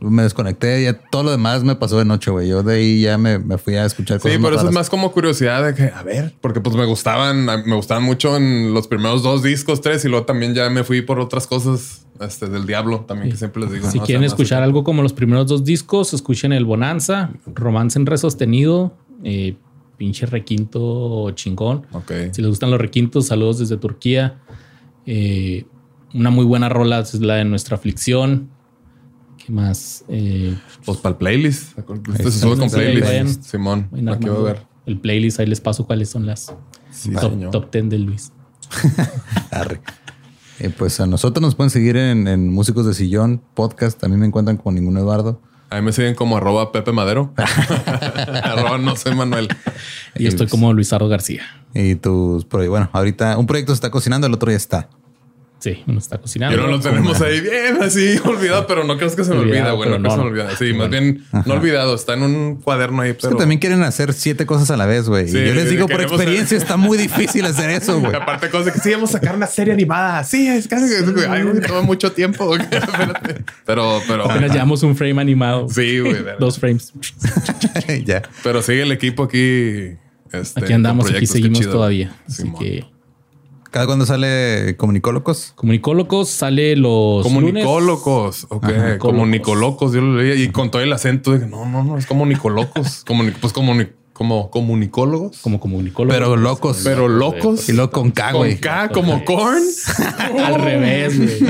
Me 0.00 0.22
desconecté. 0.22 0.82
Ya 0.82 0.94
todo 0.94 1.22
lo 1.22 1.30
demás 1.30 1.64
me 1.64 1.76
pasó 1.76 1.98
de 1.98 2.04
noche, 2.04 2.30
güey. 2.30 2.48
Yo 2.48 2.62
de 2.62 2.76
ahí 2.76 3.00
ya 3.00 3.16
me, 3.18 3.38
me 3.38 3.58
fui 3.58 3.74
a 3.76 3.84
escuchar 3.84 4.18
cosas 4.18 4.32
Sí, 4.32 4.38
pero 4.42 4.56
eso 4.56 4.68
es 4.68 4.74
más 4.74 4.90
como 4.90 5.12
curiosidad 5.12 5.64
de 5.64 5.74
que, 5.74 5.84
a 5.94 6.02
ver, 6.02 6.34
porque 6.40 6.60
pues 6.60 6.76
me 6.76 6.84
gustaban, 6.84 7.44
me 7.44 7.74
gustaban 7.74 8.02
mucho 8.02 8.36
en 8.36 8.74
los 8.74 8.86
primeros 8.86 9.22
dos 9.22 9.42
discos, 9.42 9.80
tres, 9.80 10.04
y 10.04 10.08
luego 10.08 10.26
también 10.26 10.54
ya 10.54 10.68
me 10.70 10.84
fui 10.84 11.02
por 11.02 11.20
otras 11.20 11.46
cosas 11.46 12.06
este, 12.20 12.48
del 12.48 12.66
diablo 12.66 13.00
también, 13.00 13.30
que 13.30 13.36
siempre 13.36 13.62
les 13.62 13.72
digo. 13.72 13.90
Si 13.90 13.98
¿no? 13.98 14.02
O 14.02 14.04
sea, 14.04 14.06
quieren 14.06 14.24
escuchar 14.24 14.62
algo 14.62 14.84
como 14.84 15.02
los 15.02 15.12
primeros 15.12 15.46
dos 15.46 15.64
discos, 15.64 16.12
escuchen 16.12 16.52
el 16.52 16.64
Bonanza, 16.64 17.30
Romance 17.46 17.98
en 17.98 18.06
Re 18.06 18.18
sostenido, 18.18 18.96
eh, 19.22 19.56
pinche 19.96 20.26
requinto 20.26 21.30
chingón. 21.32 21.86
Ok. 21.92 22.12
Si 22.32 22.42
les 22.42 22.48
gustan 22.50 22.70
los 22.70 22.80
requintos, 22.80 23.26
saludos 23.26 23.58
desde 23.58 23.76
Turquía. 23.76 24.40
Eh, 25.06 25.64
una 26.12 26.30
muy 26.30 26.44
buena 26.44 26.68
rola 26.68 27.00
es 27.00 27.14
la 27.14 27.36
de 27.36 27.44
Nuestra 27.44 27.76
Aflicción. 27.76 28.50
¿Qué 29.44 29.52
más? 29.52 30.04
Eh, 30.08 30.56
Pues 30.84 30.98
para 30.98 31.12
el 31.12 31.18
playlist. 31.18 31.78
Este 31.78 32.30
se 32.30 32.38
sube 32.40 32.56
con 32.56 32.70
playlist. 32.70 33.06
vayan. 33.06 33.42
Simón, 33.42 33.88
vayan 33.90 34.08
aquí 34.08 34.28
a 34.28 34.32
ver. 34.32 34.62
El 34.86 34.98
playlist, 34.98 35.40
ahí 35.40 35.46
les 35.46 35.60
paso 35.60 35.86
cuáles 35.86 36.08
son 36.10 36.26
las 36.26 36.54
Sí, 36.90 37.10
top, 37.12 37.50
top 37.50 37.70
10 37.72 37.90
de 37.90 37.98
Luis. 37.98 38.32
Arre. 39.50 39.80
Eh, 40.60 40.70
pues 40.70 41.00
a 41.00 41.06
nosotros 41.06 41.42
nos 41.42 41.54
pueden 41.56 41.70
seguir 41.70 41.96
en, 41.96 42.28
en 42.28 42.50
Músicos 42.52 42.86
de 42.86 42.94
Sillón 42.94 43.42
Podcast. 43.54 44.00
También 44.00 44.20
me 44.20 44.26
encuentran 44.26 44.56
con 44.56 44.74
ningún 44.74 44.96
Eduardo. 44.96 45.40
Ahí 45.70 45.82
me 45.82 45.92
siguen 45.92 46.14
como 46.14 46.36
arroba 46.36 46.70
Pepe 46.70 46.92
Madero. 46.92 47.34
arroba 48.42 48.78
no 48.78 48.94
soy 48.96 49.14
Manuel. 49.14 49.48
Y 50.14 50.26
estoy 50.26 50.46
como 50.46 50.72
Luisardo 50.72 51.08
García. 51.08 51.42
Y 51.74 51.96
tus 51.96 52.48
bueno, 52.48 52.88
ahorita 52.92 53.36
un 53.36 53.46
proyecto 53.46 53.72
se 53.72 53.78
está 53.78 53.90
cocinando, 53.90 54.26
el 54.26 54.34
otro 54.34 54.50
ya 54.50 54.56
está. 54.56 54.88
Sí, 55.64 55.82
uno 55.86 55.98
está 55.98 56.18
cocinando. 56.18 56.58
Y 56.58 56.60
no 56.60 56.66
lo 56.66 56.78
tenemos 56.78 57.22
ahí 57.22 57.40
bien 57.40 57.82
así 57.82 58.18
olvidado, 58.26 58.66
pero 58.66 58.84
no 58.84 58.98
crees 58.98 59.16
que 59.16 59.24
se 59.24 59.32
me 59.32 59.38
olvida, 59.40 59.72
güey. 59.72 59.88
No 59.88 59.96
pero 59.96 60.10
se 60.10 60.16
me 60.18 60.22
olvida. 60.24 60.56
Sí, 60.58 60.74
más 60.74 60.90
bien 60.90 61.24
no 61.46 61.54
olvidado. 61.54 61.94
Está 61.94 62.12
en 62.12 62.22
un 62.24 62.56
cuaderno 62.56 63.00
ahí, 63.00 63.12
Es 63.12 63.16
pero. 63.22 63.30
que 63.30 63.38
también 63.40 63.60
quieren 63.60 63.82
hacer 63.82 64.12
siete 64.12 64.44
cosas 64.44 64.70
a 64.70 64.76
la 64.76 64.84
vez, 64.84 65.08
güey. 65.08 65.26
Sí, 65.26 65.38
y 65.38 65.46
yo 65.46 65.54
les 65.54 65.64
sí, 65.64 65.76
digo 65.76 65.88
por 65.88 66.02
experiencia, 66.02 66.58
está 66.58 66.76
muy 66.76 66.98
difícil 66.98 67.46
hacer 67.46 67.70
eso, 67.70 67.98
güey. 68.00 68.14
Aparte, 68.14 68.50
cosas 68.50 68.66
de 68.66 68.72
que 68.72 68.80
sí, 68.80 68.90
vamos 68.92 69.08
a 69.08 69.12
sacar 69.14 69.36
una 69.36 69.46
serie 69.46 69.72
animada. 69.72 70.22
Sí, 70.24 70.46
es 70.46 70.68
casi 70.68 70.86
que 70.86 71.26
ay, 71.26 71.42
güey, 71.44 71.62
toma 71.62 71.80
mucho 71.80 72.12
tiempo. 72.12 72.44
güey. 72.44 72.60
Espérate. 72.70 73.42
Pero, 73.64 74.02
pero. 74.06 74.30
Apenas 74.30 74.52
llevamos 74.52 74.82
un 74.82 74.94
frame 74.94 75.18
animado. 75.18 75.66
Sí, 75.70 75.98
güey. 75.98 76.16
Dos 76.38 76.58
frames. 76.58 76.92
ya. 78.04 78.20
Pero 78.42 78.60
sigue 78.60 78.82
el 78.82 78.92
equipo 78.92 79.22
aquí. 79.22 79.92
este, 80.30 80.60
Aquí 80.62 80.74
andamos, 80.74 81.10
aquí 81.10 81.26
seguimos 81.26 81.62
todavía. 81.62 82.14
Así 82.26 82.42
Simón. 82.42 82.60
que 82.62 82.93
¿Cada 83.74 83.86
cuándo 83.86 84.06
sale 84.06 84.76
Comunicólogos? 84.76 85.52
Comunicólogos 85.56 86.28
sale 86.28 86.76
los 86.76 87.24
Comunicólogos, 87.24 88.46
ok, 88.48 88.64
Ajá, 88.66 88.98
comunicolocos, 88.98 89.92
yo 89.92 90.00
lo 90.00 90.16
leía 90.22 90.36
y 90.36 90.50
con 90.52 90.70
todo 90.70 90.80
el 90.80 90.92
acento 90.92 91.32
de 91.32 91.40
que 91.40 91.46
no, 91.46 91.66
no, 91.66 91.82
no, 91.82 91.98
es 91.98 92.06
comunicolocos, 92.06 93.04
Comuni- 93.04 93.34
pues 93.40 93.52
comuni- 93.52 93.90
como 94.12 94.48
comunicólogos, 94.48 95.38
como 95.38 95.58
comunicólogos. 95.58 96.16
Pero 96.16 96.36
locos. 96.36 96.82
pero 96.84 97.08
locos 97.08 97.68
Y 97.68 97.72
luego 97.72 97.90
con 97.90 98.12
K, 98.12 98.30
con 98.30 98.38
güey. 98.42 98.58
K 98.60 98.90
como 98.90 99.24
corn 99.24 99.60
Al 100.38 100.54
revés, 100.54 101.14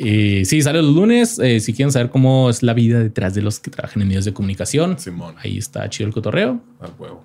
Y 0.00 0.44
sí, 0.46 0.62
sale 0.62 0.82
los 0.82 0.92
lunes. 0.96 1.38
Eh, 1.38 1.60
si 1.60 1.72
quieren 1.74 1.92
saber 1.92 2.10
cómo 2.10 2.50
es 2.50 2.64
la 2.64 2.74
vida 2.74 2.98
detrás 2.98 3.34
de 3.34 3.42
los 3.42 3.60
que 3.60 3.70
trabajan 3.70 4.02
en 4.02 4.08
medios 4.08 4.24
de 4.24 4.32
comunicación, 4.32 4.98
Simón. 4.98 5.36
ahí 5.38 5.58
está 5.58 5.88
chido 5.88 6.08
el 6.08 6.12
cotorreo. 6.12 6.58
Al 6.80 6.90
huevo, 6.98 7.24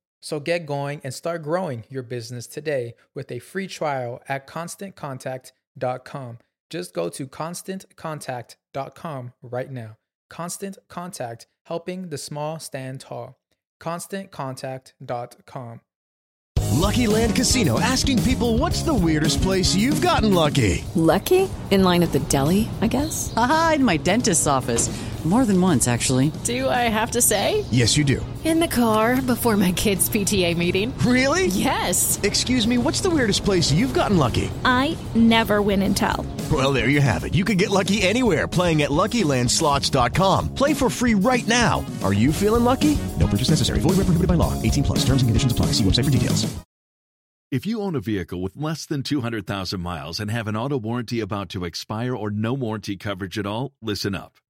So 0.21 0.39
get 0.39 0.65
going 0.65 1.01
and 1.03 1.13
start 1.13 1.43
growing 1.43 1.83
your 1.89 2.03
business 2.03 2.47
today 2.47 2.93
with 3.13 3.29
a 3.31 3.39
free 3.39 3.67
trial 3.67 4.21
at 4.29 4.47
constantcontact.com. 4.47 6.37
Just 6.69 6.93
go 6.93 7.09
to 7.09 7.27
constantcontact.com 7.27 9.33
right 9.41 9.71
now. 9.71 9.97
Constant 10.29 10.77
Contact, 10.87 11.47
helping 11.65 12.09
the 12.09 12.17
small 12.17 12.59
stand 12.59 13.01
tall. 13.01 13.35
ConstantContact.com. 13.81 15.81
Lucky 16.71 17.05
Land 17.05 17.35
Casino 17.35 17.79
asking 17.79 18.23
people 18.23 18.57
what's 18.57 18.81
the 18.83 18.93
weirdest 18.93 19.41
place 19.41 19.75
you've 19.75 20.01
gotten 20.01 20.33
lucky? 20.33 20.83
Lucky? 20.95 21.49
In 21.69 21.83
line 21.83 22.01
at 22.01 22.11
the 22.11 22.19
deli, 22.19 22.69
I 22.81 22.87
guess? 22.87 23.33
Aha, 23.35 23.73
in 23.75 23.83
my 23.83 23.97
dentist's 23.97 24.47
office. 24.47 24.89
More 25.23 25.45
than 25.45 25.61
once, 25.61 25.87
actually. 25.87 26.31
Do 26.45 26.67
I 26.67 26.89
have 26.89 27.11
to 27.11 27.21
say? 27.21 27.63
Yes, 27.69 27.95
you 27.95 28.03
do. 28.03 28.25
In 28.43 28.59
the 28.59 28.67
car 28.67 29.21
before 29.21 29.55
my 29.55 29.71
kids' 29.71 30.09
PTA 30.09 30.57
meeting. 30.57 30.97
Really? 31.05 31.45
Yes. 31.45 32.19
Excuse 32.23 32.65
me, 32.65 32.79
what's 32.79 33.01
the 33.01 33.09
weirdest 33.11 33.45
place 33.45 33.71
you've 33.71 33.93
gotten 33.93 34.17
lucky? 34.17 34.49
I 34.65 34.97
never 35.13 35.61
win 35.61 35.83
and 35.83 35.95
tell. 35.95 36.25
Well, 36.51 36.73
there 36.73 36.89
you 36.89 37.01
have 37.01 37.23
it. 37.23 37.35
You 37.35 37.45
can 37.45 37.57
get 37.57 37.69
lucky 37.69 38.01
anywhere 38.01 38.47
playing 38.47 38.81
at 38.81 38.89
LuckyLandSlots.com. 38.89 40.55
Play 40.55 40.73
for 40.73 40.89
free 40.89 41.13
right 41.13 41.45
now. 41.47 41.85
Are 42.03 42.13
you 42.13 42.33
feeling 42.33 42.63
lucky? 42.63 42.97
No 43.19 43.27
purchase 43.27 43.51
necessary. 43.51 43.77
Void 43.79 43.97
where 43.97 44.05
prohibited 44.09 44.27
by 44.27 44.33
law. 44.33 44.59
18 44.63 44.83
plus. 44.83 45.05
Terms 45.05 45.21
and 45.21 45.29
conditions 45.29 45.51
apply. 45.51 45.67
See 45.67 45.83
website 45.83 46.05
for 46.05 46.11
details. 46.11 46.51
If 47.51 47.65
you 47.65 47.81
own 47.81 47.95
a 47.95 47.99
vehicle 47.99 48.41
with 48.41 48.55
less 48.55 48.85
than 48.85 49.03
200,000 49.03 49.79
miles 49.81 50.21
and 50.21 50.31
have 50.31 50.47
an 50.47 50.55
auto 50.55 50.77
warranty 50.77 51.19
about 51.19 51.49
to 51.49 51.65
expire 51.65 52.15
or 52.15 52.31
no 52.31 52.53
warranty 52.53 52.95
coverage 52.95 53.37
at 53.37 53.45
all, 53.45 53.73
listen 53.81 54.15
up. 54.15 54.37